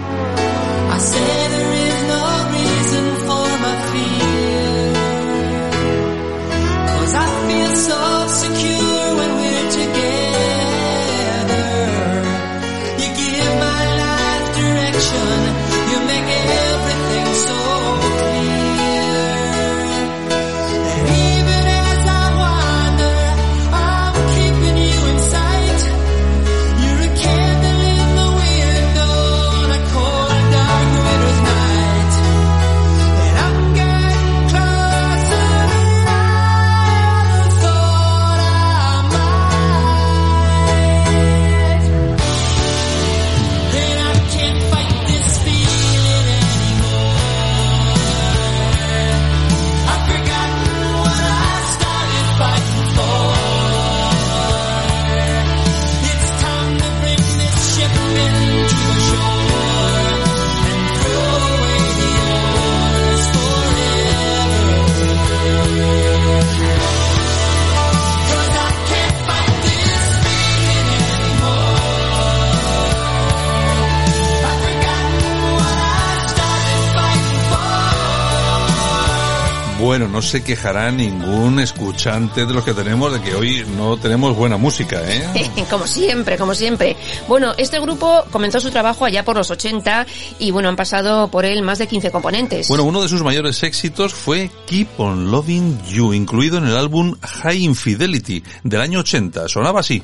Bueno, 79.96 80.12
no 80.12 80.20
se 80.20 80.44
quejará 80.44 80.90
ningún 80.90 81.58
escuchante 81.58 82.44
de 82.44 82.52
los 82.52 82.62
que 82.64 82.74
tenemos 82.74 83.14
de 83.14 83.22
que 83.22 83.34
hoy 83.34 83.64
no 83.78 83.96
tenemos 83.96 84.36
buena 84.36 84.58
música, 84.58 85.00
¿eh? 85.10 85.50
como 85.70 85.86
siempre, 85.86 86.36
como 86.36 86.54
siempre. 86.54 86.94
Bueno, 87.26 87.54
este 87.56 87.80
grupo 87.80 88.24
comenzó 88.30 88.60
su 88.60 88.70
trabajo 88.70 89.06
allá 89.06 89.24
por 89.24 89.36
los 89.36 89.50
80 89.50 90.06
y 90.38 90.50
bueno, 90.50 90.68
han 90.68 90.76
pasado 90.76 91.28
por 91.28 91.46
él 91.46 91.62
más 91.62 91.78
de 91.78 91.86
15 91.86 92.10
componentes. 92.10 92.68
Bueno, 92.68 92.84
uno 92.84 93.00
de 93.00 93.08
sus 93.08 93.22
mayores 93.22 93.62
éxitos 93.62 94.12
fue 94.12 94.50
Keep 94.66 95.00
on 95.00 95.30
Loving 95.30 95.82
You, 95.86 96.12
incluido 96.12 96.58
en 96.58 96.66
el 96.66 96.76
álbum 96.76 97.16
High 97.22 97.62
Infidelity 97.62 98.44
del 98.64 98.82
año 98.82 99.00
80. 99.00 99.48
Sonaba 99.48 99.80
así. 99.80 100.02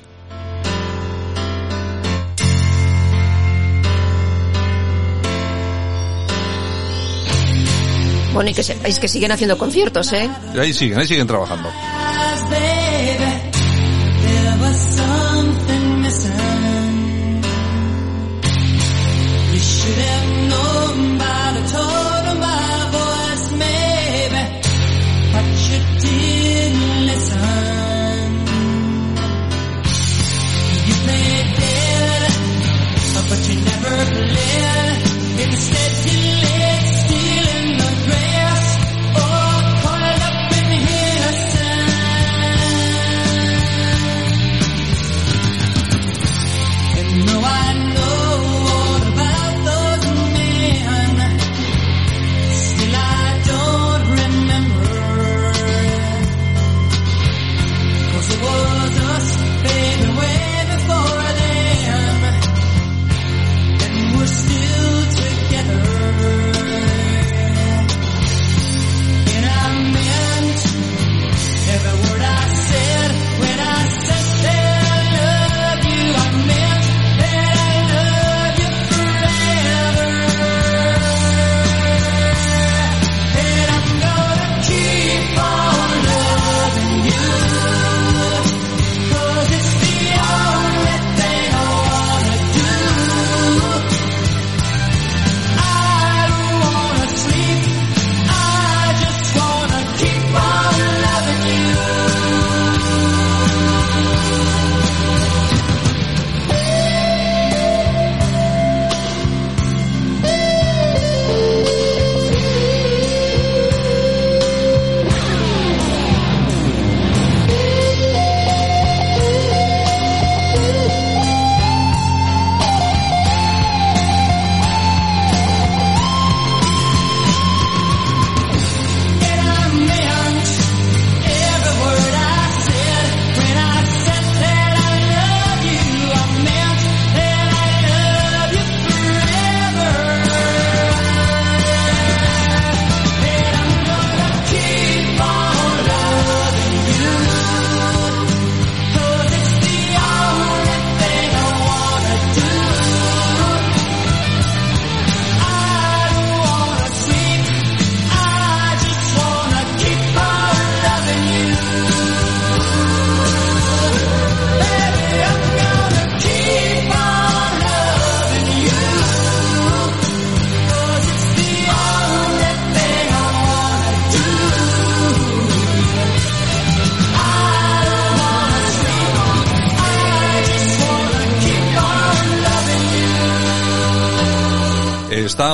Bueno, 8.33 8.51
y 8.51 8.55
que 8.55 8.63
sepáis 8.63 8.99
que 8.99 9.09
siguen 9.09 9.33
haciendo 9.33 9.59
conciertos, 9.59 10.13
¿eh? 10.13 10.29
Y 10.55 10.59
ahí 10.59 10.73
siguen, 10.73 10.99
ahí 10.99 11.07
siguen 11.07 11.27
trabajando. 11.27 11.69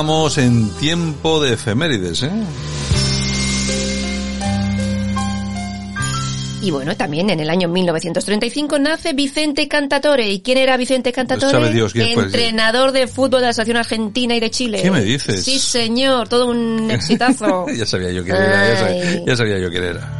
Estamos 0.09 0.39
en 0.39 0.69
tiempo 0.79 1.39
de 1.39 1.53
efemérides, 1.53 2.23
¿eh? 2.23 2.31
Y 6.63 6.71
bueno, 6.71 6.95
también 6.97 7.29
en 7.29 7.39
el 7.39 7.47
año 7.47 7.69
1935 7.69 8.79
nace 8.79 9.13
Vicente 9.13 9.67
Cantatore. 9.67 10.27
¿Y 10.27 10.41
quién 10.41 10.57
era 10.57 10.77
Vicente 10.77 11.11
Cantatore? 11.11 11.51
Pues 11.51 11.61
sabe 11.61 11.71
Dios 11.75 11.93
quién 11.93 12.15
fue. 12.15 12.23
Entrenador 12.23 12.91
de 12.91 13.05
fútbol 13.05 13.41
de 13.41 13.45
la 13.45 13.53
selección 13.53 13.77
argentina 13.77 14.35
y 14.35 14.39
de 14.39 14.49
Chile. 14.49 14.81
¿Qué 14.81 14.89
me 14.89 15.03
dices? 15.03 15.45
Sí, 15.45 15.59
señor, 15.59 16.27
todo 16.27 16.47
un 16.47 16.89
exitazo. 16.91 17.67
ya 17.67 17.85
sabía 17.85 18.09
yo 18.09 18.23
quién 18.23 18.35
era, 18.35 18.67
ya 18.67 18.77
sabía, 18.79 19.25
ya 19.27 19.35
sabía 19.35 19.59
yo 19.59 19.69
quién 19.69 19.83
era. 19.83 20.18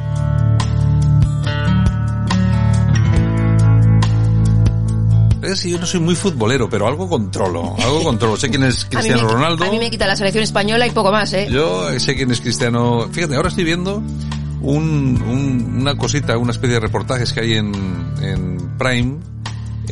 Es 5.53 5.61
que 5.61 5.69
yo 5.71 5.79
no 5.79 5.85
soy 5.85 5.99
muy 5.99 6.15
futbolero, 6.15 6.69
pero 6.69 6.87
algo 6.87 7.07
controlo, 7.09 7.75
algo 7.83 8.03
controlo. 8.03 8.37
Sé 8.37 8.49
quién 8.49 8.63
es 8.63 8.83
A 8.85 8.87
mí 8.87 8.89
Cristiano 8.95 9.23
me- 9.27 9.33
Ronaldo. 9.33 9.65
A 9.65 9.69
mí 9.71 9.79
me 9.79 9.89
quita 9.91 10.05
la 10.07 10.15
selección 10.15 10.43
española 10.43 10.85
y 10.87 10.91
poco 10.91 11.11
más, 11.11 11.31
¿eh? 11.33 11.47
Yo 11.51 11.87
sé 11.99 12.15
quién 12.15 12.31
es 12.31 12.41
Cristiano. 12.41 13.07
Fíjate, 13.11 13.35
ahora 13.35 13.49
estoy 13.49 13.63
viendo 13.63 13.97
un, 14.61 15.21
un- 15.27 15.77
una 15.81 15.95
cosita, 15.97 16.37
una 16.37 16.51
especie 16.51 16.75
de 16.75 16.79
reportajes 16.79 17.31
que 17.33 17.39
hay 17.41 17.53
en, 17.53 17.71
en 18.21 18.77
Prime, 18.77 19.17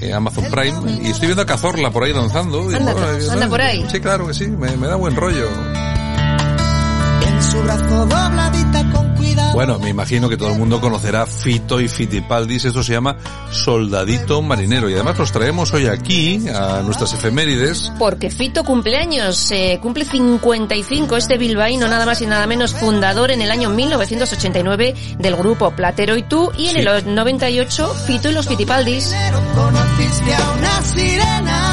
eh, 0.02 0.14
Amazon 0.14 0.46
Prime, 0.52 1.00
y 1.04 1.08
estoy 1.08 1.28
viendo 1.28 1.42
a 1.42 1.46
Cazorla 1.46 1.90
por 1.92 2.04
ahí 2.04 2.14
danzando. 2.14 2.70
y 2.72 2.76
Anda, 2.76 2.94
bueno, 2.94 3.08
anda 3.32 3.48
por 3.50 3.62
ahí. 3.62 3.86
Sí, 3.92 4.00
claro 4.00 4.28
que 4.28 4.34
sí, 4.34 4.48
me, 4.48 4.76
me 4.78 4.88
da 4.88 4.96
buen 4.96 5.16
rollo. 5.16 5.48
En 7.28 7.44
su 7.44 7.62
brazo 7.64 8.06
dobladita 8.06 8.92
con. 8.92 9.07
Bueno, 9.54 9.80
me 9.80 9.90
imagino 9.90 10.30
que 10.30 10.38
todo 10.38 10.52
el 10.52 10.58
mundo 10.60 10.80
conocerá 10.82 11.26
Fito 11.26 11.80
y 11.82 11.88
Fitipaldis, 11.88 12.66
esto 12.66 12.84
se 12.84 12.94
llama 12.94 13.18
Soldadito 13.52 14.42
Marinero, 14.42 14.90
y 14.90 14.94
además 14.94 15.18
los 15.18 15.32
traemos 15.32 15.74
hoy 15.74 15.88
aquí, 15.88 16.48
a 16.50 16.82
nuestras 16.84 17.14
efemérides, 17.14 17.92
Porque 17.98 18.30
Fito 18.30 18.64
cumpleaños, 18.64 19.52
eh, 19.52 19.80
cumple 19.82 20.06
55 20.06 21.18
este 21.18 21.38
bilbaíno, 21.38 21.88
nada 21.88 22.06
más 22.06 22.22
y 22.22 22.26
nada 22.28 22.46
menos, 22.48 22.74
fundador 22.74 23.32
en 23.32 23.42
el 23.42 23.52
año 23.52 23.70
1989 23.70 24.96
del 25.18 25.36
grupo 25.36 25.72
Platero 25.72 26.16
y 26.18 26.24
tú, 26.24 26.52
y 26.58 26.68
en 26.68 26.74
Sí. 26.74 26.80
el 26.80 27.16
98 27.16 27.94
Fito 28.06 28.30
y 28.30 28.34
los 28.34 28.48
Fitipaldis. 28.48 29.14
Conociste 29.56 30.36
a 30.36 30.52
una 30.52 30.82
sirena. 30.82 31.67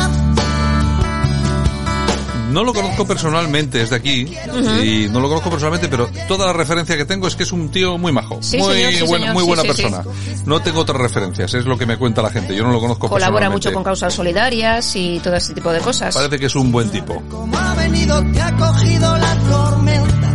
No 2.54 2.62
lo 2.62 2.72
conozco 2.72 3.04
personalmente, 3.04 3.82
es 3.82 3.90
de 3.90 3.96
aquí, 3.96 4.32
y 4.80 5.08
no 5.10 5.18
lo 5.18 5.26
conozco 5.28 5.50
personalmente, 5.50 5.88
pero 5.88 6.08
toda 6.28 6.46
la 6.46 6.52
referencia 6.52 6.96
que 6.96 7.04
tengo 7.04 7.26
es 7.26 7.34
que 7.34 7.42
es 7.42 7.50
un 7.50 7.68
tío 7.68 7.98
muy 7.98 8.12
majo, 8.12 8.38
Sí, 8.40 8.58
muy, 8.58 8.74
señor, 8.74 8.92
sí, 8.92 9.00
buena, 9.00 9.26
señor, 9.26 9.34
muy 9.34 9.42
sí, 9.42 9.46
buena 9.48 9.62
sí, 9.62 9.68
persona. 9.68 10.04
No 10.46 10.62
tengo 10.62 10.78
otras 10.80 11.00
referencias, 11.00 11.52
es 11.52 11.64
lo 11.64 11.76
que 11.76 11.84
me 11.84 11.96
cuenta 11.96 12.22
la 12.22 12.30
gente, 12.30 12.54
yo 12.54 12.62
no 12.62 12.70
lo 12.70 12.78
conozco 12.78 13.08
Colabora 13.08 13.46
personalmente. 13.48 13.68
mucho 13.70 13.74
con 13.74 13.82
causas 13.82 14.14
solidarias 14.14 14.94
y 14.94 15.18
todo 15.18 15.34
ese 15.34 15.52
tipo 15.52 15.72
de 15.72 15.80
cosas. 15.80 16.14
Parece 16.14 16.38
que 16.38 16.46
es 16.46 16.54
un 16.54 16.70
buen 16.70 16.88
tipo. 16.90 17.20
Como 17.28 17.58
ha 17.58 17.74
venido, 17.74 18.22
te 18.32 18.40
ha 18.40 18.54
cogido 18.56 19.16
la 19.18 19.34
tormenta. 19.36 20.33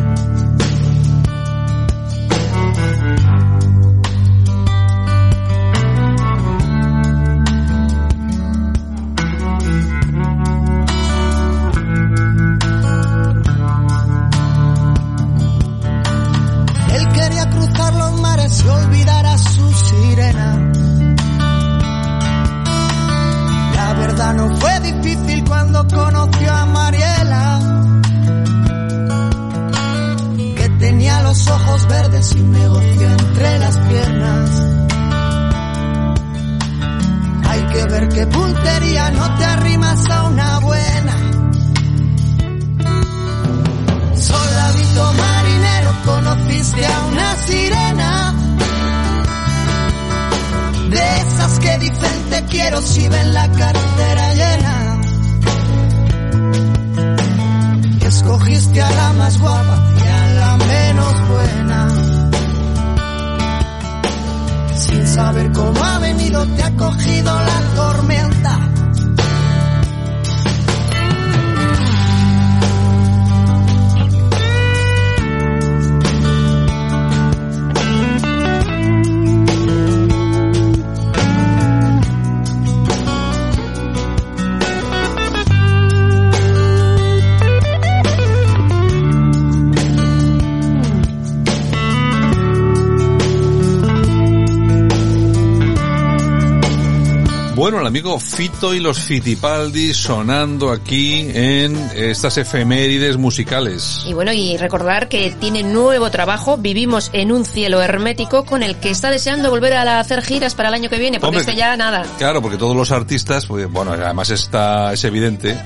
Amigo 97.90 98.20
Fito 98.20 98.76
y 98.76 98.80
los 98.80 99.00
Fitipaldi 99.00 99.96
sonando 99.96 100.72
aquí 100.72 101.28
en 101.34 101.76
estas 101.96 102.38
efemérides 102.38 103.18
musicales. 103.18 104.04
Y 104.06 104.14
bueno, 104.14 104.32
y 104.32 104.58
recordar 104.58 105.10
que 105.10 105.32
tiene 105.40 105.64
nuevo 105.64 106.12
trabajo, 106.12 106.56
vivimos 106.56 107.10
en 107.14 107.32
un 107.32 107.46
cielo 107.46 107.82
hermético 107.82 108.46
con 108.46 108.62
el 108.62 108.76
que 108.76 108.92
está 108.92 109.10
deseando 109.10 109.50
volver 109.50 109.74
a 109.74 110.00
hacer 110.00 110.22
giras 110.22 110.54
para 110.54 110.70
el 110.70 110.76
año 110.76 110.90
que 110.92 111.00
viene, 111.00 111.20
porque 111.20 111.38
Hombre, 111.38 111.42
es 111.42 111.56
que 111.56 111.60
ya 111.60 111.76
nada. 111.78 112.06
Claro, 112.20 112.44
porque 112.44 112.58
todos 112.58 112.76
los 112.76 112.92
artistas, 112.92 113.48
pues, 113.48 113.68
bueno, 113.68 113.94
además 113.94 114.30
está, 114.30 114.94
es 114.94 115.04
evidente 115.04 115.58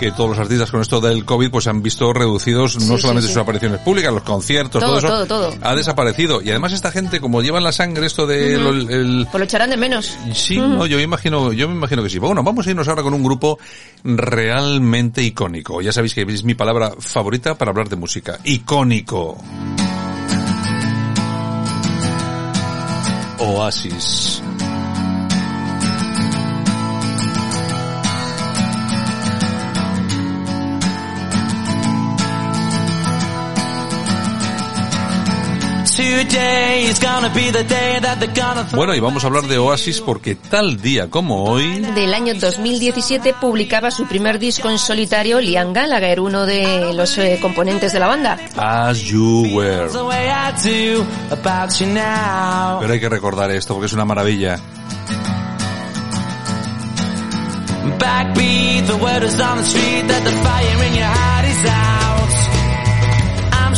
que 0.00 0.10
todos 0.12 0.30
los 0.30 0.38
artistas 0.38 0.70
con 0.70 0.80
esto 0.80 1.00
del 1.00 1.24
COVID 1.24 1.50
pues 1.50 1.66
han 1.68 1.82
visto 1.82 2.12
reducidos 2.12 2.76
no 2.86 2.96
Sí, 2.96 3.02
solamente 3.02 3.22
sí, 3.22 3.28
sí. 3.28 3.34
sus 3.34 3.42
apariciones 3.42 3.80
públicas, 3.82 4.12
los 4.12 4.22
conciertos, 4.22 4.80
Todo, 4.80 4.98
todo, 4.98 4.98
eso 4.98 5.08
todo, 5.08 5.26
todo. 5.50 5.54
ha 5.62 5.74
desaparecido. 5.76 6.40
Y 6.42 6.48
además 6.50 6.72
esta 6.72 6.90
gente, 6.90 7.20
como 7.20 7.42
llevan 7.42 7.62
la 7.62 7.70
sangre 7.72 8.06
esto 8.06 8.26
de 8.26 8.56
Ujú. 8.56 8.64
lo- 8.64 8.70
el, 8.90 9.28
Pues 9.30 9.38
lo 9.38 9.44
echarán 9.44 9.70
de 9.70 9.76
menos. 9.76 10.16
Sí, 10.34 10.56
no, 10.56 10.86
yo 10.86 10.96
me 10.96 11.02
imagino, 11.02 11.52
yo 11.52 11.68
me 11.68 11.74
imagino 11.74 12.02
que 12.02 12.08
sí. 12.10 12.18
Bueno, 12.18 12.42
vamos 12.42 12.66
a 12.66 12.70
irnos 12.70 12.88
ahora 12.88 13.02
con 13.02 13.12
un 13.14 13.22
grupo 13.22 13.58
realmente 14.02 15.22
icónico. 15.22 15.80
Ya 15.82 15.92
sabéis 15.92 16.14
que 16.14 16.22
es 16.22 16.42
mi 16.44 16.54
palabra 16.54 16.92
favorita 16.98 17.56
para 17.58 17.70
hablar 17.70 17.88
de 17.90 17.96
música. 17.96 18.38
Icónico. 18.44 19.36
Oasis. 23.38 24.42
Bueno, 38.76 38.94
y 38.94 39.00
vamos 39.00 39.24
a 39.24 39.28
hablar 39.28 39.44
de 39.44 39.58
Oasis 39.58 40.00
porque 40.00 40.34
tal 40.34 40.80
día 40.80 41.08
como 41.08 41.44
hoy, 41.44 41.80
Del 41.80 42.14
año 42.14 42.34
2017 42.34 43.34
publicaba 43.40 43.90
su 43.90 44.06
primer 44.06 44.38
disco 44.38 44.68
en 44.68 44.78
solitario 44.78 45.40
Liam 45.40 45.72
Gallagher, 45.72 46.20
uno 46.20 46.46
de 46.46 46.92
los 46.94 47.16
eh, 47.18 47.38
componentes 47.40 47.92
de 47.92 48.00
la 48.00 48.06
banda. 48.06 48.38
As 48.56 48.98
You 49.00 49.46
Were. 49.52 49.88
Pero 52.80 52.92
hay 52.92 53.00
que 53.00 53.08
recordar 53.08 53.50
esto 53.50 53.74
porque 53.74 53.86
es 53.86 53.92
una 53.92 54.04
maravilla. 54.04 54.58
Backbeat, 57.98 58.86
the 58.86 58.94
word 58.94 59.22
is 59.24 59.40
on 59.40 59.58
the 59.58 59.64
street 59.64 60.06
that 60.08 60.22
the 60.24 60.32
fire 60.32 60.86
in 60.86 60.94
your 60.94 61.04
heart 61.04 61.44
is 61.46 61.64
out. 61.70 61.99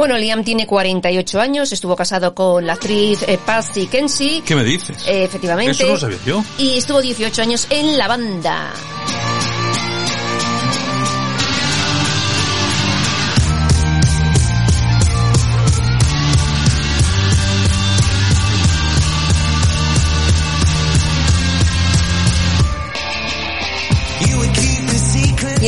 Bueno, 0.00 0.16
Liam 0.16 0.42
tiene 0.42 0.66
48 0.66 1.40
años, 1.42 1.72
estuvo 1.72 1.94
casado 1.94 2.34
con 2.34 2.66
la 2.66 2.72
actriz 2.72 3.22
eh, 3.28 3.38
Patsy 3.44 3.86
Kenzie. 3.86 4.40
¿Qué 4.40 4.56
me 4.56 4.64
dices? 4.64 4.96
Eh, 5.06 5.24
efectivamente. 5.24 5.72
Eso 5.72 5.88
no 5.88 5.98
sabía 5.98 6.16
yo. 6.24 6.42
Y 6.56 6.78
estuvo 6.78 7.02
18 7.02 7.42
años 7.42 7.66
en 7.68 7.98
la 7.98 8.08
banda. 8.08 8.72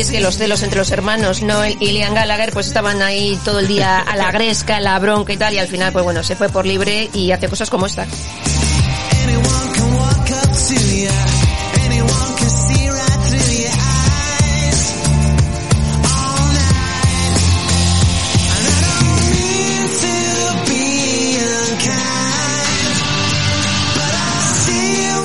Es 0.02 0.10
que 0.10 0.20
los 0.20 0.36
celos 0.36 0.64
entre 0.64 0.78
los 0.78 0.90
hermanos 0.90 1.42
Noel 1.42 1.76
y 1.78 1.92
Liam 1.92 2.12
Gallagher 2.12 2.52
pues 2.52 2.66
estaban 2.66 3.02
ahí 3.02 3.38
todo 3.44 3.60
el 3.60 3.68
día 3.68 4.00
a 4.00 4.16
la 4.16 4.32
gresca, 4.32 4.78
a 4.78 4.80
la 4.80 4.98
bronca 4.98 5.32
y 5.32 5.36
tal 5.36 5.54
y 5.54 5.58
al 5.58 5.68
final 5.68 5.92
pues 5.92 6.04
bueno, 6.04 6.24
se 6.24 6.34
fue 6.34 6.48
por 6.48 6.66
libre 6.66 7.08
y 7.14 7.30
hace 7.30 7.48
cosas 7.48 7.70
como 7.70 7.86
esta. 7.86 8.04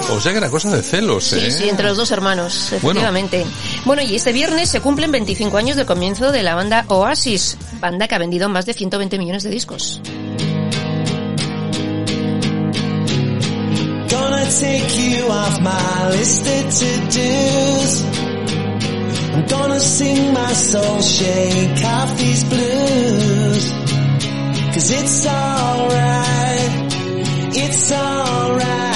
O 0.10 0.20
sea 0.22 0.32
que 0.32 0.38
era 0.40 0.50
cosa 0.50 0.76
de 0.76 0.82
celos, 0.82 1.26
Sí, 1.26 1.40
¿eh? 1.40 1.52
sí, 1.52 1.70
entre 1.70 1.88
los 1.88 1.98
dos 1.98 2.12
hermanos, 2.12 2.72
efectivamente. 2.72 3.42
Bueno. 3.42 3.67
Y 3.86 4.16
este 4.16 4.32
viernes 4.32 4.70
se 4.70 4.82
cumplen 4.82 5.12
25 5.12 5.58
años 5.58 5.76
del 5.76 5.86
comienzo 5.86 6.32
de 6.32 6.44
la 6.44 6.56
banda 6.56 6.86
Oasis, 6.88 7.58
banda 7.80 8.08
que 8.08 8.16
ha 8.16 8.20
vendido 8.20 8.48
más 8.50 8.66
de 8.66 8.74
120 8.74 9.18
millones 9.18 9.44
de 9.44 9.50
discos. 9.50 10.02
Cause 24.78 24.92
it's 24.92 25.26
alright, 25.26 26.94
it's 27.56 27.92
alright 27.92 28.87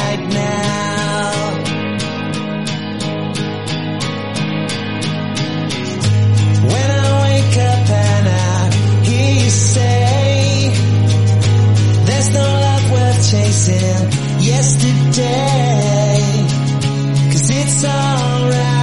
chasing 13.31 14.11
yesterday. 14.41 16.19
Cause 17.31 17.49
it's 17.49 17.85
alright, 17.85 18.80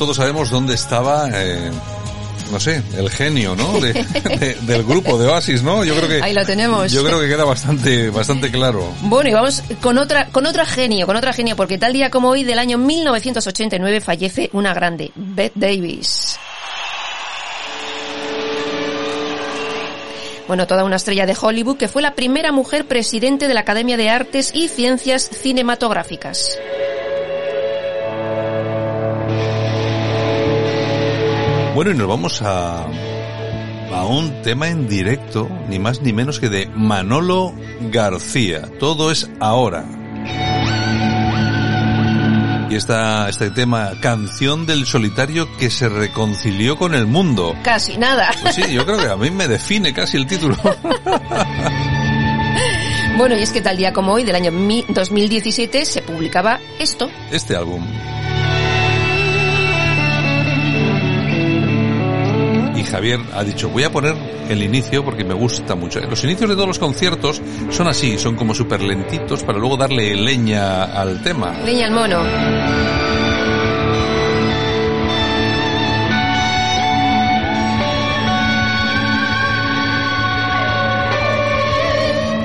todos 0.00 0.16
sabemos 0.16 0.48
dónde 0.48 0.72
estaba, 0.74 1.28
eh, 1.30 1.70
no 2.50 2.58
sé, 2.58 2.82
el 2.96 3.10
genio, 3.10 3.54
¿no? 3.54 3.78
De- 3.80 3.92
de- 3.92 4.56
del 4.62 4.82
grupo 4.82 5.18
de 5.18 5.28
Oasis, 5.28 5.62
¿no? 5.62 5.84
Yo 5.84 5.94
creo 5.94 6.08
que 6.08 6.22
Ahí 6.22 6.32
lo 6.32 6.42
tenemos. 6.46 6.90
yo 6.90 7.04
creo 7.04 7.20
que 7.20 7.28
queda 7.28 7.44
bastante 7.44 8.08
bastante 8.08 8.50
claro. 8.50 8.82
Bueno, 9.02 9.28
y 9.28 9.32
vamos 9.34 9.62
con 9.82 9.98
otra, 9.98 10.28
con 10.28 10.46
otra 10.46 10.64
genio, 10.64 11.06
con 11.06 11.16
otra 11.16 11.34
genio, 11.34 11.54
porque 11.54 11.76
tal 11.76 11.92
día 11.92 12.10
como 12.10 12.30
hoy 12.30 12.44
del 12.44 12.58
año 12.58 12.78
1989 12.78 14.00
fallece 14.00 14.48
una 14.54 14.72
grande, 14.72 15.12
Bette 15.14 15.52
Davis. 15.54 16.38
Bueno, 20.48 20.66
toda 20.66 20.82
una 20.82 20.96
estrella 20.96 21.26
de 21.26 21.36
Hollywood 21.38 21.76
que 21.76 21.88
fue 21.88 22.00
la 22.00 22.14
primera 22.14 22.52
mujer 22.52 22.86
presidente 22.86 23.46
de 23.48 23.54
la 23.54 23.60
Academia 23.60 23.98
de 23.98 24.08
Artes 24.08 24.50
y 24.54 24.68
Ciencias 24.68 25.28
Cinematográficas. 25.30 26.58
Bueno, 31.82 31.92
y 31.92 31.96
nos 31.96 32.08
vamos 32.08 32.42
a 32.42 32.84
a 32.84 34.04
un 34.06 34.42
tema 34.42 34.68
en 34.68 34.86
directo, 34.86 35.48
ni 35.66 35.78
más 35.78 36.02
ni 36.02 36.12
menos 36.12 36.38
que 36.38 36.50
de 36.50 36.66
Manolo 36.74 37.54
García. 37.90 38.68
Todo 38.78 39.10
es 39.10 39.30
ahora. 39.40 39.86
Y 42.68 42.74
esta, 42.74 43.30
este 43.30 43.50
tema, 43.50 43.92
canción 44.02 44.66
del 44.66 44.84
solitario 44.84 45.48
que 45.56 45.70
se 45.70 45.88
reconcilió 45.88 46.76
con 46.76 46.94
el 46.94 47.06
mundo. 47.06 47.56
Casi 47.64 47.96
nada. 47.96 48.28
Pues 48.42 48.56
sí, 48.56 48.62
yo 48.74 48.84
creo 48.84 48.98
que 48.98 49.08
a 49.08 49.16
mí 49.16 49.30
me 49.30 49.48
define 49.48 49.94
casi 49.94 50.18
el 50.18 50.26
título. 50.26 50.58
Bueno, 53.16 53.36
y 53.36 53.42
es 53.42 53.50
que 53.50 53.60
tal 53.60 53.76
día 53.76 53.92
como 53.92 54.12
hoy 54.12 54.24
del 54.24 54.34
año 54.34 54.50
mi- 54.50 54.84
2017 54.88 55.84
se 55.84 56.00
publicaba 56.00 56.58
esto. 56.78 57.10
Este 57.30 57.54
álbum. 57.54 57.84
Javier 62.90 63.20
ha 63.34 63.44
dicho, 63.44 63.68
voy 63.68 63.84
a 63.84 63.92
poner 63.92 64.16
el 64.48 64.62
inicio 64.62 65.04
porque 65.04 65.24
me 65.24 65.34
gusta 65.34 65.74
mucho. 65.74 66.00
Los 66.00 66.24
inicios 66.24 66.48
de 66.48 66.56
todos 66.56 66.68
los 66.68 66.78
conciertos 66.78 67.40
son 67.70 67.86
así, 67.86 68.18
son 68.18 68.36
como 68.36 68.54
súper 68.54 68.82
lentitos 68.82 69.42
para 69.44 69.58
luego 69.58 69.76
darle 69.76 70.14
leña 70.16 70.84
al 70.84 71.22
tema. 71.22 71.56
Leña 71.64 71.86
al 71.86 71.92
mono. 71.92 72.99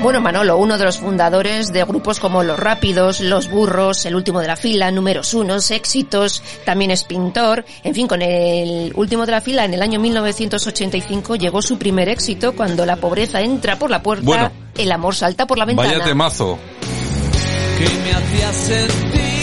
Bueno, 0.06 0.20
Manolo, 0.20 0.56
uno 0.56 0.78
de 0.78 0.84
los 0.84 0.98
fundadores 0.98 1.72
de 1.72 1.82
grupos 1.82 2.20
como 2.20 2.44
Los 2.44 2.60
Rápidos, 2.60 3.18
Los 3.18 3.50
Burros, 3.50 4.06
El 4.06 4.14
Último 4.14 4.40
de 4.40 4.46
la 4.46 4.54
Fila, 4.54 4.92
Números 4.92 5.34
Unos, 5.34 5.72
Éxitos, 5.72 6.44
también 6.64 6.92
es 6.92 7.02
pintor. 7.02 7.64
En 7.82 7.92
fin, 7.92 8.06
con 8.06 8.22
el 8.22 8.92
Último 8.94 9.26
de 9.26 9.32
la 9.32 9.40
Fila, 9.40 9.64
en 9.64 9.74
el 9.74 9.82
año 9.82 9.98
1985 9.98 11.34
llegó 11.34 11.60
su 11.60 11.76
primer 11.76 12.08
éxito 12.08 12.52
cuando 12.54 12.86
la 12.86 12.94
pobreza 12.94 13.40
entra 13.40 13.80
por 13.80 13.90
la 13.90 14.00
puerta, 14.00 14.24
Bueno. 14.24 14.52
el 14.78 14.92
amor 14.92 15.16
salta 15.16 15.44
por 15.44 15.58
la 15.58 15.64
ventana. 15.64 15.88
Vaya 15.88 16.04
temazo. 16.04 16.56
que 17.76 17.84
me 18.04 18.12
hacía 18.12 18.52
sentir 18.52 19.36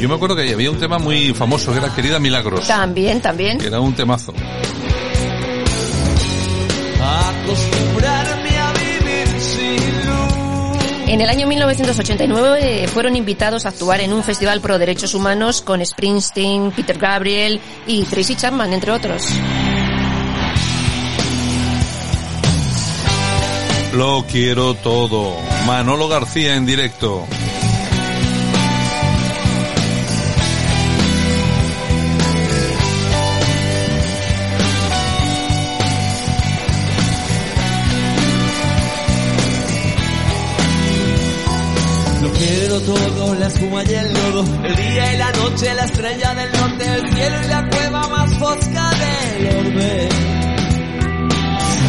Yo 0.00 0.08
me 0.08 0.14
acuerdo 0.14 0.36
que 0.36 0.52
había 0.52 0.70
un 0.70 0.78
tema 0.78 0.98
muy 0.98 1.34
famoso 1.34 1.72
que 1.72 1.78
era 1.78 1.92
Querida 1.92 2.20
Milagros. 2.20 2.66
También, 2.68 3.20
también. 3.20 3.58
Que 3.58 3.66
era 3.66 3.80
un 3.80 3.94
temazo. 3.94 4.32
Acostumbrarme 7.00 8.58
a 8.58 8.72
vivir 8.72 9.40
sin 9.40 10.06
luz. 10.06 11.08
En 11.08 11.20
el 11.20 11.28
año 11.28 11.48
1989 11.48 12.84
eh, 12.84 12.86
fueron 12.86 13.16
invitados 13.16 13.66
a 13.66 13.70
actuar 13.70 14.00
en 14.00 14.12
un 14.12 14.22
festival 14.22 14.60
pro 14.60 14.78
derechos 14.78 15.14
humanos 15.14 15.62
con 15.62 15.84
Springsteen, 15.84 16.70
Peter 16.70 16.98
Gabriel 16.98 17.60
y 17.86 18.04
Tracy 18.04 18.36
Chapman, 18.36 18.72
entre 18.72 18.92
otros. 18.92 19.26
Lo 23.94 24.24
quiero 24.30 24.74
todo. 24.74 25.34
Manolo 25.66 26.08
García 26.08 26.54
en 26.54 26.66
directo. 26.66 27.26
Quiero 42.78 42.94
todo, 42.94 43.34
la 43.34 43.46
espuma 43.48 43.82
y 43.82 43.94
el 43.94 44.12
lodo, 44.12 44.44
el 44.64 44.76
día 44.76 45.14
y 45.14 45.16
la 45.16 45.32
noche, 45.32 45.74
la 45.74 45.84
estrella 45.84 46.34
del 46.34 46.52
norte, 46.52 46.84
el 46.94 47.12
cielo 47.12 47.36
y 47.44 47.48
la 47.48 47.68
cueva 47.68 48.08
más 48.08 48.34
fosca 48.34 48.90
del 48.90 49.46
orbe. 49.56 50.08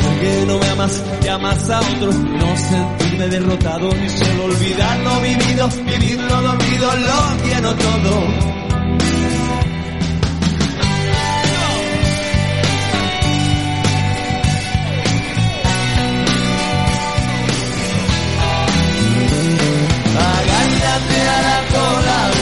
Saber 0.02 0.20
que 0.20 0.46
no 0.48 0.58
me 0.58 0.70
amas, 0.70 1.04
que 1.22 1.30
amas 1.30 1.70
a 1.70 1.80
otro, 1.80 2.12
no 2.12 2.58
sentirme 2.58 3.28
derrotado, 3.28 3.92
ni 3.94 4.10
solo 4.10 4.46
olvidar 4.46 5.00
lo 5.02 5.22
vivido, 5.22 5.70
vivir 5.70 6.22
lo 6.22 6.42
dormido, 6.42 6.96
lo 6.96 7.44
quiero 7.44 7.76
todo. 7.76 8.69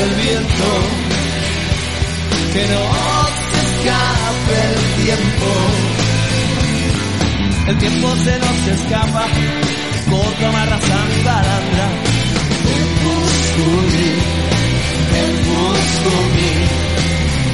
Del 0.08 0.16
viento, 0.16 0.70
que 2.54 2.64
no 2.68 2.84
se 3.50 3.58
escape 3.68 4.58
el 4.70 4.80
tiempo. 5.04 5.50
El 7.68 7.78
tiempo 7.78 8.08
se 8.16 8.40
nos 8.40 8.68
escapa, 8.80 9.26
corto 10.10 10.48
amarrazando 10.48 11.20
y 11.20 11.24
balandra. 11.24 11.88
Tempus 12.64 13.34
tempus 15.12 15.80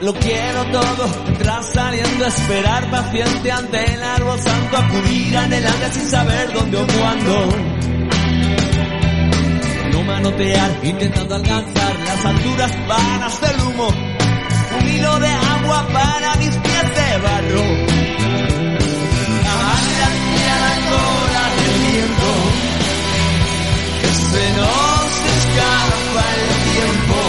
Lo 0.00 0.14
quiero 0.14 0.64
todo, 0.72 1.06
tras 1.38 1.72
saliendo 1.74 2.24
a 2.24 2.28
esperar 2.28 2.90
paciente 2.90 3.52
ante 3.52 3.92
el 3.92 4.02
árbol 4.02 4.40
santo, 4.40 4.78
acudir 4.78 5.36
anhelante 5.36 5.92
sin 5.92 6.08
saber 6.08 6.52
dónde 6.54 6.78
o 6.78 6.86
cuándo. 6.86 7.48
No 9.92 10.02
manotear, 10.04 10.70
intentando 10.82 11.34
alcanzar 11.34 11.94
las 12.06 12.24
alturas 12.24 12.88
vanas 12.88 13.40
del 13.42 13.60
humo. 13.60 13.88
Un 14.80 14.88
hilo 14.88 15.18
de 15.18 15.28
agua 15.28 15.86
para 15.92 16.34
mis 16.36 16.56
pies 16.56 16.94
de 16.94 17.18
barro. 17.18 17.64
Que 24.00 24.08
se 24.08 24.52
nos 24.56 25.10
escapa 25.36 26.24
el 26.36 26.72
tiempo. 26.72 27.19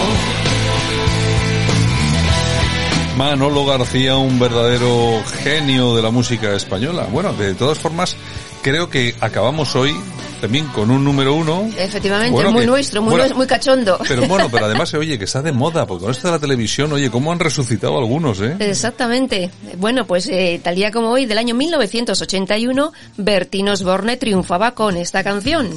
Manolo 3.16 3.64
García, 3.66 4.16
un 4.16 4.38
verdadero 4.38 5.22
genio 5.42 5.94
de 5.94 6.02
la 6.02 6.10
música 6.10 6.54
española. 6.54 7.06
Bueno, 7.12 7.32
de 7.34 7.54
todas 7.54 7.78
formas, 7.78 8.16
creo 8.62 8.88
que 8.88 9.14
acabamos 9.20 9.76
hoy 9.76 9.94
también 10.40 10.66
con 10.68 10.90
un 10.90 11.04
número 11.04 11.34
uno. 11.34 11.68
Efectivamente, 11.76 12.32
Bueno, 12.32 12.50
muy 12.52 12.62
que- 12.62 12.66
nuestro, 12.66 13.02
muy, 13.02 13.10
bueno, 13.12 13.26
nues- 13.26 13.36
muy 13.36 13.46
cachondo. 13.46 13.98
Pero 14.08 14.22
bueno, 14.28 14.48
pero 14.50 14.64
además 14.64 14.88
se 14.88 14.96
oye 14.96 15.18
que 15.18 15.24
está 15.26 15.42
de 15.42 15.52
moda, 15.52 15.86
porque 15.86 16.02
con 16.04 16.10
esto 16.10 16.28
de 16.28 16.32
la 16.32 16.38
televisión, 16.40 16.90
oye, 16.92 17.10
cómo 17.10 17.30
han 17.32 17.38
resucitado 17.38 17.98
algunos, 17.98 18.40
¿eh? 18.40 18.56
Exactamente. 18.58 19.50
Bueno, 19.76 20.06
pues 20.06 20.26
eh, 20.28 20.58
tal 20.64 20.74
día 20.74 20.90
como 20.90 21.10
hoy, 21.10 21.26
del 21.26 21.38
año 21.38 21.54
1981, 21.54 22.92
Bertín 23.18 23.68
Osborne 23.68 24.16
triunfaba 24.16 24.72
con 24.72 24.96
esta 24.96 25.22
canción. 25.22 25.68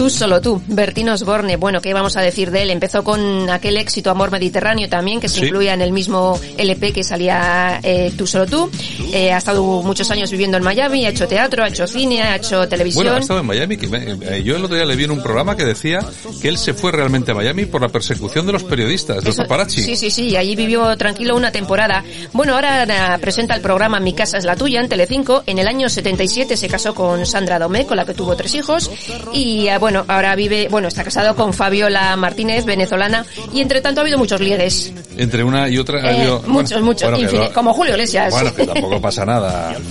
Tú 0.00 0.08
solo 0.08 0.40
tú, 0.40 0.62
Bertín 0.66 1.10
Osborne. 1.10 1.56
Bueno, 1.56 1.82
¿qué 1.82 1.92
vamos 1.92 2.16
a 2.16 2.22
decir 2.22 2.50
de 2.50 2.62
él? 2.62 2.70
Empezó 2.70 3.04
con 3.04 3.50
aquel 3.50 3.76
éxito 3.76 4.08
Amor 4.10 4.30
Mediterráneo 4.30 4.88
también, 4.88 5.20
que 5.20 5.28
se 5.28 5.40
Sí. 5.40 5.44
incluía 5.44 5.74
en 5.74 5.82
el 5.82 5.92
mismo 5.92 6.40
LP 6.56 6.94
que 6.94 7.04
salía 7.04 7.80
eh, 7.82 8.10
Tú 8.16 8.26
solo 8.26 8.46
tú. 8.46 8.70
Eh, 9.12 9.30
ha 9.30 9.36
estado 9.36 9.62
muchos 9.82 10.10
años 10.10 10.30
viviendo 10.30 10.56
en 10.56 10.62
Miami, 10.62 11.04
ha 11.04 11.10
hecho 11.10 11.28
teatro, 11.28 11.64
ha 11.64 11.68
hecho 11.68 11.86
cine, 11.86 12.22
ha 12.22 12.36
hecho 12.36 12.66
televisión. 12.66 13.04
Bueno, 13.04 13.16
ha 13.18 13.20
estado 13.20 13.40
en 13.40 13.46
Miami. 13.46 13.76
Que 13.76 13.88
me- 13.88 14.12
eh, 14.38 14.42
yo 14.42 14.56
el 14.56 14.64
otro 14.64 14.74
día 14.74 14.86
le 14.86 14.96
vi 14.96 15.04
en 15.04 15.10
un 15.10 15.22
programa 15.22 15.54
que 15.54 15.66
decía 15.66 16.00
que 16.40 16.48
él 16.48 16.56
se 16.56 16.72
fue 16.72 16.92
realmente 16.92 17.32
a 17.32 17.34
Miami 17.34 17.66
por 17.66 17.82
la 17.82 17.88
persecución 17.90 18.46
de 18.46 18.52
los 18.52 18.64
periodistas, 18.64 19.16
de 19.18 19.22
los 19.26 19.34
Eso- 19.34 19.42
paparazzi. 19.42 19.82
Sí, 19.82 19.96
sí, 19.96 20.10
sí, 20.10 20.34
allí 20.34 20.56
vivió 20.56 20.96
tranquilo 20.96 21.36
una 21.36 21.52
temporada. 21.52 22.02
Bueno, 22.32 22.54
ahora 22.54 22.84
eh, 22.84 23.18
presenta 23.20 23.54
el 23.54 23.60
programa 23.60 24.00
Mi 24.00 24.14
casa 24.14 24.38
es 24.38 24.46
la 24.46 24.56
tuya 24.56 24.80
en 24.80 24.88
Telecinco. 24.88 25.42
En 25.44 25.58
el 25.58 25.68
año 25.68 25.90
77 25.90 26.56
se 26.56 26.68
casó 26.68 26.94
con 26.94 27.26
Sandra 27.26 27.58
Domé, 27.58 27.84
con 27.84 27.98
la 27.98 28.06
que 28.06 28.14
tuvo 28.14 28.34
tres 28.34 28.54
hijos. 28.54 28.90
Y 29.34 29.66
eh, 29.68 29.76
bueno, 29.90 30.04
ahora 30.06 30.36
vive, 30.36 30.68
bueno, 30.70 30.86
está 30.86 31.02
casado 31.02 31.34
con 31.34 31.52
Fabiola 31.52 32.14
Martínez, 32.14 32.64
venezolana. 32.64 33.26
Y 33.52 33.60
entre 33.60 33.80
tanto 33.80 34.00
ha 34.00 34.02
habido 34.02 34.18
muchos 34.18 34.40
liegues. 34.40 34.92
Entre 35.16 35.42
una 35.42 35.68
y 35.68 35.78
otra. 35.78 35.98
ha 36.00 36.12
Eh, 36.12 36.16
habido- 36.16 36.42
muchos, 36.46 36.70
bueno, 36.74 36.84
muchos, 36.86 37.10
bueno, 37.10 37.32
lo- 37.44 37.52
como 37.52 37.74
Julio 37.74 37.94
Iglesias. 37.94 38.30
Bueno, 38.32 38.54
que 38.54 38.66
tampoco 38.68 39.00
pasa 39.00 39.26
nada. 39.26 39.74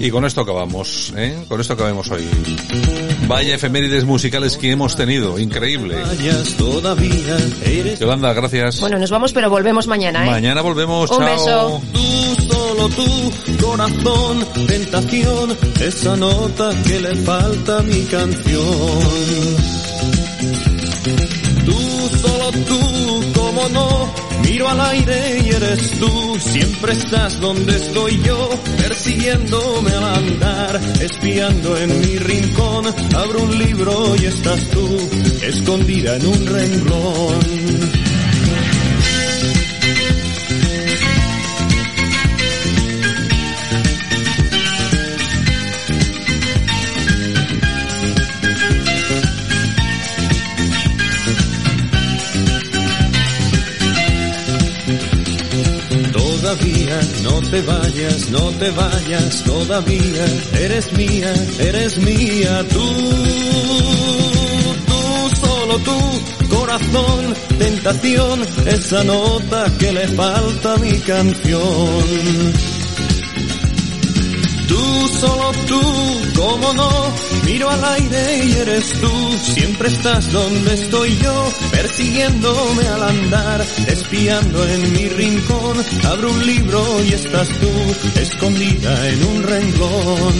Y 0.00 0.10
con 0.10 0.24
esto 0.24 0.40
acabamos, 0.40 1.12
¿eh? 1.16 1.44
Con 1.48 1.60
esto 1.60 1.74
acabamos 1.74 2.10
hoy. 2.10 2.26
Vaya 3.28 3.54
efemérides 3.54 4.04
musicales 4.04 4.56
que 4.56 4.70
hemos 4.72 4.96
tenido, 4.96 5.38
increíble. 5.38 5.96
Yolanda, 8.00 8.32
gracias. 8.32 8.80
Bueno, 8.80 8.98
nos 8.98 9.10
vamos, 9.10 9.32
pero 9.32 9.48
volvemos 9.50 9.86
mañana, 9.86 10.26
¿eh? 10.26 10.30
Mañana 10.30 10.60
volvemos, 10.62 11.10
Un 11.10 11.18
chao. 11.18 11.26
beso. 11.26 11.82
Solo 12.48 12.88
tú, 12.88 13.32
corazón, 13.64 14.46
tentación, 14.66 15.56
esa 15.80 16.16
nota 16.16 16.70
que 16.86 17.00
le 17.00 17.14
falta 17.16 17.81
mi 17.84 18.02
canción. 18.04 18.98
Tú, 21.64 22.18
solo 22.20 22.50
tú, 22.66 23.32
cómo 23.34 23.68
no, 23.68 24.14
miro 24.42 24.68
al 24.68 24.80
aire 24.80 25.42
y 25.44 25.48
eres 25.50 25.90
tú, 25.98 26.38
siempre 26.38 26.92
estás 26.92 27.40
donde 27.40 27.76
estoy 27.76 28.20
yo, 28.22 28.50
persiguiéndome 28.78 29.90
al 29.92 30.04
andar, 30.04 30.80
espiando 31.00 31.76
en 31.76 32.00
mi 32.00 32.18
rincón, 32.18 32.86
abro 33.16 33.42
un 33.42 33.58
libro 33.58 34.16
y 34.20 34.26
estás 34.26 34.68
tú, 34.68 34.98
escondida 35.42 36.16
en 36.16 36.26
un 36.26 36.46
renglón. 36.46 37.61
No 56.52 57.40
te 57.50 57.62
vayas, 57.62 58.28
no 58.28 58.50
te 58.58 58.70
vayas, 58.72 59.42
todavía 59.44 60.24
eres 60.60 60.92
mía, 60.92 61.32
eres 61.58 61.96
mía, 61.96 62.62
tú, 62.68 62.94
tú, 64.86 65.36
solo 65.40 65.78
tú, 65.78 66.54
corazón, 66.54 67.34
tentación, 67.58 68.42
esa 68.66 69.02
nota 69.02 69.64
que 69.78 69.92
le 69.92 70.06
falta 70.08 70.74
a 70.74 70.76
mi 70.76 70.92
canción. 71.00 72.52
Tú, 74.72 75.08
solo 75.20 75.52
tú, 75.68 75.82
cómo 76.34 76.72
no, 76.72 76.90
miro 77.44 77.68
al 77.68 77.84
aire 77.84 78.44
y 78.46 78.52
eres 78.52 78.94
tú, 79.02 79.38
siempre 79.54 79.88
estás 79.88 80.32
donde 80.32 80.72
estoy 80.72 81.14
yo, 81.18 81.52
persiguiéndome 81.72 82.88
al 82.88 83.02
andar, 83.02 83.60
espiando 83.86 84.66
en 84.66 84.92
mi 84.94 85.08
rincón, 85.10 85.76
abro 86.06 86.30
un 86.30 86.46
libro 86.46 87.04
y 87.04 87.12
estás 87.12 87.48
tú, 87.48 87.70
escondida 88.18 89.08
en 89.10 89.24
un 89.24 89.42
renglón. 89.42 90.34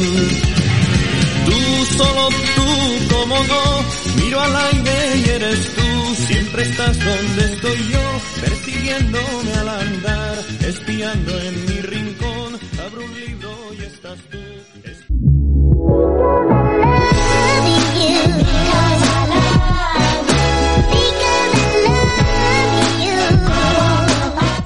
Tú, 1.45 1.97
solo 1.99 2.29
tú, 2.57 3.15
cómo 3.15 3.37
no, 3.37 4.23
miro 4.23 4.41
al 4.41 4.57
aire 4.57 5.17
y 5.27 5.29
eres 5.29 5.75
tú, 5.75 6.27
siempre 6.27 6.63
estás 6.63 6.99
donde 6.99 7.45
estoy 7.53 7.79
yo, 7.93 8.21
persiguiéndome 8.41 9.53
al 9.61 9.69
andar, 9.69 10.39
espiando 10.61 11.39
en 11.39 11.67
mi 11.67 11.81
rincón, 11.83 11.92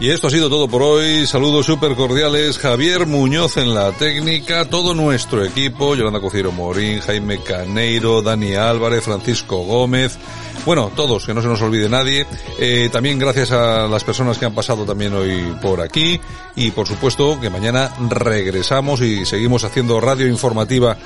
Y 0.07 0.11
esto 0.11 0.29
ha 0.29 0.31
sido 0.31 0.49
todo 0.49 0.69
por 0.69 0.83
hoy. 0.83 1.27
Saludos 1.27 1.67
súper 1.67 1.97
cordiales. 1.97 2.59
Javier 2.59 3.07
Muñoz 3.07 3.57
en 3.57 3.75
la 3.75 3.91
técnica, 3.91 4.65
todo 4.65 4.95
nuestro 4.95 5.45
equipo, 5.45 5.97
Yolanda 5.97 6.21
Cociero 6.21 6.53
Morín, 6.53 7.01
Jaime 7.01 7.43
Caneiro, 7.43 8.23
Dani 8.23 8.55
Álvarez, 8.55 9.03
Francisco 9.03 9.65
Gómez. 9.65 10.17
Bueno, 10.65 10.93
todos, 10.95 11.27
que 11.27 11.35
no 11.35 11.43
se 11.43 11.49
nos 11.49 11.61
olvide 11.61 11.89
nadie. 11.89 12.25
Eh, 12.57 12.89
también 12.93 13.19
gracias 13.19 13.51
a 13.51 13.89
las 13.89 14.05
personas 14.05 14.39
que 14.39 14.45
han 14.45 14.55
pasado 14.55 14.85
también 14.85 15.13
hoy 15.13 15.53
por 15.61 15.81
aquí. 15.81 16.21
Y 16.55 16.71
por 16.71 16.87
supuesto 16.87 17.41
que 17.41 17.51
mañana 17.51 17.93
regresamos 18.09 19.01
y 19.01 19.27
seguimos 19.27 19.65
haciendo 19.65 20.01
radio 20.01 20.29
informativa 20.29 20.97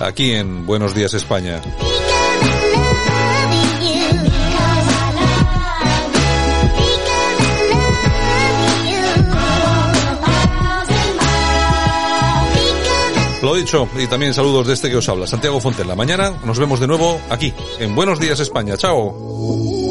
aquí 0.00 0.32
en 0.32 0.66
Buenos 0.66 0.94
Días 0.94 1.14
España. 1.14 1.60
Lo 13.42 13.54
dicho, 13.54 13.88
y 13.98 14.06
también 14.06 14.34
saludos 14.34 14.66
de 14.66 14.74
este 14.74 14.90
que 14.90 14.96
os 14.96 15.08
habla, 15.08 15.26
Santiago 15.26 15.60
Fontella. 15.60 15.94
Mañana 15.94 16.34
nos 16.44 16.58
vemos 16.58 16.78
de 16.78 16.86
nuevo 16.86 17.18
aquí, 17.30 17.54
en 17.78 17.94
Buenos 17.94 18.20
Días 18.20 18.38
España. 18.40 18.76
Chao. 18.76 19.89